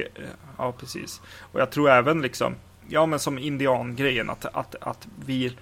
ja, 0.57 0.71
precis. 0.71 1.21
Och 1.39 1.59
jag 1.59 1.71
tror 1.71 1.89
även 1.89 2.21
liksom, 2.21 2.55
ja 2.87 3.05
men 3.05 3.19
som 3.19 3.39
indiangrejen 3.39 4.29
att, 4.29 4.45
att, 4.45 4.75
att 4.81 5.07
vi 5.25 5.57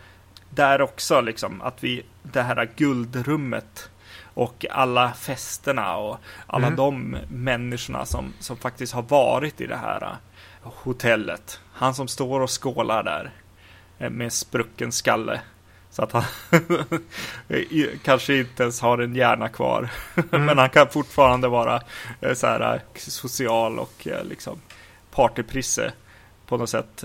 där 0.49 0.81
också 0.81 1.21
liksom, 1.21 1.61
att 1.61 1.83
vi, 1.83 2.05
det 2.23 2.41
här 2.41 2.69
guldrummet 2.75 3.89
och 4.33 4.65
alla 4.69 5.11
festerna 5.11 5.97
och 5.97 6.17
alla 6.47 6.67
mm. 6.67 6.77
de 6.77 7.17
människorna 7.29 8.05
som, 8.05 8.33
som 8.39 8.57
faktiskt 8.57 8.93
har 8.93 9.01
varit 9.01 9.61
i 9.61 9.67
det 9.67 9.75
här 9.75 10.15
hotellet. 10.61 11.59
Han 11.73 11.93
som 11.93 12.07
står 12.07 12.39
och 12.39 12.63
skålar 12.63 13.03
där 13.03 13.31
med 14.09 14.33
sprucken 14.33 14.91
skalle. 14.91 15.41
Så 15.99 16.03
att 16.03 16.11
han 16.11 16.23
kanske 18.03 18.37
inte 18.37 18.63
ens 18.63 18.81
har 18.81 18.97
en 18.97 19.15
hjärna 19.15 19.49
kvar. 19.49 19.89
Mm. 20.31 20.45
Men 20.45 20.57
han 20.57 20.69
kan 20.69 20.89
fortfarande 20.89 21.47
vara 21.47 21.81
eh, 22.21 22.33
så 22.33 22.47
här 22.47 22.73
eh, 22.73 22.81
social 22.95 23.79
och 23.79 24.07
eh, 24.07 24.23
liksom 24.23 24.61
partyprisse 25.11 25.91
på 26.45 26.57
något 26.57 26.69
sätt. 26.69 27.03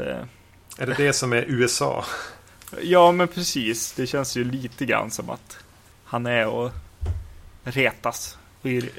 Är 0.79 0.87
det 0.87 0.95
det 0.97 1.13
som 1.13 1.33
är 1.33 1.45
USA? 1.49 2.05
Ja, 2.83 3.13
men 3.13 3.29
precis. 3.29 3.93
Det 3.93 4.07
känns 4.07 4.37
ju 4.37 4.45
lite 4.45 4.87
grann 4.87 5.11
som 5.11 5.31
att 5.31 5.59
han 6.05 6.27
är 6.27 6.47
och 6.47 6.71
retas. 7.65 8.39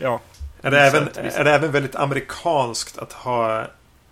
Ja, 0.01 0.21
är 0.61 0.71
det, 0.71 0.81
även, 0.81 1.09
är 1.15 1.43
det 1.43 1.51
även 1.51 1.71
väldigt 1.71 1.95
amerikanskt 1.95 2.97
att 2.97 3.13
ha 3.13 3.67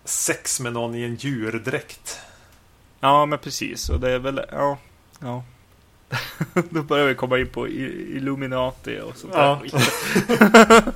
sex 0.06 0.60
med 0.60 0.74
någon 0.74 0.96
i 0.96 1.04
en 1.04 1.16
djurdräkt? 1.16 2.20
Ja, 3.00 3.26
men 3.26 3.40
precis. 3.40 3.90
Och 3.90 4.00
det 4.00 4.12
är 4.12 4.20
väl, 4.20 4.42
ja, 4.52 4.78
ja. 5.20 5.44
Då 6.70 6.82
börjar 6.84 7.08
vi 7.08 7.16
komma 7.16 7.40
in 7.40 7.50
på 7.50 7.68
Illuminati 7.68 9.00
och 9.00 9.18
sånt 9.18 9.34
ja. 9.36 9.62
där 9.72 9.74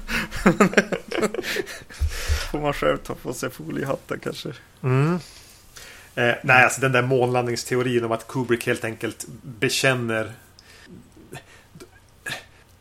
får 2.51 2.59
man 2.59 2.73
själv 2.73 2.97
ta 2.97 3.15
på 3.15 3.33
sig 3.33 3.49
foliehatten 3.49 4.19
kanske. 4.23 4.49
Mm. 4.83 5.13
Eh, 6.15 6.33
nej, 6.43 6.63
alltså 6.63 6.81
den 6.81 6.91
där 6.91 7.01
månlandningsteorin 7.01 8.05
om 8.05 8.11
att 8.11 8.27
Kubrick 8.27 8.67
helt 8.67 8.83
enkelt 8.83 9.25
bekänner 9.43 10.31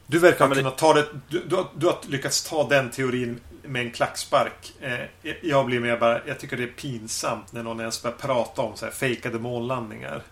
du 0.06 0.18
verkar 0.18 0.44
Ja, 0.44 0.48
det- 0.48 0.54
kunnat 0.54 0.78
ta 0.78 0.94
det. 0.94 1.06
Du, 1.28 1.42
du, 1.48 1.64
du 1.76 1.86
har 1.86 1.98
lyckats 2.08 2.44
ta 2.44 2.68
den 2.68 2.90
teorin 2.90 3.40
med 3.62 3.82
en 3.82 3.90
klackspark. 3.90 4.72
Eh, 4.80 5.32
jag 5.42 5.66
blir 5.66 5.80
mer 5.80 5.96
bara. 5.96 6.20
Jag 6.26 6.40
tycker 6.40 6.56
det 6.56 6.62
är 6.62 6.66
pinsamt 6.66 7.52
när 7.52 7.62
någon 7.62 7.80
ens 7.80 8.02
börjar 8.02 8.16
prata 8.16 8.62
om 8.62 8.76
så 8.76 8.84
här 8.84 8.92
fejkade 8.92 9.38
månlandningar. 9.38 10.22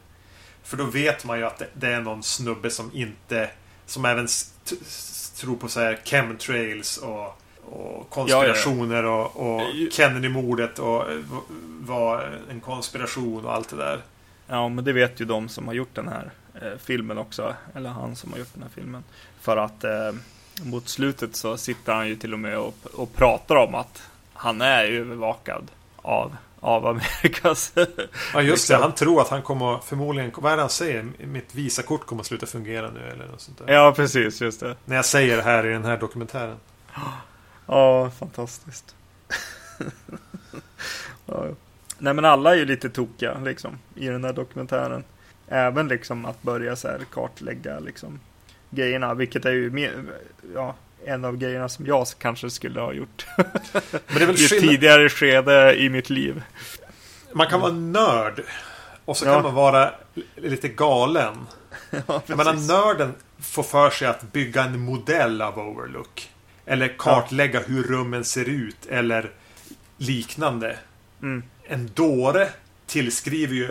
För 0.64 0.76
då 0.76 0.84
vet 0.84 1.24
man 1.24 1.38
ju 1.38 1.44
att 1.44 1.62
det, 1.74 1.88
är 1.88 2.00
någon 2.00 2.22
snubbe 2.22 2.70
som 2.70 2.90
inte. 2.94 3.50
Som 3.86 4.04
även 4.04 4.26
tror 5.36 5.56
på 5.56 5.68
så 5.68 5.80
här 5.80 6.00
chemtrails 6.04 6.96
och, 6.98 7.40
och 7.64 8.10
konspirationer 8.10 9.04
och, 9.04 9.36
och 9.36 9.62
Ju- 9.74 9.90
Kennedy-mordet 9.90 10.78
och 10.78 11.10
eh, 11.10 11.18
var 11.80 12.30
en 12.50 12.60
konspiration 12.60 13.44
och 13.44 13.54
allt 13.54 13.68
det 13.68 13.76
där. 13.76 14.00
Ja, 14.46 14.68
men 14.68 14.84
det 14.84 14.92
vet 14.92 15.20
ju 15.20 15.24
de 15.24 15.48
som 15.48 15.66
har 15.66 15.74
gjort 15.74 15.94
den 15.94 16.08
här 16.08 16.30
eh, 16.54 16.78
filmen 16.84 17.18
också. 17.18 17.54
Eller 17.74 17.90
han 17.90 18.16
som 18.16 18.32
har 18.32 18.38
gjort 18.38 18.54
den 18.54 18.62
här 18.62 18.70
filmen. 18.74 19.04
För 19.40 19.56
att 19.56 19.84
eh, 19.84 20.12
mot 20.62 20.88
slutet 20.88 21.36
så 21.36 21.56
sitter 21.56 21.92
han 21.92 22.08
ju 22.08 22.16
till 22.16 22.32
och 22.32 22.38
med 22.38 22.58
och, 22.58 22.74
och 22.92 23.14
pratar 23.14 23.56
om 23.56 23.74
att 23.74 24.02
han 24.32 24.60
är 24.60 24.84
övervakad 24.84 25.70
av, 25.96 26.36
av 26.64 26.86
Amerikas. 26.86 27.72
Ja 28.34 28.42
just 28.42 28.68
det, 28.68 28.76
han 28.76 28.94
tror 28.94 29.20
att 29.20 29.28
han 29.28 29.42
kommer 29.42 29.78
förmodligen, 29.78 30.32
vad 30.36 30.52
är 30.52 30.56
det 30.56 30.62
han 30.62 30.70
säger? 30.70 31.06
Mitt 31.18 31.54
Visakort 31.54 32.06
kommer 32.06 32.20
att 32.22 32.26
sluta 32.26 32.46
fungera 32.46 32.90
nu 32.90 33.00
eller 33.00 33.26
något 33.26 33.40
sånt 33.40 33.58
där. 33.58 33.74
ja, 33.74 33.92
precis, 33.96 34.40
just 34.40 34.60
det. 34.60 34.76
När 34.84 34.96
jag 34.96 35.04
säger 35.04 35.36
det 35.36 35.42
här 35.42 35.66
i 35.66 35.72
den 35.72 35.84
här 35.84 35.96
dokumentären. 35.96 36.56
Ja, 37.66 38.10
fantastiskt. 38.10 38.94
ja. 41.26 41.46
Nej 41.98 42.14
men 42.14 42.24
alla 42.24 42.52
är 42.52 42.56
ju 42.56 42.64
lite 42.64 42.90
tokiga 42.90 43.38
liksom 43.38 43.78
i 43.94 44.06
den 44.06 44.24
här 44.24 44.32
dokumentären. 44.32 45.04
Även 45.48 45.88
liksom 45.88 46.24
att 46.24 46.42
börja 46.42 46.76
så 46.76 46.88
här 46.88 47.00
kartlägga 47.12 47.80
liksom 47.80 48.20
grejerna, 48.70 49.14
vilket 49.14 49.44
är 49.44 49.52
ju 49.52 49.70
mer, 49.70 50.04
ja, 50.54 50.74
en 51.06 51.24
av 51.24 51.36
grejerna 51.36 51.68
som 51.68 51.86
jag 51.86 52.06
kanske 52.18 52.50
skulle 52.50 52.80
ha 52.80 52.92
gjort 52.92 53.26
Men 53.36 53.44
det 54.14 54.22
är 54.22 54.26
väl 54.26 54.40
i 54.40 54.44
ett 54.44 54.50
tidigare 54.50 55.08
skede 55.08 55.76
i 55.76 55.88
mitt 55.88 56.10
liv. 56.10 56.42
Man 57.32 57.46
kan 57.46 57.60
vara 57.60 57.72
nörd. 57.72 58.42
Och 59.04 59.16
så 59.16 59.26
Ja. 59.26 59.34
kan 59.34 59.42
man 59.42 59.54
vara 59.54 59.90
lite 60.36 60.68
galen. 60.68 61.46
ja, 62.06 62.22
Jag 62.26 62.36
menar 62.36 62.54
nörden 62.68 63.14
får 63.40 63.62
för 63.62 63.90
sig 63.90 64.08
att 64.08 64.32
bygga 64.32 64.62
en 64.64 64.80
modell 64.80 65.42
av 65.42 65.58
Overlook. 65.58 66.30
Eller 66.66 66.98
kartlägga 66.98 67.60
hur 67.60 67.82
rummen 67.82 68.24
ser 68.24 68.48
ut 68.48 68.86
eller 68.86 69.30
liknande. 69.96 70.76
Mm. 71.22 71.42
En 71.64 71.90
dåre 71.94 72.48
tillskriver 72.86 73.54
ju 73.54 73.70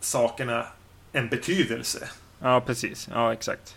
sakerna 0.00 0.66
en 1.12 1.28
betydelse. 1.28 2.08
Ja, 2.38 2.60
precis. 2.60 3.08
Ja, 3.12 3.32
exakt. 3.32 3.76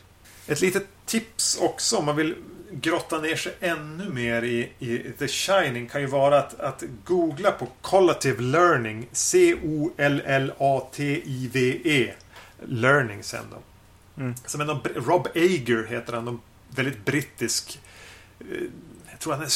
Ett 0.50 0.62
litet 0.62 0.88
tips 1.06 1.58
också 1.62 1.98
om 1.98 2.06
man 2.06 2.16
vill 2.16 2.36
grotta 2.72 3.22
ner 3.22 3.36
sig 3.36 3.56
ännu 3.60 4.10
mer 4.10 4.42
i, 4.42 4.72
i 4.80 5.12
The 5.20 5.28
Shining 5.28 5.88
kan 5.88 6.02
ju 6.02 6.08
vara 6.08 6.40
att, 6.40 6.60
att 6.60 6.84
googla 7.06 7.52
på 7.52 7.68
Collative 7.82 8.42
Learning. 8.42 9.08
C-O-L-L-A-T-I-V-E. 9.12 10.54
Learning 12.66 13.24
sen 13.24 13.44
då. 13.52 13.58
Mm. 14.22 14.36
Som 14.46 14.68
någon, 14.68 14.80
Rob 14.96 15.28
Ager 15.36 15.88
heter 15.90 16.14
han. 16.14 16.26
Någon 16.26 16.42
väldigt 16.70 17.06
brittisk 17.06 17.80
eh, 18.40 18.46
jag 19.12 19.20
tror 19.20 19.34
han 19.34 19.44
är 19.44 19.50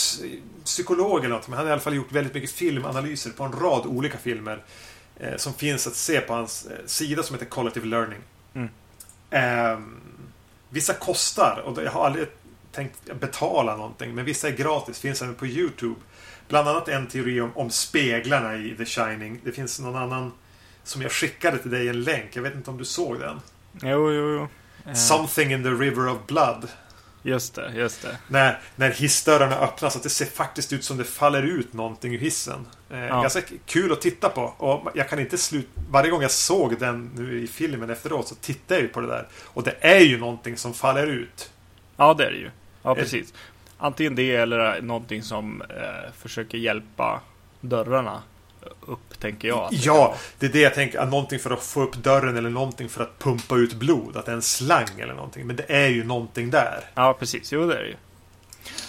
psykolog 0.63 1.19
eller 1.19 1.35
något. 1.35 1.47
Men 1.47 1.57
han 1.57 1.65
har 1.65 1.69
i 1.69 1.73
alla 1.73 1.81
fall 1.81 1.95
gjort 1.95 2.11
väldigt 2.11 2.33
mycket 2.33 2.51
filmanalyser 2.51 3.29
på 3.29 3.43
en 3.43 3.51
rad 3.51 3.85
olika 3.85 4.17
filmer. 4.17 4.63
Eh, 5.19 5.37
som 5.37 5.53
finns 5.53 5.87
att 5.87 5.95
se 5.95 6.21
på 6.21 6.33
hans 6.33 6.65
eh, 6.65 6.77
sida 6.85 7.23
som 7.23 7.35
heter 7.35 7.45
Collative 7.45 7.85
Learning. 7.85 8.19
Mm. 8.53 8.69
Ehm, 9.29 10.02
vissa 10.73 10.93
kostar 10.93 11.61
och 11.65 11.83
jag 11.83 11.91
har 11.91 12.05
aldrig 12.05 12.27
tänkt 12.71 13.19
betala 13.19 13.75
någonting. 13.75 14.15
Men 14.15 14.25
vissa 14.25 14.47
är 14.47 14.51
gratis. 14.51 14.99
Finns 14.99 15.21
även 15.21 15.35
på 15.35 15.47
YouTube. 15.47 15.95
Bland 16.47 16.67
annat 16.67 16.87
en 16.87 17.07
teori 17.07 17.41
om, 17.41 17.51
om 17.55 17.69
speglarna 17.69 18.55
i 18.55 18.75
The 18.77 18.85
Shining. 18.85 19.39
Det 19.43 19.51
finns 19.51 19.79
någon 19.79 19.95
annan 19.95 20.31
som 20.83 21.01
jag 21.01 21.11
skickade 21.11 21.57
till 21.57 21.71
dig 21.71 21.87
en 21.87 22.01
länk. 22.03 22.35
Jag 22.35 22.43
vet 22.43 22.55
inte 22.55 22.69
om 22.69 22.77
du 22.77 22.85
såg 22.85 23.19
den. 23.19 23.39
Jo, 23.81 24.11
jo, 24.11 24.29
jo. 24.33 24.47
Eh, 24.85 24.93
Something 24.93 25.51
in 25.51 25.63
the 25.63 25.69
River 25.69 26.07
of 26.07 26.17
Blood. 26.27 26.67
Just 27.25 27.55
det, 27.55 27.71
just 27.75 28.01
det. 28.01 28.17
När, 28.27 28.59
när 28.75 28.89
hissdörrarna 28.91 29.55
öppnas. 29.59 29.95
Att 29.95 30.03
det 30.03 30.09
ser 30.09 30.25
faktiskt 30.25 30.73
ut 30.73 30.83
som 30.83 30.97
det 30.97 31.03
faller 31.03 31.43
ut 31.43 31.73
någonting 31.73 32.13
ur 32.15 32.19
hissen. 32.19 32.65
Eh, 32.89 32.99
Ja. 32.99 33.21
Ganska 33.21 33.41
kul 33.65 33.91
att 33.91 34.01
titta 34.01 34.29
på. 34.29 34.41
Och 34.41 34.89
jag 34.95 35.09
kan 35.09 35.19
inte 35.19 35.37
slut... 35.37 35.67
Varje 35.89 36.09
gång 36.11 36.21
jag 36.21 36.31
såg 36.31 36.79
den 36.79 37.11
nu 37.15 37.41
i 37.43 37.47
filmen 37.47 37.89
efteråt 37.89 38.27
så 38.27 38.35
tittade 38.35 38.75
jag 38.75 38.81
ju 38.81 38.87
på 38.87 39.01
det 39.01 39.07
där. 39.07 39.27
Och 39.43 39.63
det 39.63 39.75
är 39.81 39.99
ju 39.99 40.17
någonting 40.19 40.57
som 40.57 40.73
faller 40.73 41.07
ut. 41.07 41.51
Ja, 41.97 42.13
det 42.13 42.25
är 42.25 42.31
det 42.31 42.37
ju. 42.37 42.49
Ja, 42.83 42.89
Eh. 42.91 42.95
precis. 42.95 43.33
Antingen 43.77 44.15
det 44.15 44.35
eller 44.35 44.81
någonting 44.81 45.23
som 45.23 45.61
eh, 45.61 46.11
försöker 46.17 46.57
hjälpa 46.57 47.21
dörrarna 47.61 48.21
upp, 48.81 49.19
tänker 49.19 49.47
jag. 49.47 49.69
Ja, 49.71 50.15
det 50.39 50.45
är 50.45 50.49
det 50.49 50.59
jag 50.59 50.73
tänker. 50.73 50.99
Att 50.99 51.09
någonting 51.09 51.39
för 51.39 51.51
att 51.51 51.63
få 51.63 51.81
upp 51.81 51.95
dörren 51.95 52.37
eller 52.37 52.49
någonting 52.49 52.89
för 52.89 53.03
att 53.03 53.19
pumpa 53.19 53.55
ut 53.55 53.73
blod. 53.73 54.17
Att 54.17 54.25
det 54.25 54.31
är 54.31 54.35
en 54.35 54.41
slang 54.41 54.99
eller 54.99 55.13
någonting. 55.13 55.47
Men 55.47 55.55
det 55.55 55.65
är 55.71 55.87
ju 55.87 56.03
någonting 56.03 56.49
där. 56.49 56.83
Ja, 56.95 57.13
precis. 57.19 57.51
Jo, 57.51 57.67
det 57.67 57.75
är 57.77 57.81
det 57.83 57.87
ju. 57.87 57.95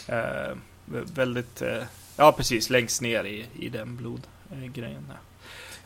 Eh, 0.09 0.57
vä- 0.87 1.15
väldigt... 1.15 1.63
Eh, 1.63 1.83
ja, 2.17 2.33
precis. 2.33 2.71
Längst 2.71 3.03
ner 3.03 3.25
i, 3.25 3.47
i 3.59 3.69
den 3.69 3.97
blodgrejen. 3.97 5.13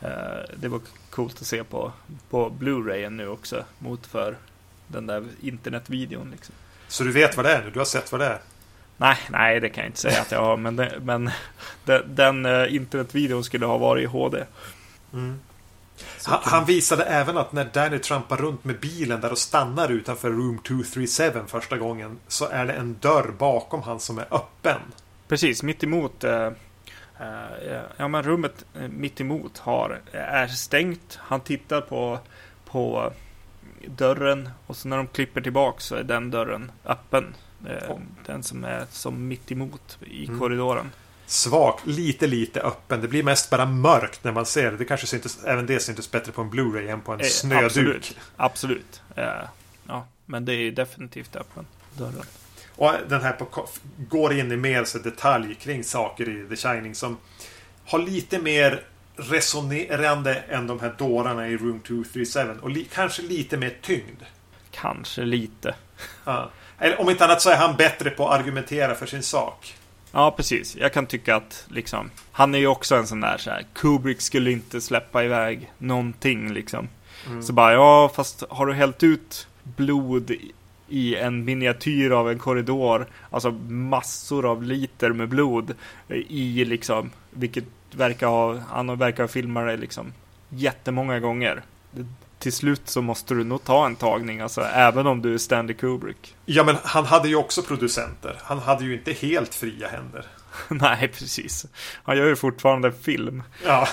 Eh, 0.01 0.09
det 0.57 0.69
var 0.69 0.81
coolt 1.11 1.41
att 1.41 1.47
se 1.47 1.65
på, 1.65 1.93
på 2.31 2.51
Blu-rayen 2.51 3.17
nu 3.17 3.29
också. 3.29 3.65
Mot 3.79 4.07
för 4.07 4.37
den 4.87 5.07
där 5.07 5.25
internetvideon. 5.41 6.31
Liksom. 6.31 6.55
Så 6.89 7.05
du 7.05 7.13
vet 7.13 7.37
vad 7.37 7.47
det 7.47 7.53
är 7.53 7.65
nu? 7.65 7.71
Du 7.71 7.79
har 7.81 7.87
sett 7.87 8.13
vad 8.13 8.21
det 8.21 8.27
är? 8.27 8.41
Nej, 9.01 9.17
nej, 9.31 9.61
det 9.61 9.69
kan 9.69 9.85
jag 9.85 9.89
inte 9.89 10.01
säga 10.01 10.21
att 10.21 10.33
jag 10.33 10.41
har. 10.41 10.57
Men, 10.57 10.77
det, 10.77 10.99
men 11.03 11.31
den, 11.85 12.03
den 12.15 12.47
eh, 12.47 12.75
internetvideon 12.75 13.45
skulle 13.45 13.67
ha 13.67 13.79
varit 13.79 14.03
i 14.03 14.07
HD. 14.07 14.45
Så 16.19 16.31
Han, 16.43 16.65
visade 16.65 17.05
även 17.05 17.39
att 17.39 17.53
när 17.53 17.65
Danny 17.65 17.99
trampar 17.99 18.37
runt 18.37 18.65
med 18.65 18.81
bilen 18.81 19.21
där 19.21 19.33
och 19.33 19.39
stannar 19.39 19.89
utanför 19.93 20.31
Room 20.31 20.59
237 20.59 21.33
första 21.47 21.77
gången 21.77 22.19
så 22.29 22.49
är 22.49 22.67
det 22.67 22.73
en 22.73 22.97
dörr 23.01 23.33
bakom 23.39 23.83
han 23.83 24.01
som 24.01 24.19
är 24.19 24.27
öppen. 24.31 24.81
Precis, 25.29 25.63
mitt 25.63 25.85
emot 25.85 26.25
eh, 26.25 26.47
eh, 27.21 27.83
Ja 27.97 28.09
men 28.09 28.23
rummet 28.23 28.65
eh, 28.75 28.89
mitt 28.89 29.21
emot 29.21 29.59
har, 29.59 30.01
är 30.13 30.47
stängt. 30.47 31.19
Han 31.23 31.41
tittar 31.41 31.81
på, 31.81 32.19
på 32.65 33.13
dörren 33.87 34.51
och 34.67 34.77
så 34.77 34.89
när 34.89 34.97
de 34.97 35.07
klipper 35.07 35.41
tillbaks 35.41 35.85
så 35.85 35.95
är 35.95 36.03
den 36.03 36.31
dörren 36.31 36.73
öppen. 36.85 37.35
Eh, 37.67 37.91
Oh. 37.91 38.01
Den 38.27 38.43
som 38.43 38.65
är 38.65 38.87
som 38.91 39.29
mitt 39.29 39.53
emot 39.53 39.99
i 40.07 40.27
Mm. 40.27 40.39
korridoren. 40.39 40.91
Svagt, 41.27 41.87
lite 41.87 42.27
lite 42.27 42.61
öppen. 42.61 43.01
Det 43.01 43.09
blir 43.09 43.23
mest 43.23 43.51
bara 43.51 43.67
mörkt 43.67 44.25
när 44.25 44.33
man 44.33 44.47
ser 44.47 44.71
det. 44.71 44.77
Det 44.77 44.85
kanske 44.85 45.07
syntes, 45.07 45.45
även 45.45 45.67
det 45.67 45.81
syntes 45.81 46.11
bättre 46.11 46.33
på 46.33 46.43
en 46.43 46.51
Blu-ray 46.51 46.89
än 46.93 47.01
på 47.01 47.13
en 47.13 47.21
Eh, 47.21 47.27
snöduk. 47.27 47.65
absolut. 47.67 48.17
Absolut. 48.37 49.03
Eh, 49.17 49.25
ja, 49.87 50.07
men 50.27 50.45
det 50.45 50.55
är 50.55 50.71
definitivt 50.73 51.37
öppen 51.37 51.67
dörren. 51.97 52.23
Och 52.77 52.93
den 53.09 53.23
här 53.23 53.33
på, 53.33 53.69
går 53.99 54.33
in 54.33 54.53
i 54.53 54.57
mer 54.57 54.85
så 54.85 54.99
detalj 54.99 55.55
kring 55.55 55.85
saker 55.85 56.29
i 56.29 56.49
The 56.49 56.57
Shining 56.57 56.95
som 56.95 57.17
har 57.85 57.99
lite 57.99 58.39
mer 58.39 58.85
resonerande 59.17 60.35
än 60.35 60.67
de 60.67 60.81
här 60.81 60.95
dårarna 60.99 61.49
i 61.49 61.57
Room 61.57 61.81
237 61.81 62.59
och 62.63 62.71
li, 62.71 62.85
kanske 62.95 63.23
lite 63.23 63.57
mer 63.57 63.77
tyngd. 63.83 64.23
Kanske 64.71 65.23
lite. 65.25 65.75
Ja. 66.25 66.51
Eller 66.79 67.01
om 67.01 67.11
inte 67.11 67.25
annat 67.25 67.43
så 67.43 67.51
är 67.51 67.57
han 67.57 67.77
bättre 67.77 68.11
på 68.11 68.29
att 68.29 68.41
argumentera 68.41 68.95
för 68.95 69.07
sin 69.07 69.23
sak. 69.23 69.75
Ja, 70.13 70.31
precis. 70.31 70.77
Jag 70.77 70.93
kan 70.93 71.07
tycka 71.07 71.37
att 71.37 71.65
liksom, 71.69 72.11
han 72.33 72.55
är 72.55 72.59
ju 72.59 72.67
också 72.67 72.97
en 72.97 73.07
sån 73.07 73.21
där 73.21 73.39
så 73.39 73.51
här, 73.51 73.67
Kubrick 73.75 74.21
skulle 74.21 74.51
inte 74.51 74.81
släppa 74.81 75.25
iväg 75.25 75.73
någonting 75.79 76.53
liksom. 76.53 76.89
Mm. 77.27 77.43
Så 77.43 77.53
bara, 77.53 77.73
ja, 77.73 78.11
fast 78.15 78.43
har 78.51 78.67
du 78.67 78.73
hällt 78.75 79.03
ut 79.03 79.49
blod 79.63 80.31
i- 80.89 81.17
en 81.17 81.45
miniatyr 81.45 82.11
av 82.11 82.31
en 82.31 82.39
korridor, 82.39 83.07
alltså 83.31 83.51
massor 83.69 84.51
av 84.51 84.63
liter 84.63 85.11
med 85.11 85.29
blod 85.29 85.75
i 86.29 86.65
liksom, 86.65 87.11
vilket 87.31 87.65
verkar 87.91 88.27
ha, 88.27 88.57
han 88.71 88.99
verkar 88.99 89.23
ha 89.23 89.29
filmat 89.29 89.67
det 89.67 89.77
liksom 89.77 90.13
jättemånga 90.49 91.21
gånger. 91.21 91.63
Det- 91.91 92.07
Till 92.39 92.53
slut 92.53 92.83
så 92.85 93.03
måste 93.03 93.35
du 93.35 93.45
nog 93.45 93.65
ta 93.65 93.87
en 93.87 93.97
tagning, 93.97 94.41
alltså 94.41 94.61
även 94.63 95.07
om 95.07 95.23
du 95.23 95.35
är 95.35 95.39
Stanley 95.39 95.77
Kubrick. 95.77 96.35
Ja, 96.47 96.65
men 96.65 96.77
han 96.85 97.07
hade 97.07 97.29
ju 97.29 97.37
också 97.37 97.63
producenter. 97.63 98.37
Han 98.43 98.59
hade 98.59 98.85
ju 98.85 98.95
inte 98.95 99.13
helt 99.13 99.55
fria 99.55 99.89
händer. 99.89 100.27
Nej, 100.69 101.09
precis. 101.09 101.67
Han 102.03 102.17
gör 102.17 102.27
ju 102.27 102.37
fortfarande 102.37 102.93
film. 102.93 103.43
Ja, 103.65 103.89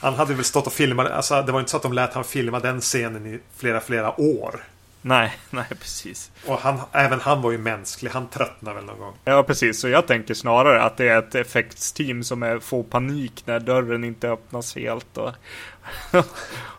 han 0.00 0.14
hade 0.14 0.34
väl 0.34 0.44
stått 0.44 0.66
och 0.66 0.72
filmat. 0.72 1.10
Alltså, 1.10 1.42
det 1.42 1.52
var 1.52 1.60
inte 1.60 1.70
så 1.70 1.76
att 1.76 1.82
de 1.82 1.92
lät 1.92 2.14
han 2.14 2.24
filma 2.24 2.60
den 2.60 2.80
scenen 2.80 3.26
i 3.26 3.40
flera, 3.56 3.80
flera 3.80 4.20
år. 4.20 4.64
Nej, 5.02 5.32
nej 5.50 5.64
precis. 5.68 6.30
Och 6.46 6.58
han, 6.58 6.80
även 6.92 7.20
han 7.20 7.42
var 7.42 7.50
ju 7.50 7.58
mänsklig. 7.58 8.10
Han 8.10 8.28
tröttnade 8.28 8.76
väl 8.76 8.84
någon 8.84 8.98
gång. 8.98 9.14
Ja, 9.24 9.42
precis. 9.42 9.80
Så 9.80 9.88
jag 9.88 10.06
tänker 10.06 10.34
snarare 10.34 10.82
att 10.82 10.96
det 10.96 11.08
är 11.08 11.18
ett 11.18 11.34
effektsteam 11.34 12.22
som 12.24 12.42
är, 12.42 12.58
får 12.58 12.82
panik 12.82 13.42
när 13.46 13.60
dörren 13.60 14.04
inte 14.04 14.28
öppnas 14.30 14.76
helt. 14.76 15.18
Och 15.18 15.32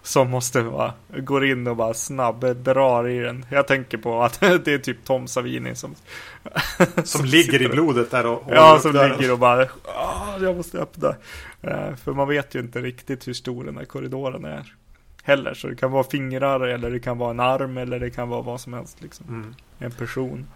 som 0.03 0.29
måste 0.29 0.61
vara, 0.61 0.93
går 1.17 1.45
in 1.45 1.67
och 1.67 1.75
bara 1.75 1.93
snabb 1.93 2.55
drar 2.55 3.07
i 3.07 3.19
den. 3.19 3.45
Jag 3.49 3.67
tänker 3.67 3.97
på 3.97 4.23
att 4.23 4.39
det 4.65 4.67
är 4.73 4.77
typ 4.77 5.05
Tom 5.05 5.27
Savini 5.27 5.75
som... 5.75 5.95
Som 7.03 7.25
ligger 7.25 7.61
i 7.61 7.67
blodet 7.67 8.11
där 8.11 8.25
och 8.25 8.43
Ja, 8.49 8.79
som 8.81 8.93
dörren. 8.93 9.17
ligger 9.17 9.31
och 9.31 9.39
bara 9.39 9.67
"Ah, 9.95 10.37
jag 10.41 10.55
måste 10.57 10.77
öppna. 10.79 11.15
Eh, 11.61 11.95
För 12.03 12.13
man 12.13 12.27
vet 12.27 12.55
ju 12.55 12.59
inte 12.59 12.79
riktigt 12.81 13.27
hur 13.27 13.33
stor 13.33 13.63
den 13.63 13.77
här 13.77 13.85
korridoren 13.85 14.45
är. 14.45 14.73
Heller, 15.23 15.53
så 15.53 15.67
det 15.67 15.75
kan 15.75 15.91
vara 15.91 16.03
fingrar 16.03 16.59
eller 16.59 16.91
det 16.91 16.99
kan 16.99 17.17
vara 17.17 17.31
en 17.31 17.39
arm 17.39 17.77
eller 17.77 17.99
det 17.99 18.09
kan 18.09 18.29
vara 18.29 18.41
vad 18.41 18.61
som 18.61 18.73
helst 18.73 19.01
liksom. 19.01 19.25
Mm. 19.27 19.55
En 19.79 19.91
person. 19.91 20.47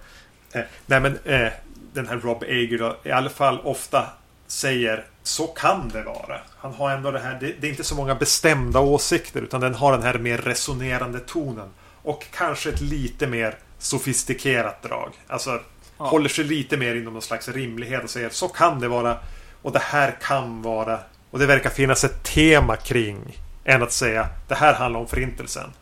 Eh, 0.53 0.61
nej 0.85 0.99
men 0.99 1.19
eh, 1.25 1.51
den 1.93 2.07
här 2.07 2.17
Rob 2.17 2.43
Ager 2.43 2.77
då, 2.77 2.97
i 3.03 3.11
alla 3.11 3.29
fall 3.29 3.59
ofta 3.63 4.05
säger 4.47 5.05
så 5.23 5.47
kan 5.47 5.89
det 5.89 6.03
vara. 6.03 6.39
Han 6.57 6.73
har 6.73 6.91
ändå 6.91 7.11
det 7.11 7.19
här, 7.19 7.37
det, 7.39 7.53
det 7.59 7.67
är 7.67 7.71
inte 7.71 7.83
så 7.83 7.95
många 7.95 8.15
bestämda 8.15 8.79
åsikter 8.79 9.41
utan 9.41 9.61
den 9.61 9.75
har 9.75 9.91
den 9.91 10.03
här 10.03 10.17
mer 10.17 10.37
resonerande 10.37 11.19
tonen. 11.19 11.69
Och 12.01 12.25
kanske 12.31 12.69
ett 12.69 12.81
lite 12.81 13.27
mer 13.27 13.55
sofistikerat 13.79 14.83
drag. 14.83 15.11
Alltså 15.27 15.59
Ja. 15.97 16.05
håller 16.05 16.29
sig 16.29 16.43
lite 16.45 16.77
mer 16.77 16.95
inom 16.95 17.13
någon 17.13 17.21
slags 17.21 17.47
rimlighet 17.49 18.03
och 18.03 18.09
säger 18.09 18.29
så 18.29 18.47
kan 18.47 18.79
det 18.79 18.87
vara. 18.87 19.17
Och 19.61 19.71
det 19.71 19.79
här 19.79 20.15
kan 20.21 20.61
vara. 20.61 20.99
Och 21.31 21.39
det 21.39 21.45
verkar 21.45 21.69
finnas 21.69 22.03
ett 22.03 22.23
tema 22.23 22.75
kring. 22.75 23.37
Än 23.65 23.83
att 23.83 23.91
säga 23.91 24.29
det 24.47 24.55
här 24.55 24.73
handlar 24.73 24.99
om 24.99 25.07
förintelsen. 25.07 25.73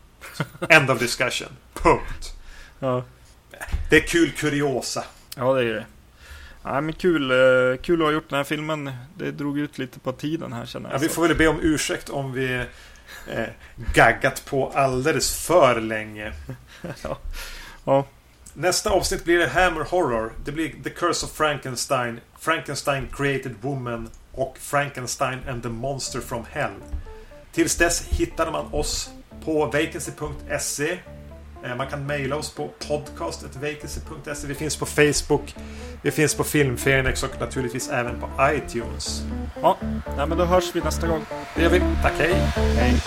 End 0.68 0.90
of 0.90 0.98
discussion. 0.98 1.48
Punkt. 1.74 2.32
Ja, 2.78 3.04
Det 3.90 3.96
är 3.96 4.06
kul 4.06 4.30
kuriosa. 4.30 5.04
ja 5.36 5.54
det 5.54 5.60
är 5.60 5.74
det. 5.74 5.86
Ja, 6.62 6.80
men 6.80 6.92
kul, 6.94 7.30
eh, 7.30 7.76
kul 7.82 8.00
att 8.02 8.06
ha 8.06 8.12
gjort 8.12 8.28
den 8.30 8.36
här 8.36 8.44
filmen. 8.44 8.92
Det 9.16 9.30
drog 9.30 9.58
ut 9.58 9.78
lite 9.78 9.98
på 10.00 10.12
tiden 10.12 10.52
här 10.52 10.66
känner 10.66 10.90
jag. 10.90 10.96
Ja, 10.96 11.00
vi 11.00 11.08
får 11.08 11.28
väl 11.28 11.36
be 11.36 11.46
om 11.48 11.58
ursäkt 11.62 12.08
om 12.10 12.32
vi 12.32 12.54
eh, 13.30 13.44
gaggat 13.94 14.44
på 14.44 14.72
alldeles 14.74 15.46
för 15.46 15.80
länge. 15.80 16.32
ja. 17.02 17.18
ja, 17.84 18.06
Nästa 18.54 18.90
avsnitt 18.90 19.24
blir 19.24 19.38
det 19.38 19.48
Hammer 19.48 19.84
Horror. 19.84 20.32
Det 20.44 20.52
blir 20.52 20.74
The 20.84 20.90
Curse 20.90 21.26
of 21.26 21.32
Frankenstein, 21.32 22.20
Frankenstein 22.38 23.08
Created 23.12 23.54
Woman 23.60 24.10
och 24.32 24.58
Frankenstein 24.60 25.38
and 25.48 25.62
the 25.62 25.68
Monster 25.68 26.20
from 26.20 26.44
Hell. 26.50 26.70
Tills 27.54 27.76
dess 27.76 28.02
hittar 28.08 28.50
man 28.52 28.74
oss 28.74 29.10
på 29.44 29.66
vacancy.se. 29.66 30.98
Eh, 31.64 31.76
Man 31.76 31.86
kan 31.86 32.06
mejla 32.06 32.36
oss 32.36 32.50
på 32.54 32.70
podcastetvacancy.se. 32.88 34.46
Vi 34.46 34.54
finns 34.54 34.76
på 34.76 34.86
Facebook. 34.86 35.54
Vi 36.02 36.10
finns 36.10 36.34
på 36.34 36.44
Filmfenix 36.44 37.22
och 37.22 37.40
naturligtvis 37.40 37.88
även 37.90 38.20
på 38.20 38.28
iTunes. 38.42 39.22
ja. 39.62 39.76
Men 40.16 40.30
då 40.38 40.44
hörs 40.44 40.64
vi 40.74 40.80
nästa 40.80 41.06
gång. 41.06 41.24
Det 41.56 41.62
gör 41.62 41.70
vi. 41.70 41.80
Tack, 42.02 42.12
hej! 42.18 42.34
Hej. 42.76 43.00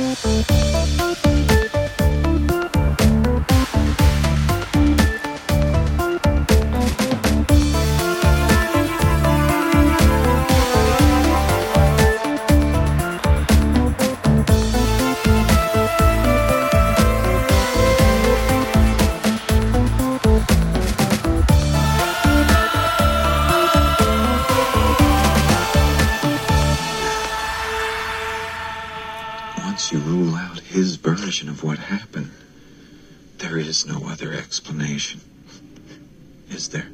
Version 31.16 31.50
of 31.50 31.64
what 31.64 31.78
happened, 31.78 32.32
there 33.38 33.58
is 33.58 33.86
no 33.86 34.08
other 34.08 34.34
explanation. 34.34 35.22
Is 36.50 36.70
there? 36.70 36.90